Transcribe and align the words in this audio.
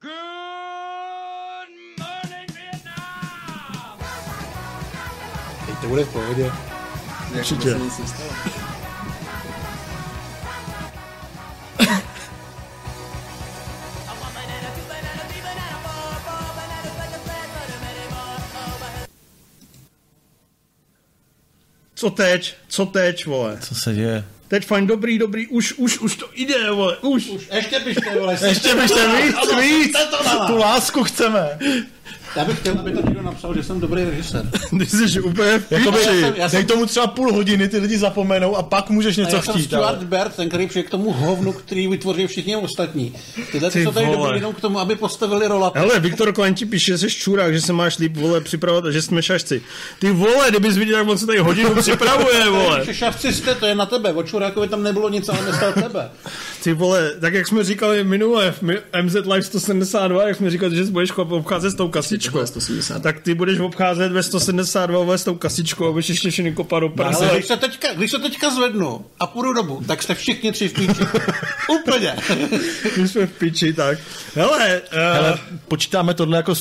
Teď 0.00 0.10
to 5.80 5.88
bude 5.88 6.04
v 6.04 6.12
pohodě. 6.12 6.52
Určitě. 7.38 7.76
Co 21.94 22.10
teď? 22.10 22.56
Co 22.68 22.86
teď, 22.86 23.26
vole? 23.26 23.58
Co 23.60 23.74
se 23.74 23.94
děje? 23.94 24.24
Teď 24.50 24.66
fajn, 24.66 24.86
dobrý, 24.86 25.18
dobrý, 25.18 25.46
už, 25.46 25.72
už, 25.72 25.98
už 25.98 26.16
to 26.16 26.28
jde, 26.34 26.70
vole, 26.70 26.96
už. 27.00 27.28
už. 27.28 27.42
Ještě 27.54 27.80
pište, 27.80 28.18
vole. 28.18 28.38
Ještě 28.48 28.74
byste 28.74 29.22
víc, 29.22 29.36
víc. 29.60 29.96
Tu 30.46 30.56
lásku 30.56 31.04
chceme. 31.04 31.58
Já 32.36 32.44
bych 32.44 32.58
chtěl, 32.58 32.78
aby 32.78 32.92
to 32.92 33.00
někdo 33.06 33.22
napsal, 33.22 33.54
že 33.54 33.62
jsem 33.62 33.80
dobrý 33.80 34.04
režisér. 34.04 34.50
Ty 34.78 34.86
jsi 34.86 35.20
úplně 35.20 35.58
v 35.58 35.72
Jakoby, 35.72 35.98
já 35.98 36.04
jsem- 36.04 36.34
já 36.36 36.48
dej 36.48 36.64
tomu 36.64 36.86
třeba 36.86 37.06
půl 37.06 37.32
hodiny, 37.32 37.68
ty 37.68 37.78
lidi 37.78 37.98
zapomenou 37.98 38.56
a 38.56 38.62
pak 38.62 38.90
můžeš 38.90 39.18
A 39.18 39.20
něco 39.20 39.36
já 39.36 39.42
jsem 39.42 39.54
chtít. 39.54 39.64
Stuart 39.64 39.84
Ale... 39.98 40.04
Baird, 40.04 40.34
ten, 40.36 40.48
který 40.48 40.66
přijde 40.66 40.86
k 40.86 40.90
tomu 40.90 41.12
hovnu, 41.12 41.52
který 41.52 41.88
vytvoří 41.88 42.26
všichni 42.26 42.56
ostatní. 42.56 43.14
Tyhle 43.52 43.70
Ty 43.70 43.84
jsou 43.84 43.92
tady 43.92 44.06
dobrý 44.06 44.34
jenom 44.38 44.52
k 44.54 44.60
tomu, 44.60 44.78
aby 44.80 44.96
postavili 44.96 45.46
rola. 45.46 45.72
Hele, 45.74 46.00
Viktor 46.00 46.32
Klein 46.32 46.54
ti 46.54 46.66
píše, 46.66 46.92
že 46.92 46.98
jsi 46.98 47.10
čurák, 47.10 47.54
že 47.54 47.60
se 47.60 47.72
máš 47.72 47.98
líp, 47.98 48.16
vole, 48.16 48.40
připravovat 48.40 48.84
a 48.84 48.90
že 48.90 49.02
jsme 49.02 49.22
šašci. 49.22 49.62
Ty 49.98 50.10
vole, 50.10 50.50
kdybys 50.50 50.76
viděl, 50.76 50.98
jak 50.98 51.08
on 51.08 51.18
se 51.18 51.26
tady 51.26 51.38
hodinu 51.38 51.74
připravuje, 51.80 52.50
vole. 52.50 52.86
Šašci 52.94 53.32
jste, 53.32 53.54
to 53.54 53.66
je 53.66 53.74
na 53.74 53.86
tebe. 53.86 54.12
O 54.12 54.22
Čurákovi 54.22 54.68
tam 54.68 54.82
nebylo 54.82 55.08
nic, 55.08 55.28
ale 55.28 55.42
myslel 55.42 55.72
tebe. 55.72 56.10
Ty 56.62 56.72
vole, 56.72 57.10
tak 57.20 57.34
jak 57.34 57.46
jsme 57.46 57.64
říkali 57.64 58.04
minule 58.04 58.52
v 58.52 58.62
MZ 59.02 59.14
Live 59.14 59.42
172, 59.42 60.28
jak 60.28 60.36
jsme 60.36 60.50
říkali, 60.50 60.76
že 60.76 60.84
budeš 60.84 61.10
obcházet 61.16 61.70
s 61.70 61.74
tou 61.74 61.88
kasičkou. 61.88 62.46
170. 62.46 63.02
Tak 63.02 63.20
ty 63.20 63.34
budeš 63.34 63.58
obcházet 63.58 64.12
ve 64.12 64.22
172 64.22 64.98
vole, 64.98 65.18
s 65.18 65.24
tou 65.24 65.34
kasičkou, 65.34 65.88
abys 65.88 66.08
ještě 66.08 66.30
všechny 66.30 66.52
kopat 66.52 66.80
do 66.82 66.92
Ale 66.98 67.10
prse. 67.10 67.30
když 67.34 67.46
se, 67.46 67.56
teďka, 67.56 67.92
když 67.92 68.10
se 68.10 68.18
teďka 68.18 68.50
zvednu 68.50 69.04
a 69.20 69.26
půjdu 69.26 69.52
dobu, 69.52 69.82
tak 69.86 70.02
jste 70.02 70.14
všichni 70.14 70.52
tři 70.52 70.68
v 70.68 70.72
píči. 70.72 71.02
Úplně. 71.80 72.16
My 72.96 73.08
jsme 73.08 73.26
v 73.26 73.32
piči, 73.32 73.72
tak. 73.72 73.98
Hele, 74.34 74.80
Ale 75.18 75.32
uh, 75.32 75.38
počítáme 75.68 76.14
tohle 76.14 76.36
jako 76.36 76.54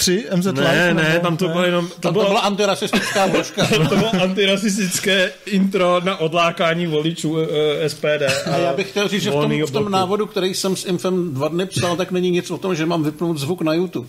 173 0.00 0.36
MZ 0.36 0.46
Live? 0.46 0.74
ne, 0.74 0.94
ne, 0.94 1.08
nebo 1.08 1.20
tam 1.20 1.36
to 1.36 1.48
bylo 1.48 1.64
jenom, 1.64 1.88
to 1.88 1.94
Tam 1.94 2.00
to 2.00 2.12
bylo, 2.12 2.26
byla 2.28 2.40
antirasistická 2.40 3.26
vložka. 3.26 3.66
to 3.88 3.96
bylo 3.96 4.10
antirasistické 4.22 5.32
intro 5.46 6.00
na 6.04 6.16
odlákání 6.16 6.86
voličů 6.86 7.30
uh, 7.32 7.40
SPD. 7.86 8.22
A 8.52 8.56
já 8.56 8.72
bych 8.72 8.90
chtěl 8.90 9.08
říct, 9.08 9.22
že 9.22 9.30
v 9.30 9.32
tom, 9.32 9.62
v 9.66 9.70
tom 9.70 9.90
návodu, 9.90 10.26
který 10.26 10.54
jsem 10.54 10.76
s 10.76 10.84
Infem 10.84 11.34
dva 11.34 11.48
dny 11.48 11.66
psal, 11.66 11.96
tak 11.96 12.10
není 12.10 12.30
nic 12.30 12.50
o 12.50 12.58
tom, 12.58 12.74
že 12.74 12.86
mám 12.86 13.02
vypnout 13.04 13.38
zvuk 13.38 13.62
na 13.62 13.74
YouTube. 13.74 14.08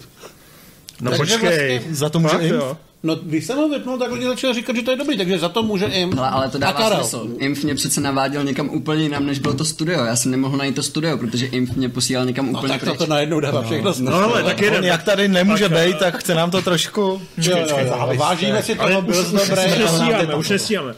No 1.01 1.11
Takže 1.11 1.33
počkej. 1.37 1.69
vlastně- 1.79 1.95
Za 1.95 2.09
to 2.09 2.19
může 2.19 2.33
Fakt, 2.33 2.41
Inf? 2.43 2.53
jo. 2.53 2.77
No, 3.03 3.15
když 3.15 3.45
jsem 3.45 3.57
ho 3.57 3.69
vypnul, 3.69 3.97
tak 3.97 4.11
lidi 4.11 4.25
začali 4.25 4.53
říkat, 4.53 4.75
že 4.75 4.81
to 4.81 4.91
je 4.91 4.97
dobrý, 4.97 5.17
takže 5.17 5.37
za 5.39 5.49
to 5.49 5.63
může 5.63 5.85
Imp 5.85 6.13
Hele, 6.13 6.29
ale 6.29 6.49
to 6.49 6.57
a 6.57 6.59
dává 6.59 6.73
Karel. 6.73 6.99
smysl. 7.03 7.27
Inf 7.37 7.63
mě 7.63 7.75
přece 7.75 8.01
naváděl 8.01 8.43
někam 8.43 8.69
úplně 8.69 9.03
jinam, 9.03 9.25
než 9.25 9.39
bylo 9.39 9.53
to 9.53 9.65
studio. 9.65 10.05
Já 10.05 10.15
jsem 10.15 10.31
nemohl 10.31 10.57
najít 10.57 10.75
to 10.75 10.83
studio, 10.83 11.17
protože 11.17 11.45
Inf 11.45 11.75
mě 11.75 11.89
posílal 11.89 12.25
někam 12.25 12.45
No, 12.51 12.59
úplně 12.59 12.73
tak 12.73 12.79
to, 12.81 12.85
pryč. 12.85 12.97
to 12.97 13.05
najednou 13.05 13.39
dává 13.39 13.61
všechno 13.61 13.93
smysl. 13.93 14.11
No 14.11 14.17
hele, 14.19 14.43
tak 14.43 14.61
jeden. 14.61 14.83
jak 14.85 15.03
tady 15.03 15.27
nemůže 15.27 15.69
být, 15.69 15.97
tak 15.99 16.17
chce 16.17 16.35
nám 16.35 16.51
to 16.51 16.61
trošku... 16.61 17.01
Jo, 17.37 17.57
jo, 17.57 17.77
jo, 17.77 18.13
vážíme 18.17 18.63
si 18.63 18.75
toho, 18.75 19.01
byl 19.01 19.23
dobrý. 19.23 19.41
Už 19.41 19.49
nestíháme, 19.49 20.15
ale- 20.25 20.35
už 20.35 20.49
nestíháme. 20.49 20.95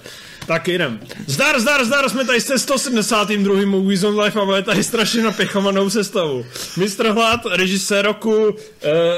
Tak 0.50 0.68
jdem. 0.68 1.00
Zdar, 1.28 1.60
zdar, 1.60 1.86
zdar, 1.86 2.10
jsme 2.10 2.26
tady 2.26 2.42
se 2.42 2.60
172. 2.60 3.66
Movies 3.66 4.04
on 4.04 4.20
Life 4.20 4.40
a 4.40 4.44
máme 4.44 4.64
tady 4.64 4.84
strašně 4.84 5.24
napěchovanou 5.24 5.90
sestavu. 5.90 6.46
Mr. 6.78 7.08
Hlad, 7.08 7.42
režisér 7.52 8.06
roku, 8.06 8.36
uh, 8.36 8.54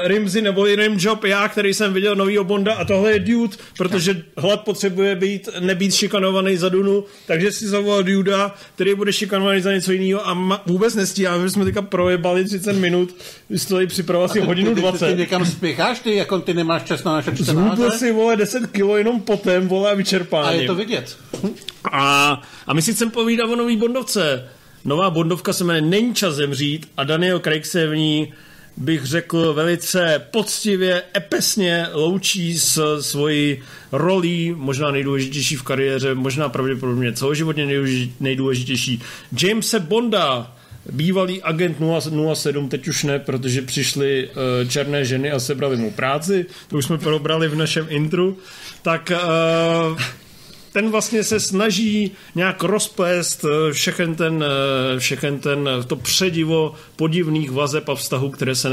Rimzy 0.02 0.42
nebo 0.42 0.64
Rim 0.64 0.96
Job, 1.00 1.24
já, 1.24 1.48
který 1.48 1.74
jsem 1.74 1.92
viděl 1.92 2.16
novýho 2.16 2.44
Bonda 2.44 2.74
a 2.74 2.84
tohle 2.84 3.12
je 3.12 3.18
Dude, 3.18 3.56
protože 3.78 4.22
Hlad 4.36 4.60
potřebuje 4.60 5.16
být, 5.16 5.48
nebýt 5.60 5.94
šikanovaný 5.94 6.56
za 6.56 6.68
Dunu, 6.68 7.04
takže 7.26 7.52
si 7.52 7.68
zavolal 7.68 8.02
Duda, 8.02 8.54
který 8.74 8.94
bude 8.94 9.12
šikanovaný 9.12 9.60
za 9.60 9.72
něco 9.72 9.92
jiného 9.92 10.28
a 10.28 10.34
ma, 10.34 10.62
vůbec 10.66 10.94
nestíháme, 10.94 11.44
že 11.44 11.50
jsme 11.50 11.64
teďka 11.64 11.82
projebali 11.82 12.44
30 12.44 12.72
minut, 12.72 13.14
vy 13.50 13.58
jste 13.58 13.74
tady 13.74 13.86
připravil 13.86 14.24
asi 14.24 14.40
hodinu 14.40 14.68
Ty, 14.68 14.74
ty, 14.74 14.80
ty 14.80 14.88
20. 14.88 15.18
někam 15.18 15.46
spěcháš, 15.46 16.00
ty, 16.00 16.16
jako 16.16 16.38
ty 16.38 16.54
nemáš 16.54 16.82
čas 16.82 17.04
na 17.04 17.12
naše 17.12 17.32
čtenáře? 17.32 17.76
Zhubl 17.76 17.90
si, 17.90 18.12
vole, 18.12 18.36
10 18.36 18.66
kilo 18.66 18.96
jenom 18.96 19.20
potem, 19.20 19.68
vole, 19.68 19.90
a 19.90 19.94
vyčerpání. 19.94 20.58
A 20.58 20.60
je 20.60 20.66
to 20.66 20.74
vidět. 20.74 21.16
A, 21.92 22.42
a 22.66 22.74
my 22.74 22.82
si 22.82 22.94
chceme 22.94 23.10
povídat 23.10 23.50
o 23.50 23.56
nový 23.56 23.76
Bondovce. 23.76 24.48
Nová 24.84 25.10
Bondovka 25.10 25.52
se 25.52 25.64
jmenuje 25.64 25.82
Není 25.82 26.14
čas 26.14 26.34
zemřít 26.34 26.88
a 26.96 27.04
Daniel 27.04 27.38
Craig 27.38 27.66
se 27.66 27.86
v 27.86 27.96
ní 27.96 28.32
bych 28.76 29.04
řekl 29.04 29.52
velice 29.54 30.26
poctivě, 30.30 31.02
epesně 31.16 31.86
loučí 31.92 32.58
s 32.58 33.00
svojí 33.00 33.62
rolí, 33.92 34.54
možná 34.56 34.90
nejdůležitější 34.90 35.56
v 35.56 35.62
kariéře, 35.62 36.14
možná 36.14 36.48
pravděpodobně 36.48 37.12
celoživotně 37.12 37.66
nejdůleži- 37.66 38.10
nejdůležitější, 38.20 39.02
Jamese 39.42 39.80
Bonda, 39.80 40.56
bývalý 40.92 41.42
agent 41.42 41.76
007, 42.34 42.68
teď 42.68 42.88
už 42.88 43.04
ne, 43.04 43.18
protože 43.18 43.62
přišly 43.62 44.28
uh, 44.28 44.68
černé 44.68 45.04
ženy 45.04 45.30
a 45.30 45.40
sebrali 45.40 45.76
mu 45.76 45.90
práci, 45.90 46.46
to 46.68 46.76
už 46.76 46.84
jsme 46.84 46.98
probrali 46.98 47.48
v 47.48 47.54
našem 47.54 47.86
intru, 47.88 48.38
tak 48.82 49.12
uh, 49.92 49.98
ten 50.72 50.90
vlastně 50.90 51.24
se 51.24 51.40
snaží 51.40 52.12
nějak 52.34 52.62
rozplést 52.62 53.44
eh, 53.44 53.72
všechen 53.72 54.14
ten, 54.14 54.44
eh, 54.44 55.00
všechen 55.00 55.38
ten, 55.38 55.68
eh, 55.68 55.84
to 55.84 55.96
předivo 55.96 56.74
podivných 56.96 57.50
vazeb 57.50 57.88
a 57.88 57.94
vztahů, 57.94 58.30
které 58.30 58.54
se 58.54 58.68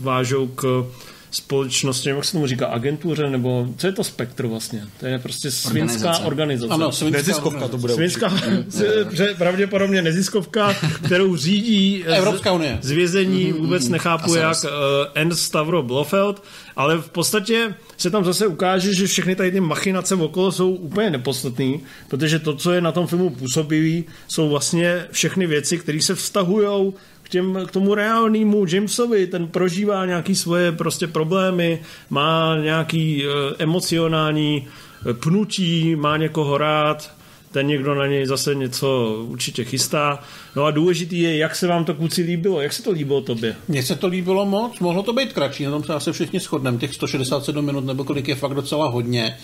vážou 0.00 0.46
k 0.46 0.86
společnosti, 1.32 2.08
jak 2.08 2.24
se 2.24 2.32
tomu 2.32 2.46
říká, 2.46 2.66
agentuře, 2.66 3.30
nebo 3.30 3.68
co 3.76 3.86
je 3.86 3.92
to 3.92 4.04
spektr 4.04 4.46
vlastně? 4.46 4.84
To 5.00 5.06
je 5.06 5.18
prostě 5.18 5.50
svinská 5.50 6.18
organizace. 6.18 6.26
Organizace. 6.26 6.74
Ano, 6.74 6.92
svinská 6.92 7.18
Neziskovka 7.18 7.68
to 7.68 7.78
bude. 7.78 7.94
Svinská, 7.94 8.32
že 9.12 9.34
pravděpodobně 9.38 10.02
neziskovka, 10.02 10.74
kterou 11.04 11.36
řídí 11.36 12.04
eh, 12.06 12.16
Evropská 12.16 12.52
unie. 12.52 12.78
z 12.82 12.90
vězení, 12.90 13.52
vůbec 13.52 13.88
nechápu 13.88 14.34
jak 14.34 14.64
uh, 14.64 14.70
N. 15.14 15.34
Stavro 15.36 15.82
Blofeld, 15.82 16.42
ale 16.76 16.98
v 16.98 17.08
podstatě 17.08 17.74
se 17.96 18.10
tam 18.10 18.24
zase 18.24 18.46
ukáže, 18.46 18.94
že 18.94 19.06
všechny 19.06 19.36
tady 19.36 19.50
ty 19.50 19.60
machinace 19.60 20.14
okolo 20.14 20.52
jsou 20.52 20.70
úplně 20.70 21.10
nepodstatné, 21.10 21.78
protože 22.08 22.38
to, 22.38 22.56
co 22.56 22.72
je 22.72 22.80
na 22.80 22.92
tom 22.92 23.06
filmu 23.06 23.30
působivý, 23.30 24.04
jsou 24.28 24.48
vlastně 24.48 25.06
všechny 25.10 25.46
věci, 25.46 25.78
které 25.78 26.02
se 26.02 26.14
vztahují 26.14 26.92
těm, 27.32 27.58
k 27.66 27.70
tomu 27.70 27.94
reálnému 27.94 28.66
Jamesovi, 28.68 29.26
ten 29.26 29.48
prožívá 29.48 30.06
nějaký 30.06 30.34
svoje 30.34 30.72
prostě 30.72 31.06
problémy, 31.06 31.80
má 32.10 32.56
nějaký 32.62 33.26
uh, 33.26 33.32
emocionální 33.58 34.68
eh, 35.10 35.14
pnutí, 35.14 35.96
má 35.96 36.16
někoho 36.16 36.58
rád, 36.58 37.10
ten 37.50 37.66
někdo 37.66 37.94
na 37.94 38.06
něj 38.06 38.26
zase 38.26 38.54
něco 38.54 39.16
určitě 39.28 39.64
chystá. 39.64 40.18
No 40.56 40.64
a 40.64 40.70
důležitý 40.70 41.20
je, 41.20 41.36
jak 41.36 41.56
se 41.56 41.66
vám 41.66 41.84
to 41.84 41.94
kluci 41.94 42.22
líbilo, 42.22 42.60
jak 42.60 42.72
se 42.72 42.82
to 42.82 42.90
líbilo 42.90 43.20
tobě? 43.20 43.56
Mně 43.68 43.82
se 43.82 43.96
to 43.96 44.06
líbilo 44.06 44.46
moc, 44.46 44.80
mohlo 44.80 45.02
to 45.02 45.12
být 45.12 45.32
kratší, 45.32 45.64
na 45.64 45.70
tom 45.70 45.84
se 45.84 45.94
asi 45.94 46.12
všichni 46.12 46.40
shodneme, 46.40 46.78
těch 46.78 46.94
167 46.94 47.64
minut 47.64 47.84
nebo 47.84 48.04
kolik 48.04 48.28
je 48.28 48.34
fakt 48.34 48.54
docela 48.54 48.88
hodně. 48.88 49.38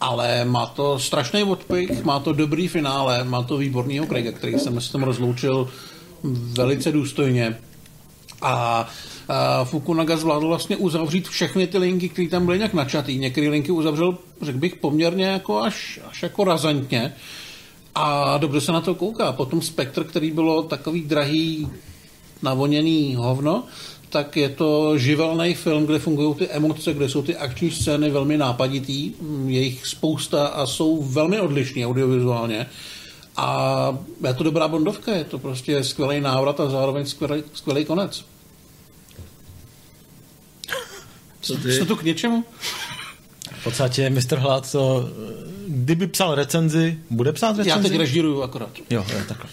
Ale 0.00 0.44
má 0.44 0.66
to 0.66 0.98
strašný 0.98 1.42
odpik, 1.42 2.04
má 2.04 2.20
to 2.20 2.32
dobrý 2.32 2.68
finále, 2.68 3.24
má 3.24 3.42
to 3.42 3.56
výbornýho 3.56 4.06
Craiga, 4.06 4.32
který 4.32 4.58
jsem 4.58 4.80
s 4.80 4.88
tím 4.88 5.02
rozloučil 5.02 5.68
velice 6.22 6.92
důstojně. 6.92 7.58
A, 8.42 8.88
Fukunaga 9.64 10.16
zvládl 10.16 10.48
vlastně 10.48 10.76
uzavřít 10.76 11.28
všechny 11.28 11.66
ty 11.66 11.78
linky, 11.78 12.08
které 12.08 12.28
tam 12.28 12.46
byly 12.46 12.58
nějak 12.58 12.74
načatý. 12.74 13.18
Některé 13.18 13.48
linky 13.48 13.72
uzavřel, 13.72 14.18
řekl 14.42 14.58
bych, 14.58 14.76
poměrně 14.76 15.26
jako 15.26 15.58
až, 15.58 16.00
až 16.10 16.22
jako 16.22 16.44
razantně. 16.44 17.12
A 17.94 18.38
dobře 18.38 18.60
se 18.60 18.72
na 18.72 18.80
to 18.80 18.94
kouká. 18.94 19.32
Potom 19.32 19.62
Spectre, 19.62 20.04
který 20.04 20.30
bylo 20.30 20.62
takový 20.62 21.02
drahý, 21.02 21.68
navoněný 22.42 23.14
hovno, 23.14 23.64
tak 24.10 24.36
je 24.36 24.48
to 24.48 24.98
živelný 24.98 25.54
film, 25.54 25.86
kde 25.86 25.98
fungují 25.98 26.34
ty 26.34 26.48
emoce, 26.48 26.94
kde 26.94 27.08
jsou 27.08 27.22
ty 27.22 27.36
akční 27.36 27.70
scény 27.70 28.10
velmi 28.10 28.36
nápaditý, 28.36 29.12
je 29.46 29.60
jich 29.60 29.86
spousta 29.86 30.46
a 30.46 30.66
jsou 30.66 31.02
velmi 31.02 31.40
odlišní 31.40 31.86
audiovizuálně. 31.86 32.66
A 33.36 33.98
je 34.26 34.34
to 34.34 34.44
dobrá 34.44 34.68
bondovka, 34.68 35.12
je 35.12 35.24
to 35.24 35.38
prostě 35.38 35.84
skvělý 35.84 36.20
návrat 36.20 36.60
a 36.60 36.70
zároveň 36.70 37.06
skvělý, 37.06 37.42
skvělý 37.54 37.84
konec. 37.84 38.24
Co 41.40 41.56
ty? 41.56 41.72
Jste 41.72 41.84
to 41.84 41.96
k 41.96 42.02
něčemu? 42.02 42.44
V 43.60 43.64
podstatě 43.64 44.10
Mr. 44.10 44.36
Hlad 44.36 44.72
to, 44.72 45.10
kdyby 45.68 46.06
psal 46.06 46.34
recenzi, 46.34 46.98
bude 47.10 47.32
psát 47.32 47.56
recenzi? 47.56 47.68
Já 47.68 47.78
teď 47.78 47.98
režíruju 47.98 48.42
akorát. 48.42 48.70
Jo, 48.90 49.04
jo, 49.12 49.18
takhle. 49.28 49.50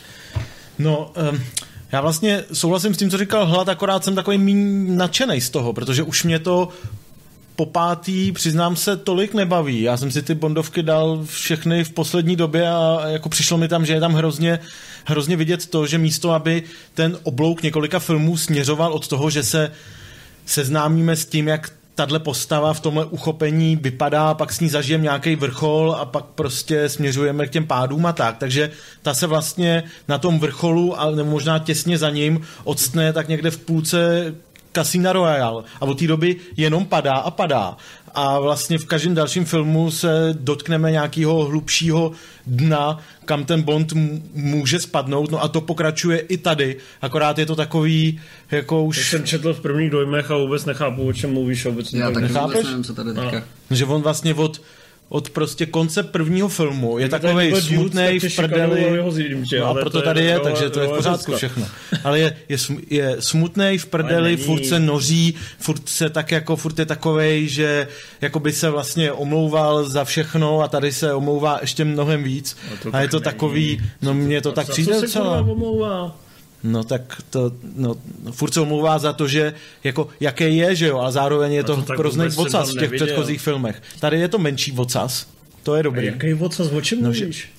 No, 0.79 1.11
um, 1.31 1.43
já 1.91 2.01
vlastně 2.01 2.43
souhlasím 2.53 2.93
s 2.93 2.97
tím, 2.97 3.09
co 3.09 3.17
říkal 3.17 3.45
Hlad, 3.45 3.69
akorát 3.69 4.03
jsem 4.03 4.15
takový 4.15 4.53
nadšený 4.87 5.41
z 5.41 5.49
toho, 5.49 5.73
protože 5.73 6.03
už 6.03 6.23
mě 6.23 6.39
to 6.39 6.69
po 7.55 7.65
pátý, 7.65 8.31
přiznám 8.31 8.75
se, 8.75 8.97
tolik 8.97 9.33
nebaví. 9.33 9.81
Já 9.81 9.97
jsem 9.97 10.11
si 10.11 10.21
ty 10.21 10.35
Bondovky 10.35 10.83
dal 10.83 11.25
všechny 11.25 11.83
v 11.83 11.89
poslední 11.89 12.35
době 12.35 12.69
a 12.69 13.01
jako 13.05 13.29
přišlo 13.29 13.57
mi 13.57 13.67
tam, 13.67 13.85
že 13.85 13.93
je 13.93 13.99
tam 13.99 14.13
hrozně, 14.13 14.59
hrozně 15.05 15.35
vidět 15.35 15.65
to, 15.65 15.87
že 15.87 15.97
místo, 15.97 16.31
aby 16.31 16.63
ten 16.93 17.17
oblouk 17.23 17.63
několika 17.63 17.99
filmů 17.99 18.37
směřoval 18.37 18.93
od 18.93 19.07
toho, 19.07 19.29
že 19.29 19.43
se 19.43 19.71
seznámíme 20.45 21.15
s 21.15 21.25
tím, 21.25 21.47
jak 21.47 21.71
tahle 21.95 22.19
postava 22.19 22.73
v 22.73 22.79
tomhle 22.79 23.05
uchopení 23.05 23.75
vypadá, 23.75 24.33
pak 24.33 24.53
s 24.53 24.59
ní 24.59 24.69
zažijeme 24.69 25.03
nějaký 25.03 25.35
vrchol 25.35 25.95
a 25.99 26.05
pak 26.05 26.25
prostě 26.25 26.89
směřujeme 26.89 27.47
k 27.47 27.49
těm 27.49 27.67
pádům 27.67 28.05
a 28.05 28.13
tak. 28.13 28.37
Takže 28.37 28.71
ta 29.01 29.13
se 29.13 29.27
vlastně 29.27 29.83
na 30.07 30.17
tom 30.17 30.39
vrcholu, 30.39 30.99
ale 30.99 31.23
možná 31.23 31.59
těsně 31.59 31.97
za 31.97 32.09
ním, 32.09 32.41
odstne 32.63 33.13
tak 33.13 33.27
někde 33.27 33.51
v 33.51 33.57
půlce 33.57 34.33
Casino 34.75 35.13
Royale 35.13 35.63
a 35.81 35.81
od 35.81 35.99
té 35.99 36.07
doby 36.07 36.35
jenom 36.57 36.85
padá 36.85 37.13
a 37.13 37.31
padá. 37.31 37.77
A 38.15 38.39
vlastně 38.39 38.77
v 38.77 38.85
každém 38.85 39.15
dalším 39.15 39.45
filmu 39.45 39.91
se 39.91 40.29
dotkneme 40.39 40.91
nějakého 40.91 41.45
hlubšího 41.45 42.11
dna, 42.47 42.97
kam 43.25 43.45
ten 43.45 43.61
Bond 43.61 43.93
může 44.33 44.79
spadnout, 44.79 45.31
no 45.31 45.43
a 45.43 45.47
to 45.47 45.61
pokračuje 45.61 46.19
i 46.19 46.37
tady, 46.37 46.77
akorát 47.01 47.37
je 47.37 47.45
to 47.45 47.55
takový, 47.55 48.19
jako 48.51 48.83
už... 48.83 48.97
Já 48.97 49.03
jsem 49.03 49.23
četl 49.27 49.53
v 49.53 49.59
prvních 49.59 49.89
dojmech 49.89 50.31
a 50.31 50.37
vůbec 50.37 50.65
nechápu, 50.65 51.07
o 51.07 51.13
čem 51.13 51.33
mluvíš 51.33 51.65
obecně. 51.65 52.01
Já 52.01 52.11
tak 52.11 52.23
Nechápeš? 52.23 52.55
vůbec 52.55 52.69
nevím, 52.69 52.83
co 52.83 52.93
tady 52.93 53.13
teďka. 53.13 53.43
No. 53.69 53.75
Že 53.75 53.85
on 53.85 54.01
vlastně 54.01 54.33
od 54.33 54.61
od 55.09 55.29
prostě 55.29 55.65
konce 55.65 56.03
prvního 56.03 56.49
filmu 56.49 56.99
je 56.99 57.09
takový 57.09 57.61
smutný 57.61 58.19
v 58.19 58.35
prdeli. 58.35 59.01
No 59.59 59.65
a 59.65 59.69
Ale 59.69 59.81
proto 59.81 59.99
to 59.99 60.05
tady 60.05 60.23
je, 60.23 60.39
takže 60.39 60.69
to 60.69 60.79
je 60.79 60.87
v 60.87 60.91
pořádku 60.91 61.35
všechno. 61.35 61.65
Ale 62.03 62.19
je, 62.19 62.35
je, 62.49 62.57
sm- 62.57 62.83
je 62.89 63.15
smutný 63.19 63.77
v 63.77 63.85
prdeli, 63.85 64.37
furt 64.37 64.65
se 64.65 64.79
noří, 64.79 65.35
furt 65.59 65.89
se 65.89 66.09
tak 66.09 66.31
jako, 66.31 66.55
furt 66.55 66.79
je 66.79 66.85
takovej, 66.85 67.47
že 67.47 67.87
jako 68.21 68.39
by 68.39 68.51
se 68.51 68.69
vlastně 68.69 69.11
omlouval 69.11 69.89
za 69.89 70.03
všechno 70.03 70.61
a 70.61 70.67
tady 70.67 70.91
se 70.91 71.13
omlouvá 71.13 71.57
ještě 71.61 71.85
mnohem 71.85 72.23
víc. 72.23 72.57
No 72.85 72.91
A 72.93 73.01
je 73.01 73.07
to 73.07 73.17
není. 73.17 73.23
takový, 73.23 73.81
no 74.01 74.13
mně 74.13 74.41
to 74.41 74.51
tak 74.51 74.69
přijde 74.69 75.01
co 75.07 75.43
No 76.63 76.83
tak 76.83 77.21
to, 77.29 77.51
no, 77.75 77.95
furt 78.31 78.53
se 78.53 78.59
omlouvá 78.61 78.99
za 78.99 79.13
to, 79.13 79.27
že 79.27 79.53
jako, 79.83 80.07
jaký 80.19 80.57
je, 80.57 80.75
že 80.75 80.87
jo, 80.87 80.99
a 80.99 81.11
zároveň 81.11 81.53
je 81.53 81.61
No 81.63 81.67
to 81.75 81.81
to 81.81 81.93
hrozný 81.93 82.27
vocas 82.27 82.69
v 82.69 82.73
těch 82.73 82.81
neviděl. 82.81 83.07
předchozích 83.07 83.41
filmech. 83.41 83.81
Tady 83.99 84.19
je 84.19 84.27
to 84.27 84.37
menší 84.37 84.71
vocas, 84.71 85.27
to 85.63 85.75
je 85.75 85.79
A 85.79 85.83
dobrý. 85.83 86.05
jaký 86.05 86.33
vocas, 86.33 86.67
o 86.71 86.81
čem 86.81 87.01
No, 87.01 87.09
mluvíš? 87.11 87.51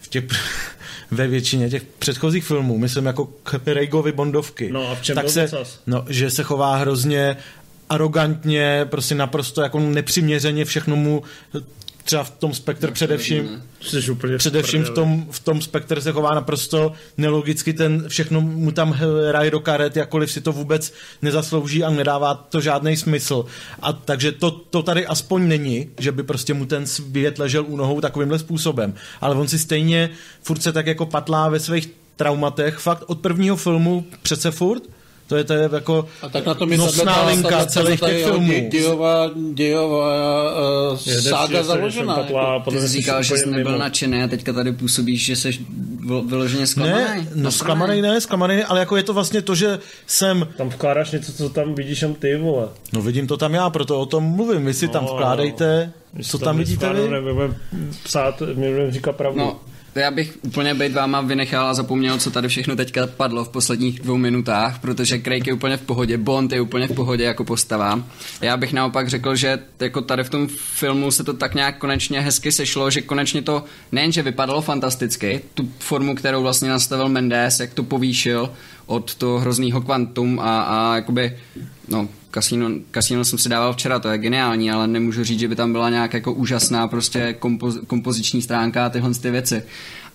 v 0.00 0.08
těch, 0.08 0.24
ve 1.10 1.26
většině 1.28 1.70
těch 1.70 1.82
předchozích 1.98 2.44
filmů, 2.44 2.78
myslím 2.78 3.06
jako 3.06 3.24
k 3.42 3.60
Rejgovi 3.66 4.12
Bondovky. 4.12 4.70
No 4.72 4.90
a 4.90 4.94
v 4.94 5.02
čem 5.02 5.14
tak 5.14 5.28
se, 5.30 5.44
ocas? 5.44 5.80
no, 5.86 6.04
že 6.08 6.30
se 6.30 6.42
chová 6.42 6.76
hrozně 6.76 7.36
arrogantně, 7.90 8.86
prostě 8.90 9.14
naprosto 9.14 9.62
jako 9.62 9.80
nepřiměřeně 9.80 10.64
všechno 10.64 10.96
mu 10.96 11.22
třeba 12.06 12.24
v 12.24 12.30
tom 12.30 12.54
spektr 12.54 12.90
především, 12.90 13.62
především 14.36 14.84
v 14.84 14.90
tom, 14.90 15.26
v 15.30 15.40
tom 15.40 15.62
spektr 15.62 16.00
se 16.00 16.12
chová 16.12 16.34
naprosto 16.34 16.92
nelogicky, 17.16 17.72
ten 17.72 18.04
všechno 18.08 18.40
mu 18.40 18.72
tam 18.72 18.90
hraje 19.28 19.50
do 19.50 19.60
karet, 19.60 19.96
jakkoliv 19.96 20.32
si 20.32 20.40
to 20.40 20.52
vůbec 20.52 20.92
nezaslouží 21.22 21.84
a 21.84 21.90
nedává 21.90 22.34
to 22.34 22.60
žádný 22.60 22.96
smysl. 22.96 23.44
A 23.82 23.92
takže 23.92 24.32
to, 24.32 24.50
to 24.50 24.82
tady 24.82 25.06
aspoň 25.06 25.48
není, 25.48 25.90
že 25.98 26.12
by 26.12 26.22
prostě 26.22 26.54
mu 26.54 26.66
ten 26.66 26.86
svět 26.86 27.38
ležel 27.38 27.64
u 27.68 27.76
nohou 27.76 28.00
takovýmhle 28.00 28.38
způsobem. 28.38 28.94
Ale 29.20 29.34
on 29.34 29.48
si 29.48 29.58
stejně 29.58 30.10
furt 30.42 30.62
se 30.62 30.72
tak 30.72 30.86
jako 30.86 31.06
patlá 31.06 31.48
ve 31.48 31.60
svých 31.60 31.90
traumatech, 32.16 32.78
fakt 32.78 33.04
od 33.06 33.20
prvního 33.20 33.56
filmu 33.56 34.06
přece 34.22 34.50
furt, 34.50 34.82
to 35.26 35.36
je, 35.36 35.44
to 35.44 35.52
je 35.52 35.68
jako 35.72 36.06
A 36.22 36.28
tak 36.28 36.46
na 36.46 36.54
tom 36.54 36.72
je 36.72 36.78
nosná 36.78 37.22
linka 37.26 37.66
celých 37.66 38.00
těch 38.00 38.24
filmů. 38.24 38.52
dě- 38.52 38.68
Dějová, 38.70 39.30
dějová 39.54 40.10
uh, 40.92 40.98
sága 40.98 41.62
založená. 41.62 42.14
že 42.14 42.20
patlá, 42.22 42.54
Jako, 42.54 42.70
Ty 42.70 42.76
mě 42.76 42.88
jsi 42.88 42.92
říkal, 42.96 43.22
že 43.22 43.36
jsi 43.36 43.50
nebyl 43.50 43.78
nadšený 43.78 44.22
a 44.22 44.28
teďka 44.28 44.52
tady 44.52 44.72
působíš, 44.72 45.24
že 45.24 45.36
jsi 45.36 45.50
vyl- 46.06 46.26
vyloženě 46.28 46.66
zklamaný. 46.66 46.96
ne, 47.04 47.28
no 47.34 47.50
zklamaný 47.50 48.02
ne, 48.02 48.20
zklamaný, 48.20 48.64
ale 48.64 48.80
jako 48.80 48.96
je 48.96 49.02
to 49.02 49.12
vlastně 49.14 49.42
to, 49.42 49.54
že 49.54 49.78
jsem 50.06 50.48
Tam 50.56 50.68
vkládáš 50.68 51.10
něco, 51.10 51.32
co 51.32 51.48
tam 51.48 51.74
vidíš 51.74 52.02
jen 52.02 52.14
ty, 52.14 52.36
vole. 52.36 52.68
No 52.92 53.02
vidím 53.02 53.26
to 53.26 53.36
tam 53.36 53.54
já, 53.54 53.70
proto 53.70 54.00
o 54.00 54.06
tom 54.06 54.24
mluvím. 54.24 54.66
Vy 54.66 54.74
si 54.74 54.88
tam 54.88 55.04
No, 55.04 55.14
vkládejte, 55.14 55.92
Když 56.12 56.28
co 56.28 56.38
to 56.38 56.44
tam 56.44 56.56
vidíte 56.58 56.92
vy? 56.92 57.08
Nebudeme 57.08 57.54
psát, 58.02 58.42
budeme 58.54 58.90
říkat 58.92 59.16
pravdu. 59.16 59.38
No, 59.38 59.60
já 59.96 60.10
bych 60.10 60.38
úplně 60.42 60.74
být 60.74 60.92
váma 60.92 61.20
vynechal 61.20 61.66
a 61.66 61.74
zapomněl, 61.74 62.18
co 62.18 62.30
tady 62.30 62.48
všechno 62.48 62.76
teďka 62.76 63.06
padlo 63.06 63.44
v 63.44 63.48
posledních 63.48 64.00
dvou 64.00 64.16
minutách, 64.16 64.78
protože 64.78 65.20
Craig 65.20 65.46
je 65.46 65.52
úplně 65.52 65.76
v 65.76 65.82
pohodě, 65.82 66.18
Bond 66.18 66.52
je 66.52 66.60
úplně 66.60 66.86
v 66.88 66.92
pohodě 66.92 67.24
jako 67.24 67.44
postava. 67.44 68.02
Já 68.40 68.56
bych 68.56 68.72
naopak 68.72 69.08
řekl, 69.08 69.36
že 69.36 69.58
jako 69.80 70.00
tady 70.00 70.24
v 70.24 70.30
tom 70.30 70.48
filmu 70.48 71.10
se 71.10 71.24
to 71.24 71.32
tak 71.32 71.54
nějak 71.54 71.78
konečně 71.78 72.20
hezky 72.20 72.52
sešlo, 72.52 72.90
že 72.90 73.02
konečně 73.02 73.42
to 73.42 73.64
nejenže 73.92 74.22
vypadalo 74.22 74.62
fantasticky, 74.62 75.40
tu 75.54 75.68
formu, 75.78 76.14
kterou 76.14 76.42
vlastně 76.42 76.68
nastavil 76.68 77.08
Mendes, 77.08 77.60
jak 77.60 77.74
to 77.74 77.82
povýšil 77.82 78.50
od 78.86 79.14
toho 79.14 79.38
hrozného 79.38 79.80
kvantum 79.80 80.40
a, 80.40 80.62
a 80.62 80.94
jakoby, 80.94 81.38
no, 81.88 82.08
Casino, 82.34 82.70
Casino 82.94 83.24
jsem 83.24 83.38
si 83.38 83.48
dával 83.48 83.72
včera, 83.72 83.98
to 83.98 84.08
je 84.08 84.18
geniální, 84.18 84.70
ale 84.70 84.86
nemůžu 84.86 85.24
říct, 85.24 85.40
že 85.40 85.48
by 85.48 85.56
tam 85.56 85.72
byla 85.72 85.90
nějak 85.90 86.14
jako 86.14 86.32
úžasná 86.32 86.88
prostě 86.88 87.32
kompoz, 87.38 87.78
kompoziční 87.86 88.42
stránka 88.42 88.86
a 88.86 88.88
tyhle 88.88 89.14
ty 89.14 89.30
věci. 89.30 89.62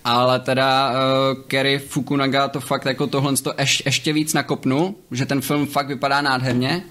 Ale 0.04 0.40
teda 0.40 0.90
uh, 0.90 1.42
Kerry 1.46 1.78
Fukunaga 1.78 2.48
to 2.48 2.60
fakt 2.60 2.84
jako 2.86 3.06
tohle 3.06 3.36
to 3.36 3.54
ješ, 3.58 3.82
ještě 3.86 4.12
víc 4.12 4.34
nakopnul, 4.34 4.94
že 5.10 5.26
ten 5.26 5.40
film 5.40 5.66
fakt 5.66 5.88
vypadá 5.88 6.20
nádherně 6.20 6.82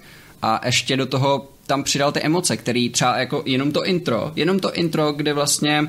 a 0.42 0.66
ještě 0.66 0.96
do 0.96 1.06
toho 1.06 1.48
tam 1.66 1.82
přidal 1.82 2.12
ty 2.12 2.20
emoce, 2.20 2.56
který 2.56 2.90
třeba 2.90 3.18
jako 3.18 3.42
jenom 3.46 3.72
to 3.72 3.84
intro, 3.84 4.32
jenom 4.36 4.58
to 4.58 4.74
intro, 4.74 5.12
kde 5.12 5.32
vlastně 5.32 5.88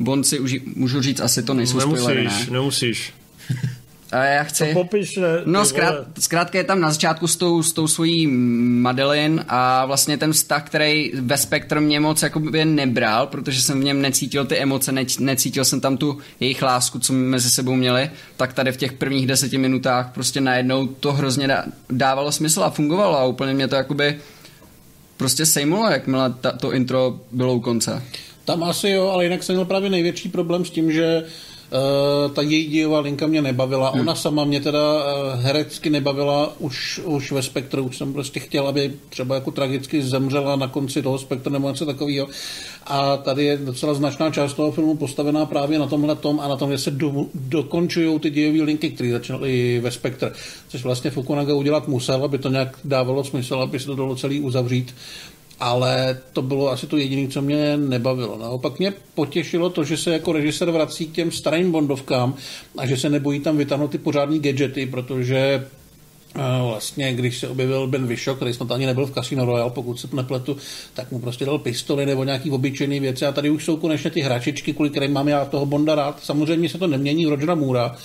Bond 0.00 0.26
si 0.26 0.40
uži, 0.40 0.62
můžu 0.74 1.02
říct, 1.02 1.20
asi 1.20 1.42
to 1.42 1.54
nejsou 1.54 1.80
spoilery, 1.80 2.24
nemusíš, 2.24 2.46
ne? 2.46 2.52
nemusíš. 2.52 3.12
A 4.12 4.24
já 4.24 4.42
chci... 4.42 4.66
To 4.66 4.72
popiš, 4.72 5.16
ne, 5.16 5.28
No, 5.44 5.64
zkrát, 5.64 5.94
zkrátka 6.18 6.58
je 6.58 6.64
tam 6.64 6.80
na 6.80 6.90
začátku 6.90 7.26
s 7.26 7.36
tou, 7.36 7.62
s 7.62 7.72
tou 7.72 7.88
svojí 7.88 8.26
Madeline 8.26 9.44
a 9.48 9.86
vlastně 9.86 10.18
ten 10.18 10.32
vztah, 10.32 10.66
který 10.66 11.12
ve 11.14 11.36
Spektrum 11.36 11.84
mě 11.84 12.00
moc 12.00 12.22
jakoby 12.22 12.64
nebral, 12.64 13.26
protože 13.26 13.62
jsem 13.62 13.80
v 13.80 13.84
něm 13.84 14.02
necítil 14.02 14.44
ty 14.44 14.58
emoce, 14.58 14.92
ne, 14.92 15.04
necítil 15.18 15.64
jsem 15.64 15.80
tam 15.80 15.96
tu 15.96 16.18
jejich 16.40 16.62
lásku, 16.62 16.98
co 16.98 17.12
mezi 17.12 17.50
sebou 17.50 17.74
měli, 17.74 18.10
tak 18.36 18.52
tady 18.52 18.72
v 18.72 18.76
těch 18.76 18.92
prvních 18.92 19.26
deseti 19.26 19.58
minutách 19.58 20.10
prostě 20.14 20.40
najednou 20.40 20.86
to 20.86 21.12
hrozně 21.12 21.48
dá, 21.48 21.64
dávalo 21.90 22.32
smysl 22.32 22.64
a 22.64 22.70
fungovalo 22.70 23.18
a 23.18 23.24
úplně 23.24 23.54
mě 23.54 23.68
to 23.68 23.74
jakoby 23.74 24.18
prostě 25.16 25.46
sejmulo, 25.46 25.90
jakmile 25.90 26.34
ta, 26.40 26.52
to 26.52 26.72
intro 26.72 27.20
bylo 27.32 27.54
u 27.54 27.60
konce. 27.60 28.02
Tam 28.44 28.62
asi 28.62 28.90
jo, 28.90 29.08
ale 29.08 29.24
jinak 29.24 29.42
jsem 29.42 29.54
měl 29.54 29.64
právě 29.64 29.90
největší 29.90 30.28
problém 30.28 30.64
s 30.64 30.70
tím, 30.70 30.92
že 30.92 31.22
Uh, 31.22 31.49
ta 32.34 32.42
její 32.42 32.66
dějová 32.66 33.00
linka 33.00 33.26
mě 33.26 33.42
nebavila. 33.42 33.90
Hmm. 33.90 34.00
Ona 34.00 34.14
sama 34.14 34.44
mě 34.44 34.60
teda 34.60 34.94
uh, 34.94 35.40
herecky 35.40 35.90
nebavila 35.90 36.52
už, 36.58 37.00
už 37.04 37.32
ve 37.32 37.42
spektru. 37.42 37.84
Už 37.84 37.96
jsem 37.96 38.12
prostě 38.12 38.40
chtěl, 38.40 38.68
aby 38.68 38.92
třeba 39.08 39.34
jako 39.34 39.50
tragicky 39.50 40.02
zemřela 40.02 40.56
na 40.56 40.68
konci 40.68 41.02
toho 41.02 41.18
spektra 41.18 41.52
nebo 41.52 41.68
něco 41.68 41.86
takového. 41.86 42.28
A 42.86 43.16
tady 43.16 43.44
je 43.44 43.56
docela 43.56 43.94
značná 43.94 44.30
část 44.30 44.54
toho 44.54 44.72
filmu 44.72 44.96
postavená 44.96 45.46
právě 45.46 45.78
na 45.78 45.86
tomhle 45.86 46.16
tom 46.16 46.40
a 46.40 46.48
na 46.48 46.56
tom, 46.56 46.70
že 46.70 46.78
se 46.78 46.90
do, 46.90 47.26
dokončují 47.34 48.18
ty 48.18 48.30
dějové 48.30 48.62
linky, 48.62 48.90
které 48.90 49.10
začaly 49.10 49.80
ve 49.80 49.90
spektr. 49.90 50.32
Což 50.68 50.82
vlastně 50.82 51.10
Fukunaga 51.10 51.54
udělat 51.54 51.88
musel, 51.88 52.24
aby 52.24 52.38
to 52.38 52.48
nějak 52.48 52.78
dávalo 52.84 53.24
smysl, 53.24 53.54
aby 53.54 53.80
se 53.80 53.86
to 53.86 53.94
dalo 53.94 54.16
celý 54.16 54.40
uzavřít 54.40 54.94
ale 55.60 56.18
to 56.32 56.42
bylo 56.42 56.70
asi 56.70 56.86
to 56.86 56.96
jediné, 56.96 57.28
co 57.28 57.42
mě 57.42 57.76
nebavilo. 57.76 58.38
Naopak 58.38 58.78
mě 58.78 58.92
potěšilo 59.14 59.70
to, 59.70 59.84
že 59.84 59.96
se 59.96 60.12
jako 60.12 60.32
režisér 60.32 60.70
vrací 60.70 61.06
k 61.06 61.12
těm 61.12 61.30
starým 61.30 61.72
Bondovkám 61.72 62.34
a 62.78 62.86
že 62.86 62.96
se 62.96 63.08
nebojí 63.08 63.40
tam 63.40 63.56
vytáhnout 63.56 63.90
ty 63.90 63.98
pořádný 63.98 64.40
gadgety, 64.40 64.86
protože 64.86 65.38
eh, 65.38 66.40
vlastně, 66.68 67.12
když 67.12 67.38
se 67.38 67.48
objevil 67.48 67.86
Ben 67.86 68.06
Whishaw, 68.06 68.36
který 68.36 68.54
snad 68.54 68.70
ani 68.70 68.86
nebyl 68.86 69.06
v 69.06 69.14
Casino 69.14 69.44
Royale, 69.44 69.70
pokud 69.70 70.00
se 70.00 70.08
nepletu, 70.12 70.56
tak 70.94 71.10
mu 71.10 71.18
prostě 71.18 71.44
dal 71.44 71.58
pistoli 71.58 72.06
nebo 72.06 72.24
nějaký 72.24 72.50
obyčejný 72.50 73.00
věci 73.00 73.26
a 73.26 73.32
tady 73.32 73.50
už 73.50 73.64
jsou 73.64 73.76
konečně 73.76 74.10
ty 74.10 74.20
hračičky, 74.20 74.72
kvůli 74.72 74.90
kterým 74.90 75.12
mám 75.12 75.28
já 75.28 75.44
toho 75.44 75.66
Bonda 75.66 75.94
rád. 75.94 76.20
Samozřejmě 76.22 76.68
se 76.68 76.78
to 76.78 76.86
nemění 76.86 77.26
Rogera 77.26 77.54
Moora, 77.54 77.96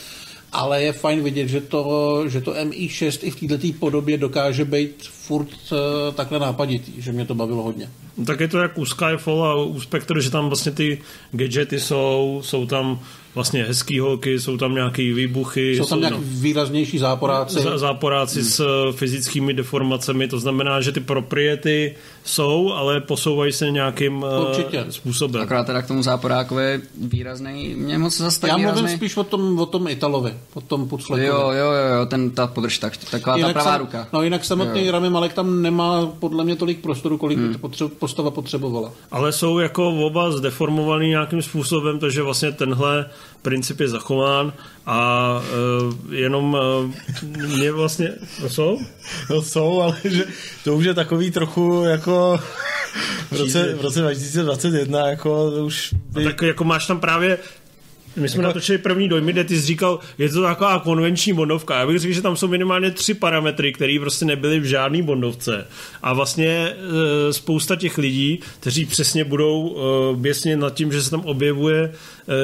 ale 0.55 0.83
je 0.83 0.93
fajn 0.93 1.23
vidět, 1.23 1.47
že 1.47 1.61
to, 1.61 2.23
že 2.27 2.41
to 2.41 2.53
MI6 2.53 3.19
i 3.21 3.31
v 3.31 3.47
této 3.47 3.67
podobě 3.79 4.17
dokáže 4.17 4.65
být 4.65 5.03
furt 5.03 5.47
uh, 5.71 5.77
takhle 6.15 6.39
nápaditý, 6.39 7.01
že 7.01 7.11
mě 7.11 7.25
to 7.25 7.35
bavilo 7.35 7.63
hodně. 7.63 7.89
No, 8.17 8.25
tak 8.25 8.39
je 8.39 8.47
to 8.47 8.57
jak 8.57 8.77
u 8.77 8.85
Skyfall 8.85 9.43
a 9.43 9.63
u 9.63 9.81
Spectre, 9.81 10.21
že 10.21 10.31
tam 10.31 10.47
vlastně 10.47 10.71
ty 10.71 11.01
gadgety 11.31 11.79
jsou, 11.79 12.41
jsou 12.43 12.65
tam 12.65 12.99
vlastně 13.35 13.63
hezký 13.63 13.99
holky, 13.99 14.39
jsou 14.39 14.57
tam 14.57 14.73
nějaké 14.75 15.13
výbuchy. 15.13 15.75
Jsou 15.75 15.85
tam 15.85 15.99
nějak 15.99 16.13
no, 16.13 16.19
výraznější 16.21 16.97
záporáci. 16.97 17.59
záporáci 17.75 18.43
s 18.43 18.59
eh, 18.59 18.93
fyzickými 18.93 19.53
deformacemi, 19.53 20.27
to 20.27 20.39
znamená, 20.39 20.81
že 20.81 20.91
ty 20.91 20.99
propriety 20.99 21.95
jsou, 22.23 22.71
ale 22.71 23.01
posouvají 23.01 23.51
se 23.51 23.71
nějakým 23.71 24.25
eh, 24.29 24.49
Určitě. 24.49 24.85
způsobem. 24.89 25.41
Akorát 25.41 25.63
teda 25.63 25.81
k 25.81 25.87
tomu 25.87 26.03
záporákovi 26.03 26.81
výrazný, 27.01 27.75
mě 27.75 27.97
moc 27.97 28.17
zase 28.17 28.41
tak 28.41 28.49
Já 28.49 28.57
mluvím 28.57 28.75
výrazný. 28.75 28.97
spíš 28.97 29.17
o 29.17 29.23
tom, 29.23 29.59
o 29.59 29.65
tom 29.65 29.87
Italovi, 29.87 30.33
o 30.53 30.61
tom 30.61 30.87
Puclekovi. 30.89 31.25
Jo, 31.25 31.35
jo, 31.35 31.71
jo, 31.71 31.97
jo, 31.99 32.05
ten, 32.05 32.31
ta 32.31 32.47
podrž, 32.47 32.77
tak, 32.77 32.97
taková 32.97 33.37
ta 33.37 33.53
pravá 33.53 33.71
sam, 33.71 33.79
ruka. 33.79 34.07
No 34.13 34.23
jinak 34.23 34.45
samotný 34.45 34.91
Rami 34.91 35.09
Malek 35.09 35.33
tam 35.33 35.61
nemá 35.61 36.05
podle 36.19 36.43
mě 36.43 36.55
tolik 36.55 36.79
prostoru, 36.79 37.17
kolik 37.17 37.37
hmm. 37.37 37.53
potře- 37.53 37.89
postava 37.89 38.31
potřebovala. 38.31 38.91
Ale 39.11 39.31
jsou 39.31 39.59
jako 39.59 39.89
oba 39.89 40.31
zdeformovaný 40.31 41.07
nějakým 41.07 41.41
způsobem, 41.41 41.99
takže 41.99 42.21
vlastně 42.21 42.51
tenhle 42.51 43.05
princip 43.41 43.79
je 43.79 43.87
zachován 43.87 44.53
a 44.85 45.39
uh, 45.39 46.13
jenom 46.13 46.53
uh, 46.53 46.91
mě 47.55 47.71
vlastně... 47.71 48.13
No 48.41 48.49
jsou? 48.49 48.79
No 49.29 49.41
jsou, 49.41 49.81
ale 49.81 49.97
že 50.03 50.25
to 50.63 50.75
už 50.75 50.85
je 50.85 50.93
takový 50.93 51.31
trochu 51.31 51.83
jako 51.83 52.39
v 53.31 53.39
roce, 53.39 53.75
v 53.75 53.81
roce 53.81 53.99
2021 53.99 55.07
jako 55.07 55.51
už 55.51 55.93
by... 56.11 56.23
Tak 56.23 56.41
jako 56.41 56.63
máš 56.63 56.87
tam 56.87 56.99
právě 56.99 57.37
my 58.15 58.29
jsme 58.29 58.43
natočili 58.43 58.77
první 58.77 59.09
dojmy, 59.09 59.31
kde 59.31 59.43
ty 59.43 59.59
jsi 59.59 59.65
říkal, 59.65 59.99
je 60.17 60.29
to 60.29 60.41
taková 60.41 60.79
konvenční 60.79 61.33
bondovka. 61.33 61.79
Já 61.79 61.87
bych 61.87 61.99
řekl, 61.99 62.13
že 62.13 62.21
tam 62.21 62.37
jsou 62.37 62.47
minimálně 62.47 62.91
tři 62.91 63.13
parametry, 63.13 63.73
které 63.73 63.97
prostě 63.99 64.25
nebyly 64.25 64.59
v 64.59 64.65
žádné 64.65 65.03
bondovce. 65.03 65.67
A 66.01 66.13
vlastně 66.13 66.47
e, 66.49 67.33
spousta 67.33 67.75
těch 67.75 67.97
lidí, 67.97 68.39
kteří 68.59 68.85
přesně 68.85 69.23
budou 69.23 69.77
e, 69.77 70.15
běsně 70.15 70.57
nad 70.57 70.73
tím, 70.73 70.91
že 70.91 71.03
se 71.03 71.09
tam 71.09 71.21
objevuje 71.25 71.91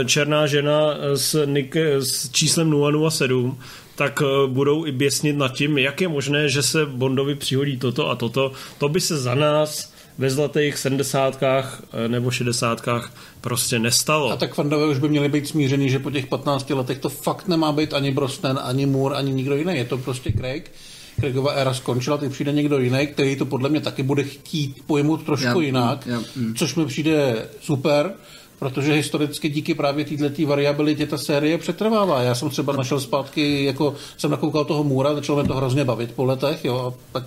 e, 0.01 0.05
černá 0.05 0.47
žena 0.47 0.95
s, 1.15 1.45
nick, 1.45 1.75
s 1.99 2.31
číslem 2.31 2.75
007, 3.09 3.57
tak 3.95 4.21
e, 4.21 4.47
budou 4.47 4.85
i 4.85 4.91
běsnit 4.91 5.37
nad 5.37 5.53
tím, 5.53 5.77
jak 5.77 6.01
je 6.01 6.07
možné, 6.07 6.49
že 6.49 6.63
se 6.63 6.85
Bondovi 6.85 7.35
přihodí 7.35 7.77
toto 7.77 8.09
a 8.09 8.15
toto. 8.15 8.51
To 8.77 8.89
by 8.89 9.01
se 9.01 9.17
za 9.17 9.35
nás 9.35 9.90
ve 10.17 10.29
zlatých 10.29 10.77
sedmdesátkách 10.77 11.81
eh, 11.93 12.07
nebo 12.07 12.31
šedesátkách 12.31 13.13
prostě 13.41 13.79
nestalo. 13.79 14.31
A 14.31 14.35
tak 14.35 14.53
fandové 14.53 14.85
už 14.87 14.99
by 14.99 15.09
měli 15.09 15.29
být 15.29 15.47
smířený, 15.47 15.89
že 15.89 15.99
po 15.99 16.11
těch 16.11 16.27
15 16.27 16.69
letech 16.69 16.99
to 16.99 17.09
fakt 17.09 17.47
nemá 17.47 17.71
být 17.71 17.93
ani 17.93 18.11
Brosnan, 18.11 18.59
ani 18.63 18.85
Moore, 18.85 19.15
ani 19.15 19.33
nikdo 19.33 19.55
jiný. 19.55 19.77
Je 19.77 19.85
to 19.85 19.97
prostě 19.97 20.31
Craig. 20.31 20.71
Craigova 21.19 21.51
éra 21.51 21.73
skončila, 21.73 22.17
teď 22.17 22.31
přijde 22.31 22.51
někdo 22.51 22.79
jiný, 22.79 23.07
který 23.07 23.35
to 23.35 23.45
podle 23.45 23.69
mě 23.69 23.79
taky 23.81 24.03
bude 24.03 24.23
chtít 24.23 24.75
pojmout 24.87 25.23
trošku 25.23 25.59
Já- 25.59 25.65
jinak, 25.65 26.07
já- 26.07 26.21
mm. 26.35 26.55
což 26.55 26.75
mi 26.75 26.85
přijde 26.85 27.45
super, 27.61 28.13
protože 28.61 28.93
historicky 28.93 29.49
díky 29.49 29.73
právě 29.73 30.05
této 30.05 30.47
variabilitě 30.47 31.07
ta 31.07 31.17
série 31.17 31.57
přetrvává. 31.57 32.21
Já 32.21 32.35
jsem 32.35 32.49
třeba 32.49 32.73
našel 32.73 32.99
zpátky, 32.99 33.63
jako 33.63 33.95
jsem 34.17 34.31
nakoukal 34.31 34.65
toho 34.65 34.83
Můra, 34.83 35.13
začalo 35.13 35.39
mě 35.39 35.47
to 35.47 35.55
hrozně 35.55 35.85
bavit 35.85 36.11
po 36.11 36.25
letech, 36.25 36.65
jo, 36.65 36.93
a 37.13 37.19
tak 37.19 37.23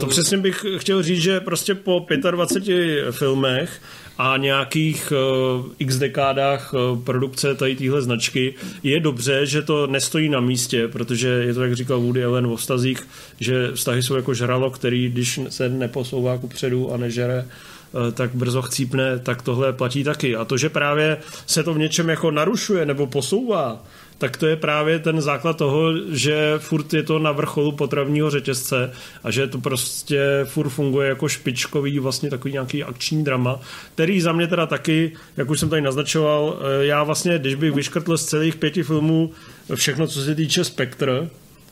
To 0.00 0.06
přesně 0.06 0.38
bych 0.38 0.64
chtěl 0.76 1.02
říct, 1.02 1.22
že 1.22 1.40
prostě 1.40 1.74
po 1.74 2.06
25 2.30 3.12
filmech 3.12 3.80
a 4.18 4.36
nějakých 4.36 5.12
uh, 5.12 5.66
x 5.78 5.96
dekádách 5.96 6.74
uh, 6.74 7.02
produkce 7.02 7.54
tady 7.54 7.76
téhle 7.76 8.02
značky 8.02 8.54
je 8.82 9.00
dobře, 9.00 9.46
že 9.46 9.62
to 9.62 9.86
nestojí 9.86 10.28
na 10.28 10.40
místě, 10.40 10.88
protože 10.88 11.28
je 11.28 11.54
to, 11.54 11.62
jak 11.62 11.72
říkal 11.72 12.00
Woody 12.00 12.24
Allen 12.24 12.46
o 12.46 12.56
vztazích, 12.56 13.08
že 13.40 13.72
vztahy 13.74 14.02
jsou 14.02 14.14
jako 14.14 14.34
žralo, 14.34 14.70
který 14.70 15.08
když 15.08 15.40
se 15.48 15.68
neposouvá 15.68 16.38
ku 16.38 16.48
předu 16.48 16.92
a 16.92 16.96
nežere, 16.96 17.44
eh, 17.48 17.77
tak 18.12 18.34
brzo 18.34 18.62
chcípne, 18.62 19.18
tak 19.18 19.42
tohle 19.42 19.72
platí 19.72 20.04
taky. 20.04 20.36
A 20.36 20.44
to, 20.44 20.56
že 20.56 20.68
právě 20.68 21.16
se 21.46 21.62
to 21.62 21.74
v 21.74 21.78
něčem 21.78 22.08
jako 22.08 22.30
narušuje 22.30 22.86
nebo 22.86 23.06
posouvá, 23.06 23.82
tak 24.18 24.36
to 24.36 24.46
je 24.46 24.56
právě 24.56 24.98
ten 24.98 25.20
základ 25.20 25.56
toho, 25.56 25.92
že 26.10 26.54
furt 26.58 26.94
je 26.94 27.02
to 27.02 27.18
na 27.18 27.32
vrcholu 27.32 27.72
potravního 27.72 28.30
řetězce 28.30 28.92
a 29.24 29.30
že 29.30 29.46
to 29.46 29.58
prostě 29.58 30.20
furt 30.44 30.68
funguje 30.68 31.08
jako 31.08 31.28
špičkový 31.28 31.98
vlastně 31.98 32.30
takový 32.30 32.52
nějaký 32.52 32.84
akční 32.84 33.24
drama, 33.24 33.60
který 33.94 34.20
za 34.20 34.32
mě 34.32 34.46
teda 34.46 34.66
taky, 34.66 35.12
jak 35.36 35.50
už 35.50 35.60
jsem 35.60 35.68
tady 35.68 35.82
naznačoval, 35.82 36.58
eh, 36.60 36.84
já 36.86 37.02
vlastně, 37.02 37.38
když 37.38 37.54
bych 37.54 37.72
vyškrtl 37.72 38.16
z 38.16 38.24
celých 38.24 38.56
pěti 38.56 38.82
filmů 38.82 39.30
všechno, 39.74 40.06
co 40.06 40.20
se 40.20 40.34
týče 40.34 40.64
Spectre, 40.64 41.28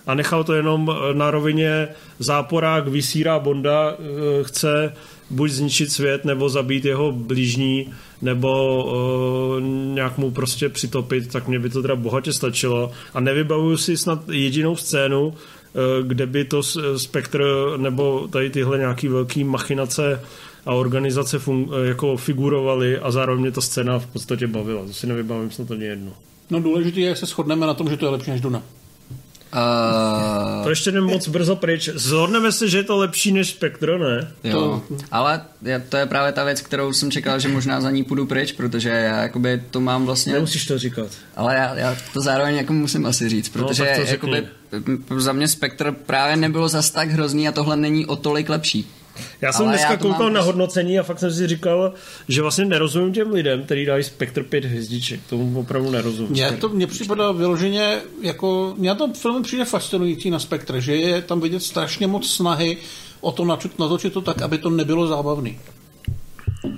a 0.06 0.14
nechal 0.14 0.44
to 0.44 0.54
jenom 0.54 0.90
eh, 0.90 1.14
na 1.14 1.30
rovině 1.30 1.88
záporák 2.18 2.88
vysírá 2.88 3.38
Bonda, 3.38 3.92
eh, 3.92 4.44
chce 4.44 4.92
buď 5.30 5.50
zničit 5.50 5.92
svět, 5.92 6.24
nebo 6.24 6.48
zabít 6.48 6.84
jeho 6.84 7.12
blížní, 7.12 7.92
nebo 8.22 8.84
uh, 8.84 9.62
nějak 9.94 10.18
mu 10.18 10.30
prostě 10.30 10.68
přitopit, 10.68 11.32
tak 11.32 11.48
mě 11.48 11.58
by 11.58 11.70
to 11.70 11.82
teda 11.82 11.96
bohatě 11.96 12.32
stačilo. 12.32 12.90
A 13.14 13.20
nevybavuju 13.20 13.76
si 13.76 13.96
snad 13.96 14.28
jedinou 14.28 14.76
scénu, 14.76 15.26
uh, 15.28 15.34
kde 16.06 16.26
by 16.26 16.44
to 16.44 16.62
s- 16.62 16.96
Spectre 16.96 17.44
nebo 17.76 18.28
tady 18.28 18.50
tyhle 18.50 18.78
nějaký 18.78 19.08
velký 19.08 19.44
machinace 19.44 20.20
a 20.66 20.74
organizace 20.74 21.38
fun- 21.46 21.84
jako 21.84 22.16
figurovaly 22.16 22.98
a 22.98 23.10
zároveň 23.10 23.40
mě 23.42 23.50
ta 23.52 23.60
scéna 23.60 23.98
v 23.98 24.06
podstatě 24.06 24.46
bavila. 24.46 24.86
To 24.86 24.92
si 24.92 25.06
nevybavím 25.06 25.50
snad 25.50 25.70
ani 25.70 25.84
jedno. 25.84 26.12
No 26.50 26.60
důležité 26.60 27.00
je, 27.00 27.08
jak 27.08 27.16
se 27.16 27.26
shodneme 27.26 27.66
na 27.66 27.74
tom, 27.74 27.88
že 27.90 27.96
to 27.96 28.06
je 28.06 28.10
lepší 28.10 28.30
než 28.30 28.40
Duna. 28.40 28.62
Uh, 29.56 30.64
To 30.64 30.70
ještě 30.70 30.90
jdem 30.90 31.04
moc 31.04 31.28
brzo 31.28 31.56
pryč. 31.56 31.88
Zhodneme 31.94 32.52
se, 32.52 32.68
že 32.68 32.78
je 32.78 32.82
to 32.84 32.96
lepší 32.96 33.32
než 33.32 33.50
Spectre, 33.50 33.98
ne? 33.98 34.32
jo, 34.44 34.82
ale 35.10 35.42
je, 35.62 35.84
to 35.88 35.96
je 35.96 36.06
právě 36.06 36.32
ta 36.32 36.44
věc, 36.44 36.60
kterou 36.60 36.92
jsem 36.92 37.10
čekal, 37.10 37.40
že 37.40 37.48
možná 37.48 37.80
za 37.80 37.90
ní 37.90 38.04
půjdu 38.04 38.26
pryč, 38.26 38.52
protože 38.52 38.88
já 38.88 39.22
jakoby 39.22 39.62
to 39.70 39.80
mám 39.80 40.06
vlastně... 40.06 40.32
Nemusíš 40.32 40.66
to 40.66 40.78
říkat. 40.78 41.06
Ale 41.36 41.54
já, 41.54 41.74
já 41.74 41.96
to 42.12 42.20
zároveň 42.20 42.56
jako 42.56 42.72
musím 42.72 43.06
asi 43.06 43.28
říct, 43.28 43.48
protože 43.48 43.84
tak 43.84 43.96
to 43.96 44.02
no, 44.02 44.10
jakoby, 44.10 44.48
za 45.16 45.32
mě 45.32 45.48
Spectre 45.48 45.92
právě 45.92 46.36
nebylo 46.36 46.68
zas 46.68 46.90
tak 46.90 47.10
hrozný 47.10 47.48
a 47.48 47.52
tohle 47.52 47.76
není 47.76 48.06
o 48.06 48.16
tolik 48.16 48.48
lepší. 48.48 48.90
Já 49.40 49.52
jsem 49.52 49.62
Ale 49.66 49.72
dneska 49.72 49.90
já 49.90 49.96
to 49.96 50.02
koukal 50.08 50.22
mám 50.26 50.32
na 50.32 50.40
hodnocení 50.40 50.98
a 50.98 51.02
fakt 51.02 51.18
jsem 51.18 51.32
si 51.32 51.46
říkal, 51.46 51.92
že 52.28 52.42
vlastně 52.42 52.64
nerozumím 52.64 53.12
těm 53.12 53.32
lidem, 53.32 53.62
kteří 53.62 53.84
dají 53.84 54.04
Spectre 54.04 54.44
5 54.44 54.64
hvězdiček. 54.64 55.20
Tomu 55.28 55.60
opravdu 55.60 55.90
nerozumím. 55.90 56.32
Mně 56.32 56.52
to 56.52 56.68
mně 56.68 56.86
připadá 56.86 57.32
vyloženě 57.32 57.98
jako, 58.22 58.74
mě 58.78 58.88
na 58.88 58.94
tom 58.94 59.14
filmu 59.14 59.42
přijde 59.42 59.64
fascinující 59.64 60.30
na 60.30 60.38
Spectre, 60.38 60.80
že 60.80 60.96
je 60.96 61.22
tam 61.22 61.40
vidět 61.40 61.62
strašně 61.62 62.06
moc 62.06 62.30
snahy 62.30 62.76
o 63.20 63.32
to 63.32 63.44
natočit, 63.44 63.78
natočit 63.78 64.12
to 64.12 64.20
tak, 64.20 64.42
aby 64.42 64.58
to 64.58 64.70
nebylo 64.70 65.06
zábavný. 65.06 65.58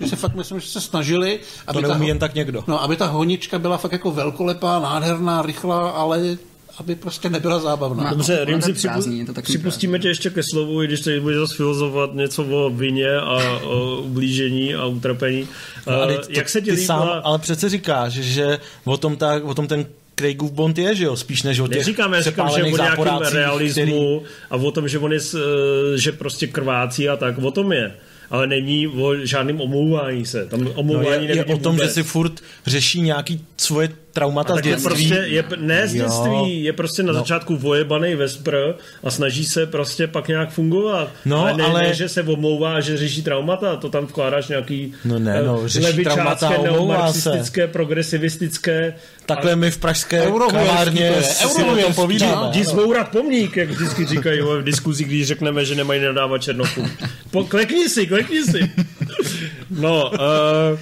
Že 0.00 0.08
se 0.08 0.16
fakt 0.16 0.34
myslím, 0.34 0.60
že 0.60 0.68
se 0.68 0.80
snažili, 0.80 1.40
aby, 1.66 1.82
To 1.82 1.88
ta, 1.88 1.98
jen 2.04 2.18
tak 2.18 2.34
někdo. 2.34 2.64
no, 2.66 2.82
aby 2.82 2.96
ta 2.96 3.06
honička 3.06 3.58
byla 3.58 3.76
fakt 3.76 3.92
jako 3.92 4.10
velkolepá, 4.10 4.78
nádherná, 4.80 5.42
rychlá, 5.42 5.90
ale 5.90 6.36
aby 6.80 6.94
prostě 6.94 7.28
nebyla 7.30 7.58
zábavná. 7.58 8.04
No. 8.04 8.10
Dobře, 8.10 8.46
je 8.48 8.58
připu, 8.58 8.78
prázdný, 8.82 9.18
je 9.18 9.24
to 9.26 9.42
připustíme 9.42 9.98
tě 9.98 10.08
ještě 10.08 10.30
ke 10.30 10.42
slovu, 10.50 10.82
i 10.82 10.86
když 10.86 11.00
teď 11.00 11.20
budeš 11.22 11.38
zase 11.38 11.56
filozofovat 11.56 12.14
něco 12.14 12.44
o 12.44 12.70
vině 12.70 13.16
a 13.16 13.58
o 13.62 13.96
ublížení 14.00 14.74
a 14.74 14.86
utrpení. 14.86 15.40
No, 15.40 15.48
Uh, 15.96 16.02
ale 16.02 16.18
to, 16.18 16.26
jak 16.30 16.48
se 16.48 16.60
ti 16.60 16.70
ty 16.70 16.76
sám, 16.76 17.00
líbila... 17.00 17.18
ale 17.18 17.38
přece 17.38 17.68
říkáš, 17.68 18.12
že 18.12 18.58
o 18.84 18.96
tom, 18.96 19.16
ta, 19.16 19.40
o 19.44 19.54
tom 19.54 19.66
ten 19.66 19.86
Craigův 20.18 20.52
Bond 20.52 20.78
je, 20.78 20.94
že 20.94 21.04
jo, 21.04 21.16
spíš 21.16 21.42
než 21.42 21.60
o 21.60 21.68
těch 21.68 21.76
Neříkám, 21.78 22.12
já 22.12 22.20
říkám, 22.20 22.50
že 22.56 22.62
o 22.64 22.76
nějakém 22.76 23.18
realismu 23.32 24.22
a 24.50 24.56
o 24.56 24.70
tom, 24.70 24.88
že 24.88 24.98
on 24.98 25.12
je, 25.12 25.18
eh, 25.34 25.98
že 25.98 26.12
prostě 26.12 26.46
krvácí 26.46 27.08
a 27.08 27.16
tak, 27.16 27.38
o 27.38 27.50
tom 27.50 27.72
je. 27.72 27.92
Ale 28.30 28.46
není 28.46 28.88
o 28.88 29.16
žádném 29.16 29.60
omlouvání 29.60 30.26
se. 30.26 30.46
Tam 30.46 30.60
No 30.60 30.70
omlouvání 30.72 31.24
je, 31.24 31.30
je 31.30 31.36
nevidím 31.36 31.54
o 31.54 31.58
tom, 31.58 31.72
vůbec. 31.72 31.88
že 31.88 31.94
si 31.94 32.02
furt 32.02 32.32
řeší 32.66 33.00
nějaký 33.00 33.44
svoje 33.56 33.88
traumata 34.12 34.56
z 34.56 34.60
dětství. 34.60 34.84
prostě, 34.84 35.14
je, 35.14 35.44
ne 35.56 35.88
z 35.88 35.94
Jo. 35.94 36.04
dětství, 36.04 36.64
je 36.64 36.72
prostě 36.72 37.02
na 37.02 37.12
No. 37.12 37.18
začátku 37.18 37.56
vojebaný 37.56 38.14
Vespr 38.14 38.56
a 39.04 39.10
snaží 39.10 39.44
se 39.44 39.66
prostě 39.66 40.06
pak 40.06 40.28
nějak 40.28 40.50
fungovat. 40.50 41.08
No, 41.24 41.40
ale 41.40 41.54
ne, 41.56 41.64
ale- 41.64 41.82
ne, 41.82 41.94
že 41.94 42.08
se 42.08 42.22
omlouvá 42.22 42.74
a 42.76 42.80
že 42.80 42.96
řeší 42.96 43.22
traumata, 43.22 43.76
to 43.76 43.88
tam 43.90 44.06
vkládáš 44.06 44.48
nějaký 44.48 44.92
No 45.04 45.18
ne, 45.18 45.42
no, 45.42 45.60
eh, 45.64 45.68
řeší 45.68 45.86
levičácké, 45.86 46.46
a 46.46 46.62
neomarxistické, 46.62 47.66
progresivistické. 47.66 48.94
Takhle 49.26 49.56
my 49.56 49.70
v 49.70 49.78
pražské 49.78 50.26
kavárně 50.50 51.08
to 51.10 51.16
je, 51.16 51.22
si 51.22 51.44
o 51.44 51.48
tom 51.48 51.62
eurohujerský, 51.62 51.94
povídáme. 51.94 52.34
no. 52.36 52.48
Jdi 52.50 52.64
zbourat 52.64 53.08
pomník, 53.08 53.56
jak 53.56 53.70
vždycky 53.70 54.06
říkají 54.06 54.40
v 54.40 54.62
diskuzi, 54.62 55.04
když 55.04 55.26
řekneme, 55.26 55.64
že 55.64 55.74
nemají 55.74 56.00
nadávat 56.02 56.42
černokům. 56.42 56.90
Po, 57.30 57.44
klekni 57.44 57.88
si, 57.88 58.06
klekni 58.06 58.42
si. 58.44 58.70
No, 59.70 60.10
uh, 60.10 60.78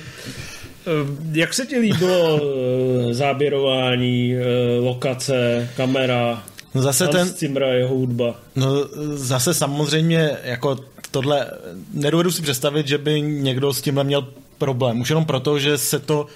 jak 1.32 1.54
se 1.54 1.66
ti 1.66 1.78
líbilo 1.78 2.34
uh, 2.34 3.12
záběrování, 3.12 4.34
uh, 4.34 4.84
lokace, 4.84 5.68
kamera, 5.76 6.42
No 6.76 6.82
zase 6.82 7.04
Hans 7.04 7.16
ten, 7.16 7.28
Zimmer 7.28 7.64
a 7.64 7.72
jeho 7.72 7.94
hudba? 7.94 8.34
No 8.56 8.66
zase 9.14 9.54
samozřejmě 9.54 10.36
jako 10.44 10.78
tohle, 11.10 11.50
nedovedu 11.94 12.30
si 12.30 12.42
představit, 12.42 12.86
že 12.88 12.98
by 12.98 13.20
někdo 13.20 13.72
s 13.72 13.80
tímhle 13.80 14.04
měl 14.04 14.28
problém. 14.58 15.00
Už 15.00 15.08
jenom 15.08 15.24
proto, 15.24 15.58
že 15.58 15.78
se 15.78 15.98
to 15.98 16.26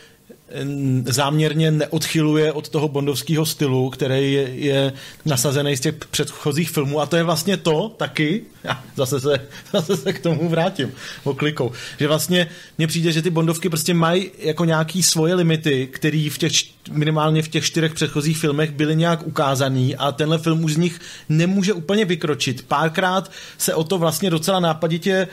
záměrně 1.04 1.71
neodchyluje 1.71 2.52
od 2.52 2.69
toho 2.69 2.88
bondovského 2.88 3.47
stylu, 3.47 3.90
který 3.90 4.33
je, 4.33 4.54
je 4.54 4.92
nasazený 5.25 5.76
z 5.76 5.80
těch 5.80 5.95
předchozích 5.95 6.71
filmů. 6.71 7.00
A 7.00 7.07
to 7.07 7.16
je 7.16 7.23
vlastně 7.23 7.57
to 7.57 7.88
taky, 7.97 8.42
já 8.64 8.85
zase 8.97 9.21
se, 9.21 9.40
zase 9.73 9.97
se 9.97 10.12
k 10.12 10.23
tomu 10.23 10.49
vrátím 10.49 10.92
oklikou, 11.25 11.73
že 11.99 12.09
vlastně 12.09 12.49
mně 12.78 12.87
přijde, 12.87 13.12
že 13.12 13.23
ty 13.23 13.30
bondovky 13.30 13.69
prostě 13.69 13.95
mají 13.95 14.30
jako 14.38 14.64
nějaký 14.64 15.02
svoje 15.02 15.35
limity, 15.35 15.87
který 15.92 16.30
v 16.30 16.38
těch 16.38 16.52
minimálně 16.90 17.42
v 17.42 17.49
těch 17.49 17.64
čtyřech 17.64 17.94
předchozích 17.94 18.38
filmech 18.38 18.70
byly 18.70 18.97
nějak 18.97 19.26
ukázaný 19.26 19.97
a 19.97 20.12
tenhle 20.12 20.38
film 20.38 20.64
už 20.64 20.75
z 20.75 20.76
nich 20.76 21.00
nemůže 21.28 21.73
úplně 21.73 22.04
vykročit. 22.04 22.64
Párkrát 22.68 23.30
se 23.59 23.75
o 23.75 23.85
to 23.85 23.99
vlastně 23.99 24.30
docela 24.30 24.61
nápaditě 24.61 25.28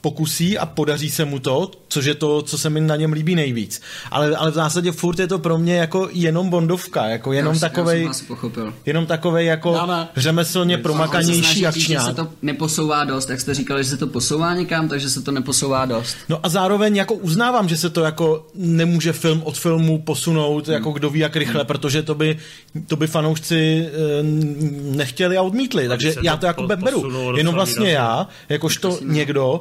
pokusí 0.00 0.58
a 0.58 0.66
podaří 0.66 1.10
se 1.10 1.24
mu 1.24 1.38
to, 1.38 1.70
což 1.88 2.04
je 2.04 2.14
to, 2.14 2.42
co 2.42 2.58
se 2.58 2.70
mi 2.70 2.80
na 2.80 2.96
něm 2.96 3.12
líbí 3.12 3.34
nejvíc. 3.34 3.80
Ale, 4.10 4.36
ale 4.36 4.50
v 4.50 4.54
zásadě 4.54 4.92
furt 4.92 5.18
je 5.18 5.26
to 5.26 5.38
pro 5.38 5.58
mě 5.58 5.76
jako 5.76 6.08
jenom 6.12 6.50
bondovka, 6.50 7.06
jako 7.06 7.32
jenom 7.32 7.54
já, 7.54 7.60
takovej, 7.60 8.02
já 8.04 8.10
pochopil. 8.28 8.74
jenom 8.86 9.06
takovej 9.06 9.46
jako 9.46 9.72
Já 9.72 9.86
ne. 9.86 10.08
řemeslně 10.16 10.76
se 10.76 10.82
promakanější 10.82 11.66
akčňák. 11.66 12.04
se 12.06 12.14
to 12.14 12.28
neposouvá 12.42 13.04
dost, 13.04 13.30
jak 13.30 13.40
jste 13.40 13.54
říkali, 13.54 13.84
že 13.84 13.90
se 13.90 13.96
to 13.96 14.06
posouvá 14.06 14.54
někam, 14.54 14.88
takže 14.88 15.10
se 15.10 15.22
to 15.22 15.32
neposouvá 15.32 15.84
dost. 15.86 16.16
No 16.28 16.40
a 16.42 16.48
zároveň 16.48 16.96
jako 16.96 17.14
uznávám, 17.14 17.68
že 17.68 17.76
se 17.76 17.90
to 17.90 18.00
jako 18.00 18.46
nemůže 18.54 19.12
film 19.12 19.42
od 19.44 19.58
filmu 19.58 19.98
posunout, 20.02 20.66
Hmm. 20.68 20.74
Jako 20.90 20.98
kdo 20.98 21.10
ví 21.10 21.20
jak 21.20 21.36
rychle, 21.36 21.64
protože 21.64 22.02
to 22.02 22.14
by, 22.14 22.36
to 22.86 22.96
by 22.96 23.06
fanoušci 23.06 23.86
eh, 23.86 23.92
nechtěli 24.96 25.36
a 25.36 25.42
odmítli, 25.42 25.88
takže 25.88 26.14
já 26.22 26.36
to 26.36 26.46
jako 26.46 26.62
po- 26.62 26.76
beru. 26.76 27.36
Jenom 27.36 27.54
vlastně 27.54 27.90
já, 27.90 28.26
jakožto 28.48 28.98
někdo, 29.02 29.60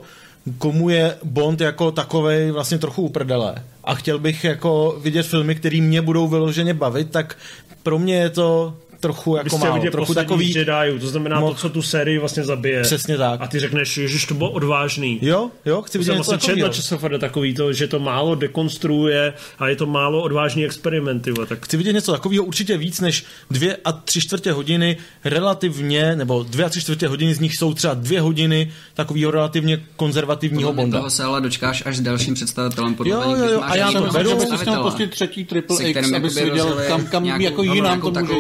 komu 0.58 0.90
je 0.90 1.16
Bond 1.24 1.62
jako 1.62 1.92
takovej 1.92 2.52
vlastně 2.52 2.78
trochu 2.78 3.02
uprdele 3.02 3.56
a 3.84 3.96
chtěl 3.96 4.20
bych 4.20 4.44
jako 4.44 4.98
vidět 5.02 5.24
filmy, 5.26 5.56
které 5.56 5.82
mě 5.82 6.02
budou 6.02 6.28
vyloženě 6.28 6.74
bavit, 6.74 7.12
tak 7.12 7.38
pro 7.84 8.00
mě 8.00 8.16
je 8.16 8.30
to 8.30 8.74
trochu 9.00 9.36
jako 9.36 9.58
málo, 9.58 9.74
vidět 9.74 9.92
trochu 9.92 10.14
takový... 10.14 10.54
Jediů, 10.54 11.00
to 11.00 11.08
znamená 11.08 11.42
Mohl- 11.42 11.54
to, 11.54 11.60
co 11.60 11.70
tu 11.70 11.82
sérii 11.82 12.18
vlastně 12.18 12.44
zabije. 12.44 12.82
Přesně 12.82 13.18
tak. 13.18 13.42
A 13.42 13.48
ty 13.48 13.60
řekneš, 13.60 13.98
ježiš, 13.98 14.26
to 14.26 14.34
bylo 14.34 14.52
odvážný. 14.52 15.20
Jo, 15.22 15.52
jo, 15.66 15.82
chci 15.82 15.98
vidět 15.98 16.12
něco 16.12 16.32
vlastně 16.32 16.54
četl 16.56 16.68
na. 16.68 16.74
ČSFD 16.74 17.20
takový 17.20 17.54
to, 17.54 17.74
že 17.74 17.88
to 17.88 18.00
málo 18.00 18.36
dekonstruuje 18.36 19.34
a 19.60 19.68
je 19.68 19.76
to 19.76 19.86
málo 19.86 20.22
odvážný 20.22 20.66
experimenty. 20.66 21.34
Tak 21.48 21.66
chci 21.66 21.78
vidět 21.78 21.94
něco 21.94 22.12
takového 22.12 22.44
určitě 22.44 22.78
víc 22.78 23.00
než 23.00 23.26
dvě 23.52 23.78
a 23.86 23.92
tři 23.92 24.22
čtvrtě 24.22 24.52
hodiny 24.52 24.98
relativně, 25.24 26.16
nebo 26.16 26.46
dvě 26.50 26.66
a 26.66 26.70
tři 26.70 26.82
čtvrtě 26.82 27.08
hodiny 27.08 27.36
z 27.36 27.40
nich 27.40 27.56
jsou 27.56 27.74
třeba 27.74 27.94
dvě 27.94 28.22
hodiny 28.22 28.72
takového 28.94 29.32
relativně 29.32 29.84
konzervativního 29.96 30.74
Bonda. 30.74 30.98
toho 30.98 31.10
se 31.10 31.24
ale 31.24 31.42
dočkáš 31.42 31.84
až 31.86 31.98
s 31.98 32.02
dalším 32.02 32.34
představitelem. 32.34 32.96
Podle 32.96 33.12
Jo, 33.12 33.36
jo, 33.38 33.46
jo, 33.46 33.60
máš 33.60 33.72
a 33.72 33.76
já 33.76 33.92
to 33.92 34.02
beru, 34.02 34.30
že 34.30 34.66
měl 34.66 34.84
pustit 34.84 35.12
třetí 35.12 35.46
Triple 35.46 35.84
X, 35.84 36.12
abys 36.12 36.36
viděl, 36.36 36.82
kam, 36.88 37.06
kam 37.06 37.26
jako 37.26 37.64
jinam 37.64 38.02
to 38.02 38.12
může 38.12 38.36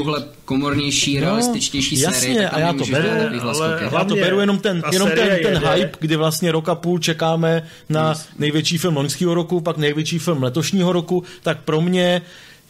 komornější, 0.50 1.16
No, 1.16 1.22
realističtější 1.22 2.00
jasně, 2.00 2.20
sérii, 2.20 2.38
tak 2.44 2.54
a 2.54 2.60
já 2.60 2.68
tam 2.68 2.78
to 2.78 2.86
beru, 2.86 3.10
ale. 3.42 3.80
Já 3.92 4.04
to 4.04 4.16
beru 4.16 4.40
jenom 4.40 4.60
ten, 4.60 4.84
jenom 4.92 5.10
ten, 5.10 5.18
série 5.18 5.38
ten 5.44 5.54
jede. 5.54 5.74
hype, 5.74 5.98
kdy 6.00 6.16
vlastně 6.16 6.52
rok 6.52 6.70
a 6.70 6.76
půl 6.76 7.00
čekáme 7.00 7.64
na 7.90 8.14
největší 8.40 8.78
film 8.78 8.96
loňského 8.96 9.34
roku, 9.34 9.62
pak 9.62 9.78
největší 9.78 10.20
film 10.20 10.44
letošního 10.44 10.92
roku, 10.94 11.24
tak 11.44 11.58
pro 11.62 11.82
mě 11.82 12.22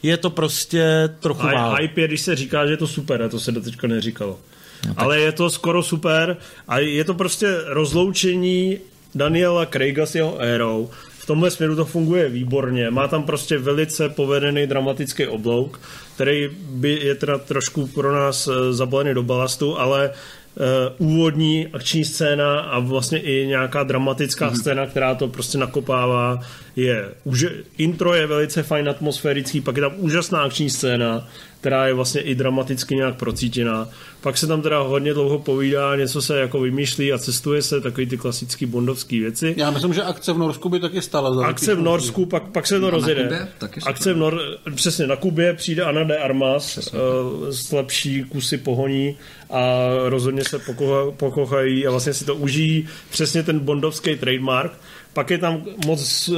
je 0.03 0.17
to 0.17 0.29
prostě 0.29 1.09
trochu 1.19 1.43
málo. 1.47 1.75
a 1.75 1.79
hype 1.79 2.01
je, 2.01 2.07
když 2.07 2.21
se 2.21 2.35
říká, 2.35 2.65
že 2.65 2.73
je 2.73 2.77
to 2.77 2.87
super, 2.87 3.21
a 3.21 3.29
to 3.29 3.39
se 3.39 3.51
do 3.51 3.61
teďka 3.61 3.87
neříkalo. 3.87 4.39
No, 4.87 4.93
Ale 4.97 5.19
je 5.19 5.31
to 5.31 5.49
skoro 5.49 5.83
super 5.83 6.37
a 6.67 6.79
je 6.79 7.03
to 7.03 7.13
prostě 7.13 7.47
rozloučení 7.65 8.77
Daniela 9.15 9.65
Craiga 9.65 10.05
s 10.05 10.15
jeho 10.15 10.37
érou. 10.39 10.89
V 11.19 11.25
tomhle 11.25 11.51
směru 11.51 11.75
to 11.75 11.85
funguje 11.85 12.29
výborně. 12.29 12.89
Má 12.89 13.07
tam 13.07 13.23
prostě 13.23 13.57
velice 13.57 14.09
povedený 14.09 14.67
dramatický 14.67 15.27
oblouk, 15.27 15.79
který 16.19 16.49
by 16.69 16.99
je 17.03 17.15
teda 17.15 17.37
trošku 17.37 17.87
pro 17.87 18.13
nás 18.13 18.47
eh, 18.47 18.73
zabalený 18.73 19.13
do 19.13 19.23
balastu, 19.23 19.79
ale 19.79 20.09
uh, 20.09 21.07
úvodní 21.07 21.67
akční 21.67 22.05
scéna 22.05 22.59
a 22.59 22.79
vlastně 22.79 23.19
i 23.19 23.47
nějaká 23.47 23.83
dramatická 23.83 24.51
mm-hmm. 24.51 24.59
scéna, 24.59 24.87
která 24.87 25.15
to 25.15 25.27
prostě 25.27 25.57
nakopává, 25.57 26.39
je 26.75 27.09
už 27.23 27.45
intro 27.77 28.13
je 28.13 28.27
velice 28.27 28.63
fajn 28.63 28.89
atmosférický, 28.89 29.61
pak 29.61 29.75
je 29.75 29.81
tam 29.81 29.93
úžasná 29.97 30.41
akční 30.41 30.69
scéna, 30.69 31.27
která 31.59 31.87
je 31.87 31.93
vlastně 31.93 32.21
i 32.21 32.35
dramaticky 32.35 32.95
nějak 32.95 33.15
procítěná. 33.15 33.89
Pak 34.21 34.37
se 34.37 34.47
tam 34.47 34.61
teda 34.61 34.79
hodně 34.79 35.13
dlouho 35.13 35.39
povídá, 35.39 35.95
něco 35.95 36.21
se 36.21 36.39
jako 36.39 36.59
vymýšlí 36.59 37.13
a 37.13 37.17
cestuje 37.17 37.61
se, 37.61 37.81
takový 37.81 38.07
ty 38.07 38.17
klasický 38.17 38.65
bondovský 38.65 39.19
věci. 39.19 39.53
Já 39.57 39.71
myslím, 39.71 39.93
že 39.93 40.03
akce 40.03 40.33
v 40.33 40.37
Norsku 40.37 40.69
by 40.69 40.79
taky 40.79 41.01
stála 41.01 41.33
za 41.33 41.45
Akce 41.45 41.75
v 41.75 41.81
Norsku, 41.81 42.25
pak, 42.25 42.43
pak 42.43 42.67
se 42.67 42.79
to 42.79 42.85
na 42.85 42.89
rozjede. 42.89 43.23
Kubě? 43.23 43.47
Akce 43.85 44.13
v 44.13 44.17
Nor, 44.17 44.41
přesně 44.75 45.07
na 45.07 45.15
Kubě 45.15 45.53
přijde 45.53 45.83
Ana 45.83 46.03
de 46.03 46.17
Armas 46.17 46.77
uh, 46.77 47.49
s 47.49 47.71
lepší 47.71 48.23
kusy 48.23 48.57
pohoní 48.57 49.17
a 49.49 49.87
rozhodně 50.05 50.43
se 50.43 50.59
pokoha, 50.59 51.11
pokochají 51.11 51.87
a 51.87 51.91
vlastně 51.91 52.13
si 52.13 52.25
to 52.25 52.35
užijí 52.35 52.87
přesně 53.09 53.43
ten 53.43 53.59
bondovský 53.59 54.15
trademark. 54.15 54.71
Pak 55.13 55.31
je 55.31 55.37
tam 55.37 55.63
moc 55.85 56.29
uh, 56.29 56.37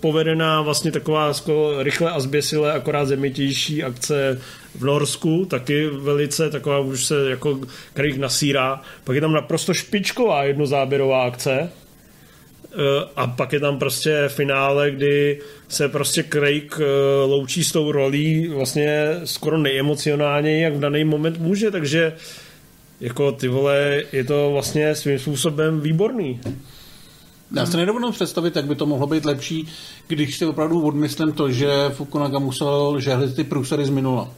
povedená 0.00 0.62
vlastně 0.62 0.92
taková 0.92 1.34
skoro 1.34 1.82
rychle 1.82 2.10
a 2.10 2.20
zběsile, 2.20 2.72
akorát 2.72 3.04
zemitější 3.04 3.82
akce 3.84 4.40
v 4.74 4.84
Norsku, 4.84 5.44
taky 5.44 5.86
velice 5.86 6.50
taková 6.50 6.78
už 6.78 7.04
se 7.04 7.30
jako 7.30 7.60
Craig 7.94 8.16
nasírá. 8.16 8.80
Pak 9.04 9.14
je 9.14 9.20
tam 9.20 9.32
naprosto 9.32 9.74
špičková 9.74 10.44
jednozáběrová 10.44 11.22
akce, 11.22 11.70
Eh, 12.74 13.08
a 13.16 13.26
pak 13.26 13.52
je 13.52 13.60
tam 13.60 13.78
prostě 13.78 14.24
finále, 14.28 14.90
kdy 14.90 15.40
se 15.68 15.88
prostě 15.88 16.22
Craig 16.22 16.80
eh, 16.80 16.84
loučí 17.26 17.64
s 17.64 17.72
tou 17.72 17.92
rolí 17.92 18.48
vlastně 18.48 19.20
skoro 19.24 19.58
nejemocionálně, 19.58 20.64
jak 20.64 20.74
v 20.74 20.80
daný 20.80 21.04
moment 21.04 21.38
může, 21.38 21.70
takže 21.70 22.16
jako 23.00 23.32
ty 23.32 23.48
vole, 23.48 24.02
je 24.12 24.24
to 24.24 24.50
vlastně 24.52 24.94
svým 24.94 25.18
způsobem 25.18 25.80
výborný. 25.80 26.40
Já 27.56 27.66
si 27.66 27.76
nedovedu 27.76 28.12
představit, 28.12 28.56
jak 28.56 28.64
by 28.64 28.74
to 28.74 28.86
mohlo 28.86 29.06
být 29.06 29.24
lepší, 29.24 29.68
když 30.08 30.38
si 30.38 30.46
opravdu 30.46 30.82
odmyslím 30.82 31.32
to, 31.32 31.50
že 31.50 31.68
Fukunaga 31.90 32.38
musel 32.38 33.00
žehlit 33.00 33.36
ty 33.36 33.44
průsery 33.44 33.84
z 33.84 33.90
minula. 33.90 34.30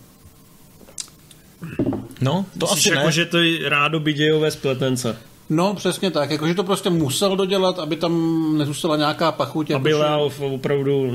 No, 2.21 2.47
to 2.59 2.67
Myslíš, 2.67 2.87
asi 2.87 2.89
jako, 2.97 3.07
ne. 3.07 3.13
že 3.13 3.25
to 3.25 3.39
je 3.39 3.69
rádoby 3.69 4.13
dějové 4.13 4.51
spletence. 4.51 5.17
No, 5.51 5.75
přesně 5.75 6.11
tak. 6.11 6.31
Jakože 6.31 6.55
to 6.55 6.65
prostě 6.65 6.91
musel 6.91 7.37
dodělat, 7.37 7.79
aby 7.79 7.97
tam 7.97 8.55
nezůstala 8.59 8.97
nějaká 8.97 9.33
pachuť. 9.33 9.71
A 9.71 9.73
jakože- 9.73 9.89
byla 9.95 10.17
opravdu 10.41 11.11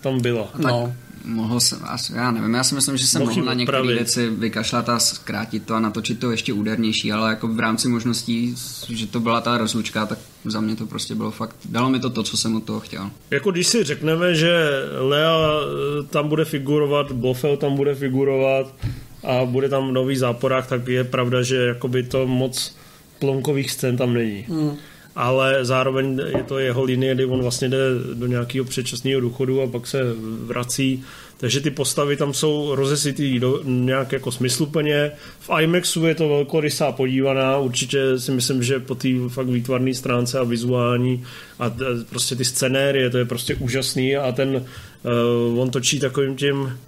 tam 0.00 0.20
byla. 0.20 0.48
No. 0.58 0.92
Mohl 1.24 1.60
jsem, 1.60 1.78
asi- 1.84 2.12
já 2.16 2.30
nevím, 2.30 2.54
já 2.54 2.64
si 2.64 2.74
myslím, 2.74 2.96
že 2.96 3.06
jsem 3.06 3.20
Mohl 3.22 3.32
mohl 3.34 3.46
na 3.46 3.54
některé 3.54 3.82
věci 3.82 4.30
vykašlat 4.30 4.88
a 4.88 4.98
zkrátit 4.98 5.66
to 5.66 5.74
a 5.74 5.80
natočit 5.80 6.20
to 6.20 6.30
ještě 6.30 6.52
údernější, 6.52 7.12
ale 7.12 7.30
jako 7.30 7.48
v 7.48 7.60
rámci 7.60 7.88
možností, 7.88 8.54
že 8.88 9.06
to 9.06 9.20
byla 9.20 9.40
ta 9.40 9.58
rozlučka, 9.58 10.06
tak 10.06 10.18
za 10.44 10.60
mě 10.60 10.76
to 10.76 10.86
prostě 10.86 11.14
bylo 11.14 11.30
fakt, 11.30 11.56
dalo 11.64 11.90
mi 11.90 12.00
to 12.00 12.10
to, 12.10 12.22
co 12.22 12.36
jsem 12.36 12.56
od 12.56 12.64
toho 12.64 12.80
chtěl. 12.80 13.10
Jako 13.30 13.50
když 13.50 13.66
si 13.66 13.84
řekneme, 13.84 14.34
že 14.34 14.68
Lea 14.98 15.32
eh, 15.60 16.02
tam 16.02 16.28
bude 16.28 16.44
figurovat, 16.44 17.12
Blofeld 17.12 17.60
tam 17.60 17.76
bude 17.76 17.94
figurovat 17.94 18.74
a 19.28 19.44
bude 19.44 19.68
tam 19.68 19.92
nový 19.92 20.16
záporák, 20.16 20.66
tak 20.66 20.88
je 20.88 21.04
pravda, 21.04 21.42
že 21.42 21.56
jakoby 21.56 22.02
to 22.02 22.26
moc 22.26 22.76
plonkových 23.18 23.70
scén 23.70 23.96
tam 23.96 24.14
není. 24.14 24.44
Hmm. 24.48 24.76
Ale 25.16 25.64
zároveň 25.64 26.20
je 26.36 26.42
to 26.42 26.58
jeho 26.58 26.84
linie, 26.84 27.14
kdy 27.14 27.24
on 27.24 27.42
vlastně 27.42 27.68
jde 27.68 27.78
do 28.14 28.26
nějakého 28.26 28.64
předčasného 28.64 29.20
důchodu 29.20 29.62
a 29.62 29.66
pak 29.66 29.86
se 29.86 30.00
vrací. 30.44 31.04
Takže 31.36 31.60
ty 31.60 31.70
postavy 31.70 32.16
tam 32.16 32.34
jsou 32.34 32.74
rozesitý 32.74 33.38
do, 33.40 33.60
nějak 33.64 34.12
jako 34.12 34.32
smysluplně. 34.32 35.10
V 35.40 35.50
IMAXu 35.60 36.06
je 36.06 36.14
to 36.14 36.28
velkorysá 36.28 36.92
podívaná, 36.92 37.58
určitě 37.58 38.18
si 38.18 38.32
myslím, 38.32 38.62
že 38.62 38.80
po 38.80 38.94
té 38.94 39.08
fakt 39.28 39.48
výtvarné 39.48 39.94
stránce 39.94 40.38
a 40.38 40.44
vizuální 40.44 41.24
a 41.58 41.70
t- 41.70 41.84
prostě 42.10 42.36
ty 42.36 42.44
scenérie, 42.44 43.10
to 43.10 43.18
je 43.18 43.24
prostě 43.24 43.54
úžasný 43.54 44.16
a 44.16 44.32
ten 44.32 44.64
uh, 45.52 45.60
on 45.60 45.70
točí 45.70 46.00
takovým 46.00 46.36
tím 46.36 46.78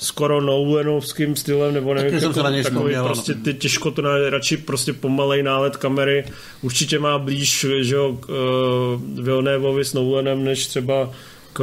skoro 0.00 0.40
Nolanovským 0.40 1.36
stylem, 1.36 1.74
nebo 1.74 1.94
nevím, 1.94 2.10
Taky 2.10 2.20
jsem 2.20 2.32
něj 2.32 2.62
takový 2.62 2.62
vzpomněl, 2.62 3.04
prostě 3.04 3.34
no. 3.34 3.40
ty 3.44 3.54
těžko 3.54 3.90
to 3.90 4.02
na, 4.02 4.30
radši 4.30 4.56
prostě 4.56 4.92
pomalej 4.92 5.42
nálet 5.42 5.76
kamery. 5.76 6.24
Určitě 6.62 6.98
má 6.98 7.18
blíž, 7.18 7.66
že 7.80 7.94
jo, 7.94 8.16
k 8.20 8.28
uh, 8.28 9.24
Vilnévovi 9.24 9.84
s 9.84 9.94
Nolanem, 9.94 10.44
než 10.44 10.66
třeba 10.66 11.10
k 11.52 11.60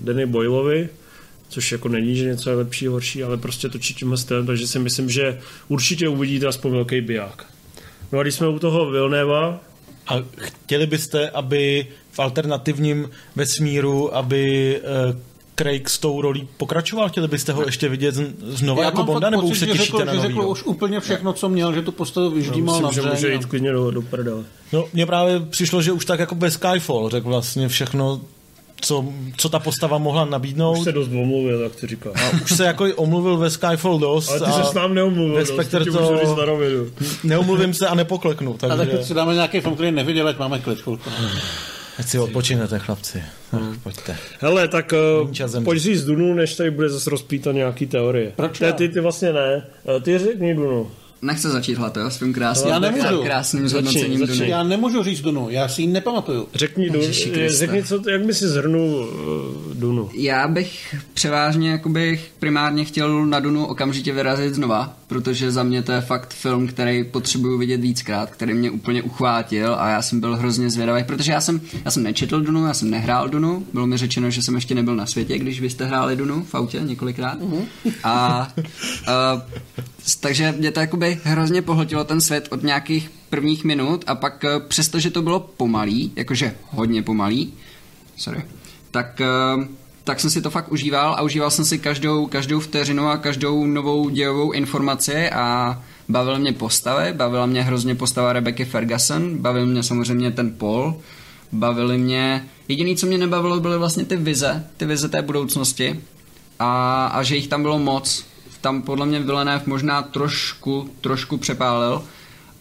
Danny 0.00 0.26
Boylovi 0.26 0.88
což 1.48 1.72
jako 1.72 1.88
není, 1.88 2.16
že 2.16 2.24
něco 2.24 2.50
je 2.50 2.56
lepší, 2.56 2.86
horší, 2.86 3.22
ale 3.22 3.36
prostě 3.36 3.68
točí 3.68 3.94
tímhle 3.94 4.16
stylem, 4.18 4.46
takže 4.46 4.66
si 4.66 4.78
myslím, 4.78 5.10
že 5.10 5.38
určitě 5.68 6.08
uvidíte 6.08 6.46
aspoň 6.46 6.72
velký 6.72 7.00
biják. 7.00 7.46
No 8.12 8.18
a 8.18 8.22
když 8.22 8.34
jsme 8.34 8.48
u 8.48 8.58
toho 8.58 8.90
Vilnéva, 8.90 9.60
A 10.06 10.14
chtěli 10.36 10.86
byste, 10.86 11.30
aby 11.30 11.86
v 12.10 12.18
alternativním 12.18 13.10
vesmíru, 13.36 14.16
aby 14.16 14.76
uh, 14.80 15.16
Craig 15.58 15.90
s 15.90 15.98
tou 15.98 16.20
rolí 16.20 16.48
pokračoval? 16.56 17.08
Chtěli 17.08 17.28
byste 17.28 17.52
ho 17.52 17.62
ještě 17.66 17.88
vidět 17.88 18.14
z- 18.14 18.32
znova 18.40 18.82
Já 18.82 18.88
jako 18.88 19.02
Bonda, 19.04 19.30
nebo 19.30 19.42
už 19.42 19.58
se 19.58 19.66
těšíte 19.66 19.84
řekl, 19.84 20.04
na 20.04 20.14
že 20.14 20.20
řekl 20.20 20.34
novýho? 20.34 20.48
už 20.50 20.62
úplně 20.62 21.00
všechno, 21.00 21.32
co 21.32 21.48
měl, 21.48 21.72
že 21.74 21.82
tu 21.82 21.92
postavu 21.92 22.30
vyždímal 22.30 22.80
na 22.80 22.88
myslím, 22.88 23.04
že 23.04 23.10
může 23.10 23.32
jít 23.32 23.44
klidně 23.46 23.72
do, 23.72 23.90
do 23.90 24.02
prdele. 24.02 24.42
No, 24.72 24.84
mně 24.92 25.06
právě 25.06 25.40
přišlo, 25.40 25.82
že 25.82 25.92
už 25.92 26.04
tak 26.04 26.20
jako 26.20 26.34
bez 26.34 26.54
Skyfall 26.54 27.08
řekl 27.10 27.28
vlastně 27.28 27.68
všechno, 27.68 28.20
co, 28.80 29.04
co 29.36 29.48
ta 29.48 29.58
postava 29.58 29.98
mohla 29.98 30.24
nabídnout. 30.24 30.78
Už 30.78 30.84
se 30.84 30.92
dost 30.92 31.08
omluvil, 31.08 31.60
jak 31.60 31.76
ty 31.76 31.86
říkáš. 31.86 32.12
A 32.22 32.30
už 32.44 32.52
se 32.56 32.64
jako 32.64 32.86
i 32.86 32.92
omluvil 32.94 33.36
ve 33.36 33.50
Skyfall 33.50 33.98
dost. 33.98 34.28
Ale 34.30 34.40
ty 34.40 34.46
a 34.46 34.52
se 34.52 34.64
s 34.70 34.74
nám 34.74 34.94
neomluvil, 34.94 35.36
dost, 35.38 36.28
to- 36.28 36.36
na 36.36 36.44
rovinu. 36.44 36.86
Neomluvím 37.24 37.74
se 37.74 37.88
a 37.88 37.94
nepokleknu. 37.94 38.54
A 38.54 38.58
tak 38.58 38.78
Takže... 38.78 39.04
si 39.04 39.14
dáme 39.14 39.34
nějaký 39.34 39.60
film, 39.60 39.74
který 39.74 39.90
neviděl, 39.90 40.28
ať 40.28 40.38
máme 40.38 40.58
klid 40.58 40.80
chvilku. 40.80 41.10
Ať 41.98 42.06
si 42.08 42.18
odpočinete, 42.18 42.78
chlapci. 42.78 43.22
Hmm. 43.52 43.80
Pojďte. 43.82 44.16
Hele, 44.40 44.68
tak 44.68 44.92
uh, 45.52 45.64
pojď 45.64 45.82
říct 45.82 46.04
Dunu, 46.04 46.34
než 46.34 46.54
tady 46.54 46.70
bude 46.70 46.88
zase 46.88 47.10
rozpítat 47.10 47.52
nějaký 47.52 47.86
teorie. 47.86 48.32
Proč 48.36 48.58
Ty, 48.58 48.64
já? 48.64 48.72
ty, 48.72 48.88
ty 48.88 49.00
vlastně 49.00 49.32
ne. 49.32 49.66
Uh, 49.96 50.02
Ty 50.02 50.18
řekni 50.18 50.54
Dunu. 50.54 50.90
Nechce 51.22 51.50
začít 51.50 51.78
hlad, 51.78 51.96
jo, 51.96 52.10
svým 52.10 52.34
krásným, 52.34 52.68
Já 52.72 52.78
nemůžu. 52.78 53.22
krásným 53.22 53.68
zhodnocením 53.68 54.26
začni. 54.26 54.48
Já 54.48 54.62
nemůžu 54.62 55.02
říct 55.02 55.20
Dunu, 55.20 55.50
já 55.50 55.68
si 55.68 55.82
ji 55.82 55.88
nepamatuju. 55.88 56.48
Řekni 56.54 56.90
Dunu. 56.90 57.04
Kriste. 57.04 57.48
Řekni, 57.48 57.84
co, 57.84 58.10
jak 58.10 58.24
by 58.24 58.34
si 58.34 58.48
zhrnul 58.48 59.08
uh, 59.68 59.74
Dunu. 59.74 60.10
Já 60.14 60.48
bych 60.48 60.94
převážně 61.14 61.70
jakoby 61.70 62.20
primárně 62.38 62.84
chtěl 62.84 63.26
na 63.26 63.40
Dunu 63.40 63.66
okamžitě 63.66 64.12
vyrazit 64.12 64.54
znova, 64.54 64.96
protože 65.06 65.50
za 65.50 65.62
mě 65.62 65.82
to 65.82 65.92
je 65.92 66.00
fakt 66.00 66.34
film, 66.34 66.68
který 66.68 67.04
potřebuju 67.04 67.58
vidět 67.58 67.80
víckrát, 67.80 68.30
který 68.30 68.54
mě 68.54 68.70
úplně 68.70 69.02
uchvátil 69.02 69.74
a 69.78 69.88
já 69.88 70.02
jsem 70.02 70.20
byl 70.20 70.36
hrozně 70.36 70.70
zvědavý, 70.70 71.04
protože 71.04 71.32
já 71.32 71.40
jsem, 71.40 71.60
já 71.84 71.90
jsem 71.90 72.02
nečetl 72.02 72.40
Dunu, 72.40 72.66
já 72.66 72.74
jsem 72.74 72.90
nehrál 72.90 73.28
Dunu, 73.28 73.66
bylo 73.72 73.86
mi 73.86 73.96
řečeno, 73.96 74.30
že 74.30 74.42
jsem 74.42 74.54
ještě 74.54 74.74
nebyl 74.74 74.96
na 74.96 75.06
světě, 75.06 75.38
když 75.38 75.60
vy 75.60 75.70
jste 75.70 75.84
hráli 75.84 76.16
Dunu 76.16 76.44
v 76.44 76.54
autě 76.54 76.80
několikrát. 76.80 77.38
A, 78.04 78.12
a 78.12 78.48
takže 80.20 80.54
mě 80.58 80.70
to 80.70 80.80
jakoby 80.80 81.20
hrozně 81.24 81.62
pohltilo 81.62 82.04
ten 82.04 82.20
svět 82.20 82.48
od 82.50 82.62
nějakých 82.62 83.10
prvních 83.30 83.64
minut 83.64 84.04
a 84.06 84.14
pak 84.14 84.44
eh, 84.44 84.60
přestože 84.60 85.10
to 85.10 85.22
bylo 85.22 85.40
pomalý, 85.40 86.12
jakože 86.16 86.54
hodně 86.70 87.02
pomalý, 87.02 87.52
sorry, 88.16 88.42
tak, 88.90 89.20
eh, 89.20 89.85
tak 90.06 90.20
jsem 90.20 90.30
si 90.30 90.42
to 90.42 90.50
fakt 90.50 90.72
užíval 90.72 91.14
a 91.14 91.22
užíval 91.22 91.50
jsem 91.50 91.64
si 91.64 91.78
každou, 91.78 92.26
každou 92.26 92.60
vteřinu 92.60 93.08
a 93.08 93.16
každou 93.16 93.66
novou 93.66 94.08
dějovou 94.08 94.52
informaci 94.52 95.30
a 95.30 95.78
bavil 96.08 96.38
mě 96.38 96.52
postavy, 96.52 97.12
bavila 97.12 97.46
mě 97.46 97.62
hrozně 97.62 97.94
postava 97.94 98.32
Rebecca 98.32 98.64
Ferguson, 98.64 99.38
bavil 99.38 99.66
mě 99.66 99.82
samozřejmě 99.82 100.30
ten 100.30 100.50
Paul, 100.50 100.96
bavili 101.52 101.98
mě, 101.98 102.44
jediný, 102.68 102.96
co 102.96 103.06
mě 103.06 103.18
nebavilo, 103.18 103.60
byly 103.60 103.78
vlastně 103.78 104.04
ty 104.04 104.16
vize, 104.16 104.66
ty 104.76 104.86
vize 104.86 105.08
té 105.08 105.22
budoucnosti 105.22 106.00
a, 106.58 107.06
a 107.06 107.22
že 107.22 107.36
jich 107.36 107.48
tam 107.48 107.62
bylo 107.62 107.78
moc. 107.78 108.26
Tam 108.60 108.82
podle 108.82 109.06
mě 109.06 109.20
Villeneuve 109.20 109.64
možná 109.66 110.02
trošku, 110.02 110.90
trošku 111.00 111.36
přepálil, 111.36 112.02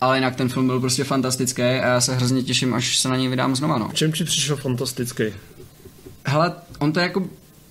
ale 0.01 0.17
jinak 0.17 0.35
ten 0.35 0.49
film 0.49 0.67
byl 0.67 0.79
prostě 0.79 1.03
fantastický 1.03 1.61
a 1.61 1.87
já 1.87 2.01
se 2.01 2.15
hrozně 2.15 2.43
těším, 2.43 2.73
až 2.73 2.97
se 2.97 3.09
na 3.09 3.15
něj 3.15 3.27
vydám 3.27 3.55
znova. 3.55 3.77
No. 3.77 3.89
V 3.89 3.93
čem 3.93 4.11
ti 4.11 4.23
přišel 4.23 4.55
fantastický? 4.55 5.23
Hele, 6.25 6.53
on 6.79 6.91
to 6.91 6.99
jako, 6.99 7.27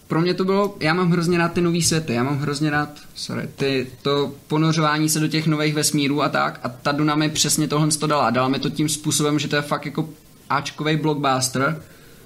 pro 0.09 0.21
mě 0.21 0.35
to 0.35 0.45
bylo, 0.45 0.77
já 0.81 0.95
mám 0.95 1.11
hrozně 1.11 1.38
rád 1.38 1.53
ty 1.53 1.61
nový 1.61 1.83
světy, 1.83 2.14
já 2.14 2.23
mám 2.23 2.38
hrozně 2.38 2.71
rád, 2.71 2.88
sorry, 3.14 3.49
ty, 3.57 3.87
to 4.03 4.35
ponořování 4.47 5.09
se 5.09 5.21
do 5.21 5.29
těch 5.29 5.47
nových 5.47 5.75
vesmírů 5.75 6.23
a 6.23 6.29
tak 6.29 6.61
a 6.62 6.69
ta 6.69 6.93
Duna 6.93 7.14
mi 7.14 7.31
přesně 7.31 7.69
tohle 7.69 7.88
to 7.88 8.07
dala. 8.07 8.31
Dala 8.31 8.49
mi 8.49 8.59
to 8.59 8.71
tím 8.71 8.88
způsobem, 8.88 9.38
že 9.38 9.49
to 9.49 9.57
je 9.57 9.62
fakt 9.62 9.87
jako 9.87 10.09
Ačkovej 10.51 10.97
blockbuster 10.97 11.83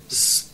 s 0.09 0.51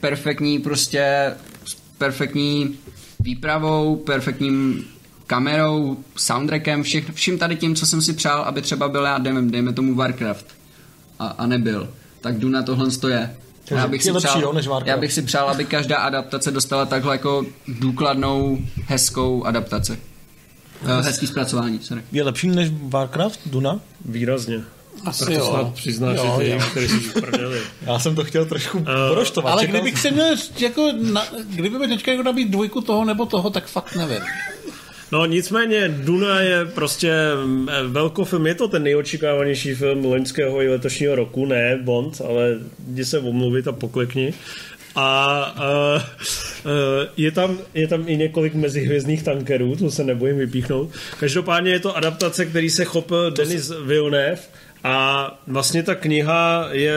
perfektní 0.00 0.58
prostě, 0.58 1.34
s 1.64 1.74
perfektní 1.98 2.78
výpravou, 3.20 3.96
perfektním 3.96 4.84
kamerou, 5.26 5.96
soundtrackem, 6.16 6.82
všech, 6.82 7.10
vším 7.12 7.38
tady 7.38 7.56
tím, 7.56 7.74
co 7.74 7.86
jsem 7.86 8.02
si 8.02 8.12
přál, 8.12 8.42
aby 8.42 8.62
třeba 8.62 8.88
byl, 8.88 9.04
já 9.04 9.18
dejme, 9.18 9.42
dejme 9.42 9.72
tomu 9.72 9.94
Warcraft 9.94 10.46
a, 11.18 11.26
a 11.26 11.46
nebyl. 11.46 11.88
Tak 12.20 12.38
Duna 12.38 12.62
tohle 12.62 12.90
to 12.90 13.08
je. 13.08 13.36
Já 13.70 13.86
bych, 13.88 14.02
si 14.02 14.10
lepší, 14.10 14.28
přál, 14.28 14.42
jo, 14.42 14.52
než 14.52 14.66
Warcraft. 14.66 14.88
já 14.88 14.96
bych 14.96 15.12
si 15.12 15.22
přál, 15.22 15.50
aby 15.50 15.64
každá 15.64 15.96
adaptace 15.96 16.50
dostala 16.50 16.86
takhle 16.86 17.14
jako 17.14 17.44
důkladnou, 17.68 18.58
hezkou 18.86 19.44
adaptaci. 19.44 19.98
Eh, 20.86 21.02
Hezký 21.02 21.26
zpracování, 21.26 21.80
sorry. 21.82 22.02
Je 22.12 22.22
lepší 22.22 22.48
než 22.48 22.70
Warcraft, 22.82 23.40
Duna? 23.46 23.80
Výrazně. 24.04 24.60
Asi 25.04 25.18
Tak 25.24 25.28
to 25.28 25.34
jo. 25.34 25.50
snad 25.50 25.74
přiznáš 25.74 26.16
Jo, 26.16 26.38
i 26.40 26.52
ty, 26.58 26.64
který 26.70 26.88
jsi 26.88 27.20
prdeli. 27.20 27.60
Já 27.86 27.98
jsem 27.98 28.14
to 28.14 28.24
chtěl 28.24 28.46
trošku 28.46 28.84
poroštovat. 29.08 29.52
Ale 29.52 29.62
Čekal 29.62 29.80
kdybych 29.80 29.98
se 30.00 30.10
měl, 30.10 30.36
jako, 30.58 30.92
na, 31.02 31.26
kdyby 31.44 31.78
mi 31.78 31.88
teďka 31.88 32.10
někdo 32.10 32.24
nabít 32.24 32.50
dvojku 32.50 32.80
toho 32.80 33.04
nebo 33.04 33.26
toho, 33.26 33.50
tak 33.50 33.66
fakt 33.66 33.96
nevím. 33.96 34.22
No 35.12 35.26
nicméně 35.26 35.88
Duna 35.88 36.40
je 36.40 36.64
prostě 36.64 37.12
mm, 37.44 37.68
velkofilm, 37.86 38.46
je 38.46 38.54
to 38.54 38.68
ten 38.68 38.82
nejočekávanější 38.82 39.74
film 39.74 40.04
loňského 40.04 40.62
i 40.62 40.68
letošního 40.68 41.14
roku, 41.14 41.46
ne 41.46 41.78
Bond, 41.82 42.20
ale 42.28 42.58
jdi 42.88 43.04
se 43.04 43.18
omluvit 43.18 43.68
a 43.68 43.72
poklekni. 43.72 44.34
A 44.94 45.54
uh, 45.56 46.02
uh, 46.64 46.72
je, 47.16 47.30
tam, 47.30 47.58
je 47.74 47.88
tam 47.88 48.04
i 48.08 48.16
několik 48.16 48.54
mezihvězdných 48.54 49.22
tankerů, 49.22 49.76
to 49.76 49.90
se 49.90 50.04
nebojím 50.04 50.38
vypíchnout. 50.38 50.90
Každopádně 51.20 51.70
je 51.70 51.80
to 51.80 51.96
adaptace, 51.96 52.46
který 52.46 52.70
se 52.70 52.84
chopil 52.84 53.30
Denis 53.30 53.72
Villeneuve 53.84 54.38
a 54.84 55.38
vlastně 55.46 55.82
ta 55.82 55.94
kniha 55.94 56.68
je, 56.72 56.96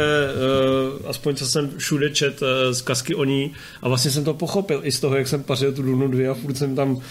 uh, 1.02 1.10
aspoň 1.10 1.36
co 1.36 1.46
jsem 1.46 1.70
všude 1.78 2.10
čet, 2.10 2.41
uh, 2.41 2.48
zkazky 2.72 3.15
o 3.15 3.24
ní 3.24 3.54
a 3.82 3.88
vlastně 3.88 4.12
jsem 4.12 4.24
to 4.24 4.34
pochopil 4.34 4.80
i 4.84 4.91
z 4.91 5.00
toho, 5.00 5.15
jak 5.15 5.28
jsem 5.28 5.44
pařil 5.44 5.74
tu 5.74 5.82
Dunu 5.82 6.08
2 6.08 6.32
a 6.32 6.34
furt 6.34 6.58
jsem 6.58 6.76
tam 6.76 6.91
uh, 6.91 7.02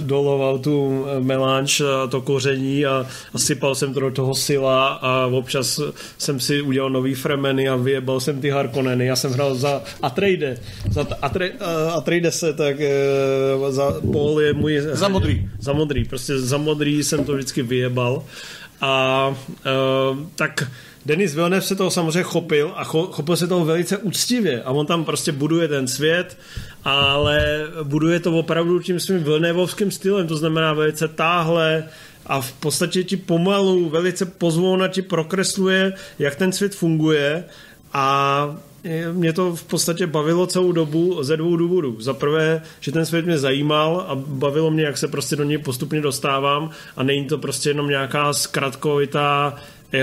doloval 0.00 0.58
tu 0.58 1.06
eh, 1.06 1.20
melanž 1.20 1.80
a 1.80 2.06
to 2.06 2.20
koření 2.20 2.86
a, 2.86 3.06
a 3.34 3.38
sypal 3.38 3.74
jsem 3.74 3.94
to 3.94 4.00
do 4.00 4.10
toho 4.10 4.34
sila 4.34 4.88
a 4.88 5.26
občas 5.26 5.80
jsem 6.18 6.40
si 6.40 6.62
udělal 6.62 6.90
nový 6.90 7.14
fremeny 7.14 7.68
a 7.68 7.76
vyjebal 7.76 8.20
jsem 8.20 8.40
ty 8.40 8.50
Harkonneny. 8.50 9.06
Já 9.06 9.16
jsem 9.16 9.32
hrál 9.32 9.54
za 9.54 9.82
Atreide, 10.02 10.58
za 10.90 11.06
Atre, 11.22 11.50
Atreide 11.94 12.30
se, 12.30 12.52
tak 12.52 12.76
za 13.70 14.00
Paul 14.12 14.40
je 14.40 14.52
můj... 14.52 14.80
Za 14.92 15.08
modrý. 15.08 15.48
Za 15.58 15.72
modrý, 15.72 16.04
prostě 16.04 16.38
za 16.38 16.56
modrý 16.56 17.04
jsem 17.04 17.24
to 17.24 17.34
vždycky 17.34 17.62
vyjebal. 17.62 18.22
A 18.80 19.28
uh, 19.28 20.18
tak 20.34 20.70
Denis 21.06 21.34
Villeneuve 21.34 21.66
se 21.66 21.76
toho 21.76 21.90
samozřejmě 21.90 22.22
chopil 22.22 22.72
a 22.76 22.84
cho, 22.84 23.06
chopil 23.06 23.36
se 23.36 23.46
toho 23.46 23.64
velice 23.64 23.96
úctivě. 23.96 24.62
A 24.62 24.70
on 24.70 24.86
tam 24.86 25.04
prostě 25.04 25.32
buduje 25.32 25.68
ten 25.68 25.88
svět, 25.88 26.38
ale 26.84 27.66
buduje 27.82 28.20
to 28.20 28.38
opravdu 28.38 28.80
tím 28.80 29.00
svým 29.00 29.22
Villeneuveovským 29.22 29.90
stylem, 29.90 30.26
to 30.26 30.36
znamená 30.36 30.72
velice 30.72 31.08
táhle 31.08 31.84
a 32.26 32.40
v 32.40 32.52
podstatě 32.52 33.04
ti 33.04 33.16
pomalu, 33.16 33.88
velice 33.88 34.26
pozvolna 34.26 34.88
ti 34.88 35.02
prokresluje, 35.02 35.92
jak 36.18 36.34
ten 36.34 36.52
svět 36.52 36.74
funguje. 36.74 37.44
A 37.92 38.58
e, 38.64 38.67
mě 39.12 39.32
to 39.32 39.56
v 39.56 39.64
podstatě 39.64 40.06
bavilo 40.06 40.46
celou 40.46 40.72
dobu 40.72 41.22
ze 41.22 41.36
dvou 41.36 41.56
důvodů. 41.56 41.96
Za 42.00 42.14
prvé, 42.14 42.62
že 42.80 42.92
ten 42.92 43.06
svět 43.06 43.26
mě 43.26 43.38
zajímal 43.38 44.06
a 44.08 44.14
bavilo 44.14 44.70
mě, 44.70 44.84
jak 44.84 44.98
se 44.98 45.08
prostě 45.08 45.36
do 45.36 45.44
něj 45.44 45.58
postupně 45.58 46.00
dostávám 46.00 46.70
a 46.96 47.02
není 47.02 47.26
to 47.26 47.38
prostě 47.38 47.70
jenom 47.70 47.88
nějaká 47.88 48.32
zkratkovitá 48.32 49.56
e, 49.92 50.00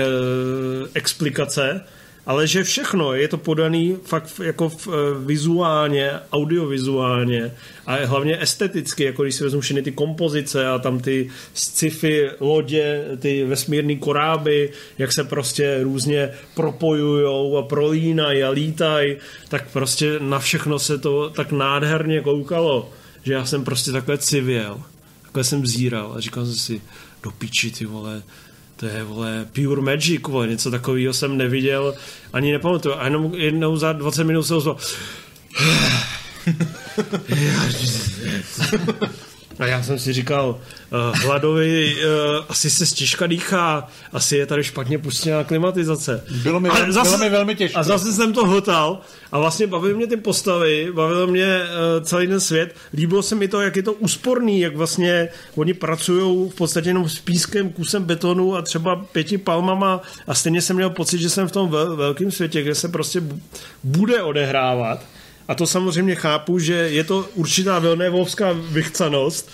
explikace, 0.94 1.80
ale 2.26 2.46
že 2.46 2.64
všechno 2.64 3.14
je 3.14 3.28
to 3.28 3.38
podaný 3.38 3.96
fakt 4.04 4.40
jako 4.44 4.68
v, 4.68 4.88
e, 4.88 4.90
vizuálně, 5.26 6.10
audiovizuálně 6.32 7.54
a 7.86 7.96
hlavně 8.04 8.42
esteticky, 8.42 9.04
jako 9.04 9.22
když 9.22 9.34
si 9.34 9.44
vezmu 9.44 9.60
všechny 9.60 9.82
ty 9.82 9.92
kompozice 9.92 10.68
a 10.68 10.78
tam 10.78 11.00
ty 11.00 11.30
sci-fi 11.54 12.30
lodě, 12.40 13.04
ty 13.18 13.44
vesmírné 13.44 13.94
koráby, 13.94 14.70
jak 14.98 15.12
se 15.12 15.24
prostě 15.24 15.78
různě 15.82 16.30
propojujou 16.54 17.56
a 17.56 17.62
prolínají 17.62 18.42
a 18.42 18.50
lítají, 18.50 19.16
tak 19.48 19.70
prostě 19.70 20.18
na 20.20 20.38
všechno 20.38 20.78
se 20.78 20.98
to 20.98 21.30
tak 21.30 21.52
nádherně 21.52 22.20
koukalo, 22.20 22.90
že 23.22 23.32
já 23.32 23.44
jsem 23.44 23.64
prostě 23.64 23.92
takhle 23.92 24.18
civěl, 24.18 24.82
takhle 25.22 25.44
jsem 25.44 25.66
zíral 25.66 26.12
a 26.16 26.20
říkal 26.20 26.44
jsem 26.46 26.54
si, 26.54 26.80
do 27.22 27.30
piči 27.30 27.70
ty 27.70 27.86
vole, 27.86 28.22
to 28.76 28.86
je, 28.86 29.04
vole, 29.04 29.48
pure 29.52 29.82
magic, 29.82 30.22
vole, 30.28 30.46
něco 30.46 30.70
takového 30.70 31.14
jsem 31.14 31.36
neviděl, 31.36 31.94
ani 32.32 32.52
nepamatuju. 32.52 32.94
A 32.94 33.04
jenom 33.04 33.34
jednou 33.34 33.76
za 33.76 33.92
20 33.92 34.24
minut 34.24 34.42
se 34.42 34.54
ozval. 34.54 34.76
A 39.58 39.66
já 39.66 39.82
jsem 39.82 39.98
si 39.98 40.12
říkal, 40.12 40.48
uh, 41.10 41.18
hladovi 41.18 41.96
uh, 41.96 42.44
asi 42.48 42.70
se 42.70 42.86
stěžka 42.86 43.26
dýchá, 43.26 43.88
asi 44.12 44.36
je 44.36 44.46
tady 44.46 44.64
špatně 44.64 44.98
puštěná 44.98 45.44
klimatizace. 45.44 46.24
Bylo 46.42 46.60
mi, 46.60 46.68
Ale 46.68 46.86
bylo 46.86 47.18
mi 47.18 47.30
velmi 47.30 47.54
těžké. 47.56 47.78
A 47.78 47.82
zase 47.82 48.12
jsem 48.12 48.32
to 48.32 48.46
hotal 48.46 49.00
a 49.32 49.38
vlastně 49.38 49.66
bavily 49.66 49.94
mě 49.94 50.06
ty 50.06 50.16
postavy, 50.16 50.88
bavilo 50.94 51.26
mě 51.26 51.60
uh, 51.60 52.04
celý 52.04 52.26
ten 52.26 52.40
svět. 52.40 52.74
Líbilo 52.94 53.22
se 53.22 53.34
mi 53.34 53.48
to, 53.48 53.60
jak 53.60 53.76
je 53.76 53.82
to 53.82 53.92
úsporný, 53.92 54.60
jak 54.60 54.76
vlastně 54.76 55.28
oni 55.54 55.74
pracují 55.74 56.50
v 56.50 56.54
podstatě 56.54 56.90
jenom 56.90 57.08
s 57.08 57.18
pískem, 57.18 57.70
kusem 57.72 58.04
betonu 58.04 58.56
a 58.56 58.62
třeba 58.62 58.96
pěti 58.96 59.38
palmama 59.38 60.00
a 60.26 60.34
stejně 60.34 60.62
jsem 60.62 60.76
měl 60.76 60.90
pocit, 60.90 61.18
že 61.18 61.30
jsem 61.30 61.48
v 61.48 61.52
tom 61.52 61.70
vel, 61.70 61.96
velkém 61.96 62.30
světě, 62.30 62.62
kde 62.62 62.74
se 62.74 62.88
prostě 62.88 63.20
bu- 63.20 63.40
bude 63.84 64.22
odehrávat. 64.22 65.00
A 65.48 65.54
to 65.54 65.66
samozřejmě 65.66 66.14
chápu, 66.14 66.58
že 66.58 66.74
je 66.74 67.04
to 67.04 67.28
určitá 67.34 67.78
Vilnévovská 67.78 68.52
vychcanost, 68.52 69.50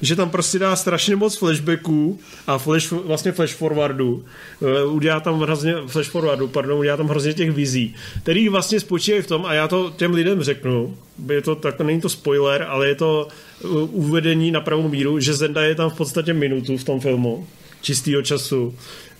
že 0.00 0.16
tam 0.16 0.30
prostě 0.30 0.58
dá 0.58 0.76
strašně 0.76 1.16
moc 1.16 1.36
flashbacků 1.36 2.20
a 2.46 2.58
flash, 2.58 2.92
vlastně 2.92 3.32
flash 3.32 3.54
forwardů. 3.54 4.24
Eh, 4.62 4.84
Udělá 4.84 5.20
tam 5.20 5.40
hrozně, 5.40 5.74
flash 5.86 6.10
forwardů, 6.10 6.48
pardon, 6.48 6.78
udělá 6.78 6.96
tam 6.96 7.08
hrozně 7.08 7.34
těch 7.34 7.50
vizí, 7.50 7.94
který 8.22 8.48
vlastně 8.48 8.80
spočívají 8.80 9.22
v 9.22 9.26
tom, 9.26 9.46
a 9.46 9.54
já 9.54 9.68
to 9.68 9.92
těm 9.96 10.14
lidem 10.14 10.42
řeknu, 10.42 10.96
je 11.32 11.42
to 11.42 11.54
tak, 11.54 11.80
není 11.80 12.00
to 12.00 12.08
spoiler, 12.08 12.62
ale 12.62 12.88
je 12.88 12.94
to 12.94 13.28
uh, 13.64 13.88
uvedení 13.92 14.50
na 14.50 14.60
pravou 14.60 14.88
míru, 14.88 15.20
že 15.20 15.34
Zenda 15.34 15.62
je 15.62 15.74
tam 15.74 15.90
v 15.90 15.96
podstatě 15.96 16.32
minutu 16.32 16.76
v 16.76 16.84
tom 16.84 17.00
filmu 17.00 17.46
čistého 17.80 18.22
času. 18.22 18.74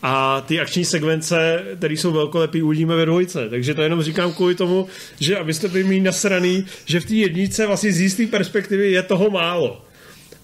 A 0.06 0.40
ty 0.40 0.60
akční 0.60 0.84
sekvence, 0.84 1.62
které 1.78 1.94
jsou 1.94 2.12
velkolepý, 2.12 2.62
uvidíme 2.62 2.96
ve 2.96 3.06
dvojce. 3.06 3.48
Takže 3.48 3.74
to 3.74 3.82
jenom 3.82 4.02
říkám 4.02 4.32
kvůli 4.32 4.54
tomu, 4.54 4.86
že 5.20 5.38
abyste 5.38 5.68
byli 5.68 5.84
mít 5.84 6.00
nasraný, 6.00 6.66
že 6.84 7.00
v 7.00 7.04
té 7.04 7.14
jednice 7.14 7.66
vlastně 7.66 7.92
z 7.92 8.00
jisté 8.00 8.26
perspektivy 8.26 8.92
je 8.92 9.02
toho 9.02 9.30
málo. 9.30 9.84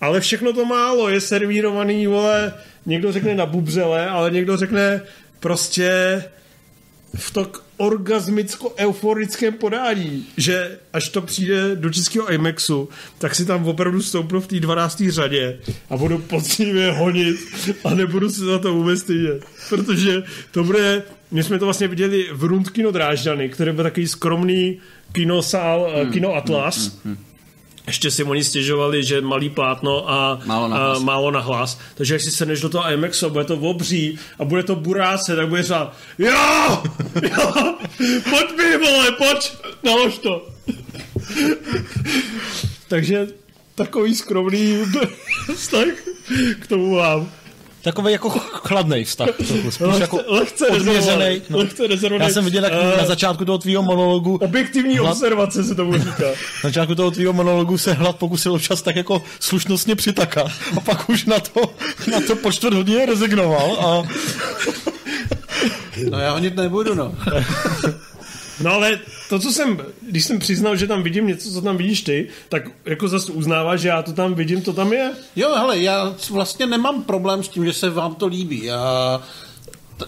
Ale 0.00 0.20
všechno 0.20 0.52
to 0.52 0.64
málo 0.64 1.08
je 1.08 1.20
servírovaný, 1.20 2.06
vole, 2.06 2.54
někdo 2.86 3.12
řekne 3.12 3.34
na 3.34 3.46
bubřele, 3.46 4.08
ale 4.08 4.30
někdo 4.30 4.56
řekne 4.56 5.02
prostě 5.40 5.90
v 7.14 7.30
tak 7.30 7.48
orgasmicko-euforickém 7.76 9.52
podání, 9.52 10.26
že 10.36 10.78
až 10.92 11.08
to 11.08 11.22
přijde 11.22 11.76
do 11.76 11.90
českého 11.90 12.32
IMAXu, 12.32 12.88
tak 13.18 13.34
si 13.34 13.46
tam 13.46 13.66
opravdu 13.66 14.02
stoupnu 14.02 14.40
v 14.40 14.46
té 14.46 14.60
12. 14.60 15.02
řadě 15.08 15.58
a 15.90 15.96
budu 15.96 16.18
poctivě 16.18 16.92
honit 16.92 17.36
a 17.84 17.94
nebudu 17.94 18.30
se 18.30 18.44
za 18.44 18.58
to 18.58 18.74
vůbec 18.74 19.00
stydět. 19.00 19.44
Protože 19.68 20.22
to 20.50 20.64
bude, 20.64 21.02
my 21.30 21.42
jsme 21.42 21.58
to 21.58 21.64
vlastně 21.64 21.88
viděli 21.88 22.28
v 22.32 22.44
Rund 22.44 22.70
Kino 22.70 22.90
Drážďany, 22.90 23.48
který 23.48 23.72
byl 23.72 23.84
takový 23.84 24.08
skromný 24.08 24.78
kinosál, 25.12 25.92
hmm. 25.94 26.12
Kino 26.12 26.34
Atlas, 26.34 26.78
hmm, 26.78 27.00
hmm, 27.04 27.14
hmm 27.14 27.29
ještě 27.90 28.10
si 28.10 28.24
oni 28.24 28.44
stěžovali, 28.44 29.04
že 29.04 29.20
malý 29.20 29.50
plátno 29.50 30.10
a 30.10 30.38
málo 30.44 30.68
na 30.68 30.76
hlas. 30.76 30.98
A 30.98 31.00
málo 31.00 31.30
na 31.30 31.40
hlas. 31.40 31.78
Takže 31.94 32.14
jak 32.14 32.20
si 32.20 32.30
sedneš 32.30 32.60
do 32.60 32.68
toho 32.68 32.90
IMAXu, 32.90 33.30
bude 33.30 33.44
to 33.44 33.54
obří 33.54 34.18
a 34.38 34.44
bude 34.44 34.62
to 34.62 34.76
buráce, 34.76 35.36
tak 35.36 35.48
bude 35.48 35.62
řád 35.62 35.96
jo, 36.18 36.82
jo, 37.22 37.74
pojď 38.30 38.56
mi, 38.56 38.76
vole, 38.78 39.12
pojď, 39.12 39.52
nalož 39.82 40.18
to. 40.18 40.48
Takže 42.88 43.26
takový 43.74 44.14
skromný 44.14 44.78
vztah 45.54 45.88
k 46.60 46.66
tomu 46.66 46.94
mám. 46.94 47.30
Takový 47.82 48.12
jako 48.12 48.30
chladný 48.52 49.04
vztah. 49.04 49.28
Spíš 49.34 49.50
lehce, 49.80 50.00
jako 50.00 50.20
lehce 50.26 50.66
odměřený. 50.68 51.42
No. 51.50 51.58
Lehce 51.58 51.86
rezervovaný. 51.86 52.28
Já 52.28 52.34
jsem 52.34 52.44
viděl 52.44 52.64
jak 52.64 52.72
Eh, 52.72 52.96
na 53.00 53.06
začátku 53.06 53.44
toho 53.44 53.58
tvýho 53.58 53.82
monologu 53.82 54.34
Objektivní 54.42 54.98
Hlad- 54.98 55.12
observace 55.12 55.64
se 55.64 55.74
tomu 55.74 55.92
říká. 55.98 56.24
na 56.64 56.70
začátku 56.70 56.94
toho 56.94 57.10
tvýho 57.10 57.32
monologu 57.32 57.78
se 57.78 57.92
hlad 57.92 58.16
pokusil 58.16 58.52
občas 58.54 58.82
tak 58.82 58.96
jako 58.96 59.22
slušnostně 59.40 59.96
přitakat 59.96 60.46
a 60.76 60.80
pak 60.80 61.08
už 61.10 61.24
na 61.24 61.40
to, 61.40 61.60
na 62.12 62.20
to 62.26 62.36
po 62.36 62.52
čtvrt 62.52 62.74
hodině 62.74 63.06
rezignoval 63.06 63.76
a 63.80 64.08
No 66.10 66.18
já 66.18 66.32
honit 66.32 66.56
nebudu, 66.56 66.94
no. 66.94 67.14
No 68.62 68.72
ale 68.72 69.00
to, 69.28 69.38
co 69.38 69.52
jsem, 69.52 69.80
když 70.02 70.24
jsem 70.24 70.38
přiznal, 70.38 70.76
že 70.76 70.86
tam 70.86 71.02
vidím 71.02 71.26
něco, 71.26 71.50
co 71.50 71.62
tam 71.62 71.76
vidíš 71.76 72.02
ty, 72.02 72.28
tak 72.48 72.62
jako 72.84 73.08
zase 73.08 73.32
uznáváš, 73.32 73.80
že 73.80 73.88
já 73.88 74.02
to 74.02 74.12
tam 74.12 74.34
vidím, 74.34 74.62
to 74.62 74.72
tam 74.72 74.92
je. 74.92 75.10
Jo, 75.36 75.54
hele, 75.56 75.78
já 75.78 76.14
vlastně 76.30 76.66
nemám 76.66 77.02
problém 77.02 77.42
s 77.42 77.48
tím, 77.48 77.66
že 77.66 77.72
se 77.72 77.90
vám 77.90 78.14
to 78.14 78.26
líbí. 78.26 78.64
Já, 78.64 79.22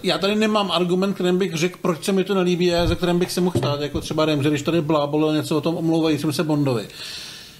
já 0.02 0.18
tady 0.18 0.34
nemám 0.34 0.70
argument, 0.70 1.14
kterým 1.14 1.38
bych 1.38 1.54
řekl, 1.54 1.78
proč 1.82 2.04
se 2.04 2.12
mi 2.12 2.24
to 2.24 2.34
nelíbí 2.34 2.74
a 2.74 2.86
za 2.86 2.94
kterým 2.94 3.18
bych 3.18 3.32
se 3.32 3.40
mohl 3.40 3.58
stát, 3.58 3.80
jako 3.80 4.00
třeba 4.00 4.24
Remže, 4.24 4.48
když 4.48 4.62
tady 4.62 4.80
blábolil 4.80 5.34
něco 5.34 5.56
o 5.56 5.60
tom 5.60 5.76
omlouvajícím 5.76 6.32
se 6.32 6.44
Bondovi. 6.44 6.88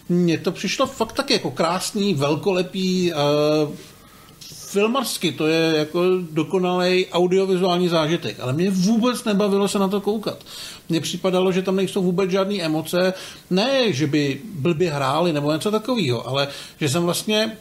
Mně 0.09 0.39
to 0.39 0.53
přišlo 0.53 0.87
fakt 0.87 1.13
tak 1.13 1.31
jako 1.31 1.51
krásný, 1.51 2.15
velkolepý, 2.15 3.13
uh, 3.13 3.75
filmařsky 4.73 5.33
to 5.33 5.47
je 5.47 5.77
jako 5.77 6.03
dokonalý 6.31 7.07
audiovizuální 7.07 7.89
zážitek, 7.89 8.41
ale 8.41 8.53
mě 8.53 8.71
vůbec 8.71 9.25
nebavilo 9.25 9.69
se 9.69 9.79
na 9.79 9.89
to 9.89 10.01
koukat. 10.01 10.45
Mně 10.89 11.01
připadalo, 11.01 11.53
že 11.53 11.63
tam 11.63 11.77
nejsou 11.77 12.03
vůbec 12.03 12.31
žádné 12.31 12.55
emoce, 12.55 13.15
ne, 13.51 13.93
že 13.93 14.07
by 14.07 14.41
blbě 14.55 14.91
hráli 14.91 15.33
nebo 15.33 15.53
něco 15.53 15.71
takového, 15.71 16.29
ale 16.29 16.49
že 16.81 16.89
jsem 16.89 17.03
vlastně 17.03 17.57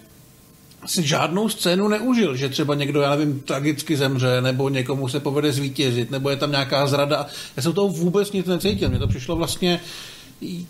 si 0.86 1.08
žádnou 1.08 1.50
scénu 1.50 1.88
neužil, 1.88 2.36
že 2.36 2.50
třeba 2.50 2.76
někdo, 2.76 3.02
já 3.02 3.10
nevím, 3.10 3.39
tragicky 3.39 3.97
zemře, 3.97 4.41
nebo 4.41 4.69
někomu 4.69 5.08
se 5.08 5.19
povede 5.19 5.52
zvítězit, 5.52 6.12
nebo 6.12 6.30
je 6.30 6.36
tam 6.36 6.52
nějaká 6.52 6.88
zrada. 6.88 7.28
Já 7.58 7.63
jsem 7.63 7.74
toho 7.74 7.88
vůbec 7.88 8.32
nic 8.32 8.45
necítil. 8.45 8.89
Mně 8.89 9.00
to 9.00 9.08
přišlo 9.08 9.36
vlastně 9.36 9.82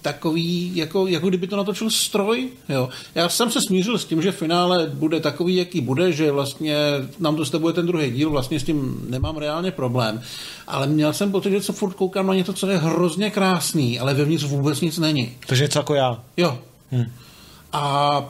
takový, 0.01 0.75
jako, 0.75 1.07
jako 1.07 1.29
kdyby 1.29 1.47
to 1.47 1.57
natočil 1.57 1.89
stroj. 1.89 2.49
Jo. 2.69 2.89
Já 3.15 3.29
jsem 3.29 3.51
se 3.51 3.61
smířil 3.61 3.97
s 3.97 4.05
tím, 4.05 4.21
že 4.21 4.31
finále 4.31 4.91
bude 4.93 5.19
takový, 5.19 5.55
jaký 5.55 5.81
bude, 5.81 6.11
že 6.11 6.31
vlastně 6.31 6.75
nám 7.19 7.45
to 7.51 7.59
bude 7.59 7.73
ten 7.73 7.87
druhý 7.87 8.11
díl, 8.11 8.29
vlastně 8.29 8.59
s 8.59 8.63
tím 8.63 9.05
nemám 9.09 9.37
reálně 9.37 9.71
problém. 9.71 10.21
Ale 10.67 10.87
měl 10.87 11.13
jsem 11.13 11.31
pocit, 11.31 11.51
že 11.51 11.61
co 11.61 11.73
furt 11.73 11.93
koukám 11.93 12.27
na 12.27 12.35
něco, 12.35 12.53
co 12.53 12.67
je 12.67 12.77
hrozně 12.77 13.31
krásný, 13.31 13.99
ale 13.99 14.13
vevnitř 14.13 14.43
vůbec 14.43 14.81
nic 14.81 14.97
není. 14.97 15.35
takže 15.45 15.63
něco 15.63 15.79
jako 15.79 15.93
já. 15.93 16.23
Jo. 16.37 16.59
Hmm. 16.91 17.05
A 17.73 18.25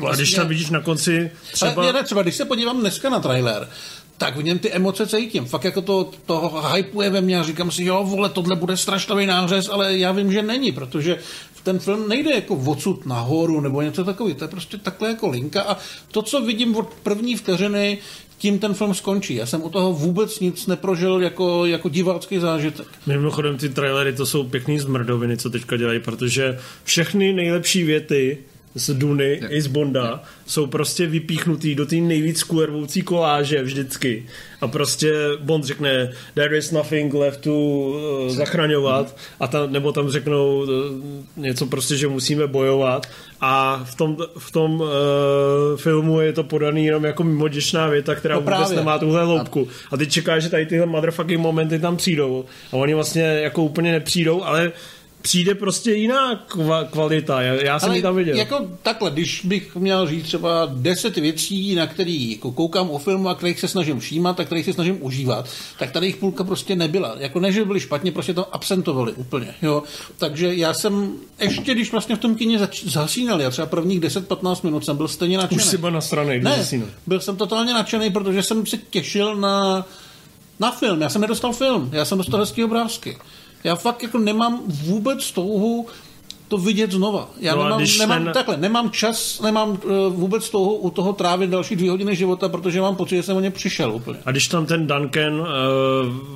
Vlastně... 0.00 0.12
A 0.12 0.16
když 0.16 0.34
tam 0.34 0.48
vidíš 0.48 0.70
na 0.70 0.80
konci 0.80 1.30
Třeba... 1.52 1.70
třeba... 1.70 1.86
Ne, 1.86 1.92
ne, 1.92 2.02
třeba 2.02 2.22
když 2.22 2.36
se 2.36 2.44
podívám 2.44 2.80
dneska 2.80 3.10
na 3.10 3.20
trailer, 3.20 3.68
tak 4.18 4.36
v 4.36 4.42
něm 4.42 4.58
ty 4.58 4.72
emoce 4.72 5.06
cítím. 5.06 5.44
Fakt 5.44 5.64
jako 5.64 5.82
to, 5.82 6.10
to 6.26 6.62
hypuje 6.74 7.10
ve 7.10 7.20
mně 7.20 7.38
a 7.38 7.42
říkám 7.42 7.70
si, 7.70 7.84
jo, 7.84 8.04
vole, 8.04 8.28
tohle 8.28 8.56
bude 8.56 8.76
strašný 8.76 9.26
nářez, 9.26 9.68
ale 9.68 9.98
já 9.98 10.12
vím, 10.12 10.32
že 10.32 10.42
není, 10.42 10.72
protože 10.72 11.18
ten 11.62 11.78
film 11.78 12.08
nejde 12.08 12.30
jako 12.30 12.54
odsud 12.54 13.06
nahoru 13.06 13.60
nebo 13.60 13.82
něco 13.82 14.04
takového. 14.04 14.38
To 14.38 14.44
je 14.44 14.48
prostě 14.48 14.76
takhle 14.78 15.08
jako 15.08 15.28
linka 15.28 15.62
a 15.62 15.76
to, 16.10 16.22
co 16.22 16.40
vidím 16.40 16.76
od 16.76 16.88
první 17.02 17.36
vteřiny, 17.36 17.98
tím 18.38 18.58
ten 18.58 18.74
film 18.74 18.94
skončí. 18.94 19.34
Já 19.34 19.46
jsem 19.46 19.62
u 19.62 19.70
toho 19.70 19.92
vůbec 19.92 20.40
nic 20.40 20.66
neprožil 20.66 21.22
jako, 21.22 21.66
jako 21.66 21.88
divácký 21.88 22.38
zážitek. 22.38 22.86
Mimochodem 23.06 23.58
ty 23.58 23.68
trailery 23.68 24.12
to 24.12 24.26
jsou 24.26 24.44
pěkný 24.44 24.78
zmrdoviny, 24.78 25.36
co 25.36 25.50
teďka 25.50 25.76
dělají, 25.76 26.00
protože 26.00 26.58
všechny 26.84 27.32
nejlepší 27.32 27.84
věty 27.84 28.38
z 28.74 28.94
Duny 28.94 29.40
i 29.48 29.60
z 29.60 29.66
Bonda 29.66 30.22
jsou 30.46 30.66
prostě 30.66 31.06
vypíchnutý 31.06 31.74
do 31.74 31.86
té 31.86 31.96
nejvíc 31.96 32.38
skulervoucí 32.38 33.02
koláže 33.02 33.62
vždycky. 33.62 34.26
A 34.60 34.68
prostě 34.68 35.12
Bond 35.40 35.64
řekne 35.64 36.12
there 36.34 36.58
is 36.58 36.70
nothing 36.70 37.14
left 37.14 37.40
to 37.40 37.50
uh, 37.52 38.28
zachraňovat 38.28 39.16
a 39.40 39.46
tam, 39.46 39.72
nebo 39.72 39.92
tam 39.92 40.08
řeknou 40.10 40.60
uh, 40.60 40.68
něco 41.36 41.66
prostě, 41.66 41.96
že 41.96 42.08
musíme 42.08 42.46
bojovat 42.46 43.06
a 43.40 43.82
v 43.84 43.94
tom, 43.94 44.16
v 44.38 44.50
tom 44.50 44.80
uh, 44.80 44.88
filmu 45.76 46.20
je 46.20 46.32
to 46.32 46.44
podaný 46.44 46.86
jenom 46.86 47.04
jako 47.04 47.24
mimoděčná 47.24 47.86
věta, 47.86 48.14
která 48.14 48.34
No 48.34 48.40
no 48.40 48.44
vůbec 48.44 48.58
právě. 48.58 48.76
nemá 48.76 48.98
tuhle 48.98 49.22
loupku. 49.22 49.68
A 49.90 49.96
ty 49.96 50.06
čekáš, 50.06 50.42
že 50.42 50.48
tady 50.50 50.66
tyhle 50.66 50.86
motherfucking 50.86 51.40
momenty 51.40 51.78
tam 51.78 51.96
přijdou 51.96 52.44
a 52.72 52.76
oni 52.76 52.94
vlastně 52.94 53.22
jako 53.22 53.62
úplně 53.62 53.92
nepřijdou, 53.92 54.44
ale 54.44 54.72
přijde 55.22 55.54
prostě 55.54 55.92
jiná 55.92 56.34
kva- 56.48 56.86
kvalita. 56.90 57.42
Já, 57.42 57.54
já 57.54 57.78
jsem 57.80 57.88
Ale 57.88 57.98
ji 57.98 58.02
tam 58.02 58.16
viděl. 58.16 58.36
Jako 58.36 58.66
takhle, 58.82 59.10
když 59.10 59.40
bych 59.44 59.76
měl 59.76 60.06
říct 60.06 60.24
třeba 60.24 60.68
deset 60.74 61.16
věcí, 61.16 61.74
na 61.74 61.86
který 61.86 62.30
jako 62.32 62.52
koukám 62.52 62.90
o 62.90 62.98
filmu 62.98 63.28
a 63.28 63.34
kterých 63.34 63.60
se 63.60 63.68
snažím 63.68 64.00
všímat 64.00 64.40
a 64.40 64.44
kterých 64.44 64.64
se 64.64 64.72
snažím 64.72 64.98
užívat, 65.00 65.48
tak 65.78 65.90
tady 65.90 66.06
jich 66.06 66.16
půlka 66.16 66.44
prostě 66.44 66.76
nebyla. 66.76 67.14
Jako 67.18 67.40
ne, 67.40 67.52
že 67.52 67.64
byly 67.64 67.80
špatně, 67.80 68.12
prostě 68.12 68.34
tam 68.34 68.44
absentovali 68.52 69.12
úplně. 69.12 69.54
Jo? 69.62 69.82
Takže 70.18 70.54
já 70.54 70.74
jsem, 70.74 71.12
ještě 71.40 71.74
když 71.74 71.92
vlastně 71.92 72.16
v 72.16 72.18
tom 72.18 72.34
kině 72.34 72.58
zač- 72.58 72.84
zasínal, 72.84 73.40
já 73.40 73.50
třeba 73.50 73.66
prvních 73.66 74.00
10-15 74.00 74.64
minut 74.64 74.84
jsem 74.84 74.96
byl 74.96 75.08
stejně 75.08 75.38
nadšený. 75.38 75.62
Už 75.62 75.68
si 75.68 75.78
byl 75.78 75.90
nasranej, 75.90 76.38
když 76.38 76.50
Ne, 76.50 76.56
zasínal. 76.58 76.88
byl 77.06 77.20
jsem 77.20 77.36
totálně 77.36 77.72
nadšený, 77.74 78.10
protože 78.10 78.42
jsem 78.42 78.66
se 78.66 78.76
těšil 78.76 79.36
na, 79.36 79.86
na 80.60 80.70
film. 80.70 81.00
Já 81.00 81.08
jsem 81.08 81.20
nedostal 81.20 81.52
film, 81.52 81.90
já 81.92 82.04
jsem 82.04 82.18
dostal 82.18 82.40
hezký 82.40 82.64
obrázky. 82.64 83.18
Já 83.64 83.74
fakt 83.76 84.02
jako 84.02 84.18
nemám 84.18 84.60
vůbec 84.66 85.30
touhu 85.32 85.86
to 86.48 86.58
vidět 86.58 86.92
znova. 86.92 87.28
Já 87.40 87.54
No 87.54 87.62
nemám, 87.64 87.82
nemám, 87.98 88.24
ten- 88.24 88.32
takhle, 88.32 88.56
nemám 88.56 88.90
čas, 88.90 89.40
nemám 89.40 89.70
uh, 89.70 89.78
vůbec 90.14 90.50
touhu 90.50 90.74
u 90.74 90.90
toho 90.90 91.12
trávit 91.12 91.50
další 91.50 91.76
dvě 91.76 91.90
hodiny 91.90 92.16
života, 92.16 92.48
protože 92.48 92.80
mám 92.80 92.96
pocit, 92.96 93.16
že 93.16 93.22
jsem 93.22 93.36
o 93.36 93.40
ně 93.40 93.50
přišel 93.50 93.92
úplně. 93.94 94.18
A 94.24 94.30
když 94.30 94.48
tam 94.48 94.66
ten 94.66 94.86
Duncan 94.86 95.40
uh, 95.40 95.46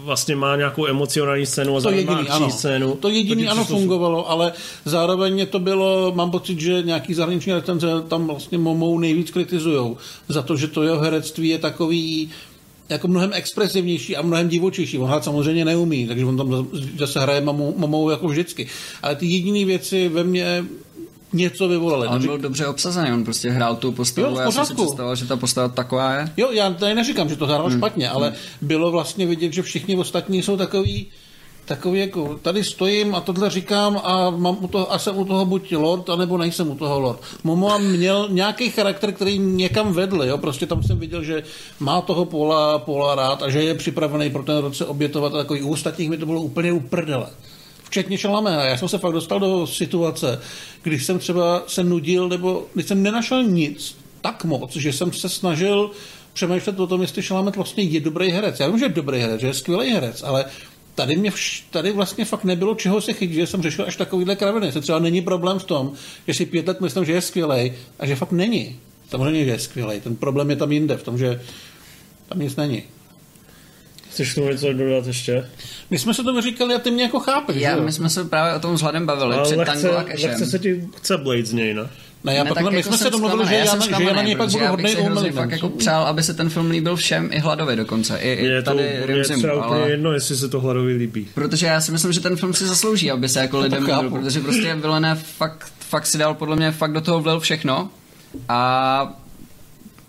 vlastně 0.05 0.37
má 0.37 0.57
nějakou 0.57 0.87
emocionální 0.87 1.47
scénu 1.47 1.73
a 1.73 1.77
To 1.77 1.81
zároveň 1.81 2.09
jediný, 2.09 2.29
ano. 2.29 2.51
scénu. 2.51 2.95
To 3.01 3.09
jediný, 3.09 3.43
tak 3.45 3.53
ano, 3.53 3.65
fungovalo, 3.65 4.31
ale 4.31 4.53
zároveň 4.85 5.47
to 5.47 5.59
bylo, 5.59 6.13
mám 6.15 6.31
pocit, 6.31 6.61
že 6.61 6.83
nějaký 6.83 7.15
zahraniční 7.15 7.53
recenze 7.53 7.87
tam 8.09 8.27
vlastně 8.27 8.59
Momou 8.59 8.99
nejvíc 8.99 9.31
kritizujou 9.31 9.97
za 10.29 10.43
to, 10.43 10.57
že 10.57 10.69
to 10.69 10.83
jeho 10.83 10.99
herectví 11.01 11.49
je 11.49 11.59
takový 11.59 12.31
jako 12.89 13.09
mnohem 13.09 13.31
expresivnější 13.33 14.17
a 14.17 14.23
mnohem 14.23 14.49
divočejší. 14.49 14.99
On 14.99 15.09
hrát 15.09 15.25
samozřejmě 15.25 15.65
neumí, 15.65 16.07
takže 16.07 16.25
on 16.25 16.37
tam 16.37 16.69
zase 16.99 17.21
hraje 17.21 17.41
mamou, 17.41 17.75
mamou 17.79 18.11
jako 18.11 18.29
vždycky. 18.29 18.67
Ale 19.03 19.17
ty 19.17 19.27
jediné 19.27 19.65
věci 19.65 20.09
ve 20.09 20.25
mně 20.25 20.65
něco 21.33 21.69
vyvolaly. 21.69 22.07
Ale 22.07 22.17
on 22.17 22.23
byl 22.23 22.39
dobře 22.39 22.67
obsazený, 22.67 23.13
on 23.13 23.25
prostě 23.25 23.51
hrál 23.51 23.77
tu 23.77 23.93
postavu 23.93 24.29
Jo, 24.29 24.37
a 24.37 24.43
já 24.43 24.51
jsem 24.51 24.67
si 24.67 24.75
představoval, 24.75 25.17
že 25.17 25.27
ta 25.27 25.37
postava 25.37 25.69
taková 25.69 26.15
je. 26.15 26.33
Jo, 26.37 26.51
já 26.53 26.71
tady 26.71 26.95
neříkám, 26.95 27.29
že 27.29 27.37
to 27.37 27.47
hrál 27.47 27.69
hmm. 27.69 27.79
špatně, 27.79 28.09
ale 28.09 28.33
bylo 28.61 28.91
vlastně 28.91 29.27
vidět, 29.27 29.53
že 29.53 29.63
všichni 29.63 29.97
ostatní 29.97 30.43
jsou 30.43 30.57
takový, 30.57 31.07
takový 31.67 32.01
jako, 32.01 32.39
tady 32.43 32.65
stojím 32.65 33.15
a 33.15 33.21
tohle 33.21 33.51
říkám 33.51 34.01
a, 34.05 34.31
mám 34.31 34.57
u 34.61 34.69
toho, 34.69 34.93
a 34.93 34.99
jsem 34.99 35.19
u 35.19 35.25
toho 35.25 35.45
buď 35.45 35.73
lord, 35.73 36.11
anebo 36.11 36.39
nejsem 36.39 36.71
u 36.71 36.75
toho 36.75 37.01
lord. 37.01 37.21
Momoa 37.45 37.79
měl 37.79 38.29
nějaký 38.31 38.71
charakter, 38.71 39.13
který 39.13 39.39
někam 39.39 39.93
vedl, 39.93 40.23
jo, 40.23 40.39
prostě 40.39 40.67
tam 40.67 40.83
jsem 40.83 40.99
viděl, 40.99 41.25
že 41.25 41.43
má 41.81 42.01
toho 42.01 42.25
Pola, 42.25 42.79
Pola 42.79 43.15
rád 43.15 43.43
a 43.43 43.51
že 43.51 43.63
je 43.63 43.75
připravený 43.75 44.31
pro 44.31 44.43
ten 44.43 44.59
rod 44.59 44.77
se 44.77 44.87
obětovat 44.87 45.35
a 45.35 45.37
takový 45.37 45.63
u 45.63 45.73
ostatních 45.73 46.11
mi 46.11 46.19
to 46.19 46.27
bylo 46.27 46.41
úplně 46.41 46.73
uprdele. 46.73 47.27
Včetně 47.85 48.19
Šalamé. 48.19 48.67
Já 48.69 48.77
jsem 48.77 48.89
se 48.89 48.99
fakt 48.99 49.13
dostal 49.13 49.41
do 49.41 49.67
situace, 49.67 50.41
když 50.83 51.05
jsem 51.05 51.19
třeba 51.19 51.63
se 51.67 51.85
nudil, 51.85 52.29
nebo 52.29 52.67
když 52.75 52.87
jsem 52.87 53.03
nenašel 53.03 53.45
nic 53.45 53.97
tak 54.21 54.45
moc, 54.45 54.77
že 54.77 54.93
jsem 54.93 55.13
se 55.13 55.29
snažil 55.29 55.91
přemýšlet 56.33 56.81
o 56.81 56.87
tom, 56.87 57.03
jestli 57.03 57.23
Šalamet 57.23 57.57
vlastně 57.57 57.83
je 57.83 58.01
dobrý 58.01 58.31
herec. 58.31 58.61
Já 58.61 58.69
vím, 58.69 58.79
že 58.79 58.85
je 58.85 58.89
dobrý 58.89 59.19
herec, 59.19 59.41
že 59.41 59.47
je 59.47 59.55
skvělý 59.55 59.91
herec, 59.91 60.23
ale 60.23 60.45
tady, 60.97 61.17
mě 61.17 61.31
vš- 61.31 61.63
tady 61.71 61.93
vlastně 61.93 62.25
fakt 62.25 62.45
nebylo 62.45 62.75
čeho 62.75 63.01
se 63.01 63.13
chytit, 63.13 63.35
že 63.35 63.47
jsem 63.47 63.63
řešil 63.63 63.85
až 63.89 63.97
takovýhle 63.97 64.37
kraviny. 64.37 64.73
Se 64.73 64.81
třeba 64.81 64.99
není 64.99 65.23
problém 65.23 65.59
v 65.59 65.65
tom, 65.65 65.93
že 66.27 66.35
si 66.35 66.47
pět 66.47 66.69
let 66.69 66.81
myslím, 66.81 67.05
že 67.05 67.13
je 67.13 67.21
skvělý 67.21 67.73
a 67.99 68.07
že 68.07 68.17
fakt 68.17 68.33
není. 68.33 68.77
Samozřejmě, 69.11 69.45
že 69.45 69.51
je 69.51 69.59
skvělý. 69.59 70.01
Ten 70.01 70.17
problém 70.17 70.51
je 70.51 70.57
tam 70.57 70.73
jinde, 70.73 70.97
v 70.97 71.03
tom, 71.03 71.19
že 71.19 71.41
tam 72.29 72.39
nic 72.41 72.57
není. 72.57 72.83
Chceš 74.11 74.35
tomu 74.35 74.49
něco 74.49 74.73
dodat 74.73 75.07
ještě? 75.07 75.51
My 75.91 75.99
jsme 75.99 76.15
se 76.15 76.23
to 76.23 76.41
říkali 76.41 76.75
a 76.75 76.79
ty 76.79 76.91
mě 76.91 77.03
jako 77.03 77.21
chápeš, 77.21 77.57
Já, 77.57 77.77
že 77.77 77.81
my 77.83 77.93
jsme 77.93 78.09
se 78.11 78.25
právě 78.25 78.55
o 78.55 78.61
tom 78.61 78.75
vzhledem 78.75 79.07
bavili 79.07 79.35
Ale 79.35 79.45
před 79.45 79.57
lehce, 79.57 79.73
Tango 79.83 79.99
a 79.99 80.05
Cashem. 80.05 80.31
lehce 80.31 80.47
se 80.47 80.59
ti 80.59 80.89
chce 80.97 81.19
Blade 81.19 81.45
z 81.45 81.53
něj, 81.53 81.75
ne? 81.75 81.89
Ne, 82.25 82.35
já 82.35 82.45
Ne, 82.45 82.49
pak, 82.49 82.59
tak 82.59 82.71
my 82.71 82.77
jako 82.77 82.89
jsme 82.89 82.99
se 82.99 83.11
domluvili, 83.11 83.39
že 83.39 83.45
zklamaný, 83.45 83.65
já, 83.65 83.71
jsem 83.71 83.79
na, 83.79 83.85
že 83.85 83.91
já 83.91 83.97
zklamaný, 83.97 84.17
na 84.17 84.23
něj 84.23 84.37
pak 84.37 84.47
protože 84.47 84.59
budu 84.59 84.71
hodnej 84.71 84.97
umělý. 84.97 85.31
fakt 85.31 85.51
jako 85.51 85.69
přál, 85.69 86.07
aby 86.07 86.23
se 86.23 86.35
ten 86.35 86.51
film 86.51 86.71
líbil 86.71 86.97
všem 86.97 87.29
i 87.33 87.39
hladovi 87.39 87.77
dokonce, 87.77 88.19
i, 88.19 88.33
i 88.33 88.47
Je 88.47 88.63
to, 88.63 88.71
tady 88.71 88.83
je 88.83 89.07
Rimzimu, 89.07 89.39
třeba 89.39 89.67
úplně 89.67 89.81
ale... 89.81 89.91
jedno, 89.91 90.13
jestli 90.13 90.37
se 90.37 90.49
to 90.49 90.61
hladovi 90.61 90.93
líbí. 90.95 91.29
Protože 91.35 91.67
já 91.67 91.81
si 91.81 91.93
myslím, 91.93 92.13
že 92.13 92.21
ten 92.21 92.37
film 92.37 92.55
si 92.55 92.67
zaslouží, 92.67 93.11
aby 93.11 93.29
se 93.29 93.41
jako 93.41 93.59
lidem 93.59 93.85
líbil, 93.85 94.11
protože 94.11 94.41
prostě 94.41 94.75
Villeneuve 94.75 95.23
fakt, 95.37 95.73
fakt 95.89 96.07
si 96.07 96.19
dal 96.19 96.35
podle 96.35 96.57
mě, 96.57 96.71
fakt 96.71 96.93
do 96.93 97.01
toho 97.01 97.21
vlil 97.21 97.41
všechno 97.41 97.91
a 98.49 99.13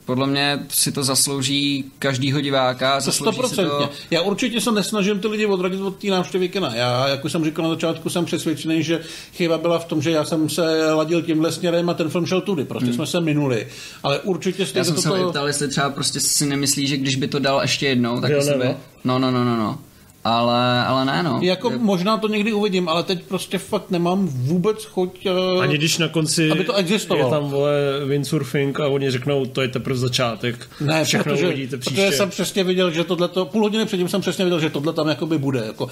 podle 0.07 0.27
mě 0.27 0.59
si 0.69 0.91
to 0.91 1.03
zaslouží 1.03 1.85
každýho 1.99 2.41
diváka, 2.41 2.95
To 2.95 3.01
zaslouží 3.05 3.37
si 3.37 3.43
stoprocentně. 3.43 3.87
to... 3.87 3.89
Já 4.11 4.21
určitě 4.21 4.61
se 4.61 4.71
nesnažím 4.71 5.19
ty 5.19 5.27
lidi 5.27 5.45
odradit 5.45 5.81
od 5.81 5.95
té 5.95 6.07
návštěvy 6.07 6.49
kina. 6.49 6.75
Já, 6.75 7.07
jak 7.07 7.25
už 7.25 7.31
jsem 7.31 7.45
říkal 7.45 7.63
na 7.63 7.69
začátku, 7.69 8.09
jsem 8.09 8.25
přesvědčený, 8.25 8.83
že 8.83 8.99
chyba 9.33 9.57
byla 9.57 9.79
v 9.79 9.85
tom, 9.85 10.01
že 10.01 10.11
já 10.11 10.25
jsem 10.25 10.49
se 10.49 10.93
ladil 10.93 11.21
tímhle 11.21 11.51
směrem 11.51 11.89
a 11.89 11.93
ten 11.93 12.09
film 12.09 12.25
šel 12.25 12.41
tudy. 12.41 12.65
Prostě 12.65 12.85
hmm. 12.85 12.95
jsme 12.95 13.07
se 13.07 13.21
minuli. 13.21 13.67
Ale 14.03 14.19
určitě 14.19 14.61
Já 14.61 14.67
stejně 14.67 14.85
jsem 14.85 14.97
se 14.97 15.09
toto... 15.09 15.29
ptal, 15.29 15.47
jestli 15.47 15.67
třeba 15.67 15.89
prostě 15.89 16.19
si 16.19 16.45
nemyslí, 16.45 16.87
že 16.87 16.97
když 16.97 17.15
by 17.15 17.27
to 17.27 17.39
dal 17.39 17.61
ještě 17.61 17.87
jednou, 17.87 18.21
tak 18.21 18.31
by... 18.31 18.75
No, 19.03 19.19
no, 19.19 19.31
no, 19.31 19.43
no, 19.43 19.57
no. 19.57 19.79
Ale, 20.27 20.85
ale 20.85 21.05
ne, 21.05 21.23
no. 21.23 21.39
Jako 21.41 21.69
možná 21.69 22.17
to 22.17 22.27
někdy 22.27 22.53
uvidím, 22.53 22.89
ale 22.89 23.03
teď 23.03 23.23
prostě 23.23 23.57
fakt 23.57 23.91
nemám 23.91 24.27
vůbec 24.27 24.85
chuť... 24.85 25.25
Uh, 25.55 25.61
Ani 25.61 25.77
když 25.77 25.97
na 25.97 26.07
konci 26.07 26.51
Aby 26.51 26.63
to 26.63 26.73
existovalo. 26.73 27.27
je 27.27 27.31
tam 27.31 27.49
vole 27.49 27.71
windsurfing 28.05 28.79
a 28.79 28.87
oni 28.87 29.11
řeknou, 29.11 29.45
to 29.45 29.61
je 29.61 29.67
teprve 29.67 29.97
začátek. 29.99 30.69
ne, 30.81 31.03
Všechno 31.05 31.33
protože, 31.33 31.47
uvidíte 31.47 31.77
příště. 31.77 32.01
protože 32.01 32.17
jsem 32.17 32.29
přesně 32.29 32.63
viděl, 32.63 32.91
že 32.91 33.03
tohle 33.03 33.29
půl 33.43 33.61
hodiny 33.63 33.85
předtím 33.85 34.09
jsem 34.09 34.21
přesně 34.21 34.45
viděl, 34.45 34.59
že 34.59 34.69
tohle 34.69 34.93
tam 34.93 35.07
jakoby 35.07 35.37
bude. 35.37 35.63
Jako, 35.65 35.89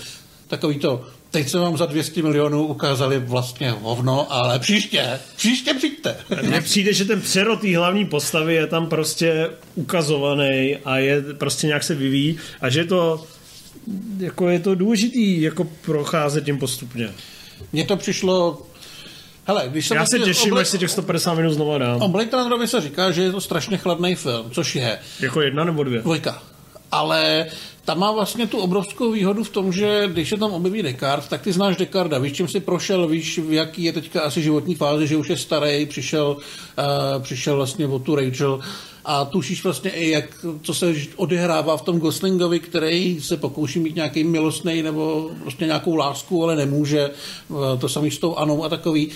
takový 0.47 0.79
to, 0.79 1.01
teď 1.31 1.49
jsme 1.49 1.59
vám 1.59 1.77
za 1.77 1.85
200 1.85 2.21
milionů 2.23 2.65
ukázali 2.65 3.19
vlastně 3.19 3.71
hovno, 3.71 4.27
ale 4.33 4.59
příště, 4.59 5.19
příště 5.35 5.73
přijďte. 5.73 6.15
Mně 6.43 6.61
přijde, 6.61 6.93
že 6.93 7.05
ten 7.05 7.21
přerod 7.21 7.61
té 7.61 7.77
hlavní 7.77 8.05
postavy 8.05 8.53
je 8.55 8.67
tam 8.67 8.87
prostě 8.87 9.49
ukazovaný 9.75 10.77
a 10.85 10.97
je 10.97 11.21
prostě 11.21 11.67
nějak 11.67 11.83
se 11.83 11.95
vyvíjí 11.95 12.37
a 12.61 12.69
že 12.69 12.79
je 12.79 12.85
to 12.85 13.23
jako 14.19 14.49
je 14.49 14.59
to 14.59 14.75
důležitý 14.75 15.41
jako 15.41 15.63
procházet 15.85 16.45
tím 16.45 16.57
postupně. 16.59 17.09
Mně 17.73 17.85
to 17.85 17.97
přišlo... 17.97 18.61
Hele, 19.47 19.63
když 19.71 19.87
jsem 19.87 19.97
Já 19.97 20.05
se 20.05 20.17
vlastně 20.17 20.33
těším, 20.33 20.53
obli- 20.53 20.59
až 20.59 20.67
si 20.67 20.77
těch 20.77 20.91
150 20.91 21.33
minut 21.33 21.53
znova 21.53 21.77
dám. 21.77 22.01
O 22.01 22.07
Blade 22.07 22.29
Runnerovi 22.31 22.67
se 22.67 22.81
říká, 22.81 23.11
že 23.11 23.21
je 23.21 23.31
to 23.31 23.41
strašně 23.41 23.77
chladný 23.77 24.15
film, 24.15 24.51
což 24.51 24.75
je 24.75 24.99
Jako 25.19 25.41
jedna 25.41 25.63
nebo 25.63 25.83
dvě? 25.83 26.01
dvojka. 26.01 26.43
Ale 26.95 27.45
ta 27.85 27.93
má 27.93 28.11
vlastně 28.11 28.47
tu 28.47 28.57
obrovskou 28.57 29.11
výhodu 29.11 29.43
v 29.43 29.49
tom, 29.49 29.73
že 29.73 30.03
když 30.07 30.29
se 30.29 30.37
tam 30.37 30.51
objeví 30.51 30.83
Descartes, 30.83 31.29
tak 31.29 31.41
ty 31.41 31.51
znáš 31.51 31.77
Descarda, 31.77 32.17
víš, 32.17 32.33
čím 32.33 32.47
si 32.47 32.59
prošel, 32.59 33.07
víš, 33.07 33.39
v 33.39 33.53
jaký 33.53 33.83
je 33.83 33.93
teďka 33.93 34.21
asi 34.21 34.41
životní 34.41 34.75
fáze, 34.75 35.07
že 35.07 35.17
už 35.17 35.29
je 35.29 35.37
starý, 35.37 35.85
přišel, 35.85 36.37
uh, 36.37 37.23
přišel 37.23 37.55
vlastně 37.55 37.87
o 37.87 37.99
tu 37.99 38.15
Rachel 38.15 38.59
a 39.05 39.25
tušíš 39.25 39.63
vlastně 39.63 39.91
i, 39.91 40.09
jak, 40.09 40.45
co 40.61 40.73
se 40.73 40.93
odehrává 41.15 41.77
v 41.77 41.81
tom 41.81 41.99
Goslingovi, 41.99 42.59
který 42.59 43.21
se 43.21 43.37
pokouší 43.37 43.79
mít 43.79 43.95
nějaký 43.95 44.23
milostný 44.23 44.81
nebo 44.81 45.31
prostě 45.41 45.65
nějakou 45.65 45.95
lásku, 45.95 46.43
ale 46.43 46.55
nemůže, 46.55 47.09
uh, 47.47 47.57
to 47.79 47.89
samý 47.89 48.11
s 48.11 48.17
tou 48.17 48.35
Anou 48.35 48.63
a 48.63 48.69
takový. 48.69 49.11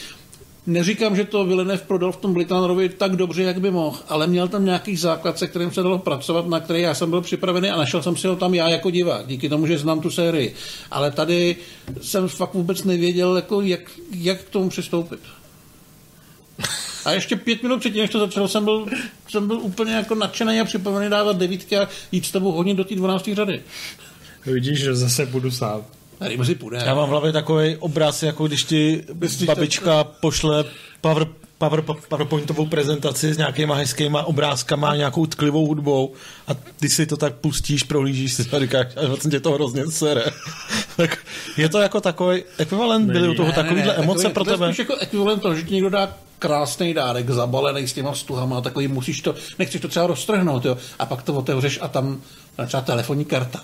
Neříkám, 0.69 1.15
že 1.15 1.25
to 1.25 1.45
Villeneuve 1.45 1.83
prodal 1.87 2.11
v 2.11 2.17
tom 2.17 2.33
Blitánorovi 2.33 2.89
tak 2.89 3.15
dobře, 3.15 3.43
jak 3.43 3.61
by 3.61 3.71
mohl, 3.71 3.99
ale 4.07 4.27
měl 4.27 4.47
tam 4.47 4.65
nějaký 4.65 4.95
základ, 4.95 5.39
se 5.39 5.47
kterým 5.47 5.71
se 5.71 5.83
dalo 5.83 5.99
pracovat, 5.99 6.47
na 6.47 6.59
který 6.59 6.81
já 6.81 6.93
jsem 6.93 7.09
byl 7.09 7.21
připravený 7.21 7.69
a 7.69 7.77
našel 7.77 8.03
jsem 8.03 8.15
si 8.15 8.27
ho 8.27 8.35
tam 8.35 8.53
já 8.53 8.69
jako 8.69 8.89
divák, 8.89 9.27
díky 9.27 9.49
tomu, 9.49 9.67
že 9.67 9.77
znám 9.77 10.01
tu 10.01 10.11
sérii. 10.11 10.55
Ale 10.91 11.11
tady 11.11 11.55
jsem 12.01 12.27
fakt 12.27 12.53
vůbec 12.53 12.83
nevěděl, 12.83 13.35
jako 13.35 13.61
jak, 13.61 13.91
jak 14.11 14.41
k 14.41 14.49
tomu 14.49 14.69
přistoupit. 14.69 15.19
A 17.05 17.11
ještě 17.11 17.35
pět 17.35 17.63
minut 17.63 17.79
předtím, 17.79 18.01
než 18.01 18.09
to 18.09 18.19
začalo, 18.19 18.47
jsem 18.47 18.63
byl, 18.63 18.85
jsem 19.29 19.47
byl 19.47 19.57
úplně 19.59 19.93
jako 19.93 20.15
nadšený 20.15 20.59
a 20.59 20.65
připravený 20.65 21.09
dávat 21.09 21.37
devítky 21.37 21.77
a 21.77 21.89
jít 22.11 22.25
s 22.25 22.31
tebou 22.31 22.51
hodně 22.51 22.73
do 22.73 22.83
té 22.83 22.95
12. 22.95 23.29
řady. 23.33 23.61
Vidíš, 24.45 24.79
že 24.79 24.95
zase 24.95 25.25
budu 25.25 25.51
sám. 25.51 25.85
Tady 26.19 26.55
půjde. 26.55 26.81
Já 26.85 26.95
mám 26.95 27.07
v 27.07 27.09
hlavě 27.09 27.31
takový 27.31 27.75
obraz, 27.77 28.23
jako 28.23 28.47
když 28.47 28.63
ti 28.63 29.03
Myslíš, 29.13 29.47
babička 29.47 30.03
pošle 30.03 30.65
power, 31.01 31.27
power, 31.57 31.81
PowerPointovou 31.81 32.65
prezentaci 32.65 33.33
s 33.33 33.37
nějakýma 33.37 33.75
hezkýma 33.75 34.23
obrázkama, 34.23 34.95
nějakou 34.95 35.25
tklivou 35.25 35.65
hudbou 35.65 36.13
a 36.47 36.53
ty 36.53 36.89
si 36.89 37.05
to 37.05 37.17
tak 37.17 37.35
pustíš, 37.35 37.83
prohlížíš 37.83 38.33
si 38.33 38.49
a 38.55 38.59
říkáš, 38.59 38.87
a 38.95 39.07
vlastně 39.07 39.31
tě 39.31 39.39
to 39.39 39.51
hrozně 39.51 39.91
sere. 39.91 40.25
tak 40.97 41.17
je 41.57 41.69
to 41.69 41.79
jako 41.79 42.01
takový 42.01 42.43
ekvivalent, 42.57 43.11
byly 43.11 43.29
u 43.29 43.33
toho 43.33 43.51
takovýhle 43.51 43.95
emoce 43.95 44.23
takový, 44.23 44.33
pro 44.33 44.43
to 44.43 44.51
je 44.51 44.57
tebe? 44.57 44.73
jako 44.79 44.95
ekvivalent 44.95 45.41
toho, 45.41 45.55
že 45.55 45.63
ti 45.63 45.73
někdo 45.73 45.89
dá 45.89 46.17
krásný 46.39 46.93
dárek, 46.93 47.29
zabalený 47.29 47.87
s 47.87 47.93
těma 47.93 48.13
stuhama 48.13 48.57
a 48.57 48.61
takový 48.61 48.87
musíš 48.87 49.21
to, 49.21 49.35
nechceš 49.59 49.81
to 49.81 49.87
třeba 49.87 50.07
roztrhnout, 50.07 50.65
jo, 50.65 50.77
a 50.99 51.05
pak 51.05 51.21
to 51.21 51.33
otevřeš 51.33 51.79
a 51.81 51.87
tam 51.87 52.21
třeba 52.67 52.81
telefonní 52.81 53.25
karta. 53.25 53.63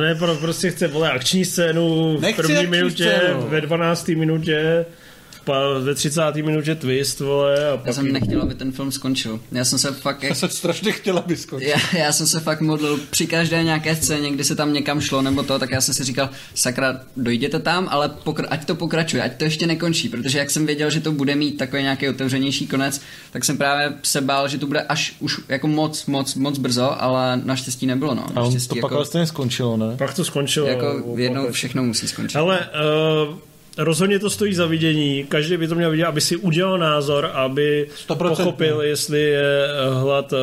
Ne, 0.00 0.14
pro, 0.14 0.34
prostě 0.34 0.70
chce 0.70 0.88
vole 0.88 1.10
akční 1.10 1.44
scénu 1.44 2.16
v 2.16 2.20
Nechci 2.20 2.42
první 2.42 2.66
minutě, 2.66 3.14
scénu. 3.16 3.46
ve 3.48 3.60
12. 3.60 4.08
minutě, 4.08 4.86
ve 5.80 5.94
30. 5.94 6.34
minutě 6.34 6.74
twist, 6.74 7.20
vole, 7.20 7.66
a 7.66 7.70
Já 7.70 7.76
pak... 7.76 7.94
jsem 7.94 8.12
nechtěl, 8.12 8.42
aby 8.42 8.54
ten 8.54 8.72
film 8.72 8.92
skončil. 8.92 9.40
Já 9.52 9.64
jsem 9.64 9.78
se 9.78 9.92
fakt... 9.92 10.22
Já 10.22 10.34
jsem 10.34 10.48
strašně 10.48 10.92
chtěla 10.92 11.20
aby 11.20 11.36
skončil. 11.36 11.68
Já, 11.68 11.98
já 11.98 12.12
jsem 12.12 12.26
se 12.26 12.40
fakt 12.40 12.60
modlil 12.60 13.00
při 13.10 13.26
každé 13.26 13.64
nějaké 13.64 13.96
scéně, 13.96 14.30
kdy 14.30 14.44
se 14.44 14.56
tam 14.56 14.72
někam 14.72 15.00
šlo 15.00 15.22
nebo 15.22 15.42
to, 15.42 15.58
tak 15.58 15.70
já 15.70 15.80
jsem 15.80 15.94
si 15.94 16.04
říkal, 16.04 16.30
sakra, 16.54 17.00
dojděte 17.16 17.58
tam, 17.58 17.88
ale 17.90 18.08
pokra- 18.24 18.46
ať 18.50 18.64
to 18.64 18.74
pokračuje, 18.74 19.22
ať 19.22 19.36
to 19.36 19.44
ještě 19.44 19.66
nekončí, 19.66 20.08
protože 20.08 20.38
jak 20.38 20.50
jsem 20.50 20.66
věděl, 20.66 20.90
že 20.90 21.00
to 21.00 21.12
bude 21.12 21.34
mít 21.34 21.58
takový 21.58 21.82
nějaký 21.82 22.08
otevřenější 22.08 22.66
konec, 22.66 23.00
tak 23.30 23.44
jsem 23.44 23.56
právě 23.58 23.92
se 24.02 24.20
bál, 24.20 24.48
že 24.48 24.58
to 24.58 24.66
bude 24.66 24.80
až 24.80 25.16
už 25.20 25.40
jako 25.48 25.66
moc, 25.66 26.06
moc, 26.06 26.34
moc 26.34 26.58
brzo, 26.58 27.02
ale 27.02 27.40
naštěstí 27.44 27.86
nebylo, 27.86 28.14
no. 28.14 28.24
A 28.24 28.28
on 28.28 28.34
Naštěstí 28.34 28.68
to 28.68 28.74
pak 28.74 28.82
jako, 28.82 28.96
ale 28.96 29.06
stejně 29.06 29.26
skončilo, 29.26 29.76
ne? 29.76 29.96
Pak 29.96 30.14
to 30.14 30.24
skončilo. 30.24 30.66
jako 30.66 31.14
jednou 31.16 31.52
všechno 31.52 31.82
musí 31.82 32.08
skončit. 32.08 32.38
Ale 32.38 32.58
uh, 33.30 33.38
rozhodně 33.78 34.18
to 34.18 34.30
stojí 34.30 34.54
za 34.54 34.66
vidění. 34.66 35.24
Každý 35.28 35.56
by 35.56 35.68
to 35.68 35.74
měl 35.74 35.90
vidět, 35.90 36.04
aby 36.04 36.20
si 36.20 36.36
udělal 36.36 36.78
názor, 36.78 37.30
aby 37.34 37.88
100%. 38.08 38.28
pochopil, 38.28 38.80
jestli 38.80 39.20
je 39.20 39.68
hlad 40.00 40.32
uh, 40.32 40.38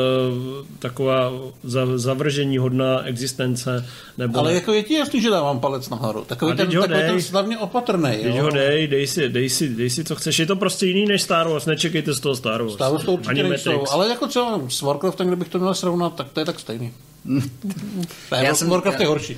taková 0.80 1.32
za, 1.64 1.98
zavržení 1.98 2.58
hodná 2.58 3.06
existence, 3.06 3.86
nebo 4.18 4.40
Ale 4.40 4.54
jako 4.54 4.74
je 4.74 4.84
ti 4.84 4.94
jasný, 4.94 5.22
že 5.22 5.30
dávám 5.30 5.60
palec 5.60 5.90
nahoru. 5.90 6.24
Takový 6.28 6.58
ten, 6.58 6.68
takový 6.68 6.88
dej. 6.88 7.10
ten 7.10 7.22
slavně 7.22 7.58
opatrný. 7.58 8.18
Teď 8.24 8.40
ho 8.40 8.50
dej, 8.50 8.88
dej 8.88 9.08
si, 9.08 9.30
dej, 9.30 9.50
si, 9.50 9.70
dej 9.70 9.90
si, 9.90 10.04
co 10.04 10.16
chceš. 10.16 10.40
Je 10.40 10.46
to 10.46 10.56
prostě 10.56 10.86
jiný 10.86 11.06
než 11.06 11.22
Star 11.22 11.48
Wars, 11.48 11.66
nečekejte 11.66 12.14
z 12.14 12.20
toho 12.20 12.36
Star 12.36 12.62
Wars. 12.62 12.74
Stále 12.74 13.00
to 13.00 13.12
určitě 13.12 13.30
Ani 13.30 13.44
nejsou, 13.44 13.84
ale 13.92 14.10
jako 14.10 14.28
třeba 14.28 14.62
s 14.70 14.82
Warcraftem, 14.82 15.28
kdybych 15.28 15.50
to 15.50 15.60
měl 15.60 15.74
srovnat, 15.74 16.16
tak 16.16 16.28
to 16.34 16.40
je 16.40 16.46
tak 16.46 16.60
stejný. 16.60 16.94
Ne, 17.30 18.44
Já 18.44 18.56
jsem- 18.56 18.70
Warcraft 18.70 19.00
já- 19.00 19.04
je 19.04 19.08
horší. 19.08 19.38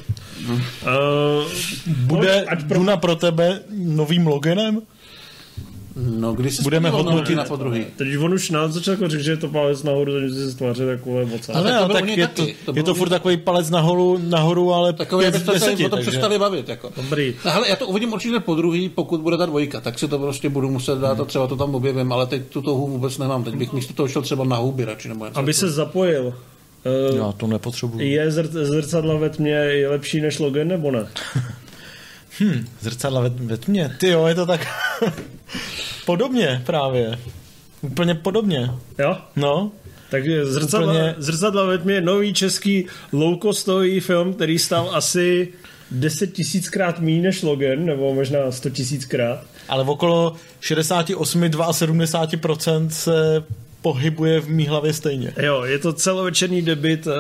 Uh, 0.50 0.62
Bude 1.88 2.44
ať 2.46 2.64
pro- 2.68 2.78
Duna 2.80 2.98
pro 2.98 3.16
tebe 3.16 3.60
novým 3.78 4.28
logenem? 4.28 4.82
No, 5.96 6.34
když 6.34 6.56
se 6.56 6.64
Budeme 6.64 6.90
hodnotit- 6.90 7.36
na 7.38 7.44
podruhý. 7.44 7.86
Teď 7.98 8.18
on 8.20 8.34
už 8.34 8.50
na 8.50 8.68
začátku 8.68 9.08
řekl, 9.08 9.24
že 9.24 9.32
je 9.32 9.38
to 9.38 9.48
palec 9.48 9.84
nahoru, 9.84 10.14
takže 10.14 10.36
se 10.36 10.52
stváře 10.52 10.86
takové 10.86 11.26
moc. 11.26 11.50
Ale 11.50 11.58
Ale 11.58 11.70
tak 11.72 11.78
ale 11.82 11.90
u 11.90 11.94
tak 11.94 12.18
je 12.18 12.28
taky. 12.28 12.56
to, 12.66 12.74
To 12.74 12.80
je 12.80 12.84
to 12.84 12.94
furt 12.96 13.10
takový 13.10 13.38
palec 13.38 13.70
nahoru, 13.70 14.20
nahoru 14.30 14.74
ale 14.74 14.94
Takový, 14.94 15.24
pět 15.24 15.36
abyste 15.36 15.60
se 15.60 15.72
o 15.72 15.78
tom 15.78 15.90
takže- 15.90 16.10
přestali 16.12 16.40
bavit. 16.40 16.70
Jako. 16.70 16.92
Dobrý. 16.98 17.36
No, 17.46 17.52
hele, 17.52 17.70
já 17.70 17.76
to 17.76 17.88
uvidím 17.88 18.14
určitě 18.14 18.40
po 18.40 18.56
druhý, 18.56 18.90
pokud 18.90 19.22
bude 19.22 19.38
ta 19.38 19.46
dvojka, 19.46 19.82
tak 19.82 20.00
si 20.00 20.08
to 20.08 20.20
prostě 20.20 20.50
budu 20.50 20.70
muset 20.70 21.00
dát 21.00 21.20
a 21.20 21.26
třeba 21.26 21.48
to 21.48 21.56
tam 21.56 21.76
objevím, 21.76 22.12
ale 22.12 22.28
teď 22.28 22.42
tu 22.50 22.62
touhu 22.62 22.88
vůbec 22.88 23.18
nemám. 23.18 23.44
Teď 23.44 23.56
bych 23.56 23.74
místo 23.74 23.94
toho 23.94 24.08
šel 24.08 24.22
třeba 24.22 24.44
na 24.44 24.56
huby 24.56 24.86
radši 24.86 25.08
nebo 25.10 25.26
něco. 25.26 25.40
Aby 25.40 25.54
se 25.54 25.70
zapojil. 25.72 26.34
Uh, 27.12 27.18
Já 27.18 27.32
to 27.32 27.48
nepotřebuji. 27.48 28.12
je 28.12 28.30
zr- 28.30 28.64
zrcadla 28.64 29.16
ve 29.18 29.30
tmě 29.30 29.52
je 29.52 29.90
lepší 29.90 30.22
než 30.22 30.40
Logan, 30.40 30.68
nebo 30.68 30.92
ne? 30.92 31.06
Hm, 32.40 32.68
zrcadla 32.82 33.22
ve, 33.22 33.30
ve 33.30 33.58
tmě. 33.58 33.96
Ty 34.00 34.10
jo, 34.10 34.26
je 34.26 34.36
to 34.36 34.46
tak 34.46 34.68
podobně 36.06 36.62
právě. 36.66 37.20
Úplně 37.82 38.16
podobně. 38.16 38.72
Jo? 39.00 39.18
No, 39.36 39.72
Tak 40.10 40.24
zrcadla, 40.44 40.94
Úplně- 40.94 41.16
zrcadla 41.18 41.66
ve 41.66 41.78
tmě 41.78 41.94
je 41.94 42.02
nový 42.02 42.34
český 42.34 42.86
low-costový 43.14 44.00
film, 44.02 44.34
který 44.34 44.60
stál 44.60 44.90
asi 44.94 45.48
10 45.92 46.28
tisíckrát 46.28 47.00
méně 47.00 47.22
než 47.22 47.42
Logan, 47.42 47.86
nebo 47.86 48.14
možná 48.14 48.52
100 48.52 48.70
tisíckrát. 48.70 49.44
ale 49.70 49.84
v 49.84 49.90
okolo 49.90 50.36
68-72% 50.62 52.88
se 52.90 53.44
pohybuje 53.82 54.42
v 54.42 54.50
mý 54.50 54.68
hlavě 54.68 54.94
stejně. 54.94 55.34
Jo, 55.42 55.64
je 55.64 55.80
to 55.80 55.94
celovečerní 55.94 56.62
debit 56.62 57.08
uh, 57.08 57.14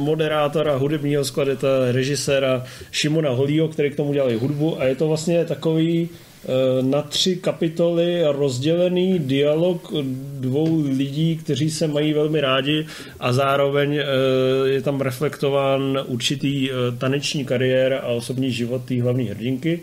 moderátora, 0.00 0.76
hudebního 0.76 1.24
skladatele, 1.24 1.92
režiséra 1.92 2.64
Šimona 2.90 3.30
Holího, 3.30 3.68
který 3.68 3.90
k 3.90 3.96
tomu 3.96 4.12
dělal 4.12 4.30
i 4.30 4.36
hudbu 4.36 4.80
a 4.80 4.84
je 4.84 4.94
to 4.94 5.08
vlastně 5.08 5.44
takový 5.44 6.08
uh, 6.08 6.90
na 6.90 7.02
tři 7.02 7.36
kapitoly 7.36 8.22
rozdělený 8.32 9.18
dialog 9.18 9.92
dvou 10.40 10.84
lidí, 10.96 11.36
kteří 11.36 11.70
se 11.70 11.86
mají 11.86 12.12
velmi 12.12 12.40
rádi 12.40 12.86
a 13.20 13.32
zároveň 13.32 13.90
uh, 13.92 14.68
je 14.68 14.82
tam 14.82 15.00
reflektován 15.00 15.98
určitý 16.06 16.70
taneční 16.98 17.44
kariéra 17.44 17.98
a 17.98 18.08
osobní 18.08 18.52
život 18.52 18.84
té 18.84 19.02
hlavní 19.02 19.28
hrdinky. 19.28 19.80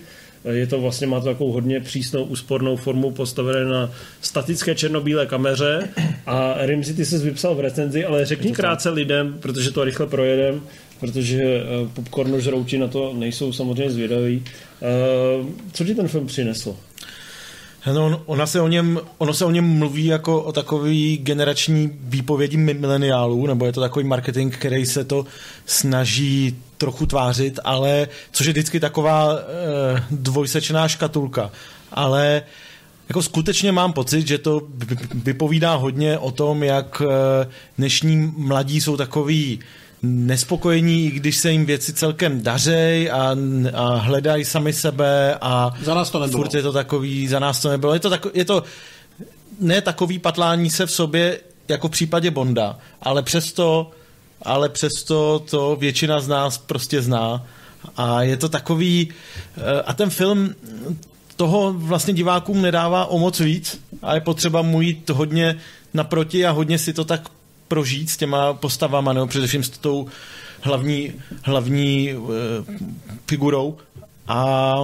Je 0.52 0.68
to 0.68 0.82
vlastně, 0.82 1.08
má 1.08 1.20
to 1.20 1.26
takovou 1.26 1.52
hodně 1.52 1.80
přísnou 1.80 2.24
úspornou 2.24 2.76
formu 2.76 3.12
postavené 3.12 3.66
na 3.66 3.92
statické 4.22 4.76
černobílé 4.76 5.26
kameře 5.26 5.90
a 6.26 6.56
Rimzi, 6.66 6.94
ty 6.94 7.06
jsi 7.06 7.18
vypsal 7.18 7.56
v 7.56 7.60
recenzi, 7.60 8.06
ale 8.06 8.26
řekni 8.26 8.52
krátce 8.52 8.90
lidem, 8.90 9.38
protože 9.40 9.72
to 9.72 9.84
rychle 9.84 10.08
projedem, 10.08 10.62
protože 11.00 11.44
eh, 11.44 11.64
popcornu 11.94 12.40
žrouti 12.40 12.78
na 12.78 12.88
to 12.88 13.14
nejsou 13.14 13.54
samozřejmě 13.54 13.92
zvědaví. 13.92 14.44
Eh, 14.82 15.46
co 15.74 15.86
ti 15.86 15.96
ten 15.96 16.08
film 16.08 16.28
přinesl? 16.28 16.76
No, 17.94 18.22
ona 18.26 18.48
se 18.48 18.62
o 18.62 18.68
něm, 18.68 19.00
ono 19.18 19.34
se 19.34 19.46
o 19.46 19.52
něm 19.52 19.66
mluví 19.66 20.06
jako 20.06 20.42
o 20.42 20.52
takový 20.52 21.18
generační 21.18 21.92
výpovědi 22.02 22.58
mileniálů, 22.58 23.48
nebo 23.48 23.66
je 23.66 23.72
to 23.72 23.82
takový 23.82 24.06
marketing, 24.06 24.54
který 24.54 24.86
se 24.86 25.04
to 25.04 25.26
snaží 25.66 26.58
trochu 26.78 27.06
tvářit, 27.06 27.60
ale 27.64 28.08
což 28.32 28.46
je 28.46 28.54
vždycky 28.54 28.80
taková 28.80 29.36
e, 29.36 30.04
dvojsečná 30.12 30.88
škatulka. 30.88 31.52
Ale 31.92 32.42
jako 33.10 33.22
skutečně 33.22 33.72
mám 33.72 33.94
pocit, 33.94 34.28
že 34.28 34.38
to 34.38 34.62
vypovídá 35.14 35.76
hodně 35.76 36.18
o 36.18 36.32
tom, 36.32 36.64
jak 36.64 37.02
e, 37.02 37.48
dnešní 37.78 38.34
mladí 38.38 38.82
jsou 38.82 38.98
takový 38.98 39.60
nespokojení, 40.02 41.06
i 41.06 41.12
když 41.12 41.38
se 41.38 41.52
jim 41.52 41.66
věci 41.66 41.93
celkem 41.93 42.41
dařej 42.41 43.12
a, 43.12 43.36
a 43.74 43.95
hledají 43.95 44.45
sami 44.45 44.74
sebe 44.74 45.38
a 45.41 45.74
za 45.84 45.93
nás 45.93 46.10
to 46.10 46.20
nebylo. 46.20 46.43
furt 46.43 46.54
je 46.54 46.62
to 46.62 46.74
takový, 46.74 47.28
za 47.28 47.39
nás 47.39 47.60
to 47.60 47.70
nebylo. 47.70 47.93
Je 47.93 48.00
to, 48.00 48.10
tako, 48.10 48.32
je 48.34 48.45
to 48.45 48.64
ne 49.60 49.82
takový 49.82 50.20
patlání 50.20 50.70
se 50.70 50.86
v 50.86 50.91
sobě 50.91 51.39
jako 51.68 51.88
v 51.88 51.91
případě 51.91 52.32
Bonda, 52.32 52.78
ale 53.02 53.24
přesto, 53.24 53.91
ale 54.41 54.70
přesto 54.70 55.39
to 55.50 55.76
většina 55.76 56.20
z 56.20 56.28
nás 56.28 56.58
prostě 56.58 57.02
zná 57.02 57.45
a 57.98 58.22
je 58.22 58.38
to 58.38 58.50
takový 58.50 59.10
eh, 59.58 59.82
a 59.82 59.93
ten 59.93 60.10
film 60.10 60.56
toho 61.36 61.74
vlastně 61.74 62.14
divákům 62.14 62.62
nedává 62.62 63.06
o 63.06 63.20
moc 63.20 63.39
víc 63.39 63.82
a 64.02 64.16
je 64.16 64.22
potřeba 64.22 64.62
mu 64.62 64.82
jít 64.82 65.10
hodně 65.10 65.56
naproti 65.93 66.45
a 66.45 66.52
hodně 66.52 66.78
si 66.78 66.93
to 66.93 67.06
tak 67.06 67.30
prožít 67.68 68.09
s 68.09 68.18
těma 68.18 68.53
postavama, 68.53 69.13
nebo 69.13 69.28
především 69.28 69.63
s 69.63 69.70
tou 69.70 70.07
hlavní, 70.61 71.13
hlavní 71.43 72.13
uh, 72.13 72.30
figurou. 73.28 73.78
A 74.28 74.76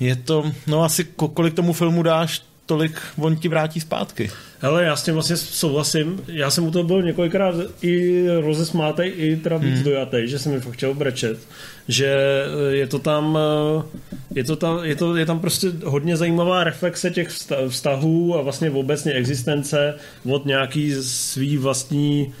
je 0.00 0.16
to, 0.16 0.52
no 0.66 0.84
asi 0.84 1.04
kolik 1.34 1.54
tomu 1.54 1.72
filmu 1.72 2.02
dáš, 2.02 2.42
tolik 2.66 3.00
on 3.16 3.36
ti 3.36 3.48
vrátí 3.48 3.80
zpátky. 3.80 4.30
Hele, 4.62 4.84
já 4.84 4.96
s 4.96 5.02
tím 5.02 5.14
vlastně 5.14 5.36
souhlasím. 5.36 6.20
Já 6.28 6.50
jsem 6.50 6.64
u 6.64 6.70
toho 6.70 6.84
byl 6.84 7.02
několikrát 7.02 7.54
i 7.82 8.24
rozesmátej, 8.40 9.12
i 9.16 9.36
teda 9.36 9.56
víc 9.56 9.74
hmm. 9.74 9.84
dojatej, 9.84 10.28
že 10.28 10.38
jsem 10.38 10.52
mi 10.52 10.60
fakt 10.60 10.72
chtěl 10.72 10.94
brečet. 10.94 11.38
Že 11.88 12.06
eh, 12.06 12.74
je 12.74 12.86
to 12.86 12.98
tam, 12.98 13.38
eh, 13.38 13.82
je 14.34 14.44
to 14.44 14.56
tam, 14.56 14.84
je, 14.84 14.96
to, 14.96 15.16
je 15.16 15.26
tam 15.26 15.40
prostě 15.40 15.72
hodně 15.84 16.16
zajímavá 16.16 16.64
reflexe 16.64 17.10
těch 17.10 17.28
vztahů 17.68 18.38
a 18.38 18.42
vlastně 18.42 18.70
obecně 18.70 19.12
existence 19.12 19.94
od 20.24 20.46
nějaký 20.46 20.94
svý 21.00 21.56
vlastní 21.56 22.34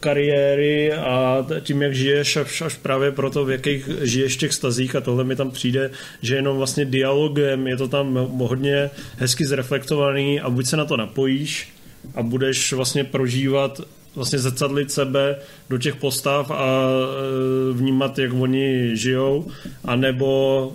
kariéry 0.00 0.92
a 0.92 1.46
tím, 1.60 1.82
jak 1.82 1.94
žiješ 1.94 2.36
až, 2.36 2.62
až 2.62 2.74
právě 2.74 3.12
proto, 3.12 3.44
v 3.44 3.50
jakých 3.50 3.88
žiješ 4.02 4.36
těch 4.36 4.52
stazích 4.52 4.96
a 4.96 5.00
tohle 5.00 5.24
mi 5.24 5.36
tam 5.36 5.50
přijde, 5.50 5.90
že 6.22 6.34
jenom 6.36 6.56
vlastně 6.56 6.84
dialogem 6.84 7.66
je 7.66 7.76
to 7.76 7.88
tam 7.88 8.14
hodně 8.38 8.90
hezky 9.16 9.46
zreflektovaný 9.46 10.40
a 10.40 10.50
buď 10.50 10.66
se 10.66 10.76
na 10.76 10.84
to 10.84 10.96
napojíš 11.40 11.68
a 12.14 12.22
budeš 12.22 12.72
vlastně 12.72 13.04
prožívat 13.04 13.80
vlastně 14.14 14.38
zrcadlit 14.38 14.92
sebe 14.92 15.36
do 15.70 15.78
těch 15.78 15.96
postav 15.96 16.50
a 16.50 16.88
e, 16.88 17.72
vnímat, 17.72 18.18
jak 18.18 18.32
oni 18.32 18.96
žijou, 18.96 19.46
anebo 19.84 20.72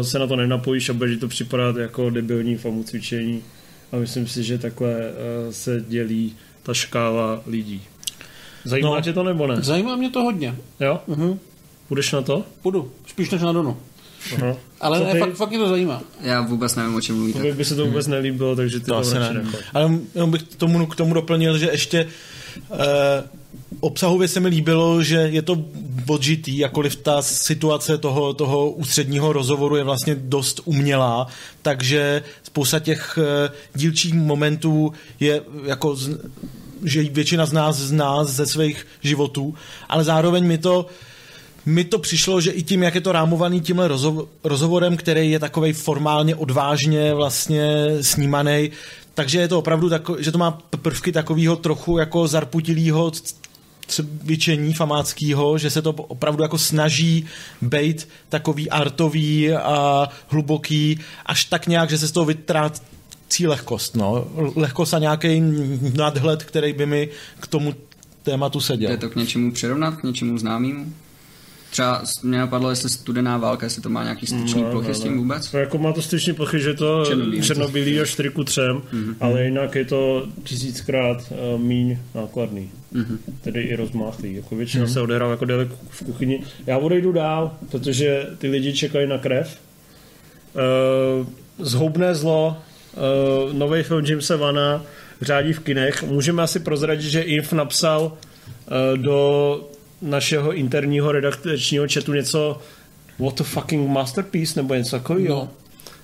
e, 0.00 0.04
se 0.04 0.18
na 0.18 0.26
to 0.26 0.36
nenapojíš 0.36 0.88
a 0.88 0.92
budeš 0.92 1.20
to 1.20 1.28
připadat 1.28 1.76
jako 1.76 2.10
debilní 2.10 2.56
famu 2.56 2.84
cvičení. 2.84 3.42
A 3.92 3.96
myslím 3.96 4.26
si, 4.26 4.42
že 4.42 4.58
takhle 4.58 4.90
e, 4.90 5.52
se 5.52 5.84
dělí 5.88 6.36
ta 6.62 6.74
škála 6.74 7.42
lidí. 7.46 7.82
Zajímá 8.64 8.94
no, 8.94 9.00
tě 9.00 9.12
to 9.12 9.24
nebo 9.24 9.46
ne? 9.46 9.56
Zajímá 9.62 9.96
mě 9.96 10.10
to 10.10 10.22
hodně. 10.22 10.54
Jo? 10.80 11.00
Uh-huh. 11.08 11.38
Půjdeš 11.88 12.12
na 12.12 12.22
to? 12.22 12.44
Půjdu, 12.62 12.92
spíš 13.06 13.30
než 13.30 13.42
na 13.42 13.52
Donu. 13.52 13.76
Aha. 14.36 14.56
Ale 14.80 15.00
ne, 15.00 15.20
fakt, 15.20 15.34
fakt 15.34 15.50
mě 15.50 15.58
to 15.58 15.68
zajímá. 15.68 16.02
Já 16.20 16.40
vůbec 16.40 16.74
nevím, 16.74 16.94
o 16.94 17.00
čem 17.00 17.16
mluvíte. 17.16 17.38
To 17.38 17.54
by 17.54 17.64
se 17.64 17.74
to 17.74 17.86
vůbec 17.86 18.06
nelíbilo, 18.06 18.56
takže 18.56 18.80
ty 18.80 18.86
to, 18.86 18.92
to 18.92 18.98
asi 18.98 19.14
ne. 19.14 19.44
Ale 19.74 19.90
jenom 20.14 20.30
bych 20.30 20.42
tomu, 20.42 20.86
k 20.86 20.96
tomu 20.96 21.14
doplnil, 21.14 21.58
že 21.58 21.68
ještě 21.72 22.06
uh, 22.70 22.76
obsahově 23.80 24.28
se 24.28 24.40
mi 24.40 24.48
líbilo, 24.48 25.02
že 25.02 25.16
je 25.16 25.42
to 25.42 25.64
odžitý, 26.08 26.58
jakkoliv 26.58 26.96
ta 26.96 27.22
situace 27.22 27.98
toho, 27.98 28.34
toho 28.34 28.70
ústředního 28.70 29.32
rozhovoru 29.32 29.76
je 29.76 29.84
vlastně 29.84 30.14
dost 30.14 30.60
umělá, 30.64 31.26
takže 31.62 32.22
spousta 32.42 32.78
těch 32.78 33.18
uh, 33.18 33.54
dílčích 33.74 34.14
momentů 34.14 34.92
je 35.20 35.42
jako 35.64 35.96
že 36.84 37.02
většina 37.02 37.46
z 37.46 37.52
nás 37.52 37.76
zná 37.76 38.24
ze 38.24 38.46
svých 38.46 38.86
životů, 39.00 39.54
ale 39.88 40.04
zároveň 40.04 40.46
mi 40.46 40.58
to 40.58 40.86
mi 41.66 41.84
to 41.84 41.98
přišlo, 41.98 42.40
že 42.40 42.50
i 42.50 42.62
tím, 42.62 42.82
jak 42.82 42.94
je 42.94 43.00
to 43.00 43.12
rámovaný 43.12 43.60
tímhle 43.60 43.88
rozhovorem, 44.44 44.96
který 44.96 45.30
je 45.30 45.38
takový 45.38 45.72
formálně 45.72 46.34
odvážně 46.34 47.14
vlastně 47.14 47.86
snímaný, 48.00 48.70
takže 49.14 49.40
je 49.40 49.48
to 49.48 49.58
opravdu 49.58 49.88
tako, 49.88 50.16
že 50.22 50.32
to 50.32 50.38
má 50.38 50.58
prvky 50.82 51.12
takového 51.12 51.56
trochu 51.56 51.98
jako 51.98 52.28
zarputilého 52.28 53.12
cvičení 53.86 54.74
famáckého, 54.74 55.58
že 55.58 55.70
se 55.70 55.82
to 55.82 55.92
opravdu 55.92 56.42
jako 56.42 56.58
snaží 56.58 57.26
být 57.62 58.08
takový 58.28 58.70
artový 58.70 59.52
a 59.52 60.08
hluboký, 60.28 60.98
až 61.26 61.44
tak 61.44 61.66
nějak, 61.66 61.90
že 61.90 61.98
se 61.98 62.08
z 62.08 62.12
toho 62.12 62.26
vytrát 62.26 62.82
cí 63.28 63.46
lehkost, 63.46 63.96
no. 63.96 64.26
Lehkost 64.56 64.94
a 64.94 64.98
nějaký 64.98 65.42
nadhled, 65.96 66.44
který 66.44 66.72
by 66.72 66.86
mi 66.86 67.08
k 67.40 67.46
tomu 67.46 67.74
tématu 68.22 68.60
seděl. 68.60 68.90
Je 68.90 68.96
to 68.96 69.10
k 69.10 69.16
něčemu 69.16 69.52
přirovnat, 69.52 69.96
k 69.96 70.02
něčemu 70.02 70.38
známému? 70.38 70.92
Třeba 71.70 72.02
mě 72.22 72.38
napadlo, 72.38 72.70
jestli 72.70 72.88
studená 72.88 73.36
válka, 73.36 73.66
jestli 73.66 73.82
to 73.82 73.88
má 73.88 74.02
nějaký 74.02 74.26
styční 74.26 74.62
no, 74.62 74.70
plochy 74.70 74.88
no, 74.88 74.94
s 74.94 75.00
tím 75.00 75.18
vůbec? 75.18 75.52
No, 75.52 75.58
jako 75.58 75.78
má 75.78 75.92
to 75.92 76.02
styční 76.02 76.32
plochy, 76.32 76.60
že 76.60 76.74
to 76.74 77.04
černobílý 77.42 78.00
až 78.00 78.10
4 78.10 78.30
ku 78.30 78.44
3, 78.44 78.60
mm-hmm. 78.60 79.14
ale 79.20 79.44
jinak 79.44 79.74
je 79.74 79.84
to 79.84 80.26
tisíckrát 80.44 81.32
uh, 81.54 81.60
míň 81.60 81.98
nákladný. 82.14 82.70
Mm-hmm. 82.94 83.18
Tedy 83.40 83.62
i 83.62 83.76
rozmáchlý. 83.76 84.34
Jako 84.34 84.56
většina 84.56 84.84
mm-hmm. 84.84 84.92
se 84.92 85.00
odehrává 85.00 85.30
jako 85.30 85.44
daleko 85.44 85.76
v 85.90 86.04
kuchyni. 86.04 86.42
Já 86.66 86.78
odejdu 86.78 87.12
dál, 87.12 87.56
protože 87.70 88.26
ty 88.38 88.48
lidi 88.48 88.72
čekají 88.72 89.08
na 89.08 89.18
krev. 89.18 89.58
Uh, 91.20 91.26
zhoubné 91.58 92.14
zlo, 92.14 92.56
uh, 93.46 93.52
nový 93.52 93.82
film 93.82 94.04
Jamesa 94.04 94.36
Vana 94.36 94.82
řádí 95.20 95.52
v 95.52 95.60
kinech. 95.60 96.02
Můžeme 96.02 96.42
asi 96.42 96.60
prozradit, 96.60 97.10
že 97.10 97.22
Inf 97.22 97.52
napsal 97.52 98.02
uh, 98.02 98.98
do 98.98 99.69
našeho 100.02 100.52
interního 100.52 101.12
redakčního 101.12 101.86
chatu 101.94 102.12
něco 102.12 102.60
what 103.18 103.34
the 103.34 103.44
fucking 103.44 103.88
masterpiece 103.88 104.62
nebo 104.62 104.74
něco 104.74 104.96
takového. 104.96 105.36
No. 105.36 105.50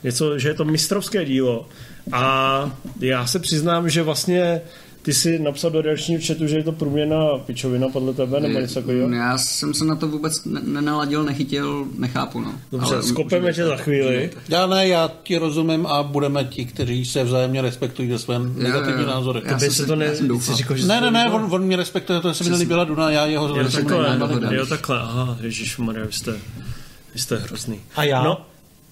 Něco, 0.03 0.39
že 0.39 0.49
je 0.49 0.55
to 0.55 0.65
mistrovské 0.65 1.25
dílo. 1.25 1.69
A 2.13 2.79
já 3.01 3.27
se 3.27 3.39
přiznám, 3.39 3.91
že 3.91 4.03
vlastně 4.03 4.61
ty 5.07 5.15
jsi 5.15 5.39
napsal 5.39 5.71
do 5.71 5.83
reakčního 5.83 6.21
chatu, 6.27 6.47
že 6.47 6.57
je 6.57 6.65
to 6.65 6.73
průměrná 6.73 7.39
pičovina 7.39 7.89
podle 7.89 8.15
tebe, 8.15 8.41
nebo 8.41 8.59
něco 8.59 8.75
takového? 8.75 9.09
Já 9.09 9.39
jsem 9.39 9.75
se 9.75 9.85
na 9.85 9.97
to 9.97 10.09
vůbec 10.09 10.45
nenaladil, 10.45 11.25
nechytil, 11.25 11.87
nechápu, 11.99 12.41
no. 12.41 12.55
Dobře, 12.73 12.95
Ale 12.95 13.03
skopeme 13.03 13.53
tě 13.53 13.65
za 13.65 13.77
chvíli. 13.77 14.31
Já 14.49 14.67
ne, 14.67 14.89
já 14.89 15.11
ti 15.23 15.39
rozumím 15.39 15.87
a 15.87 16.03
budeme 16.03 16.45
ti, 16.45 16.65
kteří 16.65 17.05
se 17.05 17.25
vzájemně 17.25 17.63
respektují 17.63 18.11
ze 18.11 18.19
své 18.19 18.39
negativní 18.39 19.03
já, 19.03 19.09
názory. 19.09 19.43
Já 19.45 19.59
by 19.59 19.71
se 19.71 19.87
to 19.87 19.97
ne, 19.97 20.15
říkal, 20.55 20.77
že 20.77 20.87
ne, 20.87 21.01
ne, 21.01 21.11
ne, 21.11 21.31
on, 21.31 21.49
on 21.51 21.63
mě 21.63 21.77
respektuje, 21.77 22.21
to 22.21 22.35
se 22.35 22.45
mi 22.45 22.51
nelíbila 22.51 22.85
Duna, 22.85 23.11
já 23.11 23.27
jeho 23.27 23.49
jo, 23.49 23.69
takhle, 23.73 24.19
jo, 24.51 24.67
takhle, 24.67 25.01
aha, 25.01 25.39
ježišmarja, 25.41 26.05
vy 26.07 26.13
jste, 26.13 26.33
vy 27.15 27.21
jste 27.21 27.37
hrozný. 27.37 27.81
A 27.97 28.05
já? 28.05 28.23
No, 28.23 28.47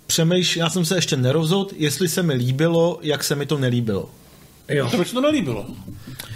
přemýšlím, 0.06 0.60
já 0.60 0.70
jsem 0.70 0.84
se 0.84 0.94
ještě 0.94 1.16
nerozhodl, 1.16 1.70
jestli 1.76 2.08
se 2.08 2.22
mi 2.22 2.34
líbilo, 2.34 2.98
jak 3.02 3.24
se 3.24 3.34
mi 3.34 3.46
to 3.46 3.58
nelíbilo. 3.58 4.08
Jo. 4.68 4.88
To 4.90 4.96
by 4.96 5.04
se 5.04 5.14
to 5.14 5.20
nelíbilo. 5.20 5.66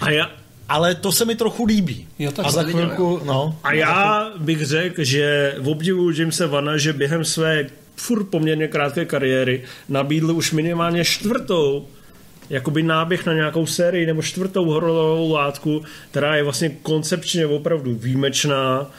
A 0.00 0.10
já, 0.10 0.30
ale 0.68 0.94
to 0.94 1.12
se 1.12 1.24
mi 1.24 1.34
trochu 1.34 1.64
líbí. 1.64 2.08
Jo, 2.18 2.32
tak 2.32 2.46
a 2.46 2.50
za 2.50 2.62
chvilku, 2.62 3.20
no. 3.24 3.58
A 3.64 3.72
já 3.72 4.30
bych 4.38 4.66
řekl, 4.66 5.04
že 5.04 5.54
v 5.58 5.68
obdivu 5.68 6.10
Jamesa 6.10 6.46
Vana, 6.46 6.76
že 6.76 6.92
během 6.92 7.24
své 7.24 7.66
furt 7.96 8.24
poměrně 8.24 8.68
krátké 8.68 9.04
kariéry 9.04 9.64
nabídl 9.88 10.30
už 10.30 10.52
minimálně 10.52 11.04
čtvrtou 11.04 11.86
jakoby 12.50 12.82
náběh 12.82 13.26
na 13.26 13.32
nějakou 13.32 13.66
sérii 13.66 14.06
nebo 14.06 14.22
čtvrtou 14.22 14.64
hororovou 14.64 15.32
látku, 15.32 15.82
která 16.10 16.36
je 16.36 16.42
vlastně 16.42 16.70
koncepčně 16.82 17.46
opravdu 17.46 17.94
výjimečná, 17.94 18.90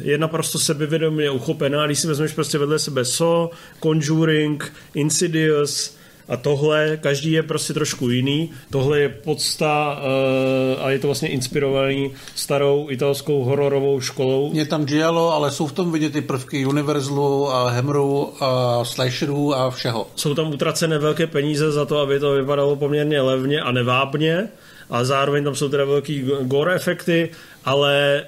je 0.00 0.18
naprosto 0.18 0.58
sebevědomě 0.58 1.30
uchopená. 1.30 1.86
Když 1.86 1.98
si 1.98 2.06
vezmeš 2.06 2.32
prostě 2.32 2.58
vedle 2.58 2.78
sebe 2.78 3.04
So, 3.04 3.56
Conjuring, 3.82 4.72
Insidious, 4.94 5.97
a 6.28 6.36
tohle, 6.36 6.98
každý 7.00 7.32
je 7.32 7.42
prostě 7.42 7.72
trošku 7.72 8.10
jiný. 8.10 8.50
Tohle 8.70 9.00
je 9.00 9.08
podsta 9.08 9.98
uh, 9.98 10.84
a 10.84 10.90
je 10.90 10.98
to 10.98 11.06
vlastně 11.06 11.28
inspirovaný 11.28 12.10
starou 12.34 12.86
italskou 12.90 13.44
hororovou 13.44 14.00
školou. 14.00 14.50
Je 14.54 14.66
tam 14.66 14.84
Giallo, 14.84 15.32
ale 15.32 15.50
jsou 15.50 15.66
v 15.66 15.72
tom 15.72 15.92
vidět 15.92 16.12
ty 16.12 16.20
prvky 16.20 16.66
Universalu 16.66 17.48
a 17.48 17.70
Hammeru 17.70 18.32
a 18.40 18.84
Slasherů 18.84 19.54
a 19.54 19.70
všeho. 19.70 20.06
Jsou 20.16 20.34
tam 20.34 20.52
utracené 20.52 20.98
velké 20.98 21.26
peníze 21.26 21.72
za 21.72 21.84
to, 21.84 21.98
aby 21.98 22.20
to 22.20 22.32
vypadalo 22.32 22.76
poměrně 22.76 23.20
levně 23.20 23.60
a 23.60 23.72
nevábně 23.72 24.48
a 24.90 25.04
zároveň 25.04 25.44
tam 25.44 25.54
jsou 25.54 25.68
teda 25.68 25.84
velký 25.84 26.24
gore 26.42 26.74
efekty, 26.74 27.30
ale 27.64 28.24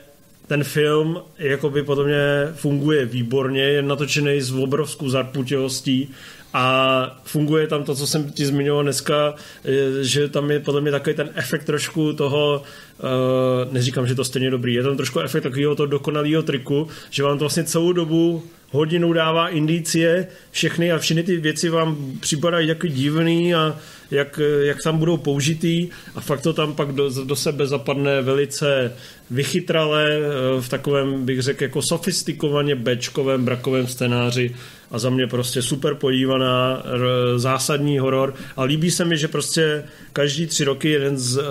ten 0.46 0.64
film 0.64 1.20
jakoby 1.38 1.82
podle 1.82 2.04
mě 2.04 2.48
funguje 2.54 3.06
výborně, 3.06 3.62
je 3.62 3.82
natočený 3.82 4.40
s 4.40 4.52
obrovskou 4.52 5.08
zarputilostí 5.08 6.10
a 6.54 7.20
funguje 7.24 7.66
tam 7.66 7.84
to, 7.84 7.94
co 7.94 8.06
jsem 8.06 8.32
ti 8.32 8.46
zmiňoval 8.46 8.82
dneska, 8.82 9.34
že 10.00 10.28
tam 10.28 10.50
je 10.50 10.60
podle 10.60 10.80
mě 10.80 10.90
takový 10.90 11.16
ten 11.16 11.30
efekt 11.34 11.64
trošku 11.64 12.12
toho, 12.12 12.62
uh, 12.98 13.72
neříkám, 13.72 14.06
že 14.06 14.14
to 14.14 14.24
stejně 14.24 14.50
dobrý, 14.50 14.74
je 14.74 14.82
tam 14.82 14.96
trošku 14.96 15.20
efekt 15.20 15.42
takového 15.42 15.74
toho 15.74 15.86
dokonalého 15.86 16.42
triku, 16.42 16.88
že 17.10 17.22
vám 17.22 17.38
to 17.38 17.44
vlastně 17.44 17.64
celou 17.64 17.92
dobu 17.92 18.42
hodinu 18.70 19.12
dává 19.12 19.48
indicie, 19.48 20.26
všechny 20.50 20.92
a 20.92 20.98
všechny 20.98 21.22
ty 21.22 21.36
věci 21.36 21.68
vám 21.68 21.96
připadají 22.20 22.68
jako 22.68 22.86
divný 22.86 23.54
a 23.54 23.76
jak, 24.10 24.40
jak 24.62 24.82
tam 24.84 24.98
budou 24.98 25.16
použitý 25.16 25.88
a 26.14 26.20
fakt 26.20 26.40
to 26.40 26.52
tam 26.52 26.74
pak 26.74 26.92
do, 26.92 27.24
do 27.24 27.36
sebe 27.36 27.66
zapadne 27.66 28.22
velice 28.22 28.92
vychytrale 29.30 30.10
eh, 30.10 30.60
v 30.60 30.68
takovém, 30.68 31.24
bych 31.24 31.42
řekl, 31.42 31.62
jako 31.62 31.82
sofistikovaně 31.82 32.74
bečkovém, 32.74 33.44
brakovém 33.44 33.86
scénáři 33.86 34.54
a 34.90 34.98
za 34.98 35.10
mě 35.10 35.26
prostě 35.26 35.62
super 35.62 35.94
podívaná, 35.94 36.82
zásadní 37.36 37.98
horor 37.98 38.34
a 38.56 38.62
líbí 38.62 38.90
se 38.90 39.04
mi, 39.04 39.18
že 39.18 39.28
prostě 39.28 39.84
každý 40.12 40.46
tři 40.46 40.64
roky 40.64 40.90
jeden 40.90 41.18
z 41.18 41.38
eh, 41.38 41.42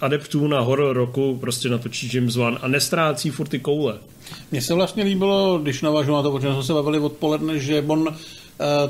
adeptů 0.00 0.48
na 0.48 0.60
horor 0.60 0.96
roku 0.96 1.38
prostě 1.40 1.68
natočí 1.68 2.10
James 2.16 2.36
Wan 2.36 2.58
a 2.62 2.68
nestrácí 2.68 3.30
furt 3.30 3.48
ty 3.48 3.58
koule. 3.58 3.98
Mně 4.50 4.62
se 4.62 4.74
vlastně 4.74 5.04
líbilo, 5.04 5.58
když 5.62 5.82
navážu 5.82 6.12
na 6.12 6.22
to, 6.22 6.32
protože 6.32 6.52
jsme 6.52 6.62
se 6.62 6.72
bavili 6.72 6.98
odpoledne, 6.98 7.58
že 7.58 7.84
on 7.86 8.16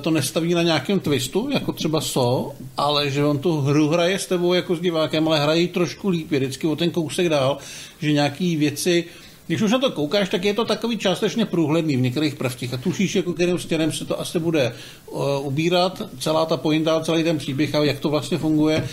to 0.01 0.11
nestaví 0.11 0.55
na 0.55 0.63
nějakém 0.63 1.01
twistu, 1.01 1.49
jako 1.53 1.73
třeba 1.73 2.01
So, 2.01 2.55
ale 2.77 3.11
že 3.11 3.25
on 3.25 3.39
tu 3.39 3.61
hru 3.61 3.89
hraje 3.89 4.19
s 4.19 4.27
tebou 4.27 4.53
jako 4.53 4.77
s 4.77 4.81
divákem, 4.81 5.29
ale 5.29 5.41
hrají 5.41 5.69
trošku 5.69 6.09
líp, 6.09 6.31
vždycky 6.31 6.67
o 6.67 6.77
ten 6.77 6.91
kousek 6.91 7.29
dál, 7.29 7.59
že 8.01 8.13
nějaký 8.13 8.57
věci 8.57 9.05
když 9.47 9.63
už 9.63 9.71
na 9.71 9.79
to 9.79 9.91
koukáš, 9.91 10.29
tak 10.29 10.45
je 10.45 10.55
to 10.55 10.65
takový 10.65 10.99
částečně 10.99 11.47
průhledný 11.47 11.97
v 11.97 12.01
některých 12.01 12.35
prvcích 12.35 12.75
a 12.75 12.77
tušíš, 12.77 13.15
jako 13.15 13.33
kterým 13.33 13.59
stěnem 13.59 13.93
se 13.93 14.05
to 14.05 14.21
asi 14.21 14.39
bude 14.39 14.75
uh, 15.07 15.47
ubírat, 15.47 16.03
celá 16.19 16.47
ta 16.47 16.57
pointa, 16.57 17.01
celý 17.01 17.25
ten 17.25 17.39
příběh 17.39 17.75
a 17.75 17.85
jak 17.85 18.01
to 18.01 18.09
vlastně 18.09 18.39
funguje 18.39 18.89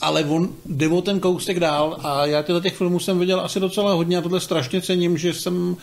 ale 0.00 0.24
on 0.24 0.48
jde 0.66 0.88
o 0.88 1.02
ten 1.02 1.20
kousek 1.20 1.60
dál 1.60 1.96
a 2.02 2.26
já 2.26 2.42
tyhle 2.42 2.60
těch 2.60 2.76
filmů 2.76 3.00
jsem 3.00 3.18
viděl 3.18 3.40
asi 3.40 3.60
docela 3.60 3.92
hodně 3.92 4.18
a 4.18 4.20
tohle 4.20 4.40
strašně 4.40 4.80
cením, 4.80 5.18
že 5.18 5.34
jsem, 5.34 5.76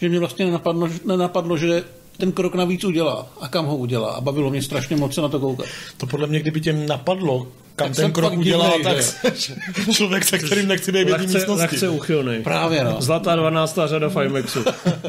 že 0.00 0.08
mě 0.08 0.18
vlastně 0.18 0.44
nenapadlo, 0.44 0.88
nenapadlo 1.04 1.56
že 1.56 1.84
ten 2.16 2.32
krok 2.32 2.54
navíc 2.54 2.84
udělá 2.84 3.26
a 3.40 3.48
kam 3.48 3.66
ho 3.66 3.76
udělá 3.76 4.12
a 4.12 4.20
bavilo 4.20 4.50
mě 4.50 4.62
strašně 4.62 4.96
moc 4.96 5.14
se 5.14 5.20
na 5.20 5.28
to 5.28 5.40
koukat. 5.40 5.66
To 5.96 6.06
podle 6.06 6.26
mě, 6.26 6.40
kdyby 6.40 6.60
tě 6.60 6.72
napadlo, 6.72 7.46
kam 7.76 7.88
tak 7.88 7.96
ten 7.96 8.12
krok 8.12 8.32
udělá, 8.32 8.76
divnej, 8.76 8.96
tak 9.22 9.34
člověk, 9.92 10.24
se 10.24 10.38
kterým 10.38 10.68
nechci 10.68 10.96
jedné 10.96 11.18
místnosti. 11.18 11.52
Lehce 11.52 11.88
uchylnej. 11.88 12.42
Právě, 12.42 12.84
no. 12.84 12.96
Zlatá 12.98 13.36
12. 13.36 13.78
řada 13.86 14.08
Fimexu. 14.08 14.64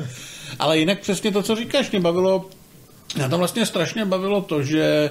Ale 0.59 0.79
jinak 0.79 0.99
přesně 0.99 1.31
to, 1.31 1.43
co 1.43 1.55
říkáš, 1.55 1.91
mě 1.91 1.99
bavilo 1.99 2.49
mě 3.15 3.29
tam 3.29 3.39
vlastně 3.39 3.65
strašně 3.65 4.05
bavilo 4.05 4.41
to, 4.41 4.63
že 4.63 5.09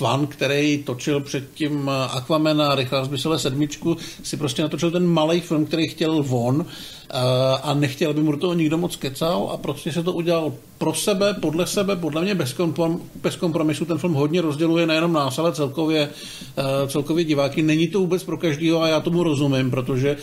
Van, 0.00 0.26
který 0.26 0.82
točil 0.82 1.20
předtím 1.20 1.88
Aquaman 1.88 2.62
a 2.62 2.74
Rychlá 2.74 3.04
zbysele 3.04 3.38
sedmičku, 3.38 3.96
si 4.22 4.36
prostě 4.36 4.62
natočil 4.62 4.90
ten 4.90 5.06
malý 5.06 5.40
film, 5.40 5.66
který 5.66 5.88
chtěl 5.88 6.22
von 6.22 6.66
eh, 6.66 7.14
a 7.62 7.74
nechtěl, 7.74 8.10
aby 8.10 8.22
mu 8.22 8.32
do 8.32 8.38
toho 8.38 8.54
nikdo 8.54 8.78
moc 8.78 8.96
kecal 8.96 9.50
a 9.52 9.56
prostě 9.56 9.92
se 9.92 10.02
to 10.02 10.12
udělal 10.12 10.52
pro 10.78 10.94
sebe, 10.94 11.34
podle 11.34 11.66
sebe, 11.66 11.96
podle 11.96 12.22
mě 12.22 12.34
bez, 12.34 12.52
komprom, 12.52 13.00
bez 13.22 13.36
kompromisu. 13.36 13.84
Ten 13.84 13.98
film 13.98 14.14
hodně 14.14 14.40
rozděluje 14.40 14.86
nejenom 14.86 15.12
nás, 15.12 15.38
ale 15.38 15.52
celkově, 15.52 16.08
eh, 16.56 16.88
celkově 16.88 17.24
diváky. 17.24 17.62
Není 17.62 17.88
to 17.88 18.00
vůbec 18.00 18.24
pro 18.24 18.36
každého 18.36 18.82
a 18.82 18.88
já 18.88 19.00
tomu 19.00 19.22
rozumím, 19.22 19.70
protože 19.70 20.16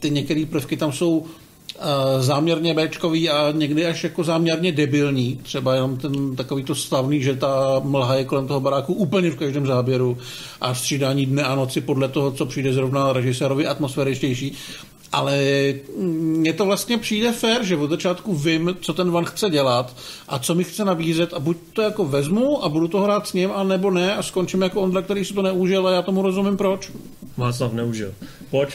ty 0.00 0.10
některé 0.10 0.46
prvky 0.46 0.76
tam 0.76 0.92
jsou 0.92 1.26
Eh, 1.26 1.45
záměrně 2.18 2.74
Bčkový 2.74 3.30
a 3.30 3.52
někdy 3.52 3.86
až 3.86 4.04
jako 4.04 4.24
záměrně 4.24 4.72
debilní. 4.72 5.40
Třeba 5.42 5.74
jenom 5.74 5.96
ten 5.96 6.36
takový 6.36 6.64
to 6.64 6.74
stavný, 6.74 7.22
že 7.22 7.36
ta 7.36 7.80
mlha 7.84 8.14
je 8.14 8.24
kolem 8.24 8.46
toho 8.46 8.60
baráku 8.60 8.94
úplně 8.94 9.30
v 9.30 9.36
každém 9.36 9.66
záběru 9.66 10.18
a 10.60 10.74
střídání 10.74 11.26
dne 11.26 11.42
a 11.42 11.54
noci 11.54 11.80
podle 11.80 12.08
toho, 12.08 12.32
co 12.32 12.46
přijde 12.46 12.72
zrovna 12.72 13.12
režisérovi 13.12 13.66
atmosféričtější. 13.66 14.52
Ale 15.12 15.44
mně 15.98 16.52
to 16.52 16.66
vlastně 16.66 16.98
přijde 16.98 17.32
fér, 17.32 17.64
že 17.64 17.76
od 17.76 17.90
začátku 17.90 18.34
vím, 18.34 18.76
co 18.80 18.92
ten 18.92 19.10
Van 19.10 19.24
chce 19.24 19.50
dělat 19.50 19.96
a 20.28 20.38
co 20.38 20.54
mi 20.54 20.64
chce 20.64 20.84
nabízet 20.84 21.34
a 21.34 21.38
buď 21.38 21.56
to 21.72 21.82
jako 21.82 22.04
vezmu 22.04 22.64
a 22.64 22.68
budu 22.68 22.88
to 22.88 23.00
hrát 23.00 23.26
s 23.26 23.32
ním, 23.32 23.50
a 23.54 23.64
nebo 23.64 23.90
ne 23.90 24.16
a 24.16 24.22
skončím 24.22 24.62
jako 24.62 24.80
Ondra, 24.80 25.02
který 25.02 25.24
si 25.24 25.34
to 25.34 25.42
neužil 25.42 25.86
a 25.86 25.92
já 25.92 26.02
tomu 26.02 26.22
rozumím 26.22 26.56
proč. 26.56 26.90
Václav 27.36 27.72
neužil. 27.72 28.14
Pojď. 28.50 28.68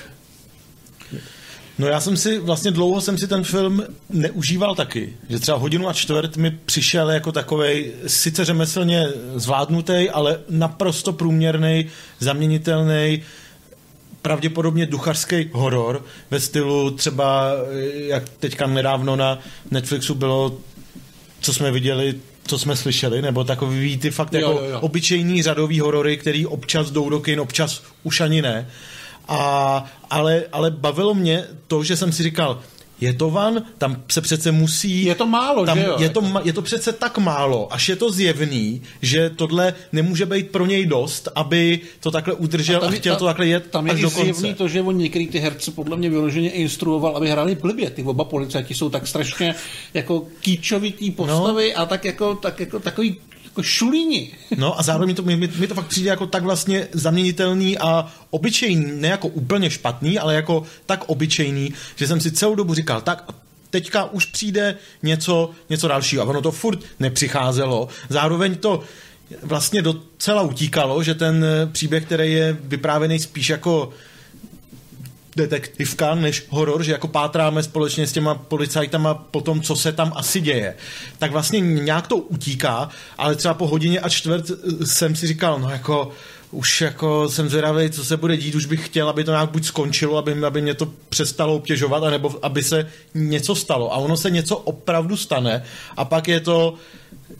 No 1.81 1.87
já 1.87 1.99
jsem 1.99 2.17
si, 2.17 2.39
vlastně 2.39 2.71
dlouho 2.71 3.01
jsem 3.01 3.17
si 3.17 3.27
ten 3.27 3.43
film 3.43 3.83
neužíval 4.09 4.75
taky. 4.75 5.13
Že 5.29 5.39
třeba 5.39 5.57
hodinu 5.57 5.89
a 5.89 5.93
čtvrt 5.93 6.37
mi 6.37 6.51
přišel 6.51 7.11
jako 7.11 7.31
takovej, 7.31 7.91
sice 8.07 8.45
řemeslně 8.45 9.07
zvládnutý, 9.35 10.09
ale 10.09 10.39
naprosto 10.49 11.13
průměrný, 11.13 11.85
zaměnitelný, 12.19 13.21
pravděpodobně 14.21 14.85
duchařský 14.85 15.49
horor 15.51 16.05
ve 16.31 16.39
stylu 16.39 16.91
třeba, 16.91 17.51
jak 18.07 18.29
teďka 18.29 18.67
nedávno 18.67 19.15
na 19.15 19.39
Netflixu 19.71 20.15
bylo, 20.15 20.57
co 21.39 21.53
jsme 21.53 21.71
viděli, 21.71 22.15
co 22.47 22.59
jsme 22.59 22.75
slyšeli, 22.75 23.21
nebo 23.21 23.43
takový 23.43 23.97
ty 23.97 24.11
fakt 24.11 24.33
jo, 24.33 24.39
jako 24.39 24.51
jo, 24.51 24.69
jo. 24.71 24.79
obyčejný 24.79 25.43
řadový 25.43 25.79
horory, 25.79 26.17
který 26.17 26.45
občas 26.45 26.91
jdou 26.91 27.09
do 27.09 27.19
kin, 27.19 27.39
občas 27.39 27.83
už 28.03 28.21
ani 28.21 28.41
ne. 28.41 28.67
A, 29.31 29.85
ale, 30.09 30.43
ale 30.51 30.71
bavilo 30.71 31.13
mě 31.13 31.43
to, 31.67 31.83
že 31.83 31.97
jsem 31.97 32.11
si 32.11 32.23
říkal, 32.23 32.59
je 33.01 33.13
to 33.13 33.29
van, 33.29 33.63
tam 33.77 34.03
se 34.07 34.21
přece 34.21 34.51
musí... 34.51 35.03
Je 35.03 35.15
to 35.15 35.25
málo, 35.25 35.65
tam, 35.65 35.77
že 35.77 35.85
jo? 35.85 35.95
Je 35.99 36.09
to, 36.09 36.23
je 36.43 36.53
to 36.53 36.61
přece 36.61 36.91
tak 36.91 37.17
málo, 37.17 37.73
až 37.73 37.89
je 37.89 37.95
to 37.95 38.11
zjevný, 38.11 38.81
že 39.01 39.29
tohle 39.29 39.73
nemůže 39.91 40.25
být 40.25 40.51
pro 40.51 40.65
něj 40.65 40.85
dost, 40.85 41.27
aby 41.35 41.79
to 41.99 42.11
takhle 42.11 42.33
udržel 42.33 42.77
a, 42.77 42.79
tam, 42.79 42.89
a 42.89 42.91
chtěl 42.91 43.15
ta, 43.15 43.19
to 43.19 43.25
takhle 43.25 43.47
jet 43.47 43.67
Tam 43.71 43.87
je 43.87 43.93
až 43.93 44.01
do 44.01 44.11
konce. 44.11 44.33
zjevný 44.33 44.53
to, 44.53 44.67
že 44.67 44.81
on 44.81 44.97
některý 44.97 45.27
ty 45.27 45.39
herce 45.39 45.71
podle 45.71 45.97
mě 45.97 46.09
vyloženě 46.09 46.49
instruoval, 46.49 47.17
aby 47.17 47.29
hráli 47.29 47.55
blbě. 47.55 47.89
Ty 47.89 48.03
oba 48.03 48.23
policajti 48.23 48.73
jsou 48.73 48.89
tak 48.89 49.07
strašně 49.07 49.55
jako 49.93 50.27
kýčovitý 50.41 51.11
postavy 51.11 51.73
no. 51.75 51.81
a 51.81 51.85
tak 51.85 52.05
jako, 52.05 52.35
tak 52.35 52.59
jako 52.59 52.79
takový 52.79 53.17
jako 53.51 53.63
šulíni. 53.63 54.31
No 54.57 54.79
a 54.79 54.83
zároveň 54.83 55.07
mi 55.07 55.13
to, 55.13 55.23
mi, 55.23 55.35
mi 55.35 55.67
to 55.67 55.75
fakt 55.75 55.87
přijde 55.87 56.09
jako 56.09 56.27
tak 56.27 56.43
vlastně 56.43 56.87
zaměnitelný 56.91 57.77
a 57.77 58.13
obyčejný, 58.29 58.91
ne 58.95 59.07
jako 59.07 59.27
úplně 59.27 59.69
špatný, 59.69 60.19
ale 60.19 60.35
jako 60.35 60.63
tak 60.85 61.03
obyčejný, 61.09 61.73
že 61.95 62.07
jsem 62.07 62.21
si 62.21 62.31
celou 62.31 62.55
dobu 62.55 62.73
říkal, 62.73 63.01
tak 63.01 63.31
teďka 63.69 64.05
už 64.05 64.25
přijde 64.25 64.75
něco, 65.03 65.51
něco 65.69 65.87
dalšího. 65.87 66.23
A 66.23 66.25
ono 66.25 66.41
to 66.41 66.51
furt 66.51 66.79
nepřicházelo. 66.99 67.87
Zároveň 68.09 68.55
to 68.55 68.83
vlastně 69.43 69.81
docela 69.81 70.41
utíkalo, 70.41 71.03
že 71.03 71.15
ten 71.15 71.45
příběh, 71.71 72.05
který 72.05 72.33
je 72.33 72.57
vyprávěný 72.63 73.19
spíš 73.19 73.49
jako 73.49 73.89
detektivka 75.35 76.15
než 76.15 76.45
horor, 76.49 76.83
že 76.83 76.91
jako 76.91 77.07
pátráme 77.07 77.63
společně 77.63 78.07
s 78.07 78.11
těma 78.11 78.35
policajtama 78.35 79.13
po 79.13 79.41
tom, 79.41 79.61
co 79.61 79.75
se 79.75 79.91
tam 79.91 80.13
asi 80.15 80.41
děje. 80.41 80.75
Tak 81.17 81.31
vlastně 81.31 81.59
nějak 81.59 82.07
to 82.07 82.17
utíká, 82.17 82.89
ale 83.17 83.35
třeba 83.35 83.53
po 83.53 83.67
hodině 83.67 83.99
a 83.99 84.09
čtvrt 84.09 84.51
eh, 84.51 84.85
jsem 84.85 85.15
si 85.15 85.27
říkal, 85.27 85.59
no 85.59 85.69
jako 85.69 86.11
už 86.51 86.81
jako 86.81 87.29
jsem 87.29 87.49
zvědavý, 87.49 87.89
co 87.89 88.05
se 88.05 88.17
bude 88.17 88.37
dít, 88.37 88.55
už 88.55 88.65
bych 88.65 88.85
chtěl, 88.85 89.09
aby 89.09 89.23
to 89.23 89.31
nějak 89.31 89.51
buď 89.51 89.65
skončilo, 89.65 90.17
aby, 90.17 90.45
aby 90.45 90.61
mě 90.61 90.73
to 90.73 90.87
přestalo 91.09 91.55
obtěžovat, 91.55 92.03
anebo 92.03 92.39
aby 92.41 92.63
se 92.63 92.89
něco 93.13 93.55
stalo. 93.55 93.93
A 93.93 93.97
ono 93.97 94.17
se 94.17 94.29
něco 94.29 94.57
opravdu 94.57 95.17
stane 95.17 95.63
a 95.97 96.05
pak 96.05 96.27
je 96.27 96.39
to 96.39 96.73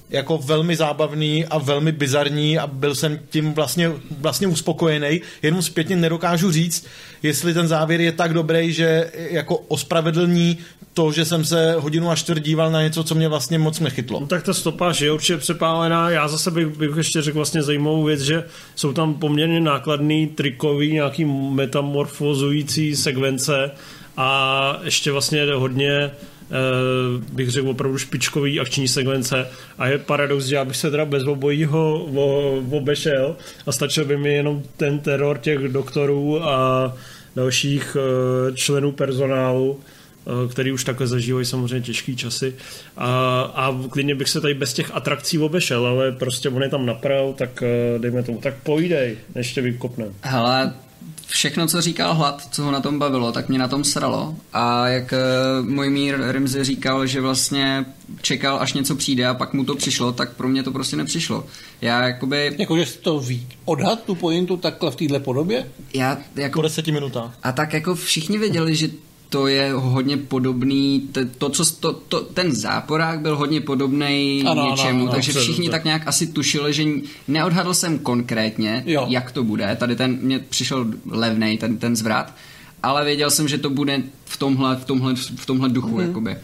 jako 0.10 0.38
velmi 0.38 0.76
zábavný 0.76 1.46
a 1.46 1.58
velmi 1.58 1.92
bizarní 1.92 2.60
a 2.60 2.68
byl 2.68 2.96
jsem 2.96 3.20
tím 3.30 3.54
vlastně, 3.54 3.92
vlastně 4.20 4.48
uspokojený. 4.48 5.22
Jenom 5.42 5.62
zpětně 5.62 5.96
nedokážu 5.96 6.52
říct, 6.52 6.86
jestli 7.24 7.54
ten 7.54 7.68
závěr 7.68 8.02
je 8.02 8.12
tak 8.12 8.34
dobrý, 8.34 8.74
že 8.74 9.12
jako 9.16 9.58
ospravedlní 9.58 10.58
to, 10.94 11.12
že 11.12 11.26
jsem 11.26 11.46
se 11.46 11.76
hodinu 11.80 12.10
a 12.10 12.16
čtvrt 12.16 12.40
díval 12.40 12.72
na 12.72 12.82
něco, 12.82 13.04
co 13.04 13.16
mě 13.16 13.30
vlastně 13.30 13.60
moc 13.60 13.80
nechytlo. 13.80 14.20
No 14.20 14.28
tak 14.28 14.44
ta 14.44 14.54
stopáž 14.54 15.02
je 15.02 15.12
určitě 15.12 15.38
přepálená. 15.38 16.10
Já 16.10 16.28
zase 16.28 16.52
bych, 16.52 16.68
bych 16.68 16.92
ještě 16.98 17.22
řekl 17.22 17.36
vlastně 17.36 17.64
zajímavou 17.64 18.04
věc, 18.04 18.22
že 18.22 18.44
jsou 18.76 18.94
tam 18.94 19.14
poměrně 19.14 19.60
nákladný, 19.60 20.28
trikový, 20.28 20.94
nějaký 20.94 21.26
metamorfozující 21.26 22.96
sekvence 22.96 23.72
a 24.18 24.80
ještě 24.84 25.12
vlastně 25.12 25.46
hodně 25.54 25.92
eh, 25.92 26.12
bych 27.34 27.50
řekl 27.50 27.70
opravdu 27.70 27.98
špičkový 27.98 28.60
akční 28.60 28.88
sekvence 28.88 29.48
a 29.78 29.88
je 29.88 29.98
paradox, 29.98 30.46
že 30.46 30.56
já 30.56 30.66
bych 30.66 30.78
se 30.78 30.92
teda 30.92 31.06
bez 31.06 31.24
obojího 31.24 32.06
obešel 32.72 33.36
a 33.66 33.72
stačil 33.72 34.06
by 34.06 34.18
mi 34.18 34.34
jenom 34.34 34.64
ten 34.78 35.00
teror 35.00 35.38
těch 35.38 35.60
doktorů 35.60 36.44
a 36.44 36.94
dalších 37.36 37.98
eh, 38.00 38.56
členů 38.56 38.92
personálu, 38.92 39.80
který 40.52 40.72
už 40.72 40.84
takhle 40.84 41.08
zažívají 41.08 41.46
samozřejmě 41.46 41.82
těžký 41.86 42.16
časy 42.16 42.56
a, 42.98 43.42
a 43.42 43.78
klidně 43.90 44.16
bych 44.16 44.30
se 44.30 44.42
tady 44.42 44.54
bez 44.54 44.74
těch 44.74 44.96
atrakcí 44.96 45.40
obešel, 45.40 45.86
ale 45.86 46.12
prostě 46.12 46.50
on 46.50 46.64
je 46.64 46.70
tam 46.70 46.86
napravil, 46.86 47.34
tak 47.38 47.64
eh, 47.64 48.00
dejme 48.00 48.24
tomu, 48.24 48.38
tak 48.42 48.54
povídej, 48.64 49.18
než 49.36 49.54
tě 49.54 49.62
vykopnem. 49.62 50.14
Hele, 50.22 50.74
všechno, 51.28 51.68
co 51.68 51.82
říkal 51.82 52.14
Hlad, 52.14 52.48
co 52.52 52.64
ho 52.64 52.72
na 52.72 52.80
tom 52.80 53.00
bavilo, 53.00 53.32
tak 53.32 53.50
mě 53.50 53.60
na 53.60 53.68
tom 53.68 53.84
sralo. 53.84 54.36
A 54.54 54.88
jak 54.88 55.14
uh, 55.14 55.70
můj 55.70 55.90
mír 55.90 56.18
Rimzy 56.32 56.64
říkal, 56.64 57.06
že 57.06 57.22
vlastně 57.22 57.86
čekal, 58.22 58.58
až 58.62 58.74
něco 58.74 58.96
přijde 58.96 59.28
a 59.28 59.34
pak 59.34 59.54
mu 59.54 59.66
to 59.66 59.76
přišlo, 59.76 60.12
tak 60.12 60.36
pro 60.36 60.48
mě 60.48 60.64
to 60.64 60.72
prostě 60.72 60.96
nepřišlo. 60.96 61.46
Já 61.82 62.08
jakoby, 62.08 62.56
Jakože 62.58 62.86
jsi 62.86 62.98
to 62.98 63.20
ví. 63.20 63.48
Odhad 63.66 64.04
tu 64.04 64.16
pointu 64.16 64.58
takhle 64.58 64.92
v 64.92 64.96
téhle 64.96 65.20
podobě? 65.20 65.68
já 65.94 66.16
Po 66.16 66.42
jako, 66.42 66.62
deseti 66.62 66.92
minutách. 66.92 67.38
a 67.44 67.52
tak 67.52 67.74
jako 67.74 67.96
všichni 67.96 68.38
věděli, 68.38 68.76
že 68.76 68.88
to 69.32 69.48
je 69.48 69.74
hodně 69.74 70.18
podobný, 70.18 71.10
to, 71.12 71.22
to 71.38 71.50
co, 71.50 71.66
to, 71.76 71.94
to, 71.94 72.20
ten 72.20 72.56
záporák 72.56 73.20
byl 73.20 73.38
hodně 73.38 73.62
podobný 73.62 74.44
Ano, 74.46 74.62
ano, 74.62 74.72
něčemu, 74.72 75.04
ano, 75.04 75.12
takže 75.12 75.34
dobře, 75.34 75.44
všichni 75.44 75.66
dobře. 75.66 75.72
tak 75.72 75.86
nějak 75.86 76.08
asi 76.08 76.28
tušili, 76.28 76.74
že 76.74 76.84
neodhadl 77.28 77.74
jsem 77.74 78.00
konkrétně, 78.00 78.84
Jo. 78.86 79.06
jak 79.10 79.32
to 79.32 79.44
bude, 79.44 79.76
tady 79.80 79.96
ten 79.96 80.18
mě 80.22 80.40
přišel 80.40 80.86
levnej, 81.10 81.58
ten, 81.58 81.78
ten 81.78 81.96
zvrat, 81.96 82.34
ale 82.84 83.06
věděl 83.06 83.32
jsem, 83.32 83.48
že 83.48 83.58
to 83.58 83.70
bude 83.70 84.04
v 84.26 84.38
tomhle, 84.38 84.76
v 84.76 84.86
tomhle, 84.86 85.16
v 85.16 85.46
tomhle 85.46 85.70
duchu, 85.70 85.98
mm. 85.98 86.02
jakoby. 86.02 86.38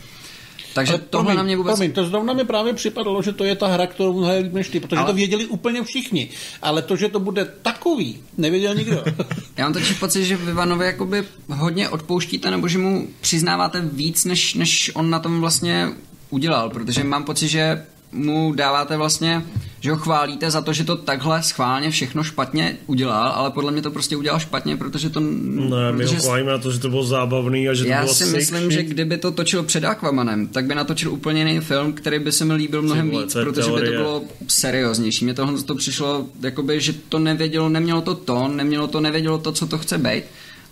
Takže 0.74 0.94
Ale 0.94 1.02
tohle 1.10 1.36
na 1.36 1.44
mě 1.44 1.58
vůbec... 1.58 1.76
promiň, 1.76 1.92
to 1.92 2.06
zrovna 2.06 2.34
mi 2.34 2.46
právě 2.46 2.74
připadalo, 2.74 3.22
že 3.22 3.32
to 3.32 3.44
je 3.44 3.56
ta 3.56 3.68
hra, 3.68 3.88
kterou 3.88 4.20
hraje 4.20 4.40
líp 4.40 4.54
než 4.54 4.70
ty, 4.70 4.80
protože 4.80 4.98
Ale- 4.98 5.08
to 5.08 5.14
věděli 5.14 5.46
úplně 5.46 5.84
všichni. 5.84 6.30
Ale 6.62 6.82
to, 6.82 6.96
že 6.96 7.10
to 7.10 7.20
bude 7.20 7.46
takový, 7.62 8.20
nevěděl 8.38 8.76
nikdo. 8.76 9.04
Já 9.58 9.64
mám 9.66 9.74
totiž 9.74 9.94
pocit, 9.94 10.26
že 10.26 10.38
vy 10.38 10.54
Vanovi 10.54 10.86
jakoby 10.86 11.24
hodně 11.50 11.90
odpouštíte, 11.90 12.52
nebo 12.52 12.68
že 12.68 12.78
mu 12.78 13.08
přiznáváte 13.22 13.82
víc, 13.82 14.26
než, 14.26 14.54
než 14.54 14.92
on 14.94 15.10
na 15.10 15.20
tom 15.20 15.42
vlastně 15.42 15.90
udělal, 16.30 16.70
protože 16.70 17.04
mám 17.04 17.24
pocit, 17.24 17.48
že 17.48 17.86
mu 18.12 18.54
dáváte 18.54 18.98
vlastně, 18.98 19.44
že 19.88 19.92
ho 19.92 19.98
chválíte 19.98 20.52
za 20.52 20.62
to, 20.62 20.74
že 20.74 20.84
to 20.84 20.96
takhle 20.96 21.44
schválně 21.44 21.92
všechno 21.92 22.24
špatně 22.24 22.78
udělal, 22.88 23.32
ale 23.32 23.52
podle 23.52 23.72
mě 23.72 23.82
to 23.82 23.92
prostě 23.92 24.16
udělal 24.16 24.40
špatně, 24.40 24.78
protože 24.78 25.10
to... 25.10 25.20
Ne, 25.20 25.92
my 25.92 26.04
ho 26.04 26.10
protože 26.10 26.16
chválíme 26.16 26.52
na 26.52 26.58
to, 26.58 26.72
že 26.72 26.80
to 26.80 26.90
bylo 26.90 27.04
zábavný 27.04 27.70
a 27.70 27.74
že 27.74 27.84
to 27.84 27.90
já 27.90 28.02
bylo 28.02 28.14
si 28.14 28.26
sick 28.26 28.36
myslím, 28.36 28.64
shit. 28.64 28.72
že 28.72 28.84
kdyby 28.84 29.18
to 29.18 29.32
točil 29.32 29.64
před 29.64 29.84
Aquamanem, 29.84 30.48
tak 30.48 30.66
by 30.66 30.76
natočil 30.76 31.12
úplně 31.14 31.42
jiný 31.42 31.60
film, 31.60 31.94
který 31.94 32.20
by 32.20 32.32
se 32.32 32.46
mi 32.46 32.54
líbil 32.54 32.82
mnohem 32.82 33.10
vole, 33.10 33.24
víc, 33.24 33.34
protože 33.34 33.68
by 33.68 33.72
to 33.72 33.76
teorie. 33.76 33.98
bylo 33.98 34.24
serióznější. 34.48 35.26
Mně 35.26 35.34
tohle 35.34 35.62
to 35.64 35.76
přišlo, 35.76 36.26
jakoby, 36.42 36.82
že 36.82 36.94
to 37.10 37.20
nevědělo, 37.20 37.70
nemělo 37.70 38.02
to 38.02 38.16
tón, 38.16 38.56
nemělo 38.56 38.88
to, 38.88 39.00
nevědělo 39.00 39.38
to, 39.38 39.52
co 39.52 39.68
to 39.68 39.78
chce 39.78 39.98
být. 39.98 40.24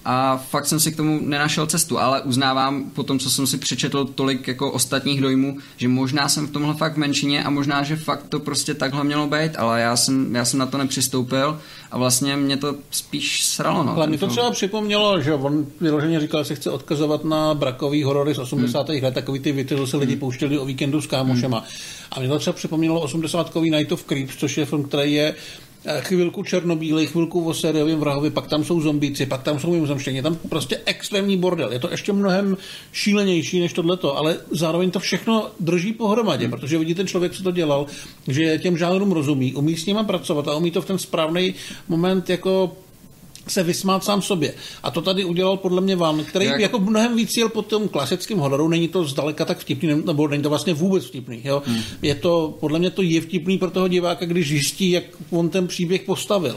A 0.05 0.37
fakt 0.37 0.65
jsem 0.65 0.79
si 0.79 0.91
k 0.91 0.95
tomu 0.95 1.19
nenašel 1.23 1.67
cestu, 1.67 1.99
ale 1.99 2.21
uznávám 2.21 2.83
po 2.83 3.03
tom, 3.03 3.19
co 3.19 3.29
jsem 3.29 3.47
si 3.47 3.57
přečetl 3.57 4.05
tolik 4.05 4.47
jako 4.47 4.71
ostatních 4.71 5.21
dojmů, 5.21 5.57
že 5.77 5.87
možná 5.87 6.29
jsem 6.29 6.47
v 6.47 6.51
tomhle 6.51 6.73
fakt 6.73 6.93
v 6.93 6.97
menšině 6.97 7.43
a 7.43 7.49
možná, 7.49 7.83
že 7.83 7.95
fakt 7.95 8.23
to 8.29 8.39
prostě 8.39 8.73
takhle 8.73 9.03
mělo 9.03 9.27
být, 9.27 9.51
ale 9.57 9.81
já 9.81 9.95
jsem, 9.95 10.35
já 10.35 10.45
jsem 10.45 10.59
na 10.59 10.65
to 10.65 10.77
nepřistoupil 10.77 11.59
a 11.91 11.97
vlastně 11.97 12.37
mě 12.37 12.57
to 12.57 12.75
spíš 12.91 13.45
sralo. 13.45 13.83
No, 13.83 13.95
Ale 13.95 14.07
mi 14.07 14.17
to 14.17 14.25
film. 14.25 14.31
třeba 14.31 14.51
připomnělo, 14.51 15.21
že 15.21 15.33
on 15.33 15.65
vyloženě 15.81 16.19
říkal, 16.19 16.43
že 16.43 16.47
se 16.47 16.55
chce 16.55 16.69
odkazovat 16.71 17.25
na 17.25 17.53
brakový 17.53 18.03
horory 18.03 18.33
z 18.33 18.37
80. 18.39 18.89
Hmm. 18.89 19.03
let, 19.03 19.13
takový 19.13 19.39
ty 19.39 19.51
věty, 19.51 19.75
co 19.75 19.87
se 19.87 19.97
lidi 19.97 20.15
pouštěli 20.15 20.59
o 20.59 20.65
víkendu 20.65 21.01
s 21.01 21.07
kámošema. 21.07 21.63
A 22.11 22.19
mě 22.19 22.29
to 22.29 22.39
třeba 22.39 22.53
připomnělo 22.53 23.01
80. 23.01 23.55
Night 23.55 23.91
of 23.91 24.03
Creeps, 24.03 24.35
což 24.35 24.57
je 24.57 24.65
film, 24.65 24.83
který 24.83 25.13
je 25.13 25.35
chvilku 25.99 26.43
černobílý, 26.43 27.07
chvilku 27.07 27.45
o 27.45 27.53
sériovém 27.53 27.99
vrahovi, 27.99 28.29
pak 28.29 28.47
tam 28.47 28.63
jsou 28.63 28.81
zombíci, 28.81 29.25
pak 29.25 29.43
tam 29.43 29.59
jsou 29.59 29.71
mimozemštění. 29.71 30.21
Tam 30.21 30.35
prostě 30.35 30.79
extrémní 30.85 31.37
bordel. 31.37 31.71
Je 31.73 31.79
to 31.79 31.91
ještě 31.91 32.13
mnohem 32.13 32.57
šílenější 32.91 33.59
než 33.59 33.73
tohleto, 33.73 34.17
ale 34.17 34.37
zároveň 34.51 34.91
to 34.91 34.99
všechno 34.99 35.49
drží 35.59 35.93
pohromadě, 35.93 36.49
protože 36.49 36.77
vidí 36.77 36.95
ten 36.95 37.07
člověk, 37.07 37.33
co 37.33 37.43
to 37.43 37.51
dělal, 37.51 37.85
že 38.27 38.57
těm 38.57 38.77
žánrům 38.77 39.11
rozumí, 39.11 39.53
umí 39.53 39.77
s 39.77 39.85
nima 39.85 40.03
pracovat 40.03 40.47
a 40.47 40.55
umí 40.55 40.71
to 40.71 40.81
v 40.81 40.85
ten 40.85 40.97
správný 40.97 41.53
moment 41.87 42.29
jako 42.29 42.77
se 43.47 43.63
vysmát 43.63 44.03
sám 44.03 44.21
sobě. 44.21 44.53
A 44.83 44.91
to 44.91 45.01
tady 45.01 45.25
udělal 45.25 45.57
podle 45.57 45.81
mě 45.81 45.95
Van, 45.95 46.23
který 46.23 46.45
Jak- 46.45 46.53
Jak... 46.53 46.61
jako 46.61 46.79
mnohem 46.79 47.15
víc 47.15 47.37
jel 47.37 47.49
po 47.49 47.61
tom 47.61 47.87
klasickém 47.87 48.37
hororu, 48.37 48.67
není 48.67 48.87
to 48.87 49.03
zdaleka 49.03 49.45
tak 49.45 49.57
vtipný, 49.59 50.01
nebo 50.05 50.27
není 50.27 50.43
to 50.43 50.49
vlastně 50.49 50.73
vůbec 50.73 51.05
vtipný. 51.05 51.41
Jo? 51.43 51.63
Hmm. 51.65 51.81
Je 52.01 52.15
to, 52.15 52.57
podle 52.59 52.79
mě 52.79 52.89
to 52.89 53.01
je 53.01 53.21
vtipný 53.21 53.57
pro 53.57 53.71
toho 53.71 53.87
diváka, 53.87 54.25
když 54.25 54.47
zjistí, 54.47 54.91
jak 54.91 55.03
on 55.29 55.49
ten 55.49 55.67
příběh 55.67 56.01
postavil. 56.01 56.55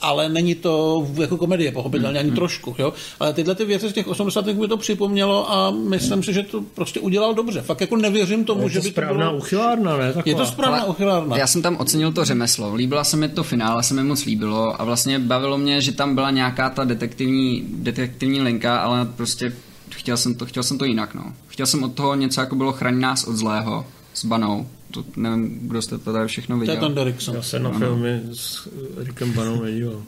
Ale 0.00 0.28
není 0.28 0.54
to 0.54 1.06
jako 1.20 1.36
komedie, 1.36 1.72
pochopitelně, 1.72 2.18
ani 2.18 2.30
trošku. 2.30 2.74
Jo? 2.78 2.92
Ale 3.20 3.32
tyhle 3.32 3.54
ty 3.54 3.64
věci 3.64 3.88
z 3.88 3.92
těch 3.92 4.08
80. 4.08 4.46
mi 4.46 4.68
to 4.68 4.76
připomnělo 4.76 5.52
a 5.52 5.70
myslím 5.70 6.22
si, 6.22 6.32
že 6.32 6.42
to 6.42 6.62
prostě 6.74 7.00
udělal 7.00 7.34
dobře. 7.34 7.60
Fakt 7.62 7.80
jako 7.80 7.96
nevěřím 7.96 8.44
tomu, 8.44 8.62
Je 8.62 8.68
že 8.68 8.78
to 8.78 8.82
by 8.82 8.88
to 8.88 8.92
správná 8.92 9.26
bylo... 9.26 9.38
uchylárna, 9.38 9.96
ne? 9.96 10.12
Taková. 10.12 10.22
Je 10.26 10.34
to 10.34 10.46
správná 10.46 10.78
Ale 10.78 10.88
uchylárna. 10.88 11.36
Já 11.36 11.46
jsem 11.46 11.62
tam 11.62 11.76
ocenil 11.76 12.12
to 12.12 12.24
řemeslo. 12.24 12.74
Líbila 12.74 13.04
se 13.04 13.16
mi 13.16 13.28
to 13.28 13.42
finále, 13.42 13.82
se 13.82 13.94
mi 13.94 14.04
moc 14.04 14.24
líbilo 14.24 14.80
a 14.80 14.84
vlastně 14.84 15.18
bavilo 15.18 15.58
mě, 15.58 15.80
že 15.80 15.92
tam 15.92 16.14
byla 16.14 16.30
nějaká 16.30 16.70
ta 16.70 16.84
detektivní, 16.84 17.64
detektivní 17.68 18.40
linka, 18.40 18.78
ale 18.78 19.04
prostě 19.16 19.52
chtěl 19.90 20.16
jsem 20.16 20.34
to, 20.34 20.46
chtěl 20.46 20.62
jsem 20.62 20.78
to 20.78 20.84
jinak, 20.84 21.14
no. 21.14 21.32
Chtěl 21.46 21.66
jsem 21.66 21.84
od 21.84 21.94
toho 21.94 22.14
něco, 22.14 22.40
jako 22.40 22.56
bylo 22.56 22.72
chraň 22.72 23.00
nás 23.00 23.24
od 23.24 23.36
zlého 23.36 23.86
s 24.14 24.24
banou. 24.24 24.66
To 24.90 25.04
nevím, 25.16 25.58
kdo 25.68 25.82
jste 25.82 25.98
to 25.98 26.12
tady 26.12 26.28
všechno 26.28 26.56
To 26.56 26.62
je 26.62 26.70
viděl. 26.70 26.86
ten 26.86 26.94
Derrickson. 26.94 27.34
Já 27.34 27.42
se 27.42 27.58
na 27.58 27.70
filmy 27.70 28.20
s 28.32 28.68
Rickem 28.96 29.32
Banou 29.32 29.62
nedíval. 29.62 30.02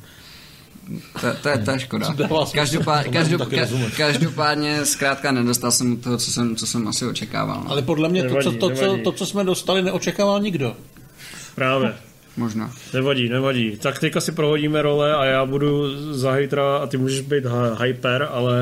To, 1.20 1.26
to, 1.43 1.49
je, 1.49 1.59
to 1.59 1.70
je 1.70 1.80
škoda. 1.80 2.09
Dává 2.16 2.47
smysl. 2.47 2.57
Každopád, 2.57 3.03
Tomu 3.05 3.12
každop, 3.12 3.39
taky 3.41 3.57
ka, 3.57 3.62
rozumím. 3.62 3.91
každopádně 3.97 4.85
zkrátka 4.85 5.33
nedostal 5.33 5.70
jsem 5.70 5.97
toho, 5.97 6.16
co 6.18 6.30
jsem, 6.30 6.57
co 6.57 6.66
jsem 6.66 6.89
asi 6.89 7.07
očekával. 7.07 7.61
No. 7.64 7.70
Ale 7.70 7.83
podle 7.83 8.09
mě 8.09 8.22
to, 8.22 8.28
co, 8.28 8.35
Nevadí, 8.35 8.59
to, 8.59 8.70
co, 8.70 8.83
nevadí. 8.83 9.03
to, 9.03 9.12
co 9.12 9.26
jsme 9.26 9.45
dostali, 9.45 9.83
neočekával 9.83 10.41
nikdo. 10.41 10.76
Právě. 11.55 11.95
Možná. 12.37 12.72
Nevadí, 12.95 13.28
nevadí. 13.28 13.76
Tak 13.76 13.99
teďka 13.99 14.20
si 14.20 14.33
prohodíme 14.33 14.83
role 14.83 15.14
a 15.16 15.24
já 15.24 15.45
budu 15.47 15.85
za 16.14 16.33
hejtra 16.33 16.76
a 16.76 16.87
ty 16.87 16.97
můžeš 16.97 17.20
být 17.20 17.45
hyper, 17.83 18.28
ale 18.33 18.61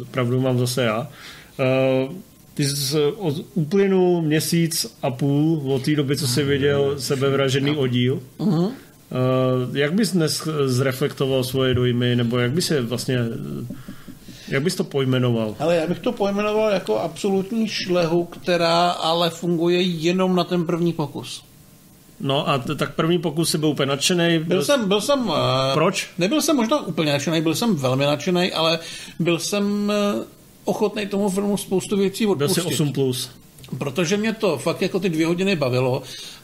uh, 0.00 0.04
pravdu 0.10 0.40
mám 0.40 0.58
zase 0.58 0.82
já. 0.82 1.08
Uh, 2.08 2.12
ty 2.58 2.68
jsi 2.68 2.96
od 3.16 3.34
uplynu 3.54 4.20
měsíc 4.20 4.96
a 5.02 5.10
půl 5.10 5.72
od 5.72 5.82
té 5.82 5.96
doby, 5.96 6.16
co 6.16 6.26
jsi 6.26 6.44
viděl 6.44 6.94
sebevražený 6.98 7.76
oddíl. 7.76 8.22
Uh-huh. 8.38 8.64
Uh, 8.64 8.72
jak 9.76 9.92
bys 9.92 10.12
dnes 10.12 10.48
zreflektoval 10.66 11.44
svoje 11.44 11.74
dojmy, 11.74 12.16
nebo 12.16 12.38
jak 12.38 12.50
bys 12.50 12.70
je 12.70 12.82
vlastně, 12.82 13.18
jak 14.48 14.62
bys 14.62 14.74
to 14.74 14.84
pojmenoval? 14.84 15.54
Ale 15.58 15.76
já 15.76 15.86
bych 15.86 15.98
to 15.98 16.12
pojmenoval 16.12 16.70
jako 16.70 16.98
absolutní 16.98 17.68
šlehu, 17.68 18.24
která 18.24 18.90
ale 18.90 19.30
funguje 19.30 19.82
jenom 19.82 20.36
na 20.36 20.44
ten 20.44 20.66
první 20.66 20.92
pokus. 20.92 21.42
No 22.20 22.48
a 22.48 22.58
t- 22.58 22.74
tak 22.74 22.94
první 22.94 23.18
pokus 23.18 23.50
si 23.50 23.58
byl 23.58 23.68
úplně 23.68 23.86
nadšený. 23.86 24.38
Byl 24.38 24.64
jsem, 24.64 24.88
byl 24.88 25.00
jsem... 25.00 25.28
Uh, 25.28 25.34
Proč? 25.74 26.10
Nebyl 26.18 26.42
jsem 26.42 26.56
možná 26.56 26.86
úplně 26.86 27.12
nadšený, 27.12 27.40
byl 27.40 27.54
jsem 27.54 27.74
velmi 27.74 28.04
nadšený, 28.04 28.52
ale 28.52 28.78
byl 29.18 29.38
jsem 29.38 29.92
uh, 30.16 30.24
ochotný 30.68 31.06
tomu 31.06 31.28
filmu 31.28 31.56
spoustu 31.56 31.96
věcí 31.96 32.24
Byl 32.24 32.32
odpustit. 32.32 32.62
si 32.62 32.82
8+. 32.82 32.92
Plus. 32.92 33.30
Protože 33.78 34.16
mě 34.16 34.32
to 34.32 34.58
fakt 34.58 34.82
jako 34.82 35.00
ty 35.00 35.08
dvě 35.08 35.26
hodiny 35.26 35.56
bavilo, 35.56 36.02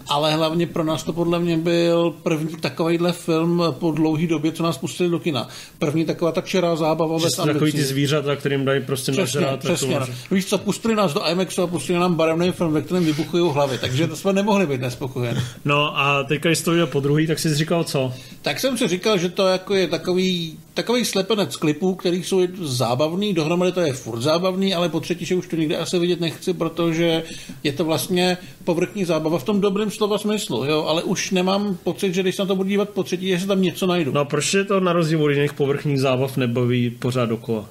ale 0.08 0.34
hlavně 0.34 0.66
pro 0.66 0.84
nás 0.84 1.02
to 1.02 1.12
podle 1.12 1.38
mě 1.38 1.56
byl 1.56 2.14
první 2.22 2.56
takovýhle 2.60 3.12
film 3.12 3.62
po 3.70 3.90
dlouhé 3.90 4.26
době, 4.26 4.52
co 4.52 4.62
nás 4.62 4.78
pustili 4.78 5.10
do 5.10 5.18
kina. 5.18 5.48
První 5.78 6.04
taková 6.04 6.32
tak 6.32 6.46
čerá 6.46 6.76
zábava 6.76 7.18
bez 7.18 7.32
jsou 7.32 7.42
takový 7.42 7.58
ambicí. 7.58 7.76
ty 7.76 7.84
zvířata, 7.84 8.36
kterým 8.36 8.64
dají 8.64 8.82
prostě 8.82 9.12
Přesně, 9.12 9.40
nažrát. 9.40 9.60
přesně. 9.60 9.98
Víš 10.30 10.46
co, 10.46 10.58
pustili 10.58 10.94
nás 10.94 11.14
do 11.14 11.28
IMAXu 11.30 11.62
a 11.62 11.66
pustili 11.66 11.98
nám 11.98 12.14
barevný 12.14 12.52
film, 12.52 12.72
ve 12.72 12.82
kterém 12.82 13.04
vybuchují 13.04 13.52
hlavy, 13.52 13.78
takže 13.78 14.06
to 14.06 14.16
jsme 14.16 14.32
nemohli 14.32 14.66
být 14.66 14.80
nespokojeni. 14.80 15.40
No 15.64 15.98
a 15.98 16.24
teďka, 16.24 16.48
když 16.48 16.60
to 16.62 16.70
viděl 16.70 16.86
po 16.86 17.00
druhý, 17.00 17.26
tak 17.26 17.38
jsi 17.38 17.54
říkal 17.54 17.84
co? 17.84 18.12
Tak 18.42 18.60
jsem 18.60 18.78
si 18.78 18.88
říkal, 18.88 19.18
že 19.18 19.28
to 19.28 19.46
jako 19.48 19.74
je 19.74 19.88
takový, 19.88 20.58
takový 20.74 21.04
slepenec 21.04 21.56
klipů, 21.56 21.94
který 21.94 22.22
jsou 22.22 22.40
zábavný, 22.62 23.34
dohromady 23.34 23.72
to 23.72 23.80
je 23.80 23.92
furt 23.92 24.20
zábavný, 24.20 24.74
ale 24.74 24.88
po 24.88 25.00
třetí, 25.00 25.24
že 25.24 25.34
už 25.34 25.46
to 25.46 25.56
nikdy 25.56 25.76
asi 25.76 25.98
vidět 25.98 26.20
nechci, 26.20 26.52
protože 26.54 27.22
je 27.64 27.72
to 27.72 27.84
vlastně 27.84 28.36
povrchní 28.64 29.04
zábava 29.04 29.38
v 29.38 29.44
tom 29.44 29.60
dobrém 29.60 29.90
slova 29.94 30.18
smyslu, 30.18 30.64
jo, 30.64 30.84
ale 30.84 31.02
už 31.02 31.30
nemám 31.30 31.76
pocit, 31.84 32.14
že 32.14 32.22
když 32.22 32.36
se 32.36 32.42
na 32.42 32.46
to 32.46 32.56
budu 32.56 32.68
dívat 32.68 32.88
po 32.88 33.02
třetí, 33.02 33.28
že 33.28 33.40
se 33.40 33.46
tam 33.46 33.62
něco 33.62 33.86
najdu, 33.86 34.12
No 34.12 34.20
a 34.20 34.24
proč 34.24 34.54
je 34.54 34.64
to 34.64 34.80
na 34.80 34.92
rozdíl 34.92 35.24
od 35.24 35.28
jiných 35.28 35.52
povrchních 35.52 36.00
zábav 36.00 36.36
nebaví 36.36 36.90
pořád 36.90 37.26
dokola? 37.26 37.64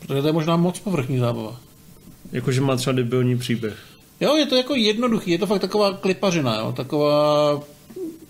protože 0.00 0.22
to 0.22 0.26
je 0.26 0.32
možná 0.32 0.56
moc 0.56 0.78
povrchní 0.78 1.18
zábava. 1.18 1.60
Jakože 2.32 2.60
má 2.60 2.76
třeba 2.76 2.96
debilní 2.96 3.38
příběh. 3.38 3.76
Jo, 4.20 4.36
je 4.36 4.46
to 4.46 4.56
jako 4.56 4.74
jednoduchý, 4.74 5.30
je 5.30 5.38
to 5.38 5.46
fakt 5.46 5.60
taková 5.60 5.92
klipařina, 5.92 6.56
jo, 6.56 6.72
taková 6.76 7.62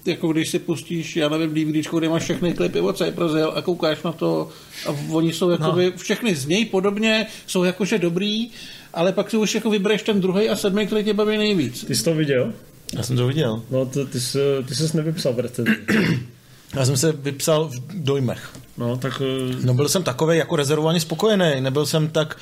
jako 0.07 0.29
když 0.33 0.51
si 0.51 0.59
pustíš, 0.59 1.17
já 1.17 1.29
nevím, 1.29 1.55
DVDčko, 1.55 1.99
kde 1.99 2.09
máš 2.09 2.23
všechny 2.23 2.55
klipy 2.55 2.81
od 2.81 2.97
Cypress 2.97 3.35
Hill 3.35 3.53
a 3.55 3.63
koukáš 3.63 4.03
na 4.03 4.13
to 4.13 4.49
a 4.87 4.97
oni 5.11 5.33
jsou 5.33 5.51
jakoby, 5.51 5.85
no. 5.85 5.97
všechny 5.97 6.35
z 6.35 6.47
něj 6.47 6.65
podobně, 6.65 7.27
jsou 7.47 7.65
jakože 7.65 7.99
dobrý, 7.99 8.51
ale 8.95 9.13
pak 9.13 9.31
si 9.31 9.37
už 9.37 9.55
jako 9.55 9.71
vybereš 9.71 10.03
ten 10.03 10.21
druhý 10.21 10.49
a 10.49 10.57
sedmý, 10.57 10.87
který 10.87 11.05
tě 11.05 11.15
baví 11.15 11.39
nejvíc. 11.39 11.85
Ty 11.85 11.95
jsi 11.95 12.05
to 12.05 12.15
viděl? 12.15 12.53
Já 12.97 13.03
jsem 13.03 13.17
to 13.17 13.27
viděl. 13.27 13.63
No, 13.71 13.87
to, 13.87 14.07
ty, 14.07 14.21
jsi, 14.21 14.39
ty 14.69 14.75
jsi 14.75 14.97
nevypsal 14.97 15.33
v 15.33 15.39
recenzi. 15.39 15.73
Já 16.77 16.87
jsem 16.87 16.97
se 16.97 17.13
vypsal 17.13 17.69
v 17.69 18.05
dojmech. 18.05 18.49
No, 18.79 18.97
tak... 18.97 19.23
No 19.65 19.75
byl 19.75 19.89
jsem 19.89 20.03
takový 20.03 20.39
jako 20.39 20.57
rezervovaně 20.57 21.01
spokojený, 21.01 21.61
nebyl 21.61 21.87
jsem 21.87 22.09
tak 22.09 22.37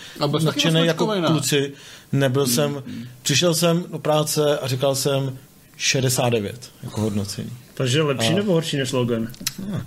nadšený 0.44 0.86
jako 0.86 1.04
spokojená. 1.04 1.28
kluci, 1.28 1.72
nebyl 2.12 2.44
hmm. 2.44 2.54
jsem, 2.54 2.82
přišel 3.22 3.54
jsem 3.54 3.84
do 3.92 3.98
práce 3.98 4.58
a 4.58 4.66
říkal 4.66 4.94
jsem 4.94 5.38
69 5.76 6.70
jako 6.82 7.00
hodnocení. 7.00 7.50
Takže 7.74 8.02
lepší 8.02 8.32
a... 8.32 8.36
nebo 8.36 8.52
horší 8.52 8.76
než 8.76 8.92
Logan? 8.92 9.28
No. 9.70 9.82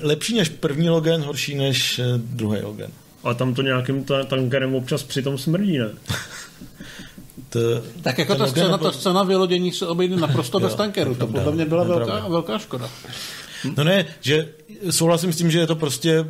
Lepší 0.00 0.36
než 0.36 0.48
první 0.48 0.90
Logan, 0.90 1.22
horší 1.22 1.54
než 1.54 1.98
eh, 1.98 2.04
druhý 2.16 2.60
Logan. 2.62 2.90
A 3.24 3.34
tam 3.34 3.54
to 3.54 3.62
nějakým 3.62 4.04
tankerem 4.04 4.74
občas 4.74 5.02
přitom 5.02 5.38
smrdí, 5.38 5.78
ne? 5.78 5.88
To, 7.52 7.58
tak 8.02 8.18
jako 8.18 8.34
ta 8.34 8.46
scéna, 8.46 8.78
ta 8.78 8.92
scéna 8.92 9.22
vylodění 9.22 9.72
se 9.72 9.86
obejde 9.86 10.16
naprosto 10.16 10.60
bez 10.60 10.74
tankeru. 10.74 11.14
To 11.14 11.26
podle 11.26 11.52
mě 11.52 11.64
byla 11.64 11.84
velká, 11.84 12.28
velká 12.28 12.58
škoda. 12.58 12.90
No 13.76 13.84
ne, 13.84 14.06
že 14.20 14.48
souhlasím 14.90 15.32
s 15.32 15.36
tím, 15.36 15.50
že 15.50 15.58
je 15.58 15.66
to 15.66 15.76
prostě 15.76 16.24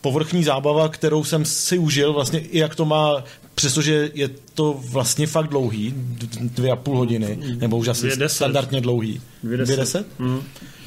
povrchní 0.00 0.44
zábava, 0.44 0.88
kterou 0.88 1.24
jsem 1.24 1.44
si 1.44 1.78
užil, 1.78 2.12
vlastně 2.12 2.38
i 2.38 2.58
jak 2.58 2.74
to 2.74 2.84
má, 2.84 3.24
přestože 3.54 4.10
je 4.14 4.30
to 4.54 4.80
vlastně 4.90 5.26
fakt 5.26 5.48
dlouhý, 5.48 5.94
dvě 6.40 6.72
a 6.72 6.76
půl 6.76 6.98
hodiny, 6.98 7.38
nebo 7.56 7.76
už 7.76 7.88
asi 7.88 8.10
standardně 8.26 8.80
dlouhý. 8.80 9.20
Dvě 9.42 9.58
deset? 9.58 9.72
Dvě 9.72 9.76
deset? 9.76 10.06
Mm 10.18 10.42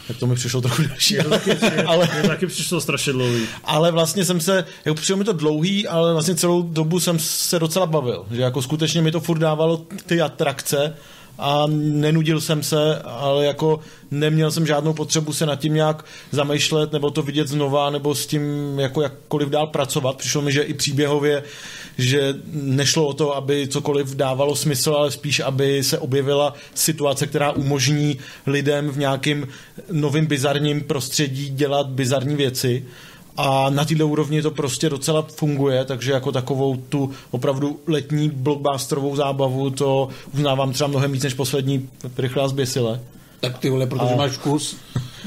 tak 0.08 0.18
to 0.18 0.28
mi 0.28 0.36
přišlo 0.36 0.62
trochu 0.62 0.82
delší. 0.82 1.20
ale, 1.20 1.40
taky, 1.40 1.58
ale, 1.86 2.10
taky 2.28 2.48
přišlo 2.48 2.82
strašně 2.82 3.14
dlouhý. 3.14 3.48
Ale 3.64 3.92
vlastně 3.92 4.26
jsem 4.26 4.42
se, 4.42 4.66
jako 4.86 4.96
přišlo 4.96 5.18
mi 5.18 5.24
to 5.24 5.34
dlouhý, 5.34 5.88
ale 5.88 6.14
vlastně 6.14 6.36
celou 6.36 6.62
dobu 6.62 7.00
jsem 7.00 7.20
se 7.20 7.60
docela 7.60 7.86
bavil, 7.86 8.26
že 8.32 8.42
jako 8.42 8.62
skutečně 8.62 9.02
mi 9.02 9.12
to 9.12 9.20
furt 9.20 9.40
dávalo 9.40 9.86
ty 10.06 10.22
atrakce 10.22 10.96
a 11.40 11.64
nenudil 11.68 12.42
jsem 12.42 12.64
se, 12.64 13.00
ale 13.00 13.46
jako 13.46 13.80
neměl 14.12 14.52
jsem 14.52 14.66
žádnou 14.66 14.94
potřebu 14.94 15.34
se 15.34 15.46
nad 15.46 15.56
tím 15.56 15.74
nějak 15.74 16.06
zamýšlet 16.32 16.92
nebo 16.92 17.12
to 17.12 17.22
vidět 17.22 17.48
znova 17.48 17.90
nebo 17.90 18.16
s 18.16 18.28
tím 18.28 18.44
jako 18.80 19.02
jakkoliv 19.02 19.50
dál 19.50 19.68
pracovat. 19.68 20.18
Přišlo 20.18 20.42
mi, 20.42 20.52
že 20.52 20.62
i 20.62 20.74
příběhově, 20.74 21.44
že 21.98 22.34
nešlo 22.54 23.08
o 23.08 23.14
to, 23.14 23.36
aby 23.36 23.68
cokoliv 23.68 24.16
dávalo 24.16 24.56
smysl, 24.56 24.94
ale 24.94 25.12
spíš, 25.12 25.40
aby 25.40 25.84
se 25.84 26.00
objevila 26.00 26.54
situace, 26.74 27.28
která 27.28 27.52
umožní 27.52 28.20
lidem 28.48 28.90
v 28.90 28.98
nějakým 28.98 29.48
novým 29.92 30.26
bizarním 30.26 30.82
prostředí 30.82 31.50
dělat 31.50 31.88
bizarní 31.90 32.36
věci 32.36 32.86
a 33.38 33.70
na 33.70 33.86
této 33.86 34.08
úrovni 34.08 34.42
to 34.42 34.52
prostě 34.52 34.90
docela 34.90 35.22
funguje, 35.22 35.86
takže 35.86 36.12
jako 36.12 36.32
takovou 36.32 36.76
tu 36.76 37.12
opravdu 37.32 37.80
letní 37.88 38.30
blockbusterovou 38.30 39.16
zábavu 39.16 39.70
to 39.70 40.10
uznávám 40.34 40.74
třeba 40.74 40.88
mnohem 40.88 41.12
víc 41.12 41.24
než 41.24 41.34
poslední 41.34 41.90
Rychlá 42.18 42.48
zběsile. 42.48 43.00
Tak 43.44 43.58
ty 43.58 43.70
vole, 43.70 43.88
protože 43.88 44.14
a... 44.14 44.16
máš 44.16 44.38
kus. 44.38 44.78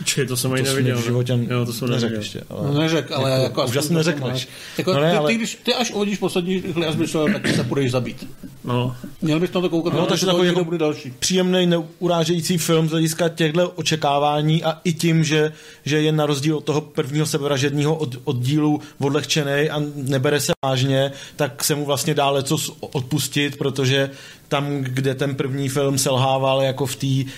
Či 0.04 0.26
to 0.26 0.36
jsem 0.36 0.52
ani 0.52 0.62
neviděl. 0.62 0.98
V 0.98 1.04
životě 1.04 1.38
jo, 1.50 1.66
to 1.66 1.72
jsem 1.72 1.90
neřekl 1.90 2.14
ještě. 2.14 2.42
Ale... 2.50 2.68
No 2.68 2.80
neřek, 2.80 3.12
ale 3.12 3.30
jako, 3.30 3.42
jako 3.42 3.64
úžasně 3.64 3.96
neřekneš. 3.96 4.48
Jako, 4.78 4.94
no 4.94 5.00
ne, 5.00 5.10
ty, 5.10 5.16
ale... 5.16 5.30
ty, 5.30 5.34
když 5.34 5.58
ty 5.62 5.74
až 5.74 5.90
uvidíš 5.90 6.18
poslední 6.18 6.60
rychle 6.60 6.92
zmysl, 6.92 7.26
tak 7.32 7.48
se 7.48 7.64
půjdeš 7.64 7.90
zabít. 7.90 8.26
No. 8.64 8.96
Měl 9.22 9.40
bys 9.40 9.52
na 9.52 9.60
to 9.60 9.68
koukat, 9.68 9.92
no, 9.92 10.06
takže 10.06 10.26
takový 10.26 10.48
jako 10.48 10.64
bude 10.64 10.78
další. 10.78 11.12
příjemný, 11.18 11.66
neurážející 11.66 12.58
film 12.58 12.88
z 12.88 12.90
hlediska 12.90 13.28
těchto 13.28 13.70
očekávání 13.70 14.64
a 14.64 14.80
i 14.84 14.92
tím, 14.92 15.24
že, 15.24 15.52
že 15.84 16.00
je 16.00 16.12
na 16.12 16.26
rozdíl 16.26 16.56
od 16.56 16.64
toho 16.64 16.80
prvního 16.80 17.26
sebevražedního 17.26 17.94
od, 17.94 18.16
oddílu 18.24 18.80
odlehčený 18.98 19.70
a 19.70 19.82
nebere 19.94 20.40
se 20.40 20.52
vážně, 20.64 21.12
tak 21.36 21.64
se 21.64 21.74
mu 21.74 21.84
vlastně 21.84 22.14
dá 22.14 22.42
co 22.42 22.56
odpustit, 22.80 23.58
protože 23.58 24.10
tam, 24.48 24.78
kde 24.80 25.14
ten 25.14 25.34
první 25.34 25.68
film 25.68 25.98
selhával 25.98 26.62
jako 26.62 26.86
v 26.86 26.96
té 26.96 27.30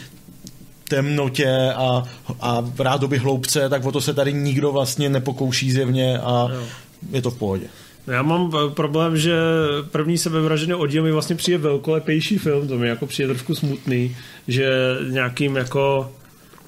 temnotě 0.89 1.73
a, 1.77 2.03
a 2.41 2.65
rádoby 2.79 3.19
hloubce, 3.19 3.69
tak 3.69 3.85
o 3.85 3.93
to 3.93 4.01
se 4.01 4.15
tady 4.15 4.33
nikdo 4.33 4.73
vlastně 4.73 5.09
nepokouší 5.09 5.73
zjevně 5.73 6.19
a 6.19 6.49
jo. 6.53 6.63
je 7.11 7.23
to 7.23 7.31
v 7.31 7.39
pohodě. 7.39 7.67
Já 8.07 8.23
mám 8.23 8.53
eh, 8.55 8.75
problém, 8.75 9.17
že 9.17 9.37
první 9.91 10.19
sebevražený 10.19 10.75
oddíl 10.75 11.03
mi 11.03 11.13
vlastně 11.13 11.37
přijde 11.37 11.59
velkolepější 11.59 12.39
film, 12.39 12.69
to 12.69 12.79
mi 12.79 12.89
jako 12.89 13.07
přijde 13.07 13.29
trošku 13.29 13.55
smutný, 13.55 14.17
že 14.49 14.71
nějakým 15.11 15.57
jako 15.57 16.13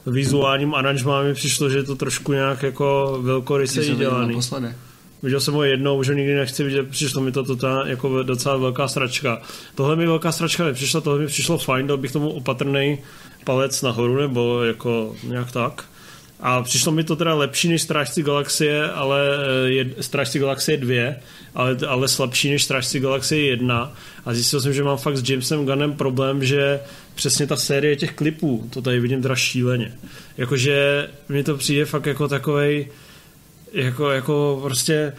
vizuálním 0.06 0.74
aranžmám 0.74 1.24
mi 1.24 1.34
přišlo, 1.34 1.70
že 1.70 1.78
je 1.78 1.82
to 1.82 1.96
trošku 1.96 2.32
nějak 2.32 2.62
jako 2.62 3.18
velkoryse 3.22 3.84
dělaný. 3.84 4.40
Viděl 5.22 5.40
jsem 5.40 5.54
ho 5.54 5.64
jednou, 5.64 5.98
už 5.98 6.08
ho 6.08 6.14
nikdy 6.14 6.34
nechci 6.34 6.64
vidět, 6.64 6.88
přišlo 6.88 7.22
mi 7.22 7.32
to 7.32 7.44
tota, 7.44 7.82
jako 7.86 8.22
docela 8.22 8.56
velká 8.56 8.88
sračka. 8.88 9.42
Tohle 9.74 9.96
mi 9.96 10.06
velká 10.06 10.32
sračka 10.32 10.64
nepřišla, 10.64 11.00
tohle 11.00 11.18
mi 11.18 11.26
přišlo 11.26 11.58
fajn, 11.58 11.86
dal 11.86 11.96
bych 11.96 12.12
tomu 12.12 12.30
opatrný 12.30 12.98
palec 13.44 13.82
nahoru, 13.82 14.16
nebo 14.16 14.62
jako 14.62 15.16
nějak 15.22 15.52
tak. 15.52 15.84
A 16.42 16.62
přišlo 16.62 16.92
mi 16.92 17.04
to 17.04 17.16
teda 17.16 17.34
lepší 17.34 17.68
než 17.68 17.82
Strážci 17.82 18.22
galaxie, 18.22 18.90
ale 18.90 19.20
eh, 19.36 19.70
je, 19.70 19.90
Strážci 20.00 20.38
galaxie 20.38 20.76
2, 20.76 21.14
ale, 21.54 21.76
ale 21.88 22.08
slabší 22.08 22.50
než 22.50 22.64
Strážci 22.64 23.00
galaxie 23.00 23.46
1. 23.46 23.92
A 24.24 24.34
zjistil 24.34 24.60
jsem, 24.60 24.72
že 24.72 24.82
mám 24.82 24.98
fakt 24.98 25.16
s 25.16 25.30
Jamesem 25.30 25.66
Gunnem 25.66 25.92
problém, 25.92 26.44
že 26.44 26.80
přesně 27.14 27.46
ta 27.46 27.56
série 27.56 27.96
těch 27.96 28.12
klipů, 28.12 28.68
to 28.70 28.82
tady 28.82 29.00
vidím 29.00 29.22
teda 29.22 29.36
šíleně. 29.36 29.92
Jakože 30.36 31.08
mi 31.28 31.44
to 31.44 31.56
přijde 31.56 31.84
fakt 31.84 32.06
jako 32.06 32.28
takovej, 32.28 32.88
jako, 33.72 34.10
jako 34.10 34.60
prostě 34.62 35.12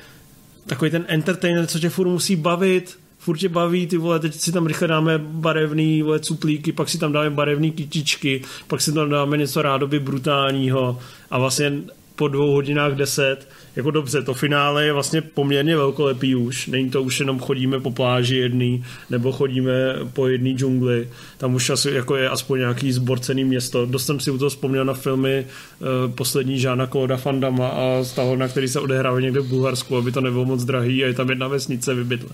takový 0.65 0.91
ten 0.91 1.05
entertainer, 1.07 1.67
co 1.67 1.80
tě 1.80 1.89
furt 1.89 2.07
musí 2.07 2.36
bavit, 2.36 2.97
furt 3.22 3.38
tě 3.38 3.49
baví, 3.49 3.88
ty 3.88 3.97
vole, 3.97 4.19
teď 4.19 4.34
si 4.36 4.51
tam 4.51 4.65
rychle 4.65 4.88
dáme 4.88 5.17
barevný 5.17 6.01
vole, 6.01 6.19
cuplíky, 6.19 6.72
pak 6.72 6.89
si 6.89 6.97
tam 6.97 7.11
dáme 7.11 7.30
barevný 7.30 7.72
kytičky, 7.72 8.41
pak 8.67 8.82
si 8.82 8.93
tam 8.93 9.09
dáme 9.09 9.38
něco 9.38 9.61
rádoby 9.61 9.99
brutálního 9.99 10.99
a 11.32 11.39
vlastně 11.39 11.74
po 12.15 12.28
dvou 12.28 12.51
hodinách 12.51 12.93
deset 12.93 13.47
jako 13.76 13.91
dobře, 13.91 14.22
to 14.22 14.34
finále 14.34 14.86
je 14.86 14.93
vlastně 14.93 15.22
poměrně 15.22 15.78
velkolepý 15.78 16.36
už, 16.36 16.67
není 16.67 16.89
to 16.89 17.03
už 17.03 17.19
jenom 17.19 17.39
chodíme 17.39 17.80
po 17.80 17.91
pláži 17.91 18.36
jedný, 18.36 18.86
nebo 19.09 19.32
chodíme 19.32 19.72
po 20.13 20.28
jedné 20.28 20.49
džungli, 20.49 21.09
tam 21.38 21.55
už 21.55 21.69
asi 21.69 21.91
jako 21.91 22.15
je 22.15 22.30
aspoň 22.30 22.59
nějaký 22.59 22.91
zborcený 22.91 23.43
město. 23.43 23.86
Dost 23.86 24.05
jsem 24.05 24.19
si 24.19 24.32
u 24.32 24.38
toho 24.38 24.49
vzpomněl 24.49 24.86
na 24.86 24.93
filmy 24.93 25.45
uh, 25.45 26.11
poslední 26.11 26.59
Žána 26.59 26.88
Claude 26.88 27.17
Fandama 27.17 27.67
a 27.67 28.03
z 28.03 28.11
toho, 28.11 28.36
na 28.36 28.47
který 28.47 28.67
se 28.67 28.80
odehrává 28.80 29.19
někde 29.19 29.39
v 29.39 29.47
Bulharsku, 29.47 29.97
aby 29.97 30.11
to 30.11 30.22
nebylo 30.22 30.45
moc 30.45 30.63
drahý 30.63 31.03
a 31.03 31.07
je 31.07 31.13
tam 31.13 31.30
jedna 31.30 31.47
vesnice 31.47 31.93
vybydla. 31.93 32.30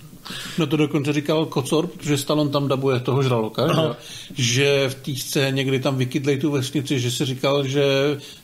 No 0.57 0.67
to 0.67 0.77
dokonce 0.77 1.13
říkal 1.13 1.45
Kocor, 1.45 1.87
protože 1.87 2.17
Stallon 2.17 2.49
tam 2.49 2.67
dabuje 2.67 2.99
toho 2.99 3.23
žraloka, 3.23 3.67
že, 3.67 3.95
že 4.35 4.89
v 4.89 4.95
té 4.95 5.15
scéně, 5.15 5.63
kdy 5.63 5.79
tam 5.79 5.97
vykydlej 5.97 6.37
tu 6.37 6.51
vesnici, 6.51 6.99
že 6.99 7.11
si 7.11 7.25
říkal, 7.25 7.67
že 7.67 7.83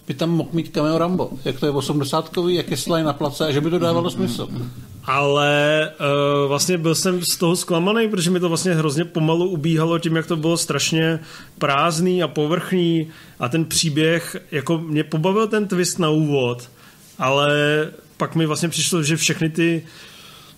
by 0.07 0.13
tam 0.13 0.29
mohl 0.29 0.49
mít 0.53 0.73
cameo 0.73 0.97
Rambo, 0.97 1.29
jak 1.45 1.59
to 1.59 1.65
je 1.65 1.71
80 1.71 2.31
jak 2.47 2.71
je 2.71 2.77
slaj 2.77 3.03
na 3.03 3.13
place, 3.13 3.47
a 3.47 3.51
že 3.51 3.61
by 3.61 3.69
to 3.69 3.79
dávalo 3.79 4.09
smysl. 4.09 4.47
Ale 5.05 5.91
uh, 5.99 6.47
vlastně 6.47 6.77
byl 6.77 6.95
jsem 6.95 7.21
z 7.21 7.37
toho 7.37 7.55
zklamaný, 7.55 8.09
protože 8.09 8.31
mi 8.31 8.39
to 8.39 8.49
vlastně 8.49 8.73
hrozně 8.73 9.05
pomalu 9.05 9.49
ubíhalo 9.49 9.99
tím, 9.99 10.15
jak 10.15 10.27
to 10.27 10.35
bylo 10.35 10.57
strašně 10.57 11.19
prázdný 11.57 12.23
a 12.23 12.27
povrchní 12.27 13.07
a 13.39 13.49
ten 13.49 13.65
příběh, 13.65 14.37
jako 14.51 14.77
mě 14.77 15.03
pobavil 15.03 15.47
ten 15.47 15.67
twist 15.67 15.99
na 15.99 16.09
úvod, 16.09 16.69
ale 17.19 17.51
pak 18.17 18.35
mi 18.35 18.45
vlastně 18.45 18.69
přišlo, 18.69 19.03
že 19.03 19.15
všechny 19.15 19.49
ty 19.49 19.83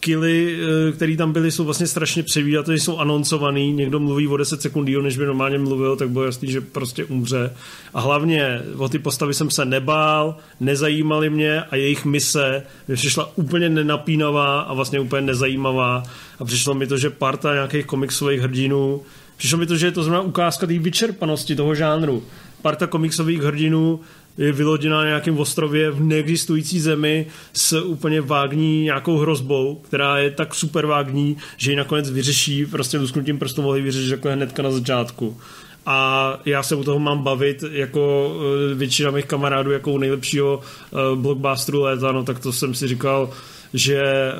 killy, 0.05 0.57
eh, 0.57 0.91
které 0.91 1.17
tam 1.17 1.33
byly, 1.33 1.51
jsou 1.51 1.63
vlastně 1.63 1.87
strašně 1.87 2.23
převídaté, 2.23 2.73
jsou 2.73 2.97
anoncovaný, 2.97 3.73
někdo 3.73 3.99
mluví 3.99 4.27
o 4.27 4.37
10 4.37 4.61
sekund 4.61 4.85
díl, 4.85 5.01
než 5.01 5.17
by 5.17 5.25
normálně 5.25 5.57
mluvil, 5.57 5.95
tak 5.95 6.09
bylo 6.09 6.25
jasný, 6.25 6.51
že 6.51 6.61
prostě 6.61 7.05
umře. 7.05 7.53
A 7.93 8.01
hlavně 8.01 8.61
o 8.77 8.89
ty 8.89 8.99
postavy 8.99 9.33
jsem 9.33 9.49
se 9.49 9.65
nebál, 9.65 10.37
nezajímaly 10.59 11.29
mě 11.29 11.61
a 11.61 11.75
jejich 11.75 12.05
mise 12.05 12.63
mi 12.87 12.95
přišla 12.95 13.31
úplně 13.35 13.69
nenapínavá 13.69 14.59
a 14.59 14.73
vlastně 14.73 14.99
úplně 14.99 15.21
nezajímavá. 15.21 16.03
A 16.39 16.45
přišlo 16.45 16.73
mi 16.73 16.87
to, 16.87 16.97
že 16.97 17.09
parta 17.09 17.53
nějakých 17.53 17.85
komiksových 17.85 18.41
hrdinů, 18.41 19.01
přišlo 19.37 19.57
mi 19.57 19.65
to, 19.65 19.77
že 19.77 19.87
je 19.87 19.91
to 19.91 20.03
znamená 20.03 20.21
ukázka 20.21 20.67
té 20.67 20.79
vyčerpanosti 20.79 21.55
toho 21.55 21.75
žánru. 21.75 22.23
Parta 22.61 22.87
komiksových 22.87 23.41
hrdinů 23.41 23.99
je 24.37 24.51
vyloděná 24.51 24.97
na 24.97 25.05
nějakém 25.05 25.39
ostrově 25.39 25.91
v 25.91 26.03
neexistující 26.03 26.79
zemi 26.79 27.25
s 27.53 27.81
úplně 27.81 28.21
vágní 28.21 28.83
nějakou 28.83 29.17
hrozbou, 29.17 29.75
která 29.75 30.17
je 30.17 30.31
tak 30.31 30.55
super 30.55 30.85
vágní, 30.85 31.37
že 31.57 31.71
ji 31.71 31.77
nakonec 31.77 32.09
vyřeší, 32.09 32.65
prostě 32.65 32.97
lusknutím 32.97 33.39
prstu 33.39 33.61
mohli 33.61 33.81
vyřešit 33.81 34.11
jako 34.11 34.29
hnedka 34.29 34.63
na 34.63 34.71
začátku. 34.71 35.37
A 35.85 36.39
já 36.45 36.63
se 36.63 36.75
u 36.75 36.83
toho 36.83 36.99
mám 36.99 37.23
bavit 37.23 37.63
jako 37.71 38.33
eh, 38.71 38.75
většina 38.75 39.11
mých 39.11 39.25
kamarádů 39.25 39.71
jako 39.71 39.91
u 39.91 39.97
nejlepšího 39.97 40.59
eh, 40.59 41.15
blockbusteru 41.15 41.81
léta, 41.81 42.11
no 42.11 42.23
tak 42.23 42.39
to 42.39 42.53
jsem 42.53 42.73
si 42.73 42.87
říkal, 42.87 43.29
že 43.73 44.31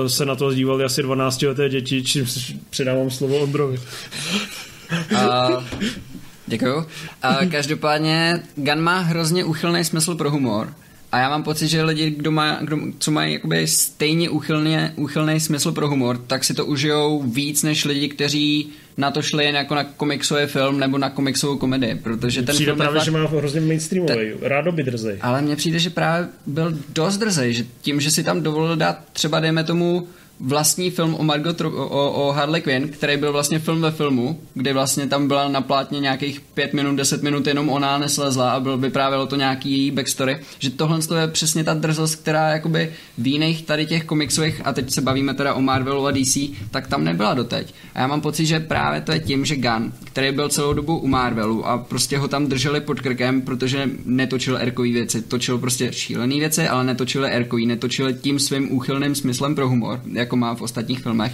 uh, 0.00 0.08
se 0.08 0.26
na 0.26 0.34
to 0.34 0.54
dívali 0.54 0.84
asi 0.84 1.02
12 1.02 1.42
leté 1.42 1.68
děti, 1.68 2.02
čím 2.02 2.26
předávám 2.70 3.10
slovo 3.10 3.38
Ondrovi. 3.38 3.80
děkuju. 6.52 6.86
A 7.22 7.36
každopádně 7.50 8.42
Gun 8.56 8.80
má 8.80 8.98
hrozně 8.98 9.44
úchylný 9.44 9.84
smysl 9.84 10.14
pro 10.14 10.30
humor. 10.30 10.74
A 11.12 11.18
já 11.18 11.28
mám 11.28 11.42
pocit, 11.42 11.68
že 11.68 11.82
lidi, 11.82 12.10
kdo 12.10 12.30
má, 12.30 12.58
kdo, 12.60 12.78
co 12.98 13.10
mají 13.10 13.32
jakoby 13.32 13.66
stejně 13.66 14.30
úchylně, 14.30 14.92
úchylný 14.96 15.40
smysl 15.40 15.72
pro 15.72 15.88
humor, 15.88 16.18
tak 16.26 16.44
si 16.44 16.54
to 16.54 16.66
užijou 16.66 17.22
víc 17.22 17.62
než 17.62 17.84
lidi, 17.84 18.08
kteří 18.08 18.68
na 18.96 19.10
to 19.10 19.22
šli 19.22 19.44
jen 19.44 19.54
jako 19.54 19.74
na 19.74 19.84
komiksový 19.84 20.46
film 20.46 20.80
nebo 20.80 20.98
na 20.98 21.10
komiksovou 21.10 21.58
komedii, 21.58 21.94
protože 21.94 22.42
ten 22.42 22.54
Přijde 22.54 22.72
film 22.72 22.78
právě, 22.78 23.00
fakt... 23.00 23.04
že 23.04 23.10
má 23.10 23.28
hrozně 23.28 23.60
mainstreamový, 23.60 24.32
rádoby 24.42 24.82
drzej. 24.82 25.18
Ale 25.20 25.42
mně 25.42 25.56
přijde, 25.56 25.78
že 25.78 25.90
právě 25.90 26.28
byl 26.46 26.78
dost 26.88 27.18
drzej, 27.18 27.54
že 27.54 27.64
tím, 27.80 28.00
že 28.00 28.10
si 28.10 28.24
tam 28.24 28.42
dovolil 28.42 28.76
dát 28.76 28.98
třeba, 29.12 29.40
dejme 29.40 29.64
tomu, 29.64 30.08
vlastní 30.42 30.90
film 30.90 31.14
o 31.14 31.24
Margot 31.24 31.60
o, 31.60 31.70
o, 32.10 32.32
Harley 32.32 32.62
Quinn, 32.62 32.88
který 32.88 33.16
byl 33.16 33.32
vlastně 33.32 33.58
film 33.58 33.80
ve 33.80 33.90
filmu, 33.90 34.40
kde 34.54 34.72
vlastně 34.72 35.06
tam 35.06 35.28
byla 35.28 35.48
na 35.48 35.60
plátně 35.60 36.00
nějakých 36.00 36.40
pět 36.40 36.72
minut, 36.72 36.96
deset 36.96 37.22
minut 37.22 37.46
jenom 37.46 37.68
ona 37.68 37.98
neslezla 37.98 38.52
a 38.52 38.60
byl, 38.60 38.78
vyprávělo 38.78 39.26
to 39.26 39.36
nějaký 39.36 39.70
její 39.70 39.90
backstory, 39.90 40.38
že 40.58 40.70
tohle 40.70 40.98
je 41.20 41.28
přesně 41.28 41.64
ta 41.64 41.74
drzost, 41.74 42.16
která 42.16 42.48
jakoby 42.48 42.92
v 43.18 43.26
jiných 43.26 43.62
tady 43.62 43.86
těch 43.86 44.04
komiksových, 44.04 44.60
a 44.64 44.72
teď 44.72 44.90
se 44.90 45.00
bavíme 45.00 45.34
teda 45.34 45.54
o 45.54 45.60
Marvelu 45.60 46.06
a 46.06 46.10
DC, 46.10 46.38
tak 46.70 46.86
tam 46.86 47.04
nebyla 47.04 47.34
doteď. 47.34 47.74
A 47.94 48.00
já 48.00 48.06
mám 48.06 48.20
pocit, 48.20 48.46
že 48.46 48.60
právě 48.60 49.00
to 49.00 49.12
je 49.12 49.20
tím, 49.20 49.44
že 49.44 49.56
Gunn, 49.56 49.92
který 50.04 50.32
byl 50.32 50.48
celou 50.48 50.72
dobu 50.72 50.98
u 50.98 51.06
Marvelu 51.06 51.66
a 51.66 51.78
prostě 51.78 52.18
ho 52.18 52.28
tam 52.28 52.46
drželi 52.46 52.80
pod 52.80 53.00
krkem, 53.00 53.42
protože 53.42 53.90
netočil 54.04 54.56
erkový 54.56 54.92
věci, 54.92 55.22
točil 55.22 55.58
prostě 55.58 55.92
šílený 55.92 56.40
věci, 56.40 56.68
ale 56.68 56.84
netočil 56.84 57.24
erkový, 57.24 57.66
netočil 57.66 58.12
tím 58.12 58.38
svým 58.38 58.72
úchylným 58.72 59.14
smyslem 59.14 59.54
pro 59.54 59.68
humor, 59.68 60.00
jako 60.12 60.31
má 60.36 60.54
v 60.54 60.62
ostatních 60.62 61.00
filmech, 61.00 61.32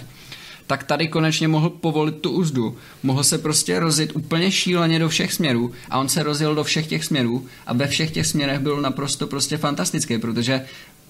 tak 0.67 0.83
tady 0.83 1.07
konečně 1.07 1.47
mohl 1.47 1.69
povolit 1.69 2.15
tu 2.15 2.31
úzdu. 2.31 2.77
Mohl 3.03 3.23
se 3.23 3.37
prostě 3.37 3.79
rozjet 3.79 4.15
úplně 4.15 4.51
šíleně 4.51 4.99
do 4.99 5.09
všech 5.09 5.33
směrů 5.33 5.71
a 5.89 5.99
on 5.99 6.09
se 6.09 6.23
rozjel 6.23 6.55
do 6.55 6.63
všech 6.63 6.87
těch 6.87 7.05
směrů 7.05 7.45
a 7.67 7.73
ve 7.73 7.87
všech 7.87 8.11
těch 8.11 8.27
směrech 8.27 8.59
byl 8.59 8.81
naprosto 8.81 9.27
prostě 9.27 9.57
fantastický, 9.57 10.17
protože 10.17 10.65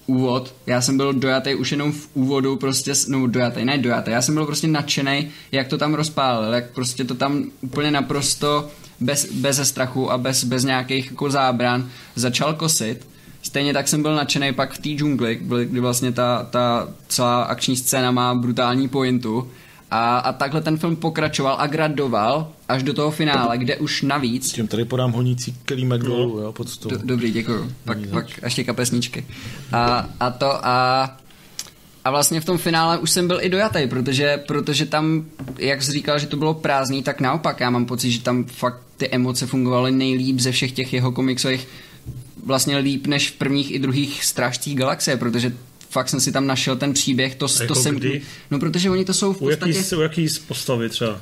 úvod, 0.06 0.54
já 0.66 0.80
jsem 0.80 0.96
byl 0.96 1.12
dojatý 1.12 1.54
už 1.54 1.72
jenom 1.72 1.92
v 1.92 2.08
úvodu, 2.14 2.56
prostě, 2.56 2.92
no 3.08 3.26
dojatý, 3.26 3.64
ne 3.64 3.78
dojatý, 3.78 4.10
já 4.10 4.22
jsem 4.22 4.34
byl 4.34 4.46
prostě 4.46 4.68
nadšený, 4.68 5.28
jak 5.52 5.68
to 5.68 5.78
tam 5.78 5.94
rozpálil, 5.94 6.52
jak 6.52 6.70
prostě 6.70 7.04
to 7.04 7.14
tam 7.14 7.44
úplně 7.60 7.90
naprosto 7.90 8.68
bez, 9.00 9.32
bez 9.32 9.68
strachu 9.68 10.12
a 10.12 10.18
bez, 10.18 10.44
bez 10.44 10.64
nějakých 10.64 11.10
jako 11.10 11.30
zábran 11.30 11.90
začal 12.14 12.54
kosit 12.54 13.09
Stejně 13.42 13.72
tak 13.72 13.88
jsem 13.88 14.02
byl 14.02 14.14
nadšený 14.14 14.52
pak 14.52 14.72
v 14.72 14.78
té 14.78 14.88
džungli, 14.88 15.40
kdy 15.64 15.80
vlastně 15.80 16.12
ta, 16.12 16.46
ta 16.50 16.88
celá 17.08 17.42
akční 17.42 17.76
scéna 17.76 18.10
má 18.10 18.34
brutální 18.34 18.88
pointu. 18.88 19.48
A, 19.90 20.18
a 20.18 20.32
takhle 20.32 20.60
ten 20.60 20.76
film 20.78 20.96
pokračoval 20.96 21.56
a 21.58 21.66
gradoval 21.66 22.52
až 22.68 22.82
do 22.82 22.94
toho 22.94 23.10
finále, 23.10 23.58
kde 23.58 23.76
už 23.76 24.02
navíc... 24.02 24.52
Tím 24.52 24.68
tady 24.68 24.84
podám 24.84 25.12
honící 25.12 25.56
kelímek 25.64 26.02
dolů, 26.02 26.38
jo, 26.38 26.52
pod 26.52 26.68
stůl. 26.68 26.90
Do, 26.90 26.98
dobrý, 27.02 27.30
děkuju. 27.30 27.72
Pak, 27.84 27.98
pak 28.10 28.26
ještě 28.42 28.64
kapesníčky. 28.64 29.26
A, 29.72 30.08
a 30.20 30.30
to 30.30 30.66
a... 30.66 31.16
A 32.04 32.10
vlastně 32.10 32.40
v 32.40 32.44
tom 32.44 32.58
finále 32.58 32.98
už 32.98 33.10
jsem 33.10 33.28
byl 33.28 33.38
i 33.42 33.48
dojatý, 33.48 33.86
protože, 33.86 34.36
protože 34.46 34.86
tam, 34.86 35.24
jak 35.58 35.82
jsi 35.82 35.92
říkal, 35.92 36.18
že 36.18 36.26
to 36.26 36.36
bylo 36.36 36.54
prázdný, 36.54 37.02
tak 37.02 37.20
naopak 37.20 37.60
já 37.60 37.70
mám 37.70 37.86
pocit, 37.86 38.10
že 38.10 38.22
tam 38.22 38.44
fakt 38.44 38.82
ty 38.96 39.08
emoce 39.08 39.46
fungovaly 39.46 39.92
nejlíp 39.92 40.40
ze 40.40 40.52
všech 40.52 40.72
těch 40.72 40.92
jeho 40.92 41.12
komiksových 41.12 41.68
vlastně 42.44 42.78
líp 42.78 43.06
než 43.06 43.30
v 43.30 43.32
prvních 43.32 43.70
i 43.70 43.78
druhých 43.78 44.24
strážcích 44.24 44.76
galaxie, 44.76 45.16
protože 45.16 45.52
fakt 45.90 46.08
jsem 46.08 46.20
si 46.20 46.32
tam 46.32 46.46
našel 46.46 46.76
ten 46.76 46.92
příběh, 46.92 47.34
to, 47.34 47.46
jako 47.60 47.74
to 47.74 47.80
jsem... 47.80 47.94
Kdy? 47.94 48.22
No 48.50 48.58
protože 48.58 48.90
oni 48.90 49.04
to 49.04 49.14
jsou 49.14 49.32
v 49.32 49.36
u 49.36 49.38
podstatě... 49.38 49.78
Jaký, 49.78 49.96
u 49.96 50.00
jaký 50.00 50.26
postavy 50.48 50.88
třeba? 50.88 51.18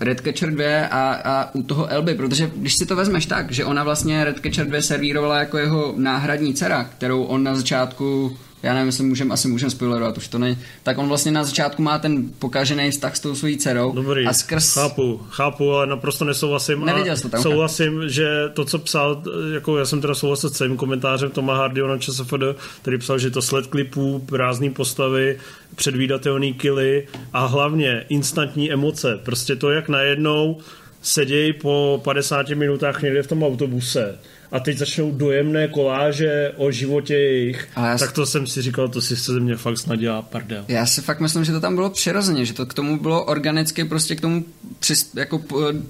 Redcatcher 0.00 0.50
2 0.50 0.86
a, 0.86 1.12
a 1.12 1.54
u 1.54 1.62
toho 1.62 1.86
Elby, 1.86 2.14
protože 2.14 2.50
když 2.56 2.74
si 2.74 2.86
to 2.86 2.96
vezmeš 2.96 3.26
tak, 3.26 3.52
že 3.52 3.64
ona 3.64 3.84
vlastně 3.84 4.24
Redcatcher 4.24 4.66
2 4.66 4.82
servírovala 4.82 5.38
jako 5.38 5.58
jeho 5.58 5.94
náhradní 5.96 6.54
dcera, 6.54 6.84
kterou 6.84 7.22
on 7.22 7.44
na 7.44 7.54
začátku 7.54 8.36
já 8.62 8.74
nevím, 8.74 8.86
jestli 8.86 9.04
můžem, 9.04 9.32
asi 9.32 9.48
můžem 9.48 9.70
spoilerovat, 9.70 10.16
už 10.16 10.28
to 10.28 10.38
ne. 10.38 10.56
Tak 10.82 10.98
on 10.98 11.08
vlastně 11.08 11.32
na 11.32 11.44
začátku 11.44 11.82
má 11.82 11.98
ten 11.98 12.28
pokažený 12.38 12.90
vztah 12.90 13.16
s 13.16 13.20
tou 13.20 13.34
svojí 13.34 13.58
dcerou. 13.58 13.92
Dobrý, 13.92 14.26
a 14.26 14.32
skrz... 14.32 14.74
chápu, 14.74 15.20
chápu, 15.30 15.72
ale 15.72 15.86
naprosto 15.86 16.24
nesouhlasím. 16.24 16.84
Neviděl 16.84 17.16
jsi 17.16 17.22
to 17.22 17.28
tam, 17.28 17.42
Souhlasím, 17.42 18.08
že 18.08 18.48
to, 18.54 18.64
co 18.64 18.78
psal, 18.78 19.22
jako 19.54 19.78
já 19.78 19.84
jsem 19.84 20.00
teda 20.00 20.14
souhlasil 20.14 20.50
s 20.50 20.52
celým 20.52 20.76
komentářem 20.76 21.30
Toma 21.30 21.56
Hardyho 21.56 21.88
na 21.88 21.98
ČSFD, 21.98 22.42
který 22.82 22.98
psal, 22.98 23.18
že 23.18 23.30
to 23.30 23.42
sled 23.42 23.66
klipů, 23.66 24.18
prázdný 24.18 24.70
postavy, 24.70 25.38
předvídatelný 25.74 26.54
kily 26.54 27.08
a 27.32 27.46
hlavně 27.46 28.04
instantní 28.08 28.72
emoce. 28.72 29.20
Prostě 29.24 29.56
to, 29.56 29.70
jak 29.70 29.88
najednou 29.88 30.58
sedějí 31.02 31.52
po 31.52 32.00
50 32.04 32.48
minutách 32.48 33.02
někde 33.02 33.22
v 33.22 33.26
tom 33.26 33.42
autobuse 33.42 34.18
a 34.52 34.60
teď 34.60 34.78
začnou 34.78 35.12
dojemné 35.12 35.68
koláže 35.68 36.52
o 36.56 36.70
životě 36.70 37.14
jejich, 37.14 37.68
já 37.76 37.98
tak 37.98 38.12
to 38.12 38.26
jsem 38.26 38.46
si 38.46 38.62
říkal, 38.62 38.88
to 38.88 39.00
si 39.00 39.16
se 39.16 39.32
ze 39.32 39.40
mě 39.40 39.56
fakt 39.56 39.78
snad 39.78 39.96
dělá 39.96 40.22
pardel. 40.22 40.64
Já 40.68 40.86
si 40.86 41.00
fakt 41.00 41.20
myslím, 41.20 41.44
že 41.44 41.52
to 41.52 41.60
tam 41.60 41.74
bylo 41.74 41.90
přirozeně, 41.90 42.44
že 42.44 42.54
to 42.54 42.66
k 42.66 42.74
tomu 42.74 42.98
bylo 42.98 43.24
organicky, 43.24 43.84
prostě 43.84 44.16
k 44.16 44.20
tomu 44.20 44.44
přis, 44.78 45.10
jako 45.14 45.42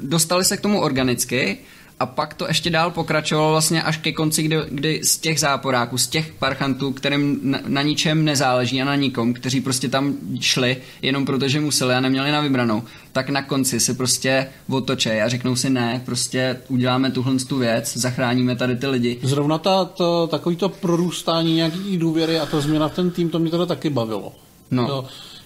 dostali 0.03 0.45
se 0.45 0.57
k 0.57 0.61
tomu 0.61 0.81
organicky 0.81 1.59
a 2.01 2.07
pak 2.07 2.35
to 2.35 2.47
ještě 2.49 2.71
dál 2.71 2.91
pokračovalo 2.91 3.51
vlastně 3.51 3.83
až 3.83 3.97
ke 3.97 4.13
konci, 4.13 4.43
kdy, 4.43 4.57
kdy 4.71 5.01
z 5.05 5.19
těch 5.19 5.41
záporáků, 5.41 5.99
z 5.99 6.07
těch 6.07 6.33
parchantů, 6.33 6.93
kterým 6.93 7.41
na, 7.43 7.59
na 7.67 7.83
ničem 7.83 8.25
nezáleží 8.25 8.83
a 8.83 8.85
na 8.85 8.95
nikom, 8.95 9.35
kteří 9.35 9.61
prostě 9.61 9.89
tam 9.89 10.15
šli 10.41 10.77
jenom 11.03 11.27
protože 11.27 11.61
museli 11.61 11.95
a 11.95 12.01
neměli 12.01 12.33
na 12.33 12.41
vybranou, 12.41 12.83
tak 13.13 13.29
na 13.29 13.43
konci 13.43 13.81
se 13.81 13.95
prostě 13.95 14.47
otočej 14.69 15.23
a 15.23 15.29
řeknou 15.29 15.57
si 15.57 15.71
ne, 15.71 16.03
prostě 16.05 16.57
uděláme 16.69 17.11
tuhle 17.11 17.35
tu 17.49 17.59
věc, 17.59 17.97
zachráníme 17.97 18.57
tady 18.57 18.77
ty 18.77 18.87
lidi. 18.87 19.19
Zrovna 19.23 19.59
ta, 19.59 19.85
to, 19.85 20.27
takový 20.27 20.57
to 20.57 20.69
prorůstání 20.69 21.55
nějaký 21.55 21.97
důvěry 21.97 22.41
a 22.41 22.47
ta 22.47 22.61
změna 22.61 22.89
v 22.89 22.95
ten 22.95 23.11
tým, 23.11 23.31
to 23.31 23.39
mě 23.39 23.51
teda 23.51 23.67
taky 23.67 23.91
bavilo. 23.91 24.33
No. 24.71 24.87
To, 24.87 25.05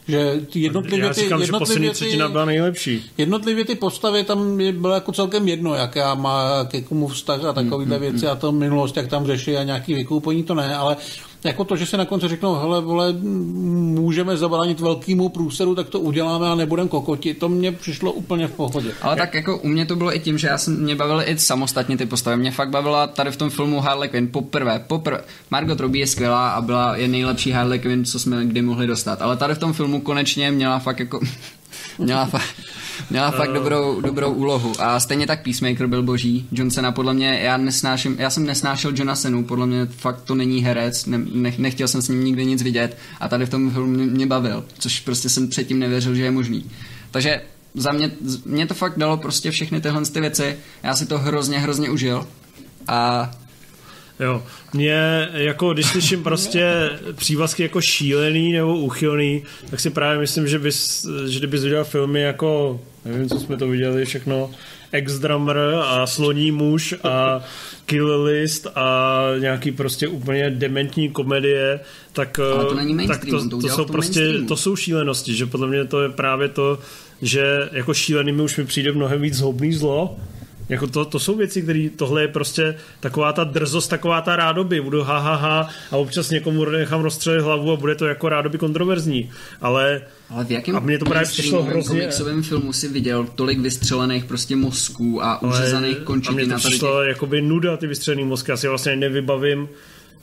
že 0.09 0.41
ty 0.53 0.61
jednotlivě 0.61 1.07
Já 1.07 1.13
říkám, 1.13 1.41
ty, 1.41 1.47
že 1.47 1.53
jednotlivě 1.53 1.91
třetina 1.91 2.29
byla 2.29 2.45
nejlepší. 2.45 3.11
Jednotlivě 3.19 3.65
ty 3.65 3.75
postavy 3.75 4.25
tam 4.25 4.59
bylo 4.73 4.95
jako 4.95 5.13
celkem 5.13 5.49
jedno, 5.49 5.75
jaká 5.75 6.15
má 6.15 6.65
ke 6.65 6.81
komu 6.81 7.09
vztah 7.09 7.45
a 7.45 7.53
takovýhle 7.53 7.97
mm, 7.97 8.03
věci 8.03 8.27
a 8.27 8.35
to 8.35 8.53
minulost, 8.53 8.97
jak 8.97 9.09
tam 9.09 9.27
řeší 9.27 9.57
a 9.57 9.63
nějaký 9.63 9.95
vykoupení, 9.95 10.43
to 10.43 10.55
ne, 10.55 10.77
ale 10.77 10.97
jako 11.45 11.65
to, 11.65 11.77
že 11.77 11.87
si 11.87 11.97
na 11.97 12.05
konci 12.05 12.29
řeknou, 12.29 12.55
hele, 12.55 12.81
vole, 12.81 13.13
můžeme 13.13 14.37
zabránit 14.37 14.81
velkému 14.81 15.29
průseru, 15.29 15.75
tak 15.75 15.89
to 15.89 16.01
uděláme 16.01 16.49
a 16.49 16.55
nebudeme 16.55 16.89
kokoti. 16.89 17.35
To 17.35 17.49
mně 17.49 17.73
přišlo 17.73 18.13
úplně 18.13 18.47
v 18.47 18.53
pohodě. 18.53 18.93
Ale 19.03 19.17
tak 19.17 19.35
jako 19.35 19.59
u 19.59 19.69
mě 19.69 19.87
to 19.87 19.97
bylo 19.97 20.17
i 20.17 20.19
tím, 20.19 20.39
že 20.39 20.47
já 20.47 20.59
jsem 20.59 20.83
mě 20.83 20.97
bavily 20.97 21.25
i 21.25 21.39
samostatně 21.39 21.97
ty 21.97 22.07
postavy. 22.07 22.37
Mě 22.37 22.51
fakt 22.51 22.71
bavila 22.71 23.07
tady 23.07 23.31
v 23.31 23.37
tom 23.37 23.51
filmu 23.51 23.81
Harley 23.81 24.09
Quinn 24.09 24.29
poprvé. 24.33 24.85
poprvé. 24.87 25.21
Margot 25.51 25.81
Robbie 25.81 26.03
je 26.03 26.07
skvělá 26.07 26.51
a 26.51 26.61
byla 26.61 26.97
je 26.97 27.09
nejlepší 27.09 27.51
Harley 27.51 27.79
Quinn, 27.79 28.05
co 28.05 28.19
jsme 28.19 28.45
kdy 28.45 28.63
mohli 28.63 28.87
dostat. 28.87 29.23
Ale 29.23 29.37
tady 29.37 29.55
v 29.55 29.59
tom 29.59 29.73
filmu 29.73 30.01
konečně 30.01 30.51
měla 30.51 30.79
fakt 30.79 30.99
jako 30.99 31.21
měla 31.99 32.27
fakt 32.27 32.55
Měla 33.11 33.31
fakt 33.31 33.53
dobrou, 33.53 34.01
dobrou 34.01 34.33
úlohu. 34.33 34.73
A 34.79 35.01
stejně 35.01 35.27
tak 35.27 35.43
Peacemaker 35.43 35.87
byl 35.87 36.03
boží. 36.03 36.49
Johnsona 36.53 36.93
podle 36.93 37.15
mě, 37.15 37.41
já 37.43 37.57
nesnáším, 37.57 38.17
já 38.19 38.31
jsem 38.31 38.47
nesnášel 38.47 38.93
Johna 38.95 39.17
Senu, 39.17 39.45
podle 39.45 39.67
mě 39.67 39.87
fakt 39.87 40.23
to 40.23 40.35
není 40.35 40.61
herec, 40.61 41.07
ne, 41.07 41.19
ne, 41.33 41.53
nechtěl 41.59 41.89
jsem 41.89 42.03
s 42.03 42.09
ním 42.09 42.25
nikdy 42.25 42.47
nic 42.47 42.63
vidět 42.63 42.99
a 43.21 43.29
tady 43.29 43.47
v 43.47 43.51
tom 43.51 43.71
filmu 43.71 43.93
mě, 43.93 44.07
mě 44.07 44.27
bavil, 44.27 44.65
což 44.79 45.01
prostě 45.01 45.29
jsem 45.29 45.49
předtím 45.49 45.79
nevěřil, 45.79 46.15
že 46.15 46.25
je 46.25 46.31
možný. 46.31 46.71
Takže 47.11 47.43
za 47.75 47.93
mě, 47.93 48.11
mě 48.45 48.67
to 48.67 48.75
fakt 48.75 48.99
dalo 48.99 49.17
prostě 49.17 49.51
všechny 49.51 49.81
tyhle 49.81 50.05
ty 50.05 50.21
věci, 50.21 50.57
já 50.83 50.97
si 50.97 51.07
to 51.07 51.19
hrozně, 51.19 51.59
hrozně 51.59 51.91
užil 51.91 52.27
a 52.89 53.31
Jo, 54.21 54.43
mě 54.73 55.29
jako, 55.33 55.73
když 55.73 55.87
slyším 55.87 56.23
prostě 56.23 56.91
přívazky 57.13 57.63
jako 57.63 57.81
šílený 57.81 58.53
nebo 58.53 58.77
uchylný, 58.77 59.43
tak 59.71 59.81
si 59.81 59.91
právě 59.91 60.19
myslím, 60.19 60.49
že 60.49 60.59
bys, 60.59 61.07
že 61.29 61.39
kdybys 61.39 61.63
viděl 61.63 61.85
filmy 61.85 62.21
jako, 62.21 62.81
nevím, 63.05 63.29
co 63.29 63.41
jsme 63.41 63.57
to 63.57 63.69
viděli 63.69 64.05
všechno, 64.05 64.51
Ex-Drummer 64.93 65.59
a 65.85 66.07
Sloní 66.07 66.51
muž 66.51 66.95
a 67.05 67.41
Kill 67.87 68.23
List 68.23 68.67
a 68.75 69.21
nějaký 69.39 69.73
prostě 69.73 70.09
úplně 70.09 70.51
dementní 70.51 71.09
komedie, 71.09 71.81
tak, 72.13 72.37
to, 72.69 72.75
není 72.75 73.07
tak 73.07 73.25
to, 73.25 73.49
to, 73.49 73.61
to 73.61 73.69
jsou 73.69 73.85
prostě, 73.85 74.33
to 74.49 74.57
jsou 74.57 74.77
šílenosti, 74.77 75.35
že 75.35 75.47
podle 75.47 75.69
mě 75.69 75.85
to 75.85 76.03
je 76.03 76.09
právě 76.09 76.49
to, 76.49 76.79
že 77.23 77.69
jako 77.73 77.95
šílenými 77.95 78.43
už 78.43 78.57
mi 78.57 78.65
přijde 78.65 78.93
mnohem 78.93 79.21
víc 79.21 79.35
zhoubný 79.35 79.73
zlo, 79.73 80.17
jako 80.69 80.87
to, 80.87 81.05
to 81.05 81.19
jsou 81.19 81.37
věci, 81.37 81.63
které 81.63 81.89
tohle 81.97 82.23
je 82.23 82.29
prostě 82.29 82.75
taková 83.01 83.33
ta 83.33 83.45
drzost, 83.45 83.91
taková 83.91 84.21
ta 84.21 84.37
rádoby. 84.37 84.81
Budu 84.81 85.03
ha, 85.03 85.19
ha, 85.19 85.35
ha 85.35 85.69
a 85.91 85.97
občas 85.97 86.31
někomu 86.31 86.65
nechám 86.65 87.03
rozstřelit 87.03 87.43
hlavu 87.43 87.73
a 87.73 87.77
bude 87.77 87.95
to 87.95 88.07
jako 88.07 88.29
rádoby 88.29 88.59
kontroverzní. 88.59 89.31
Ale, 89.61 90.03
ale 90.31 90.45
v 90.45 90.51
jakém 90.51 90.77
a 90.77 90.81
mě 90.81 90.99
to 90.99 91.05
právě 91.05 91.29
přišlo 91.29 91.63
hrozně... 91.63 92.01
komiksovém 92.01 92.43
filmu 92.43 92.73
si 92.73 92.89
viděl 92.89 93.27
tolik 93.35 93.59
vystřelených 93.59 94.25
prostě 94.25 94.57
mozků 94.57 95.25
a 95.25 95.43
uřezaných 95.43 95.99
končetin. 95.99 96.41
A 96.41 96.45
mě 96.45 96.55
to 96.55 96.69
přišlo 96.69 97.01
těch... 97.01 97.09
jakoby 97.09 97.43
nuda 97.43 97.77
ty 97.77 97.87
vystřelený 97.87 98.25
mozky. 98.25 98.51
Já 98.51 98.57
si 98.57 98.69
vlastně 98.69 98.97
nevybavím 98.97 99.69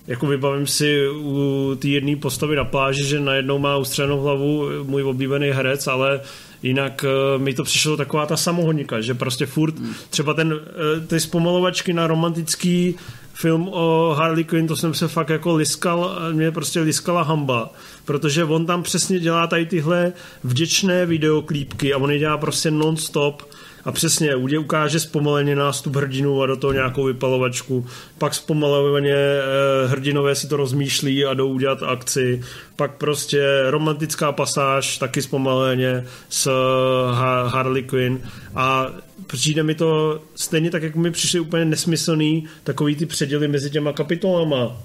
jako 0.07 0.27
vybavím 0.27 0.67
si 0.67 1.09
u 1.09 1.77
té 1.79 1.87
jedné 1.87 2.15
postavy 2.15 2.55
na 2.55 2.63
pláži, 2.63 3.03
že 3.03 3.19
najednou 3.19 3.59
má 3.59 3.77
ustřenou 3.77 4.21
hlavu 4.21 4.69
můj 4.83 5.03
oblíbený 5.03 5.49
herec, 5.49 5.87
ale 5.87 6.21
jinak 6.63 7.05
uh, 7.35 7.41
mi 7.41 7.53
to 7.53 7.63
přišlo 7.63 7.97
taková 7.97 8.25
ta 8.25 8.37
samohonika, 8.37 9.01
že 9.01 9.13
prostě 9.13 9.45
furt 9.45 9.75
třeba 10.09 10.33
ten, 10.33 10.53
uh, 10.53 10.59
ty 11.07 11.19
zpomalovačky 11.19 11.93
na 11.93 12.07
romantický 12.07 12.95
film 13.33 13.69
o 13.71 14.15
Harley 14.17 14.43
Quinn, 14.43 14.67
to 14.67 14.75
jsem 14.75 14.93
se 14.93 15.07
fakt 15.07 15.29
jako 15.29 15.55
liskal, 15.55 16.19
mě 16.31 16.51
prostě 16.51 16.79
liskala 16.79 17.21
hamba, 17.21 17.69
protože 18.05 18.43
on 18.43 18.65
tam 18.65 18.83
přesně 18.83 19.19
dělá 19.19 19.47
tady 19.47 19.65
tyhle 19.65 20.13
vděčné 20.43 21.05
videoklípky 21.05 21.93
a 21.93 21.97
on 21.97 22.11
je 22.11 22.19
dělá 22.19 22.37
prostě 22.37 22.71
non-stop 22.71 23.43
a 23.85 23.91
přesně 23.91 24.35
ukáže 24.35 24.99
zpomaleně 24.99 25.55
nástup 25.55 25.95
hrdinů 25.95 26.41
a 26.41 26.45
do 26.45 26.57
toho 26.57 26.73
nějakou 26.73 27.03
vypalovačku, 27.03 27.85
pak 28.17 28.33
zpomaleně 28.33 29.15
eh, 29.15 29.87
hrdinové 29.87 30.35
si 30.35 30.47
to 30.47 30.57
rozmýšlí 30.57 31.25
a 31.25 31.33
jdou 31.33 31.49
udělat 31.49 31.83
akci, 31.83 32.41
pak 32.75 32.91
prostě 32.91 33.63
romantická 33.69 34.31
pasáž 34.31 34.97
taky 34.97 35.21
zpomaleně 35.21 36.05
s 36.29 36.47
eh, 36.47 37.49
Harley 37.49 37.83
Quinn. 37.83 38.21
A 38.55 38.87
přijde 39.27 39.63
mi 39.63 39.75
to 39.75 40.21
stejně 40.35 40.71
tak, 40.71 40.83
jak 40.83 40.95
mi 40.95 41.11
přišly 41.11 41.39
úplně 41.39 41.65
nesmyslný 41.65 42.47
takový 42.63 42.95
ty 42.95 43.05
předěly 43.05 43.47
mezi 43.47 43.69
těma 43.69 43.93
kapitolama 43.93 44.77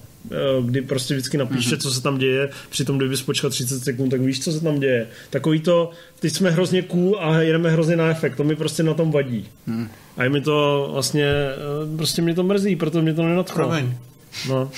kdy 0.62 0.82
prostě 0.82 1.14
vždycky 1.14 1.38
napíše, 1.38 1.76
mm-hmm. 1.76 1.80
co 1.80 1.90
se 1.90 2.02
tam 2.02 2.18
děje, 2.18 2.48
přitom 2.70 2.98
kdyby 2.98 3.16
počkat 3.16 3.48
30 3.48 3.80
sekund, 3.80 4.10
tak 4.10 4.20
víš, 4.20 4.44
co 4.44 4.52
se 4.52 4.60
tam 4.60 4.80
děje. 4.80 5.06
Takový 5.30 5.60
to, 5.60 5.90
teď 6.20 6.32
jsme 6.32 6.50
hrozně 6.50 6.82
cool 6.82 7.18
a 7.20 7.40
jedeme 7.40 7.70
hrozně 7.70 7.96
na 7.96 8.08
efekt, 8.08 8.36
to 8.36 8.44
mi 8.44 8.56
prostě 8.56 8.82
na 8.82 8.94
tom 8.94 9.10
vadí. 9.10 9.48
Mm. 9.66 9.88
A 10.16 10.24
je 10.24 10.30
mi 10.30 10.40
to 10.40 10.88
vlastně, 10.92 11.24
eh, 11.24 11.96
prostě 11.96 12.22
mě 12.22 12.34
to 12.34 12.42
mrzí, 12.42 12.76
proto 12.76 13.02
mě 13.02 13.14
to 13.14 13.22
nenadchlo. 13.22 13.54
Promiň. 13.54 13.94
No. 14.48 14.70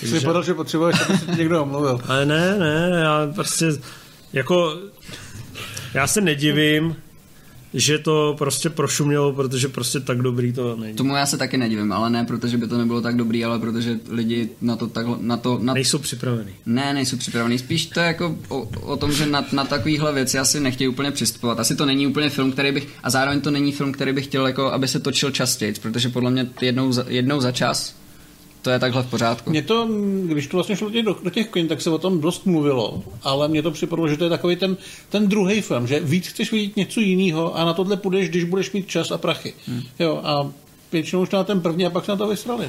Jsi 0.00 0.06
vypadal, 0.06 0.42
že 0.42 0.54
potřebuješ, 0.54 1.00
aby 1.00 1.18
se 1.18 1.36
někdo 1.36 1.62
omluvil. 1.62 2.00
Ale 2.08 2.26
ne, 2.26 2.58
ne, 2.58 2.90
já 3.00 3.32
prostě, 3.34 3.66
jako, 4.32 4.78
já 5.94 6.06
se 6.06 6.20
nedivím, 6.20 6.96
že 7.74 7.98
to 7.98 8.34
prostě 8.38 8.70
prošumělo, 8.70 9.32
protože 9.32 9.68
prostě 9.68 10.00
tak 10.00 10.22
dobrý 10.22 10.52
to 10.52 10.76
není. 10.76 10.94
Tomu 10.94 11.16
já 11.16 11.26
se 11.26 11.38
taky 11.38 11.56
nedivím, 11.56 11.92
ale 11.92 12.10
ne 12.10 12.24
protože 12.24 12.56
by 12.56 12.66
to 12.66 12.78
nebylo 12.78 13.00
tak 13.00 13.16
dobrý, 13.16 13.44
ale 13.44 13.58
protože 13.58 13.98
lidi 14.08 14.48
na 14.60 14.76
to 14.76 14.86
tak, 14.86 15.06
na 15.20 15.36
to... 15.36 15.58
Na... 15.62 15.74
Nejsou 15.74 15.98
připravení. 15.98 16.50
Ne, 16.66 16.94
nejsou 16.94 17.16
připravení. 17.16 17.58
Spíš 17.58 17.86
to 17.86 18.00
je 18.00 18.06
jako 18.06 18.36
o, 18.48 18.58
o 18.82 18.96
tom, 18.96 19.12
že 19.12 19.26
na, 19.26 19.44
na 19.52 19.64
takovýhle 19.64 20.12
věci 20.12 20.38
asi 20.38 20.60
nechtějí 20.60 20.88
úplně 20.88 21.10
přistupovat. 21.10 21.60
Asi 21.60 21.76
to 21.76 21.86
není 21.86 22.06
úplně 22.06 22.30
film, 22.30 22.52
který 22.52 22.72
bych... 22.72 22.88
A 23.02 23.10
zároveň 23.10 23.40
to 23.40 23.50
není 23.50 23.72
film, 23.72 23.92
který 23.92 24.12
bych 24.12 24.24
chtěl, 24.24 24.46
jako, 24.46 24.72
aby 24.72 24.88
se 24.88 25.00
točil 25.00 25.30
častěji, 25.30 25.74
protože 25.82 26.08
podle 26.08 26.30
mě 26.30 26.46
jednou 26.60 26.92
za, 26.92 27.04
jednou 27.08 27.40
za 27.40 27.52
čas 27.52 27.99
to 28.62 28.70
je 28.70 28.78
takhle 28.78 29.02
v 29.02 29.06
pořádku. 29.06 29.50
Mě 29.50 29.62
to, 29.62 29.88
když 30.24 30.46
to 30.46 30.56
vlastně 30.56 30.76
šlo 30.76 30.90
do, 31.02 31.16
do 31.22 31.30
těch 31.30 31.48
kin, 31.48 31.68
tak 31.68 31.80
se 31.80 31.90
o 31.90 31.98
tom 31.98 32.20
dost 32.20 32.46
mluvilo, 32.46 33.02
ale 33.22 33.48
mně 33.48 33.62
to 33.62 33.70
připadlo, 33.70 34.08
že 34.08 34.16
to 34.16 34.24
je 34.24 34.30
takový 34.30 34.56
ten, 34.56 34.76
ten 35.08 35.28
druhý 35.28 35.60
film, 35.60 35.86
že 35.86 36.00
víc 36.00 36.28
chceš 36.28 36.52
vidět 36.52 36.76
něco 36.76 37.00
jiného 37.00 37.56
a 37.56 37.64
na 37.64 37.74
tohle 37.74 37.96
půjdeš, 37.96 38.28
když 38.28 38.44
budeš 38.44 38.72
mít 38.72 38.88
čas 38.88 39.10
a 39.10 39.18
prachy. 39.18 39.54
Hmm. 39.66 39.82
Jo, 39.98 40.20
a 40.24 40.50
většinou 40.92 41.22
už 41.22 41.30
na 41.30 41.44
ten 41.44 41.60
první 41.60 41.86
a 41.86 41.90
pak 41.90 42.04
se 42.04 42.10
na 42.10 42.16
to 42.16 42.28
vysrali. 42.28 42.68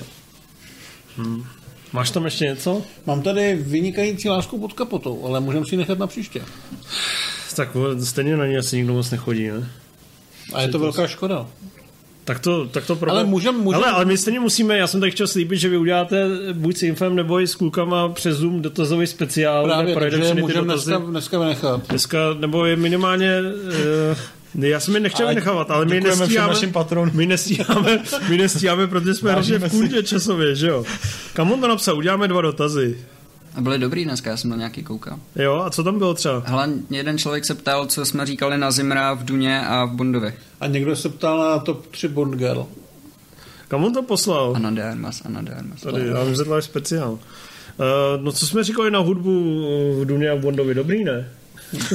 Hmm. 1.18 1.44
Máš 1.94 2.12
tam 2.12 2.26
ještě 2.26 2.46
něco? 2.46 2.82
Mám 3.06 3.22
tady 3.22 3.56
vynikající 3.56 4.30
lásku 4.30 4.60
pod 4.60 4.74
kapotou, 4.74 5.26
ale 5.26 5.40
můžeme 5.40 5.66
si 5.66 5.78
nechat 5.78 6.00
na 6.00 6.08
příště. 6.08 6.42
Tak 7.56 7.70
stejně 8.04 8.38
na 8.38 8.48
ní 8.48 8.58
asi 8.58 8.78
nikdo 8.78 8.94
moc 8.94 9.12
nechodí, 9.12 9.48
ne? 9.48 9.72
A 10.54 10.62
je 10.62 10.68
to 10.68 10.80
velká 10.80 11.08
škoda. 11.08 11.48
Tak 12.24 12.40
to, 12.40 12.68
tak 12.68 12.86
to 12.86 12.96
pro... 12.96 13.12
Ale 13.12 13.24
můžem, 13.24 13.56
můžem... 13.56 13.84
Ale, 13.84 13.92
ale 13.92 14.06
my 14.06 14.18
stejně 14.18 14.40
musíme, 14.40 14.78
já 14.78 14.88
jsem 14.88 15.02
tak 15.02 15.12
chtěl 15.12 15.28
slíbit, 15.28 15.60
že 15.60 15.70
vy 15.70 15.78
uděláte 15.78 16.28
buď 16.54 16.78
s 16.78 16.84
Infem 16.84 17.16
nebo 17.16 17.40
i 17.40 17.48
s 17.48 17.56
klukama 17.56 18.10
přes 18.10 18.38
Zoom 18.38 18.62
dotazový 18.62 19.08
speciál, 19.08 19.64
Právě, 19.64 19.96
takže 19.96 20.34
můžeme 20.34 20.64
dneska, 20.64 20.98
dneska 20.98 21.40
vynechat. 21.40 21.88
Dneska, 21.90 22.20
nebo 22.40 22.66
je 22.66 22.76
minimálně... 22.76 23.42
Uh, 24.12 24.18
já 24.60 24.80
jsem 24.80 24.94
je 24.94 25.00
nechtěl 25.00 25.28
vynechávat, 25.28 25.72
ale 25.72 25.86
my 25.86 26.02
nestíháme, 26.02 26.54
my 27.14 27.26
nestíháme, 27.26 28.04
my 28.30 28.38
nestíháme, 28.38 28.88
protože 28.88 29.14
jsme 29.14 29.32
hrozně 29.32 29.60
v 29.60 29.70
kůdě 29.70 30.04
časově, 30.04 30.56
že 30.56 30.68
jo. 30.68 30.84
Kam 31.34 31.52
on 31.52 31.62
to 31.62 31.68
napsal? 31.68 31.98
Uděláme 31.98 32.28
dva 32.28 32.42
dotazy. 32.42 32.98
A 33.56 33.62
byly 33.62 33.80
dobrý 33.80 34.06
dneska, 34.06 34.30
já 34.30 34.38
jsem 34.38 34.50
na 34.50 34.56
nějaký 34.56 34.84
koukal. 34.84 35.20
Jo, 35.36 35.64
a 35.66 35.70
co 35.70 35.84
tam 35.84 35.98
bylo 35.98 36.14
třeba? 36.14 36.44
Hele, 36.46 36.70
jeden 36.90 37.18
člověk 37.18 37.46
se 37.46 37.56
ptal, 37.56 37.86
co 37.86 38.06
jsme 38.06 38.26
říkali 38.26 38.58
na 38.58 38.72
Zimra 38.72 39.14
v 39.14 39.24
Duně 39.26 39.62
a 39.68 39.86
v 39.86 39.92
Bondovi. 39.92 40.34
A 40.60 40.68
někdo 40.68 40.96
se 40.96 41.10
ptal 41.10 41.38
na 41.38 41.60
top 41.60 41.88
3 41.88 42.08
Bond 42.08 42.36
Girl. 42.36 42.68
Kam 43.68 43.84
on 43.84 43.94
to 43.94 44.04
poslal? 44.04 44.54
Anna 44.56 44.72
de 44.72 44.84
Armas, 44.84 45.22
Anna 45.26 45.42
de 45.42 45.54
Armas. 45.54 45.82
Tady, 45.82 46.08
já 46.08 46.24
vím, 46.24 46.36
že 46.36 46.44
to 46.44 46.56
je 46.56 46.62
speciál. 46.62 47.12
Uh, 47.12 47.20
no 48.24 48.32
co 48.32 48.48
jsme 48.48 48.64
říkali 48.64 48.92
na 48.92 49.00
hudbu 49.00 49.32
v 50.02 50.06
Duně 50.06 50.30
a 50.30 50.36
v 50.36 50.40
Bondovi, 50.40 50.74
dobrý, 50.76 51.04
ne? 51.04 51.30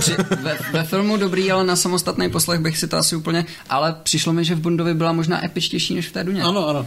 Při, 0.01 0.15
ve, 0.43 0.59
ve 0.73 0.85
filmu 0.85 1.17
dobrý, 1.17 1.53
ale 1.53 1.65
na 1.65 1.77
samostatný 1.77 2.31
poslech 2.31 2.61
bych 2.61 2.79
si 2.79 2.89
to 2.89 2.97
asi 2.97 3.17
úplně... 3.17 3.45
Ale 3.69 3.97
přišlo 4.03 4.33
mi, 4.33 4.45
že 4.45 4.55
v 4.55 4.61
Bondovi 4.61 4.95
byla 4.95 5.13
možná 5.13 5.45
epičtější 5.45 5.95
než 5.95 6.09
v 6.09 6.13
té 6.13 6.25
Duně. 6.25 6.43
Ano, 6.43 6.69
ano. 6.69 6.87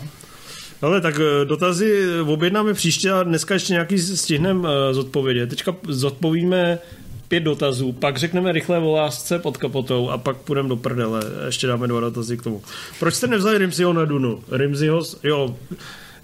Ale 0.82 1.02
tak 1.02 1.20
eh, 1.20 1.46
dotazy 1.46 2.08
objednáme 2.28 2.74
příště 2.74 3.12
a 3.12 3.24
dneska 3.24 3.54
ještě 3.54 3.74
nějaký 3.74 3.98
stihnem 4.00 4.68
eh, 4.68 4.94
zodpovědět. 4.94 5.50
Teďka 5.50 5.76
zodpovíme 5.88 6.80
pět 7.28 7.40
dotazů, 7.40 7.92
pak 7.92 8.18
řekneme 8.18 8.52
rychle 8.52 8.78
o 8.78 8.92
lásce 8.92 9.40
pod 9.40 9.58
kapotou 9.58 10.10
a 10.10 10.18
pak 10.18 10.38
půjdeme 10.38 10.70
do 10.70 10.76
prdele. 10.76 11.22
Ještě 11.46 11.68
dáme 11.68 11.88
dva 11.88 12.00
dotazy 12.00 12.38
k 12.38 12.44
tomu. 12.44 12.62
Proč 13.00 13.14
jste 13.14 13.28
nevzali 13.28 13.58
Rimziho 13.58 13.94
na 13.94 14.06
Dunu? 14.06 14.44
Rimziho, 14.52 15.02
jo, 15.24 15.56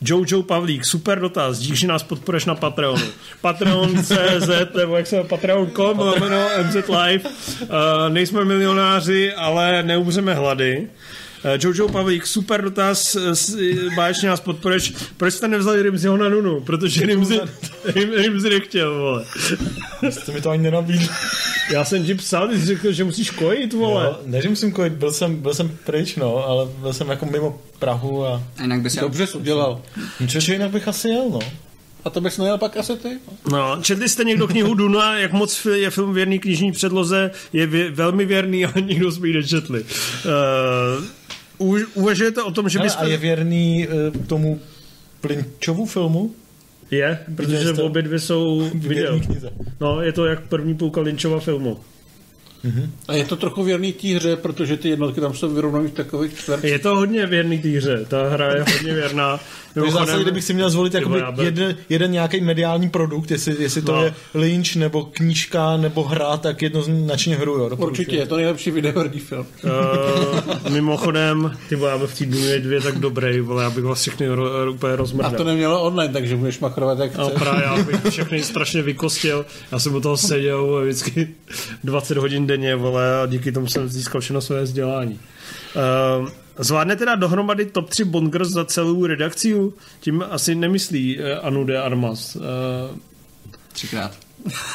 Jojo 0.02 0.44
Pavlík, 0.44 0.86
super 0.86 1.20
dotaz, 1.20 1.60
díky, 1.60 1.76
že 1.76 1.88
nás 1.88 2.04
podporeš 2.04 2.46
na 2.46 2.56
Patreonu. 2.56 3.06
Patreon.cz 3.42 4.50
nebo 4.78 4.98
jak 4.98 5.08
se 5.08 5.24
Patreon.com, 5.24 6.00
lomeno 6.00 6.48
MZ 6.68 6.76
Live. 6.76 7.30
Uh, 7.30 7.70
nejsme 8.10 8.46
milionáři, 8.46 9.34
ale 9.34 9.84
neumřeme 9.84 10.34
hlady. 10.34 10.88
Eh, 11.46 11.60
Jojo 11.62 11.88
Pavlík, 11.90 12.28
super 12.28 12.62
dotaz, 12.62 13.16
eh, 13.16 13.96
báječně 13.96 14.30
nás 14.30 14.40
podporeš. 14.40 14.94
Proč 15.18 15.34
jste 15.34 15.48
nevzali 15.48 15.82
Rimziho 15.82 16.18
na 16.18 16.30
Nunu? 16.30 16.62
Protože 16.62 17.06
Rimzi, 17.06 17.40
Rimzi 18.16 18.50
nechtěl, 18.50 18.98
vole. 18.98 19.26
Jste 20.10 20.32
mi 20.32 20.42
to 20.42 20.50
ani 20.50 20.64
nenabídl. 20.64 21.06
Já 21.72 21.86
jsem 21.86 22.06
ti 22.06 22.16
psal, 22.16 22.48
ty 22.48 22.60
jsi 22.60 22.66
řekl, 22.66 22.92
že 22.92 23.04
musíš 23.04 23.30
kojit, 23.30 23.74
vole. 23.74 24.06
Jo, 24.06 24.20
ne, 24.26 24.42
že 24.42 24.50
musím 24.50 24.72
kojit, 24.72 24.94
byl 24.94 25.12
jsem, 25.12 25.36
byl 25.36 25.54
jsem 25.54 25.78
pryč, 25.86 26.16
no, 26.16 26.48
ale 26.48 26.66
byl 26.80 26.94
jsem 26.94 27.10
jako 27.10 27.26
mimo 27.26 27.62
Prahu 27.80 28.26
a... 28.26 28.44
a 28.58 28.62
jinak 28.62 28.82
bys 28.82 28.96
Dobře 28.96 29.28
jsi 29.28 29.38
udělal. 29.38 29.82
Ničeho, 30.20 30.54
jinak 30.54 30.72
bych 30.72 30.88
asi 30.88 31.10
jel, 31.10 31.30
no. 31.30 31.40
A 32.06 32.10
to 32.10 32.22
bys 32.22 32.38
nejel 32.38 32.58
pak 32.58 32.78
asi 32.78 32.96
ty? 32.96 33.10
No, 33.52 33.78
četli 33.82 34.10
jste 34.10 34.24
někdo 34.24 34.48
knihu 34.48 34.74
Duna, 34.74 35.18
jak 35.18 35.34
moc 35.34 35.68
je 35.74 35.90
film 35.90 36.14
věrný 36.14 36.40
knižní 36.40 36.72
předloze, 36.72 37.32
je 37.54 37.68
vě, 37.68 37.92
velmi 37.92 38.26
věrný, 38.26 38.66
ale 38.66 38.82
nikdo 38.82 39.12
jsme 39.12 39.28
ji 39.28 39.34
nečetli. 39.34 39.82
Uh, 39.82 41.06
u, 41.58 41.78
uvažujete 41.94 42.44
o 42.44 42.52
tom, 42.52 42.70
že 42.70 42.80
byste... 42.80 43.04
A 43.04 43.08
je 43.08 43.18
věrný 43.18 43.88
uh, 43.88 44.26
tomu 44.26 44.60
Plinčovu 45.22 45.86
filmu? 45.86 46.32
Je, 46.92 47.20
protože 47.36 47.74
obě 47.74 48.02
dvě 48.02 48.20
jsou 48.20 48.70
video. 48.74 49.20
No, 49.80 50.02
je 50.02 50.12
to 50.14 50.26
jak 50.26 50.48
první 50.48 50.76
půlka 50.76 51.02
Lynchova 51.02 51.40
filmu. 51.40 51.80
Mm-hmm. 52.66 52.90
A 53.08 53.14
je 53.14 53.26
to 53.26 53.36
trochu 53.36 53.64
věrný 53.64 53.94
té 53.94 54.08
hře, 54.08 54.36
protože 54.36 54.78
ty 54.78 54.90
jednotky 54.90 55.22
tam 55.22 55.34
jsou 55.34 55.50
vyrovnané 55.50 55.88
v 55.88 55.94
takových 55.94 56.40
čtvercích. 56.40 56.72
Je 56.72 56.80
to 56.80 56.96
hodně 56.96 57.26
věrný 57.26 57.60
té 57.60 57.70
hře, 57.70 58.06
ta 58.08 58.30
hra 58.30 58.56
je 58.56 58.66
hodně 58.74 58.94
věrná. 58.94 59.40
Zase, 59.90 60.22
kdybych 60.22 60.44
si 60.44 60.54
měl 60.54 60.70
zvolit 60.70 60.94
jakoby 60.94 61.24
jeden, 61.42 61.76
jeden 61.90 62.12
nějaký 62.12 62.42
mediální 62.42 62.90
produkt, 62.90 63.32
jestli, 63.32 63.56
jestli 63.60 63.82
to 63.82 63.92
no. 63.92 64.04
je 64.04 64.14
Lynch, 64.34 64.76
nebo 64.76 65.06
knížka, 65.06 65.78
nebo 65.78 66.04
hra, 66.04 66.38
tak 66.38 66.62
jednoznačně 66.62 67.36
hru, 67.36 67.58
jo. 67.58 67.70
Určitě, 67.78 68.16
je 68.16 68.26
to 68.26 68.36
nejlepší 68.36 68.72
videoherní 68.72 69.20
film. 69.20 69.46
Uh, 69.64 70.70
mimochodem, 70.70 71.58
ty 71.70 71.76
vole, 71.76 72.08
v 72.08 72.18
té 72.18 72.26
dvě, 72.26 72.60
dvě 72.60 72.82
tak 72.82 73.00
dobrý, 73.00 73.40
vole, 73.40 73.64
já 73.64 73.70
bych 73.70 73.84
vás 73.84 74.02
všechny 74.02 74.28
ro, 74.28 74.72
úplně 74.72 74.96
rozmrdal. 74.96 75.32
A 75.32 75.38
to 75.38 75.44
nemělo 75.44 75.84
online, 75.84 76.14
takže 76.14 76.36
budeš 76.36 76.60
machrovat 76.60 77.00
jak 77.00 77.18
no, 77.18 77.26
chceš. 77.26 77.40
No 77.40 77.46
právě, 77.46 77.64
já 77.64 77.84
bych 77.84 78.06
všechny 78.10 78.44
strašně 78.44 78.82
vykostil. 78.82 79.46
Já 79.72 79.80
jsem 79.80 79.96
u 79.96 80.02
toho 80.02 80.18
seděl 80.18 80.82
vždycky 80.84 81.28
20 81.84 82.18
hodin 82.18 82.48
denně, 82.48 82.55
vole, 82.76 83.22
a 83.22 83.26
díky 83.26 83.52
tomu 83.52 83.68
jsem 83.68 83.90
získal 83.90 84.22
všechno 84.22 84.42
své 84.42 84.64
vzdělání. 84.64 85.20
Uh, 86.22 86.30
Zvládne 86.60 86.96
teda 86.96 87.16
dohromady 87.16 87.66
top 87.66 87.90
3 87.90 88.04
Bongers 88.04 88.50
za 88.50 88.66
celou 88.66 89.06
redakci? 89.06 89.56
Tím 90.00 90.24
asi 90.30 90.56
nemyslí 90.56 91.20
uh, 91.20 91.26
Anu 91.42 91.64
de 91.64 91.82
Armas. 91.82 92.36
Uh, 92.36 92.42
Třikrát. 93.74 94.12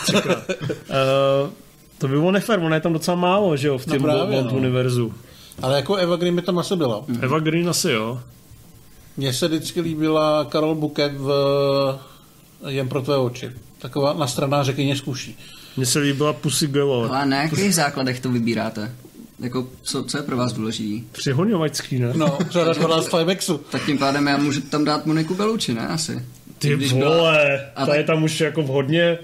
Třikrát. 0.02 0.48
uh, 0.48 1.50
to 1.98 2.08
by 2.08 2.18
bylo 2.18 2.30
nefér, 2.30 2.58
ono 2.58 2.74
je 2.74 2.80
tam 2.80 2.92
docela 2.92 3.16
málo, 3.16 3.56
že 3.56 3.68
jo, 3.68 3.78
v 3.78 3.86
tom 3.86 4.02
no 4.02 4.26
Bond 4.26 4.50
no. 4.50 4.56
univerzu. 4.56 5.14
Ale 5.62 5.76
jako 5.76 5.96
Eva 5.96 6.16
Green 6.16 6.36
by 6.36 6.42
tam 6.42 6.58
asi 6.58 6.76
byla. 6.76 7.04
Mm. 7.06 7.18
Eva 7.22 7.38
Green 7.38 7.68
asi 7.68 7.90
jo. 7.90 8.20
Mně 9.16 9.32
se 9.32 9.48
vždycky 9.48 9.80
líbila 9.80 10.44
Karol 10.44 10.74
Buket 10.74 11.12
v 11.12 11.30
Jen 12.68 12.88
pro 12.88 13.02
tvé 13.02 13.16
oči. 13.16 13.50
Taková 13.78 14.12
na 14.12 14.26
straná 14.26 14.62
řekyně 14.62 14.96
zkuší. 14.96 15.38
Mně 15.76 15.86
se 15.86 15.98
líbila 15.98 16.32
Pussy 16.32 16.66
Galore. 16.66 17.08
Ale 17.10 17.26
na 17.26 17.42
jakých 17.42 17.74
základech 17.74 18.20
to 18.20 18.30
vybíráte? 18.30 18.92
Jako, 19.40 19.68
co, 19.82 20.04
co 20.04 20.16
je 20.18 20.22
pro 20.22 20.36
vás 20.36 20.52
důležitý? 20.52 21.04
Přihoňovačský, 21.12 21.98
ne? 21.98 22.12
No, 22.16 22.38
řada 22.50 22.72
12 22.72 23.08
Fimexu. 23.08 23.58
Tak 23.70 23.86
tím 23.86 23.98
pádem 23.98 24.26
já 24.26 24.36
můžu 24.36 24.60
tam 24.60 24.84
dát 24.84 25.06
Moniku 25.06 25.34
Beluči, 25.34 25.74
ne? 25.74 25.88
Asi. 25.88 26.22
Ty 26.58 26.76
Když 26.76 26.92
byla- 26.92 27.16
vole, 27.16 27.66
a 27.76 27.86
ta 27.86 27.94
je 27.94 28.02
tak- 28.04 28.06
tam 28.14 28.22
už 28.24 28.40
jako 28.40 28.62
v 28.62 28.66
hodně 28.66 29.18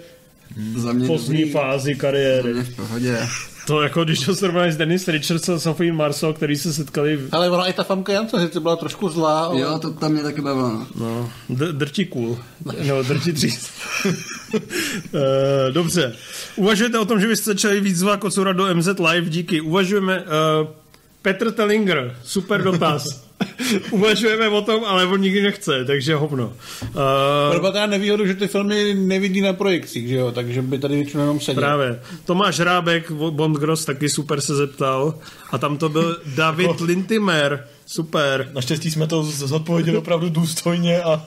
Za 0.76 0.92
mě 0.92 1.06
pozdní 1.06 1.50
fázi 1.50 1.94
za 1.94 2.00
kariéry. 2.00 2.52
mě 2.54 2.62
v 2.62 2.76
pohodě. 2.76 3.18
To 3.66 3.82
jako 3.82 4.04
když 4.04 4.20
to 4.20 4.34
srovnáš 4.34 4.72
s 4.72 4.76
Dennis 4.76 5.08
Richards 5.08 5.48
a 5.48 5.58
Sophie 5.58 5.92
Marceau, 5.92 6.32
který 6.32 6.56
se 6.56 6.72
setkali 6.72 7.16
v... 7.16 7.28
Ale 7.32 7.50
ona 7.50 7.66
i 7.66 7.72
ta 7.72 7.84
famka 7.84 8.12
Jance, 8.12 8.40
sice 8.40 8.60
byla 8.60 8.76
trošku 8.76 9.08
zlá, 9.08 9.44
ale... 9.44 9.60
Jo, 9.60 9.78
to 9.78 9.90
tam 9.90 10.12
mě 10.12 10.22
taky 10.22 10.40
bavilo. 10.40 10.68
no. 10.70 10.86
No, 10.96 11.30
d- 11.48 11.72
drti 11.72 12.04
cool. 12.06 12.38
No, 12.86 13.02
drti 13.02 13.32
tříst. 13.32 13.70
Eh, 15.14 15.72
Dobře. 15.72 16.14
Uvažujete 16.56 16.98
o 16.98 17.04
tom, 17.04 17.20
že 17.20 17.26
byste 17.26 17.44
začali 17.50 17.80
víc 17.80 17.96
zvát 17.98 18.20
Kocura 18.20 18.52
do 18.52 18.74
MZ 18.74 18.88
Live? 19.10 19.30
Díky. 19.30 19.60
Uvažujeme... 19.60 20.18
Uh, 20.20 20.68
Petr 21.22 21.52
Tellinger, 21.52 22.16
super 22.24 22.62
dotaz. 22.62 23.25
Uvažujeme 23.90 24.48
o 24.48 24.62
tom, 24.62 24.84
ale 24.84 25.06
on 25.06 25.20
nikdy 25.20 25.42
nechce, 25.42 25.84
takže 25.84 26.14
hovno. 26.14 26.52
Uh, 26.82 26.90
Proto 27.50 27.72
teda 27.72 27.86
nevýhodu, 27.86 28.26
že 28.26 28.34
ty 28.34 28.48
filmy 28.48 28.94
nevidí 28.94 29.40
na 29.40 29.52
projekcích, 29.52 30.08
že 30.08 30.14
jo, 30.16 30.32
takže 30.32 30.62
by 30.62 30.78
tady 30.78 30.94
většinou 30.94 31.22
jenom 31.22 31.40
seděl. 31.40 31.62
Právě. 31.62 32.00
Tomáš 32.24 32.60
Rábek, 32.60 33.10
Bond 33.10 33.56
Gross, 33.56 33.84
taky 33.84 34.08
super 34.08 34.40
se 34.40 34.54
zeptal. 34.54 35.14
A 35.50 35.58
tam 35.58 35.76
to 35.76 35.88
byl 35.88 36.16
David 36.36 36.80
Lintimer. 36.80 37.66
Super. 37.86 38.50
Naštěstí 38.54 38.90
jsme 38.90 39.06
to 39.06 39.22
zodpověděli 39.22 39.98
opravdu 39.98 40.28
důstojně 40.30 41.02
a 41.02 41.24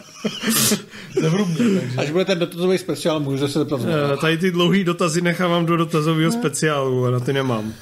zevrubně. 1.21 1.79
Takže. 1.79 1.97
Až 1.97 2.11
bude 2.11 2.25
ten 2.25 2.39
dotazový 2.39 2.77
speciál, 2.77 3.19
můžu 3.19 3.47
se 3.47 3.59
zeptat. 3.59 3.81
Eh, 4.13 4.17
Tady 4.17 4.37
ty 4.37 4.51
dlouhý 4.51 4.83
dotazy 4.83 5.21
nechávám 5.21 5.65
do 5.65 5.77
dotazového 5.77 6.31
speciálu 6.31 7.05
a 7.05 7.11
na 7.11 7.19
ty 7.19 7.33
nemám. 7.33 7.73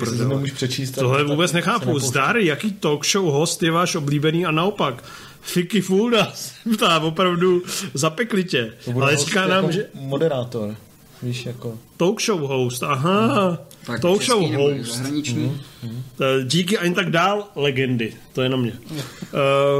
Jestli 0.00 0.18
nemůžeš 0.18 0.52
přečíst. 0.52 0.90
Tohle 0.90 1.18
tak 1.18 1.26
vůbec 1.28 1.52
nechápu. 1.52 1.98
Zdar, 1.98 2.36
jaký 2.36 2.72
talk 2.72 3.06
show 3.06 3.24
host 3.24 3.62
je 3.62 3.70
váš 3.70 3.94
oblíbený 3.94 4.46
a 4.46 4.50
naopak? 4.50 5.04
Fiky 5.40 5.80
Fulda, 5.80 6.32
ptá 6.74 6.98
opravdu 7.00 7.62
zapeklitě. 7.94 8.72
Ale 8.94 9.16
říká 9.16 9.46
nám, 9.46 9.64
jako 9.64 9.72
že 9.72 9.86
Moderátor. 9.94 10.76
Víš, 11.22 11.46
jako... 11.46 11.78
talk 11.96 12.22
show 12.22 12.40
host, 12.40 12.82
aha, 12.82 13.58
Tak 13.86 14.00
talk 14.00 14.22
show 14.22 14.42
host. 14.52 14.94
Zahraniční. 14.94 15.60
Eh, 15.84 16.44
Díky 16.44 16.78
ani 16.78 16.94
tak 16.94 17.10
dál, 17.10 17.44
legendy. 17.56 18.14
To 18.32 18.42
je 18.42 18.48
na 18.48 18.56
mě. 18.56 18.72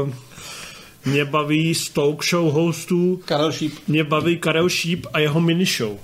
Uh, 0.03 0.09
mě 1.05 1.25
baví 1.25 1.75
z 1.75 1.89
talk 1.89 2.25
show 2.25 2.53
hostů, 2.53 3.21
Karel 3.25 3.51
Šíp. 3.51 3.73
mě 3.87 4.03
baví 4.03 4.37
Karel 4.37 4.69
Šíp 4.69 5.05
a 5.13 5.19
jeho 5.19 5.41
mini 5.41 5.65
show. 5.65 5.97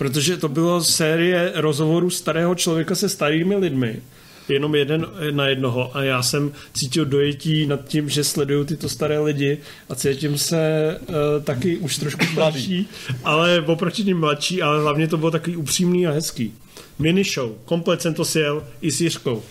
Protože 0.00 0.36
to 0.36 0.48
bylo 0.48 0.84
série 0.84 1.52
rozhovorů 1.54 2.10
starého 2.10 2.54
člověka 2.54 2.94
se 2.94 3.08
starými 3.08 3.56
lidmi. 3.56 4.02
Jenom 4.48 4.74
jeden 4.74 5.06
na 5.30 5.46
jednoho. 5.46 5.96
A 5.96 6.02
já 6.02 6.22
jsem 6.22 6.52
cítil 6.74 7.04
dojetí 7.04 7.66
nad 7.66 7.84
tím, 7.84 8.08
že 8.08 8.24
sleduju 8.24 8.64
tyto 8.64 8.88
staré 8.88 9.18
lidi 9.18 9.58
a 9.88 9.94
cítím 9.94 10.38
se 10.38 10.58
uh, 11.00 11.14
taky 11.44 11.76
už 11.76 11.98
trošku 11.98 12.24
mladší, 12.34 12.88
ale 13.24 13.60
oproti 13.60 14.04
ním 14.04 14.20
mladší, 14.20 14.62
ale 14.62 14.82
hlavně 14.82 15.08
to 15.08 15.16
bylo 15.16 15.30
takový 15.30 15.56
upřímný 15.56 16.06
a 16.06 16.10
hezký. 16.10 16.54
Mini 16.98 17.24
show. 17.24 17.52
Komplet 17.64 18.02
jsem 18.02 18.14
to 18.14 18.24
sjel 18.24 18.66
i 18.80 18.90
s 18.90 19.00
Jiřkou. 19.00 19.42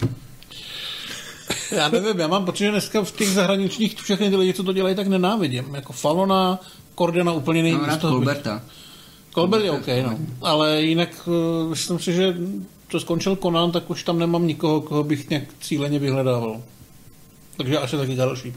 Já 1.71 1.89
nevím, 1.89 2.19
já 2.19 2.27
mám 2.27 2.45
pocit, 2.45 2.63
že 2.63 2.71
dneska 2.71 3.03
v 3.03 3.11
těch 3.11 3.29
zahraničních 3.29 4.01
všechny 4.01 4.29
ty 4.29 4.35
lidi, 4.35 4.53
co 4.53 4.63
to 4.63 4.73
dělají, 4.73 4.95
tak 4.95 5.07
nenávidím. 5.07 5.75
Jako 5.75 5.93
Falona, 5.93 6.59
Cordena 6.97 7.31
úplně 7.31 7.61
nejvíc. 7.61 7.81
Mám 7.81 7.89
rád 7.89 8.01
toho 8.01 8.19
bych- 8.19 8.27
Colbert 9.39 9.65
je 9.65 9.71
OK, 9.71 9.87
no. 10.03 10.19
Ale 10.41 10.81
jinak 10.81 11.27
uh, 11.27 11.69
myslím 11.69 11.99
si, 11.99 12.13
že 12.13 12.35
to 12.87 12.99
skončil 12.99 13.35
Conan, 13.35 13.71
tak 13.71 13.89
už 13.89 14.03
tam 14.03 14.19
nemám 14.19 14.47
nikoho, 14.47 14.81
koho 14.81 15.03
bych 15.03 15.29
nějak 15.29 15.43
cíleně 15.61 15.99
vyhledával. 15.99 16.61
Takže 17.57 17.77
asi 17.77 17.97
taky 17.97 18.15
Karel 18.15 18.35
Šíp. 18.35 18.55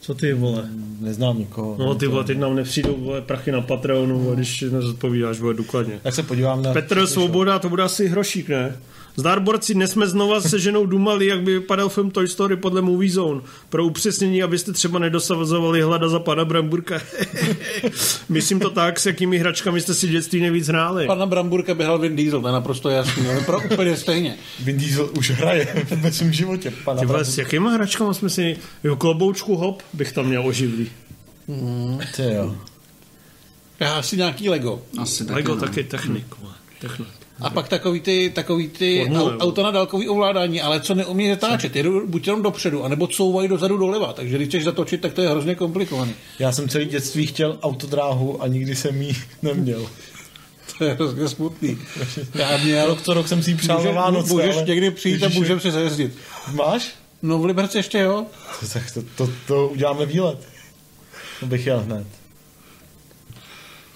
Co 0.00 0.14
ty 0.14 0.32
vole? 0.32 0.68
Neznám 1.00 1.38
nikoho. 1.38 1.76
No 1.78 1.94
ty 1.94 2.06
vole, 2.06 2.24
teď 2.24 2.38
nám 2.38 2.56
nepřijdou 2.56 2.96
vole, 2.96 3.20
prachy 3.20 3.52
na 3.52 3.60
Patreonu, 3.60 4.30
a 4.30 4.34
když 4.34 4.60
nezodpovídáš 4.60 5.40
vole 5.40 5.54
důkladně. 5.54 6.00
Tak 6.02 6.14
se 6.14 6.22
podívám 6.22 6.62
na... 6.62 6.72
Petr 6.72 7.06
Svoboda, 7.06 7.58
to 7.58 7.68
bude 7.68 7.82
asi 7.82 8.08
hrošík, 8.08 8.48
ne? 8.48 8.76
Zdar 9.18 9.40
borci, 9.40 9.74
dnes 9.74 9.90
jsme 9.90 10.06
znova 10.06 10.40
se 10.40 10.58
ženou 10.58 10.86
dumali, 10.86 11.26
jak 11.26 11.42
by 11.42 11.54
vypadal 11.54 11.88
film 11.88 12.10
Toy 12.10 12.28
Story 12.28 12.56
podle 12.56 12.82
Movie 12.82 13.10
Zone. 13.12 13.40
Pro 13.68 13.84
upřesnění, 13.84 14.42
abyste 14.42 14.72
třeba 14.72 14.98
nedosazovali 14.98 15.82
hlada 15.82 16.08
za 16.08 16.18
pana 16.18 16.44
Bramburka. 16.44 17.00
Myslím 18.28 18.60
to 18.60 18.70
tak, 18.70 19.00
s 19.00 19.06
jakými 19.06 19.38
hračkami 19.38 19.80
jste 19.80 19.94
si 19.94 20.08
dětství 20.08 20.40
nejvíc 20.40 20.68
hráli. 20.68 21.06
Pana 21.06 21.26
Bramburka 21.26 21.74
běhal 21.74 21.98
Vin 21.98 22.16
Diesel, 22.16 22.40
to 22.40 22.48
je 22.48 22.52
naprosto 22.52 22.88
jasný, 22.88 23.28
ale 23.28 23.40
pro 23.40 23.60
úplně 23.60 23.96
stejně. 23.96 24.36
Vin 24.60 24.76
Diesel 24.78 25.10
už 25.18 25.30
hraje 25.30 25.86
ve 26.00 26.12
svém 26.12 26.32
životě. 26.32 26.72
Pana 26.84 27.00
Ty 27.00 27.06
vole, 27.06 27.18
Bramburka. 27.18 27.32
s 27.32 27.38
jakýma 27.38 27.70
hračkama 27.70 28.14
jsme 28.14 28.30
si... 28.30 28.56
Jo, 28.84 28.96
kloboučku 28.96 29.56
hop 29.56 29.82
bych 29.92 30.12
tam 30.12 30.26
měl 30.26 30.46
oživlý. 30.46 30.90
Ty 32.16 32.22
jo. 32.22 32.56
Já 33.80 33.94
asi 33.94 34.16
nějaký 34.16 34.48
Lego. 34.48 34.82
Asi 34.98 35.24
taky. 35.24 35.34
Lego 35.34 35.54
no. 35.54 35.60
taky 35.60 35.84
technik. 35.84 36.26
Technik. 36.80 37.15
A 37.40 37.50
pak 37.50 37.68
takový 37.68 38.00
ty, 38.00 38.32
takový 38.34 38.68
ty 38.68 38.98
Formule, 38.98 39.32
au, 39.32 39.38
auta 39.38 39.62
na 39.62 39.70
dálkový 39.70 40.08
ovládání, 40.08 40.60
ale 40.62 40.80
co 40.80 40.94
neumí 40.94 41.28
zatáčet, 41.30 41.76
jedu 41.76 42.06
buď 42.06 42.26
jenom 42.26 42.42
dopředu, 42.42 42.84
anebo 42.84 43.06
couvají 43.06 43.48
dozadu 43.48 43.76
doleva, 43.76 44.12
takže 44.12 44.36
když 44.36 44.48
chceš 44.48 44.64
zatočit, 44.64 45.00
tak 45.00 45.12
to 45.12 45.22
je 45.22 45.28
hrozně 45.28 45.54
komplikovaný. 45.54 46.14
Já 46.38 46.52
jsem 46.52 46.68
celý 46.68 46.84
dětství 46.84 47.26
chtěl 47.26 47.58
autodráhu 47.62 48.42
a 48.42 48.46
nikdy 48.46 48.76
jsem 48.76 49.02
ji 49.02 49.16
neměl. 49.42 49.86
To 50.78 50.84
je 50.84 50.94
hrozně 50.94 51.28
smutný. 51.28 51.78
Já 52.34 52.56
měl... 52.56 52.86
Rok 52.86 53.02
co 53.02 53.14
rok 53.14 53.28
jsem 53.28 53.42
si 53.42 53.50
ji 53.50 53.56
přál 53.56 53.76
na 53.76 53.82
Může, 53.82 53.92
Vánoce, 53.94 54.32
můžeš 54.32 54.56
ale... 54.56 54.64
někdy 54.64 54.90
přijít 54.90 55.22
a 55.22 55.26
Ježiši, 55.26 55.38
můžeme 55.38 55.60
si 55.60 55.70
zajezdit. 55.70 56.12
Máš? 56.52 56.94
No 57.22 57.38
v 57.38 57.44
Liberci 57.44 57.78
ještě 57.78 57.98
jo. 57.98 58.26
Tak 58.72 58.90
to, 58.90 59.02
to, 59.16 59.32
to 59.46 59.68
uděláme 59.68 60.06
výlet. 60.06 60.38
To 61.40 61.46
bych 61.46 61.66
jel 61.66 61.80
hned. 61.80 62.06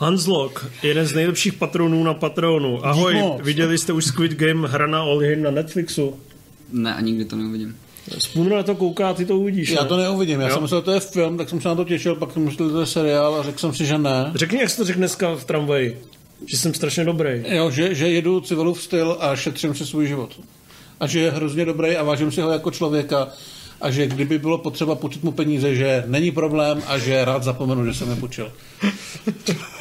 Hanslok, 0.01 0.67
jeden 0.83 1.07
z 1.07 1.15
nejlepších 1.15 1.53
patronů 1.53 2.05
na 2.05 2.15
Patronu. 2.15 2.87
Ahoj, 2.87 3.23
viděli 3.43 3.79
jste 3.79 3.93
už 3.93 4.05
Squid 4.05 4.33
Game, 4.33 4.69
hra 4.69 4.87
na 4.87 5.01
All 5.01 5.25
In 5.25 5.43
na 5.43 5.51
Netflixu? 5.51 6.17
Ne, 6.73 6.95
a 6.95 7.01
nikdy 7.01 7.25
to 7.25 7.37
neuvidím. 7.37 7.77
Spůnu 8.19 8.57
na 8.57 8.63
to 8.63 8.75
kouká, 8.75 9.15
ty 9.15 9.27
to 9.27 9.37
uvidíš. 9.39 9.71
Já 9.71 9.83
ne? 9.83 9.89
to 9.89 9.97
neuvidím, 9.97 10.41
já 10.41 10.49
Jo. 10.49 10.55
jsem 10.55 10.63
myslel, 10.63 10.81
že 10.81 10.85
to 10.85 10.93
je 10.93 11.01
film, 11.01 11.39
tak 11.39 11.49
jsem 11.49 11.61
se 11.61 11.69
na 11.69 11.75
to 11.75 11.85
těšil, 11.85 12.15
pak 12.17 12.33
jsem 12.33 12.45
myslel, 12.45 12.69
že 12.69 12.73
to 12.73 12.81
je 12.81 12.87
seriál 12.87 13.35
a 13.35 13.43
řekl 13.43 13.59
jsem 13.59 13.75
si, 13.75 13.87
že 13.87 13.99
ne. 13.99 14.33
Řekni, 14.35 14.59
jak 14.59 14.71
jsi 14.71 14.77
to 14.77 14.85
řekl 14.85 14.99
dneska 14.99 15.35
v 15.35 15.45
tramvaji. 15.45 16.03
Že 16.47 16.57
jsem 16.57 16.75
strašně 16.75 17.05
dobrý. 17.05 17.31
Jo, 17.49 17.71
že, 17.71 17.95
že 17.95 18.09
jedu 18.09 18.41
civilův 18.41 18.83
styl 18.83 19.17
a 19.21 19.37
šetřím 19.37 19.75
si 19.75 19.87
svůj 19.87 20.07
život. 20.07 20.41
A 21.01 21.07
že 21.07 21.21
je 21.21 21.31
hrozně 21.31 21.65
dobrý 21.65 21.97
a 21.97 22.03
vážím 22.03 22.33
si 22.33 22.41
ho 22.41 22.51
jako 22.51 22.71
člověka 22.71 23.29
a 23.81 23.91
že 23.91 24.07
kdyby 24.07 24.39
bylo 24.39 24.59
potřeba 24.59 24.95
půjčit 24.95 25.25
mu 25.25 25.33
peníze, 25.33 25.75
že 25.75 26.05
není 26.07 26.31
problém 26.31 26.83
a 26.87 26.99
že 26.99 27.25
rád 27.25 27.43
zapomenu, 27.43 27.87
že 27.87 27.95
jsem 27.95 28.11
je 28.11 28.17
půjčil. 28.17 28.53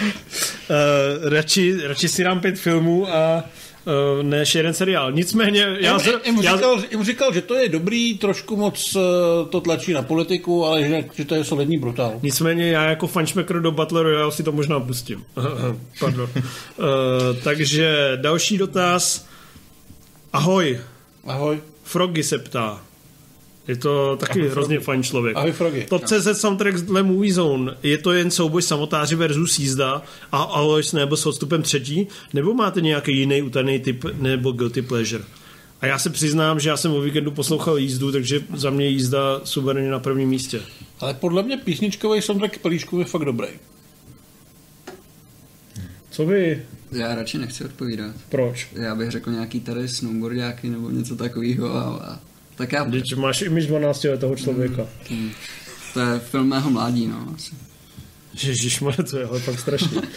Uh, 0.00 1.28
radši, 1.30 1.76
radši 1.86 2.08
si 2.08 2.24
dám 2.24 2.40
pět 2.40 2.58
filmů 2.58 3.08
a 3.14 3.44
uh, 4.16 4.22
než 4.22 4.54
jeden 4.54 4.74
seriál. 4.74 5.12
Nicméně, 5.12 5.60
já, 5.60 5.76
Já, 5.80 5.96
zr- 5.98 6.20
jim, 6.24 6.42
já, 6.42 6.56
říkal, 6.56 6.82
jim 6.90 7.04
říkal, 7.04 7.34
že 7.34 7.40
to 7.40 7.54
je 7.54 7.68
dobrý, 7.68 8.18
trošku 8.18 8.56
moc 8.56 8.96
eh, 8.96 9.00
to 9.48 9.60
tlačí 9.60 9.92
na 9.92 10.02
politiku, 10.02 10.64
ale 10.66 10.82
že, 10.88 11.04
že 11.14 11.24
to 11.24 11.34
je 11.34 11.44
solidní 11.44 11.78
brutál. 11.78 12.12
nicméně 12.22 12.70
já 12.70 12.84
jako 12.84 13.06
fanšmekr 13.06 13.60
do 13.60 13.72
Battle 13.72 14.02
Royale 14.02 14.32
si 14.32 14.42
to 14.42 14.52
možná 14.52 14.80
pustím. 14.80 15.24
Pardon. 16.00 16.30
Uh, 16.36 16.44
takže 17.44 18.12
další 18.16 18.58
dotaz. 18.58 19.26
Ahoj, 20.32 20.80
Ahoj. 21.26 21.60
Froggy 21.84 22.22
se 22.22 22.38
ptá. 22.38 22.80
Je 23.68 23.76
to 23.76 24.16
taky 24.16 24.40
Ahoj, 24.40 24.50
hrozně 24.50 24.80
fajn 24.80 25.02
člověk. 25.02 25.36
Ahoj, 25.36 25.52
Froggy. 25.52 25.86
Top 25.88 26.04
CZ 26.04 26.40
soundtrack 26.40 26.76
dle 26.76 27.02
Movie 27.02 27.34
Zone. 27.34 27.76
Je 27.82 27.98
to 27.98 28.12
jen 28.12 28.30
souboj 28.30 28.62
samotáři 28.62 29.16
versus 29.16 29.58
jízda 29.58 30.02
a 30.32 30.42
Alois 30.42 30.92
nebo 30.92 31.16
s 31.16 31.26
odstupem 31.26 31.62
třetí? 31.62 32.08
Nebo 32.32 32.54
máte 32.54 32.80
nějaký 32.80 33.18
jiný 33.18 33.42
utajený 33.42 33.80
typ 33.80 34.04
nebo 34.20 34.52
guilty 34.52 34.82
pleasure? 34.82 35.24
A 35.80 35.86
já 35.86 35.98
se 35.98 36.10
přiznám, 36.10 36.60
že 36.60 36.68
já 36.68 36.76
jsem 36.76 36.92
o 36.92 37.00
víkendu 37.00 37.30
poslouchal 37.30 37.78
jízdu, 37.78 38.12
takže 38.12 38.40
za 38.54 38.70
mě 38.70 38.86
jízda 38.86 39.40
suverénně 39.44 39.90
na 39.90 39.98
prvním 39.98 40.28
místě. 40.28 40.60
Ale 41.00 41.14
podle 41.14 41.42
mě 41.42 41.56
písničkový 41.56 42.22
soundtrack 42.22 42.58
Pelíšku 42.58 42.98
je 42.98 43.04
fakt 43.04 43.24
dobrý. 43.24 43.48
Co 46.10 46.26
vy? 46.26 46.62
Já 46.92 47.14
radši 47.14 47.38
nechci 47.38 47.64
odpovídat. 47.64 48.14
Proč? 48.28 48.68
Já 48.72 48.94
bych 48.94 49.10
řekl 49.10 49.30
nějaký 49.30 49.60
tady 49.60 49.88
snowboardáky 49.88 50.70
nebo 50.70 50.90
něco 50.90 51.16
takového. 51.16 51.74
A, 51.74 51.82
a, 51.82 52.18
tak 52.54 52.72
já... 52.72 52.84
Když 52.84 53.14
máš 53.14 53.42
image 53.42 53.66
12 53.66 54.04
letého 54.04 54.36
člověka. 54.36 54.86
To 55.94 56.00
je 56.00 56.18
film 56.18 56.48
mého 56.48 56.70
mládí, 56.70 57.06
no. 57.06 57.34
Asi. 57.34 57.50
Ježišmarja, 58.42 59.04
to 59.10 59.18
je 59.18 59.24
ale 59.24 59.40
fakt 59.40 59.60
strašný. 59.60 60.00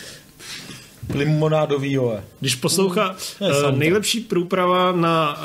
Limonádový, 1.13 1.91
jo. 1.91 2.19
Když 2.39 2.55
poslouchá, 2.55 3.15
je 3.41 3.63
uh, 3.63 3.77
nejlepší 3.77 4.19
průprava 4.19 4.91
na 4.91 5.37
uh, 5.37 5.43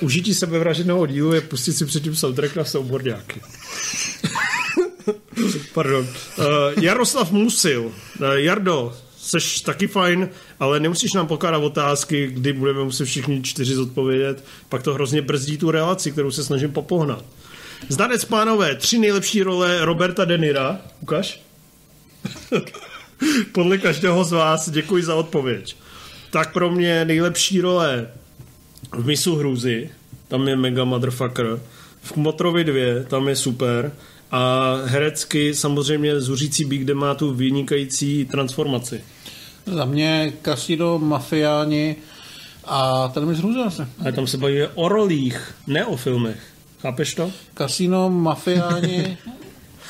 užití 0.00 0.34
sebevražedného 0.34 1.06
dílu 1.06 1.32
je 1.32 1.40
pustit 1.40 1.72
si 1.72 1.86
předtím 1.86 2.16
soundtrack 2.16 2.56
na 2.56 2.64
snowboardáky. 2.64 3.40
Pardon. 5.74 6.06
Uh, 6.38 6.44
Jaroslav 6.82 7.30
Musil. 7.30 7.84
Uh, 7.84 7.92
Jardo, 8.34 8.96
seš 9.18 9.60
taky 9.60 9.86
fajn, 9.86 10.28
ale 10.60 10.80
nemusíš 10.80 11.12
nám 11.12 11.26
pokládat 11.26 11.58
otázky, 11.58 12.26
kdy 12.26 12.52
budeme 12.52 12.84
muset 12.84 13.04
všichni 13.04 13.42
čtyři 13.42 13.74
zodpovědět, 13.74 14.44
pak 14.68 14.82
to 14.82 14.94
hrozně 14.94 15.22
brzdí 15.22 15.58
tu 15.58 15.70
relaci, 15.70 16.12
kterou 16.12 16.30
se 16.30 16.44
snažím 16.44 16.72
popohnat. 16.72 17.24
Zdanec 17.88 18.24
pánové, 18.24 18.74
tři 18.74 18.98
nejlepší 18.98 19.42
role 19.42 19.84
Roberta 19.84 20.24
Denira. 20.24 20.80
Ukaž? 21.00 21.40
Podle 23.52 23.78
každého 23.78 24.24
z 24.24 24.32
vás 24.32 24.70
děkuji 24.70 25.02
za 25.02 25.14
odpověď. 25.14 25.76
Tak 26.30 26.52
pro 26.52 26.70
mě 26.70 27.04
nejlepší 27.04 27.60
role 27.60 28.08
v 28.92 29.06
Misu 29.06 29.36
Hrůzy, 29.36 29.90
tam 30.28 30.48
je 30.48 30.56
mega 30.56 30.84
motherfucker. 30.84 31.60
V 32.02 32.16
Motrovi 32.16 32.64
2, 32.64 33.04
tam 33.08 33.28
je 33.28 33.36
super. 33.36 33.92
A 34.30 34.74
herecky 34.84 35.54
samozřejmě 35.54 36.20
Zuřící 36.20 36.64
bík, 36.64 36.80
kde 36.82 36.94
má 36.94 37.14
tu 37.14 37.34
vynikající 37.34 38.24
transformaci. 38.24 39.00
Za 39.66 39.84
mě 39.84 40.32
Casino, 40.44 40.98
Mafiáni 40.98 41.96
a 42.64 43.08
ten 43.08 43.26
mi 43.26 43.34
zhrůzil 43.34 43.64
asi. 43.64 43.82
Ale 44.00 44.12
tam 44.12 44.26
se 44.26 44.36
bavíme 44.36 44.68
o 44.68 44.88
rolích, 44.88 45.54
ne 45.66 45.86
o 45.86 45.96
filmech. 45.96 46.38
Chápeš 46.82 47.14
to? 47.14 47.32
Kasino, 47.54 48.10
Mafiáni 48.10 49.18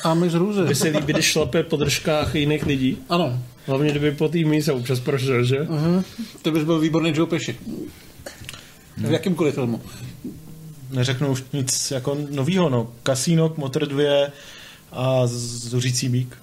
a 0.03 0.13
mi 0.13 0.29
zhrůzil. 0.29 0.67
By 0.67 0.75
se 0.75 0.87
líbí, 0.87 1.13
když 1.13 1.25
šlape 1.25 1.63
po 1.63 1.75
držkách 1.75 2.35
jiných 2.35 2.65
lidí. 2.65 2.97
Ano. 3.09 3.39
Hlavně, 3.65 3.91
kdyby 3.91 4.11
po 4.11 4.29
té 4.29 4.37
míse 4.37 4.71
občas 4.71 4.99
prošel, 4.99 5.43
že? 5.43 5.59
Uh-huh. 5.59 6.03
To 6.41 6.51
bys 6.51 6.63
byl 6.63 6.79
výborný 6.79 7.13
Joe 7.15 7.29
Pesci. 7.29 7.55
V 8.97 9.11
jakýmkoliv 9.11 9.53
filmu. 9.53 9.81
Neřeknu 10.91 11.31
už 11.31 11.43
nic 11.53 11.91
jako 11.91 12.17
novýho, 12.29 12.69
no. 12.69 12.87
Casino, 13.03 13.53
Motor 13.57 13.87
2 13.87 14.27
a 14.91 15.21
Zuřící 15.27 16.09
bík. 16.09 16.37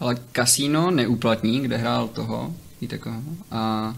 Ale 0.00 0.16
Casino 0.36 0.90
neúplatní, 0.90 1.60
kde 1.60 1.76
hrál 1.76 2.08
toho, 2.08 2.54
víte 2.80 2.98
koho, 2.98 3.22
a 3.50 3.94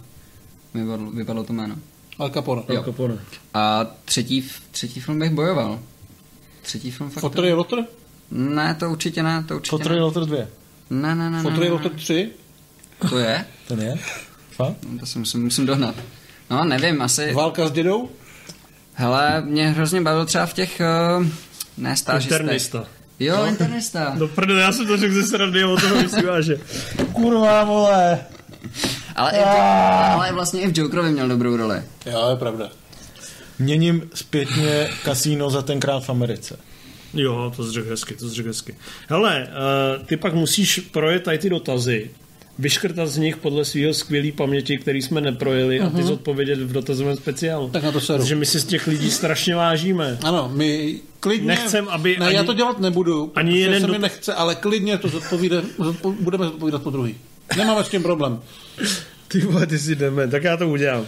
vypadlo, 0.75 1.11
vypadlo 1.11 1.45
to 1.45 1.53
jméno. 1.53 1.77
Al 2.19 2.31
Capone. 2.31 2.63
Al 2.77 2.85
Capone. 2.85 3.19
A 3.55 3.87
třetí, 4.05 4.51
třetí 4.71 5.01
film 5.01 5.19
bych 5.19 5.31
bojoval. 5.31 5.81
Třetí 6.63 6.91
film 6.91 7.11
fakt... 7.11 7.21
Fotr 7.21 7.45
je 7.45 7.55
Lotr? 7.55 7.77
Ne, 8.31 8.75
to 8.75 8.91
určitě 8.91 9.23
ne, 9.23 9.45
to 9.49 9.57
určitě 9.57 9.71
Fotr 9.71 9.91
je 9.91 9.97
ne. 9.97 10.03
Lotr 10.03 10.25
2. 10.25 10.39
Ne, 10.91 11.15
ne, 11.15 11.31
ne, 11.31 11.43
Fotr 11.43 11.63
je 11.63 11.71
Lotr 11.71 11.89
3? 11.89 12.31
To 13.09 13.19
je? 13.19 13.45
Ten 13.69 13.81
je? 13.81 13.95
Fakt? 14.51 14.77
No, 14.91 14.99
To 14.99 15.07
si 15.07 15.19
musím, 15.19 15.43
musím 15.43 15.67
dohnat. 15.67 15.95
No, 16.51 16.65
nevím, 16.65 17.03
asi... 17.03 17.33
Válka 17.33 17.69
s 17.69 17.73
dědou? 17.73 18.09
Hele, 18.95 19.41
mě 19.41 19.69
hrozně 19.69 20.01
bavil 20.01 20.27
třeba 20.27 20.47
v 20.47 20.55
těch... 20.55 20.81
Uh, 21.19 21.27
ne, 21.79 21.97
stážistech. 21.97 22.41
Internista. 22.41 22.87
Jo, 23.21 23.37
no. 23.37 23.47
internista. 23.47 24.15
No 24.19 24.29
prdele, 24.29 24.61
já 24.61 24.73
jsem 24.73 24.87
to 24.87 24.97
řekl 24.97 25.15
ze 25.15 25.23
srandy, 25.23 25.65
o 25.65 25.77
toho 25.77 26.03
myslím, 26.03 26.25
že. 26.41 26.59
Kurva, 27.13 27.65
vole! 27.65 28.21
Ale, 29.17 29.33
i 29.33 29.43
ale 30.15 30.33
vlastně 30.33 30.61
i 30.61 30.73
v 30.73 30.79
Jokerovi 30.79 31.11
měl 31.11 31.29
dobrou 31.29 31.57
roli. 31.57 31.83
Jo, 32.07 32.29
je 32.31 32.37
pravda. 32.37 32.69
Měním 33.59 34.11
zpětně 34.15 34.91
kasíno 35.05 35.51
za 35.51 35.63
tenkrát 35.63 36.05
v 36.05 36.11
Americe. 36.11 36.59
Jo, 37.15 37.53
to 37.57 37.65
zřek 37.65 37.87
hezky, 37.87 38.15
to 38.15 38.29
zřek 38.29 38.47
hezky. 38.47 38.77
Hele, 39.09 39.49
uh, 39.99 40.07
ty 40.07 40.17
pak 40.17 40.35
musíš 40.35 40.79
projet 40.79 41.23
tady 41.23 41.39
ty 41.39 41.51
dotazy, 41.51 42.11
vyškrtat 42.61 43.09
z 43.09 43.17
nich 43.17 43.37
podle 43.37 43.65
svého 43.65 43.95
skvělé 43.95 44.33
paměti, 44.33 44.79
který 44.79 45.03
jsme 45.03 45.21
neprojeli, 45.21 45.81
uh-huh. 45.81 45.87
a 45.87 45.91
ty 45.91 46.03
zodpovědět 46.03 46.59
v 46.59 46.73
dotazovém 46.73 47.17
speciálu. 47.17 47.69
Tak 47.71 47.83
na 47.83 47.93
to 47.93 48.01
seru. 48.01 48.19
Protože 48.19 48.37
my 48.37 48.47
si 48.47 48.61
z 48.61 48.65
těch 48.65 48.87
lidí 48.87 49.11
strašně 49.11 49.55
vážíme. 49.55 50.19
Ano, 50.25 50.51
my 50.55 51.01
klidně... 51.21 51.47
Nechcem, 51.47 51.89
aby 51.89 52.17
Ne, 52.21 52.27
ani- 52.27 52.37
já 52.37 52.45
to 52.45 52.55
dělat 52.55 52.81
nebudu, 52.81 53.33
ani 53.35 53.51
protože 53.51 53.61
jeden 53.61 53.81
se 53.81 53.87
mi 53.87 53.93
dot- 53.93 54.01
nechce, 54.03 54.35
ale 54.35 54.55
klidně 54.55 54.99
to 54.99 55.09
zodpovíde, 55.09 55.63
zodpo, 55.79 56.13
budeme 56.21 56.45
zodpovídat 56.45 56.83
po 56.83 56.91
druhý. 56.91 57.15
Nemáme 57.57 57.85
s 57.85 57.89
tím 57.89 58.03
problém. 58.03 58.41
Ty 59.29 59.41
vole, 59.41 59.67
ty 59.67 59.79
si 59.79 59.95
jdeme, 59.95 60.29
tak 60.29 60.45
já 60.45 60.57
to 60.57 60.69
udělám. 60.69 61.01
Uh, 61.01 61.07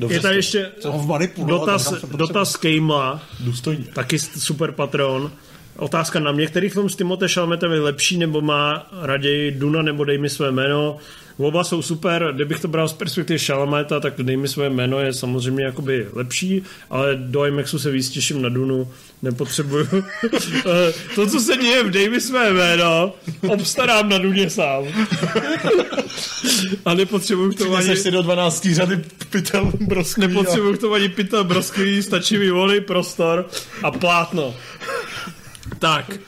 Dobře 0.00 0.16
je 0.16 0.20
tady 0.20 0.36
ještě 0.36 0.70
vmanipulovat, 0.90 1.60
dotaz, 1.60 1.88
se 1.88 2.06
dotaz 2.16 2.56
Kejma, 2.56 3.22
Důstojně. 3.40 3.84
taky 3.94 4.18
super 4.18 4.72
patron. 4.72 5.32
Otázka 5.76 6.20
na 6.20 6.32
mě, 6.32 6.46
který 6.46 6.68
film 6.68 6.88
s 6.88 6.96
Timothée 6.96 7.28
Chalametem 7.28 7.72
je 7.72 7.80
lepší, 7.80 8.18
nebo 8.18 8.40
má 8.40 8.86
raději 9.02 9.50
Duna, 9.50 9.82
nebo 9.82 10.04
Dej 10.04 10.18
mi 10.18 10.30
své 10.30 10.50
jméno? 10.50 10.96
Oba 11.36 11.64
jsou 11.64 11.82
super, 11.82 12.32
kdybych 12.34 12.60
to 12.60 12.68
bral 12.68 12.88
z 12.88 12.92
perspektivy 12.92 13.38
Chalameta, 13.38 14.00
tak 14.00 14.22
Dej 14.22 14.36
mi 14.36 14.48
své 14.48 14.70
jméno 14.70 14.98
je 14.98 15.12
samozřejmě 15.12 15.64
jakoby 15.64 16.06
lepší, 16.12 16.62
ale 16.90 17.16
do 17.16 17.44
IMAXu 17.44 17.78
se 17.78 17.90
víc 17.90 18.10
těším 18.10 18.42
na 18.42 18.48
Dunu, 18.48 18.88
nepotřebuju. 19.22 19.86
Eh, 20.66 20.92
to, 21.14 21.26
co 21.26 21.40
se 21.40 21.56
děje 21.56 21.84
v 21.84 21.90
Dej 21.90 22.08
mi 22.08 22.20
své 22.20 22.52
jméno, 22.52 23.12
obstarám 23.48 24.08
na 24.08 24.18
Duně 24.18 24.50
sám. 24.50 24.84
A 26.84 26.94
nepotřebuju 26.94 27.52
k 27.52 27.58
tomu 27.58 27.76
ani... 27.76 27.96
Si 27.96 28.10
do 28.10 28.22
12. 28.22 28.68
řady 28.72 29.04
pytel 29.30 29.72
broskový. 29.80 30.26
Nepotřebuju 30.26 30.76
k 30.76 30.80
tomu 30.80 30.94
ani 30.94 31.08
pytel 31.08 31.44
broskový, 31.44 32.02
stačí 32.02 32.38
mi 32.38 32.50
volný 32.50 32.80
prostor 32.80 33.48
a 33.82 33.90
plátno. 33.90 34.54
Tak, 35.80 36.18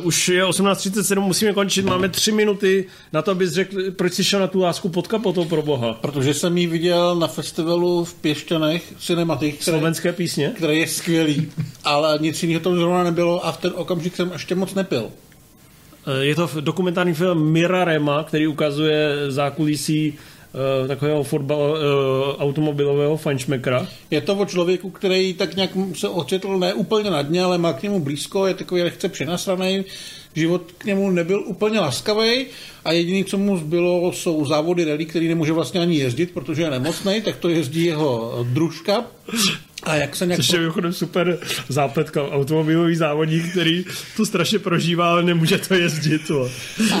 uh, 0.00 0.06
už 0.06 0.28
je 0.28 0.44
18.37, 0.44 1.20
musíme 1.20 1.52
končit, 1.52 1.84
máme 1.84 2.08
tři 2.08 2.32
minuty 2.32 2.84
na 3.12 3.22
to, 3.22 3.30
abys 3.30 3.52
řekl, 3.52 3.90
proč 3.90 4.12
jsi 4.12 4.24
šel 4.24 4.40
na 4.40 4.46
tu 4.46 4.60
lásku 4.60 4.88
pod 4.88 5.08
kapotou 5.08 5.44
pro 5.44 5.62
boha. 5.62 5.92
Protože 5.94 6.34
jsem 6.34 6.58
ji 6.58 6.66
viděl 6.66 7.16
na 7.16 7.26
festivalu 7.26 8.04
v 8.04 8.14
Pěšťanech 8.14 8.92
Cinematic, 8.98 9.54
který, 9.54 9.64
Slovenské 9.64 10.12
písně? 10.12 10.52
který 10.56 10.78
je 10.78 10.86
skvělý, 10.88 11.52
ale 11.84 12.18
nic 12.20 12.42
jiného 12.42 12.60
tam 12.60 12.76
zrovna 12.76 13.04
nebylo 13.04 13.46
a 13.46 13.52
v 13.52 13.56
ten 13.56 13.72
okamžik 13.74 14.16
jsem 14.16 14.32
ještě 14.32 14.54
moc 14.54 14.74
nepil. 14.74 15.10
Eh, 16.06 16.24
Je 16.24 16.34
to 16.34 16.50
dokumentární 16.60 17.14
film 17.14 17.52
Mirarema, 17.52 18.24
který 18.24 18.46
ukazuje 18.46 19.14
zákulisí 19.28 20.18
uh, 20.52 20.88
takového 20.88 21.22
fotbal, 21.22 21.60
uh, 21.60 21.78
automobilového 22.42 23.16
fančmekra. 23.16 23.86
Je 24.10 24.20
to 24.20 24.36
o 24.36 24.44
člověku, 24.44 24.90
který 24.90 25.34
tak 25.34 25.56
nějak 25.56 25.70
se 25.94 26.08
ocitl 26.08 26.58
ne 26.58 26.74
úplně 26.74 27.10
na 27.10 27.22
dně, 27.22 27.42
ale 27.42 27.58
má 27.58 27.72
k 27.72 27.82
němu 27.82 28.00
blízko, 28.00 28.46
je 28.46 28.54
takový 28.54 28.82
lehce 28.82 29.08
přinasraný, 29.08 29.84
život 30.34 30.72
k 30.78 30.84
němu 30.84 31.10
nebyl 31.10 31.42
úplně 31.46 31.80
laskavý 31.80 32.46
a 32.84 32.92
jediné, 32.92 33.24
co 33.24 33.38
mu 33.38 33.58
zbylo, 33.58 34.12
jsou 34.12 34.46
závody 34.46 34.84
rally, 34.84 35.06
který 35.06 35.28
nemůže 35.28 35.52
vlastně 35.52 35.80
ani 35.80 35.96
jezdit, 35.96 36.30
protože 36.30 36.62
je 36.62 36.70
nemocný, 36.70 37.22
tak 37.22 37.36
to 37.36 37.48
jezdí 37.48 37.84
jeho 37.84 38.38
družka. 38.52 39.04
A 39.82 39.94
jak 39.94 40.16
se 40.16 40.26
nějak... 40.26 40.40
Což 40.40 40.52
je 40.52 40.58
mimochodem 40.58 40.92
super 40.92 41.38
zápletka, 41.68 42.28
automobilový 42.28 42.96
závodník, 42.96 43.50
který 43.50 43.84
to 44.16 44.26
strašně 44.26 44.58
prožívá, 44.58 45.10
ale 45.10 45.22
nemůže 45.22 45.58
to 45.58 45.74
jezdit. 45.74 46.30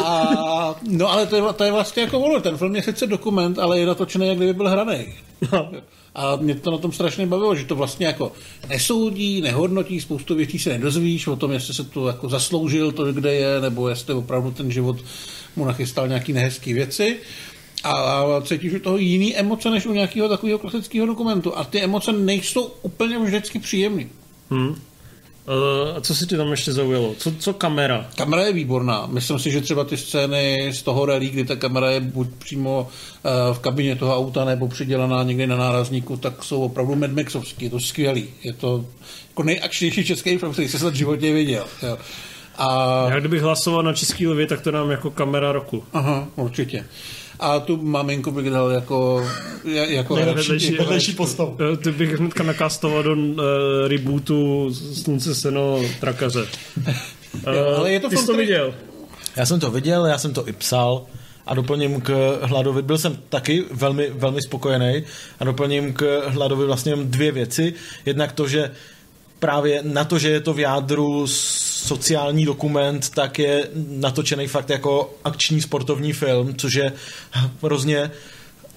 A, 0.04 0.74
no 0.90 1.12
ale 1.12 1.26
to 1.26 1.36
je, 1.36 1.42
to 1.56 1.64
je 1.64 1.72
vlastně 1.72 2.02
jako 2.02 2.20
ono, 2.20 2.40
ten 2.40 2.56
film 2.56 2.76
je 2.76 2.82
sice 2.82 3.06
dokument, 3.06 3.58
ale 3.58 3.78
je 3.78 3.86
natočený, 3.86 4.28
jak 4.28 4.36
kdyby 4.36 4.52
byl 4.52 4.68
hraný. 4.68 5.06
No. 5.52 5.72
A 6.20 6.36
mě 6.36 6.54
to 6.54 6.70
na 6.70 6.78
tom 6.78 6.92
strašně 6.92 7.26
bavilo, 7.26 7.54
že 7.54 7.64
to 7.64 7.76
vlastně 7.76 8.06
jako 8.06 8.32
nesoudí, 8.68 9.40
nehodnotí, 9.40 10.00
spoustu 10.00 10.34
věcí 10.34 10.58
se 10.58 10.70
nedozvíš 10.70 11.26
o 11.26 11.36
tom, 11.36 11.52
jestli 11.52 11.74
se 11.74 11.84
to 11.84 12.06
jako 12.06 12.28
zasloužil 12.28 12.92
to, 12.92 13.12
kde 13.12 13.34
je, 13.34 13.60
nebo 13.60 13.88
jestli 13.88 14.14
opravdu 14.14 14.50
ten 14.50 14.70
život 14.70 14.96
mu 15.56 15.64
nachystal 15.64 16.08
nějaký 16.08 16.32
nehezký 16.32 16.72
věci. 16.72 17.16
A 17.84 18.24
cítíš 18.44 18.72
u 18.74 18.78
toho 18.78 18.96
jiný 18.96 19.36
emoce, 19.36 19.70
než 19.70 19.86
u 19.86 19.92
nějakého 19.92 20.28
takového 20.28 20.58
klasického 20.58 21.06
dokumentu. 21.06 21.58
A 21.58 21.64
ty 21.64 21.80
emoce 21.80 22.12
nejsou 22.12 22.72
úplně 22.82 23.18
vždycky 23.18 23.58
příjemné. 23.58 24.04
Hmm. 24.50 24.76
Uh, 25.46 25.96
a 25.96 26.00
co 26.00 26.14
si 26.14 26.26
ty 26.26 26.36
tam 26.36 26.50
ještě 26.50 26.72
zaujalo? 26.72 27.14
Co, 27.18 27.32
co 27.38 27.52
kamera? 27.52 28.06
Kamera 28.16 28.42
je 28.42 28.52
výborná. 28.52 29.06
Myslím 29.06 29.38
si, 29.38 29.50
že 29.50 29.60
třeba 29.60 29.84
ty 29.84 29.96
scény 29.96 30.70
z 30.72 30.82
toho 30.82 31.06
rally, 31.06 31.28
kdy 31.28 31.44
ta 31.44 31.56
kamera 31.56 31.90
je 31.90 32.00
buď 32.00 32.28
přímo 32.38 32.88
eh, 33.24 33.54
v 33.54 33.58
kabině 33.58 33.96
toho 33.96 34.16
auta 34.16 34.44
nebo 34.44 34.68
přidělaná 34.68 35.22
někde 35.22 35.46
na 35.46 35.56
nárazníku, 35.56 36.16
tak 36.16 36.44
jsou 36.44 36.62
opravdu 36.62 36.94
Mad 36.94 37.10
Maxovský. 37.10 37.64
Je 37.64 37.70
to 37.70 37.80
skvělý. 37.80 38.28
Je 38.42 38.52
to 38.52 38.84
jako 39.28 39.42
nejakčnější 39.42 40.04
český 40.04 40.38
film, 40.38 40.52
který 40.52 40.68
jsem 40.68 40.90
v 40.90 40.94
životě 40.94 41.32
viděl. 41.32 41.64
Jo. 41.82 41.98
A, 42.58 43.06
Já 43.10 43.20
kdybych 43.20 43.42
hlasoval 43.42 43.82
na 43.82 43.92
Český 43.92 44.26
lvě, 44.26 44.46
tak 44.46 44.60
to 44.60 44.70
dám 44.70 44.90
jako 44.90 45.10
kamera 45.10 45.52
roku. 45.52 45.84
aha, 45.92 46.28
určitě. 46.36 46.84
A 47.40 47.60
tu 47.60 47.76
maminku 47.82 48.30
bych 48.30 48.50
dal 48.50 48.70
jako, 48.70 49.26
jako, 49.64 50.16
Nejvedlejší- 50.16 50.72
jako 50.72 50.82
Vedlejší 50.84 51.12
postavu. 51.12 51.56
Eh, 51.72 51.76
Ty 51.76 51.90
bych 51.92 52.18
hnedka 52.18 52.42
nakastoval 52.42 53.02
do 53.02 53.12
uh, 53.12 53.40
rebootu 53.86 54.70
Slunce, 54.94 55.34
seno, 55.34 55.80
trakaře. 56.00 56.46
Uh, 57.46 57.78
ale 57.78 57.92
je 57.92 58.00
to 58.00 58.08
ty 58.08 58.16
film, 58.16 58.26
jsi 58.26 58.32
to 58.32 58.36
viděl? 58.38 58.74
Já 59.36 59.46
jsem 59.46 59.60
to 59.60 59.70
viděl, 59.70 60.06
já 60.06 60.18
jsem 60.18 60.32
to 60.32 60.48
i 60.48 60.52
psal 60.52 61.02
a 61.46 61.54
doplním 61.54 62.00
k 62.00 62.38
Hladovi, 62.42 62.82
byl 62.82 62.98
jsem 62.98 63.18
taky 63.28 63.64
velmi, 63.72 64.10
velmi 64.14 64.42
spokojený 64.42 65.02
a 65.40 65.44
doplním 65.44 65.92
k 65.92 66.22
Hladovi 66.26 66.66
vlastně 66.66 66.92
jenom 66.92 67.10
dvě 67.10 67.32
věci. 67.32 67.74
Jednak 68.06 68.32
to, 68.32 68.48
že 68.48 68.70
právě 69.40 69.80
na 69.82 70.04
to, 70.04 70.18
že 70.18 70.28
je 70.28 70.40
to 70.40 70.54
v 70.54 70.58
jádru 70.58 71.26
sociální 71.26 72.44
dokument, 72.44 73.10
tak 73.10 73.38
je 73.38 73.68
natočený 73.88 74.46
fakt 74.46 74.70
jako 74.70 75.14
akční 75.24 75.60
sportovní 75.60 76.12
film, 76.12 76.54
což 76.56 76.74
je 76.74 76.92
hrozně 77.62 78.10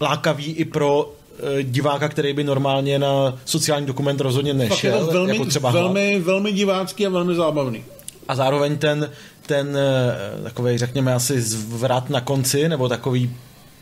lákavý 0.01 0.45
i 0.45 0.65
pro 0.65 1.13
eh, 1.59 1.63
diváka, 1.63 2.09
který 2.09 2.33
by 2.33 2.43
normálně 2.43 2.99
na 2.99 3.37
sociální 3.45 3.85
dokument 3.85 4.21
rozhodně 4.21 4.53
Fakt 4.53 4.61
je 4.61 4.69
nešel, 4.69 5.05
to 5.07 5.13
velmi, 5.13 5.33
jako 5.33 5.45
třeba 5.45 5.69
Hlad. 5.69 5.83
velmi, 5.83 6.19
velmi 6.19 6.51
divácký 6.51 7.05
a 7.05 7.09
velmi 7.09 7.35
zábavný. 7.35 7.83
A 8.27 8.35
zároveň 8.35 8.77
ten, 8.77 9.09
ten 9.45 9.77
eh, 9.77 10.43
takový, 10.43 10.77
řekněme, 10.77 11.13
asi 11.13 11.41
zvrat 11.41 12.09
na 12.09 12.21
konci, 12.21 12.69
nebo 12.69 12.89
takový 12.89 13.35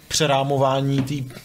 přerámování 0.08 1.02
té 1.02 1.36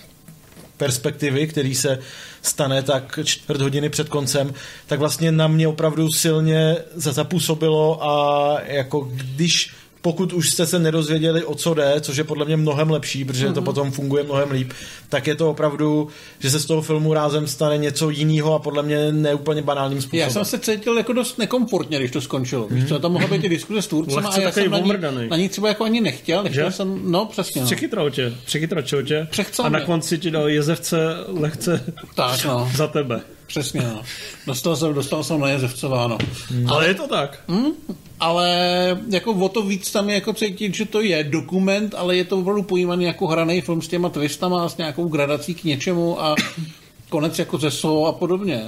perspektivy, 0.77 1.47
který 1.47 1.74
se 1.74 1.98
stane 2.43 2.82
tak 2.82 3.19
čtvrt 3.24 3.61
hodiny 3.61 3.89
před 3.89 4.09
koncem, 4.09 4.55
tak 4.86 4.98
vlastně 4.98 5.32
na 5.32 5.48
mě 5.48 5.69
opravdu 5.69 6.12
silně 6.12 6.77
zapůsobilo 6.94 8.05
a 8.05 8.61
jako 8.66 9.01
když 9.01 9.74
pokud 10.07 10.33
už 10.33 10.51
jste 10.51 10.66
se 10.66 10.78
nedozvěděli, 10.78 11.45
o 11.45 11.55
co 11.55 11.74
jde, 11.74 11.95
což 12.01 12.16
je 12.16 12.24
podle 12.24 12.45
mě 12.45 12.57
mnohem 12.57 12.91
lepší, 12.91 13.24
protože 13.24 13.49
mm-hmm. 13.49 13.55
to 13.55 13.62
potom 13.62 13.91
funguje 13.91 14.24
mnohem 14.24 14.51
líp, 14.51 14.73
tak 15.09 15.27
je 15.27 15.35
to 15.35 15.51
opravdu, 15.51 16.09
že 16.39 16.51
se 16.51 16.61
z 16.61 16.66
toho 16.66 16.83
filmu 16.83 17.15
rázem 17.15 17.47
stane 17.47 17.78
něco 17.78 18.11
jiného 18.11 18.55
a 18.55 18.59
podle 18.59 18.83
mě 18.83 19.12
neúplně 19.12 19.62
banálním 19.62 20.03
způsobem. 20.03 20.20
Já 20.20 20.31
jsem 20.31 20.45
se 20.45 20.59
cítil 20.59 20.97
jako 20.97 21.12
dost 21.12 21.39
nekomfortně, 21.39 21.99
když 21.99 22.11
to 22.11 22.20
skončilo. 22.20 22.66
Mm-hmm. 22.66 22.74
Víš 22.74 22.89
co, 22.89 22.99
tam 22.99 23.12
mohla 23.12 23.28
být 23.28 23.45
i 23.45 23.49
diskuze 23.49 23.83
s 23.83 23.87
Turcem 23.87 24.27
a 24.27 24.41
já 24.41 24.53
jsem 24.53 24.70
na 24.70 24.78
ní, 24.78 24.93
na 25.28 25.37
ní, 25.37 25.49
třeba 25.49 25.69
jako 25.69 25.85
ani 25.85 26.01
nechtěl. 26.01 26.43
nechtěl 26.43 26.70
jsem, 26.70 27.01
no 27.11 27.27
přesně. 27.27 27.61
No. 27.61 27.66
Přechytral 27.66 28.11
tě, 28.11 28.35
přechytračil 28.45 29.03
tě. 29.03 29.28
A 29.62 29.69
na 29.69 29.81
konci 29.81 30.19
ti 30.19 30.31
dal 30.31 30.49
jezevce 30.49 30.99
lehce 31.27 31.85
tak, 32.15 32.45
no. 32.45 32.70
za 32.77 32.87
tebe. 32.87 33.20
Přesně, 33.47 33.82
no. 33.82 34.02
Dostal 34.47 34.77
jsem, 34.77 34.94
dostal 34.94 35.24
jsem 35.24 35.40
na 35.40 35.48
Jezevcováno. 35.48 36.18
Hmm. 36.48 36.70
Ale 36.70 36.89
je 36.89 36.94
to 36.94 37.09
tak. 37.09 37.39
Hmm, 37.48 37.73
ale 38.20 38.51
jako 39.10 39.32
o 39.32 39.48
to 39.48 39.62
víc 39.62 39.93
tam 39.93 40.09
je 40.09 40.14
jako 40.14 40.32
cítit, 40.32 40.74
že 40.74 40.85
to 40.85 41.01
je 41.01 41.24
dokument, 41.24 41.94
ale 41.98 42.16
je 42.16 42.24
to 42.24 42.39
opravdu 42.39 42.62
pojímaný 42.62 43.05
jako 43.05 43.27
hraný 43.27 43.60
film 43.60 43.82
s 43.82 43.89
těma 43.89 44.09
twistama 44.09 44.64
a 44.64 44.68
s 44.68 44.77
nějakou 44.77 45.09
gradací 45.09 45.55
k 45.55 45.64
něčemu 45.64 46.23
a 46.23 46.35
konec 47.09 47.39
jako 47.39 47.59
ze 47.59 47.70
a 48.09 48.12
podobně. 48.12 48.62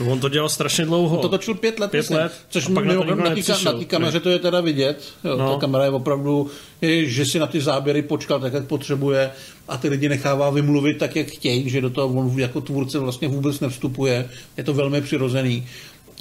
No 0.00 0.12
on 0.12 0.20
to 0.20 0.28
dělal 0.28 0.48
strašně 0.48 0.84
dlouho. 0.84 1.16
On 1.16 1.22
to 1.22 1.28
točil 1.28 1.54
pět 1.54 1.78
let, 1.78 1.90
pět 1.90 2.00
myslím, 2.00 2.18
let 2.18 2.32
což 2.48 2.68
mi 2.68 2.80
mimochodem 2.80 3.18
na 3.18 3.34
té 3.78 3.84
kameře 3.84 4.20
to 4.20 4.30
je 4.30 4.38
teda 4.38 4.60
vidět. 4.60 5.02
Jo, 5.24 5.36
no. 5.36 5.54
Ta 5.54 5.60
kamera 5.60 5.84
je 5.84 5.90
opravdu, 5.90 6.50
je, 6.80 7.08
že 7.08 7.26
si 7.26 7.38
na 7.38 7.46
ty 7.46 7.60
záběry 7.60 8.02
počkal 8.02 8.40
tak, 8.40 8.52
jak 8.52 8.64
potřebuje 8.64 9.30
a 9.68 9.76
ty 9.76 9.88
lidi 9.88 10.08
nechává 10.08 10.50
vymluvit 10.50 10.98
tak, 10.98 11.16
jak 11.16 11.26
chtějí, 11.26 11.70
že 11.70 11.80
do 11.80 11.90
toho 11.90 12.08
on 12.08 12.38
jako 12.38 12.60
tvůrce 12.60 12.98
vlastně 12.98 13.28
vůbec 13.28 13.60
nevstupuje. 13.60 14.28
Je 14.56 14.64
to 14.64 14.74
velmi 14.74 15.00
přirozený. 15.00 15.66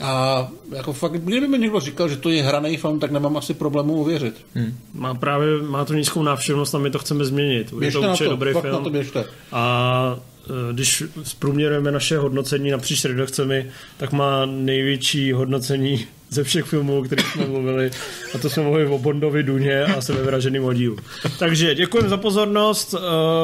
A 0.01 0.47
jako 0.75 0.93
fakt, 0.93 1.11
kdyby 1.11 1.47
mi 1.47 1.57
někdo 1.57 1.79
říkal, 1.79 2.09
že 2.09 2.17
to 2.17 2.29
je 2.29 2.43
hraný 2.43 2.77
film, 2.77 2.99
tak 2.99 3.11
nemám 3.11 3.37
asi 3.37 3.53
problému 3.53 3.93
uvěřit. 3.93 4.35
Hmm. 4.53 4.77
Má 4.93 5.13
právě, 5.13 5.61
má 5.61 5.85
to 5.85 5.93
nízkou 5.93 6.23
návštěvnost 6.23 6.75
a 6.75 6.79
my 6.79 6.91
to 6.91 6.99
chceme 6.99 7.25
změnit. 7.25 7.73
Běžte 7.73 7.99
je 7.99 8.01
to 8.01 8.09
určitě 8.09 8.29
dobrý 8.29 8.51
film. 8.51 8.73
Na 8.73 8.79
to 8.79 8.89
běžte. 8.89 9.25
A 9.51 10.19
e, 10.49 10.73
když 10.73 11.03
zprůměrujeme 11.23 11.91
naše 11.91 12.17
hodnocení 12.17 12.71
napříč 12.71 13.05
redakcemi, 13.05 13.69
tak 13.97 14.11
má 14.11 14.45
největší 14.45 15.31
hodnocení 15.31 16.05
ze 16.35 16.43
všech 16.43 16.65
filmů, 16.65 16.99
o 16.99 17.03
kterých 17.03 17.25
jsme 17.25 17.45
mluvili. 17.45 17.91
A 18.35 18.37
to 18.37 18.49
jsme 18.49 18.63
mluvili 18.63 18.87
o 18.87 18.99
Bondovi, 18.99 19.43
Duně 19.43 19.85
a 19.85 20.01
sebevraženým 20.01 20.63
oddílu. 20.65 20.97
Takže 21.39 21.75
děkujeme 21.75 22.09
za 22.09 22.17
pozornost. 22.17 22.93
E, 22.93 22.99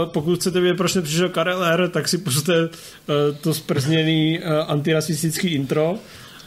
pokud 0.05 0.39
chcete 0.39 0.59
vědět, 0.59 0.77
proč 0.77 0.93
nepřišel 0.93 1.29
Karel 1.29 1.63
R., 1.63 1.89
tak 1.89 2.07
si 2.07 2.17
puste 2.17 2.53
e, 2.63 2.69
to 3.41 3.53
sprzněný 3.53 4.39
antirasistický 4.67 5.47
intro. 5.47 5.95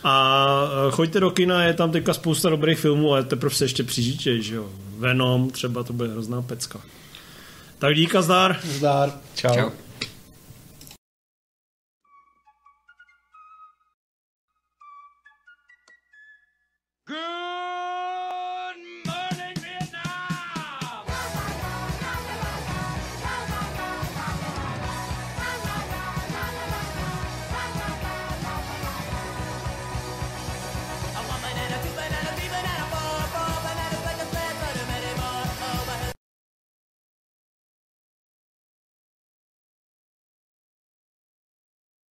A 0.05 0.67
choďte 0.91 1.21
do 1.21 1.31
kina, 1.31 1.65
je 1.65 1.75
tam 1.75 1.91
teďka 1.91 2.15
spousta 2.15 2.51
dobrých 2.51 2.79
filmů, 2.79 3.13
ale 3.13 3.25
teprve 3.25 3.55
se 3.55 3.65
ještě 3.65 3.83
přižijte, 3.83 4.43
že 4.43 4.55
jo. 4.55 4.69
Venom, 4.99 5.51
třeba 5.51 5.83
to 5.83 5.93
bude 5.93 6.09
hrozná 6.09 6.43
pecka. 6.43 6.81
Tak 7.79 7.95
díka, 7.95 8.23
zdar. 8.23 8.61
Zdar. 8.65 9.13
Čau. 9.35 9.55
Čau. 9.55 9.71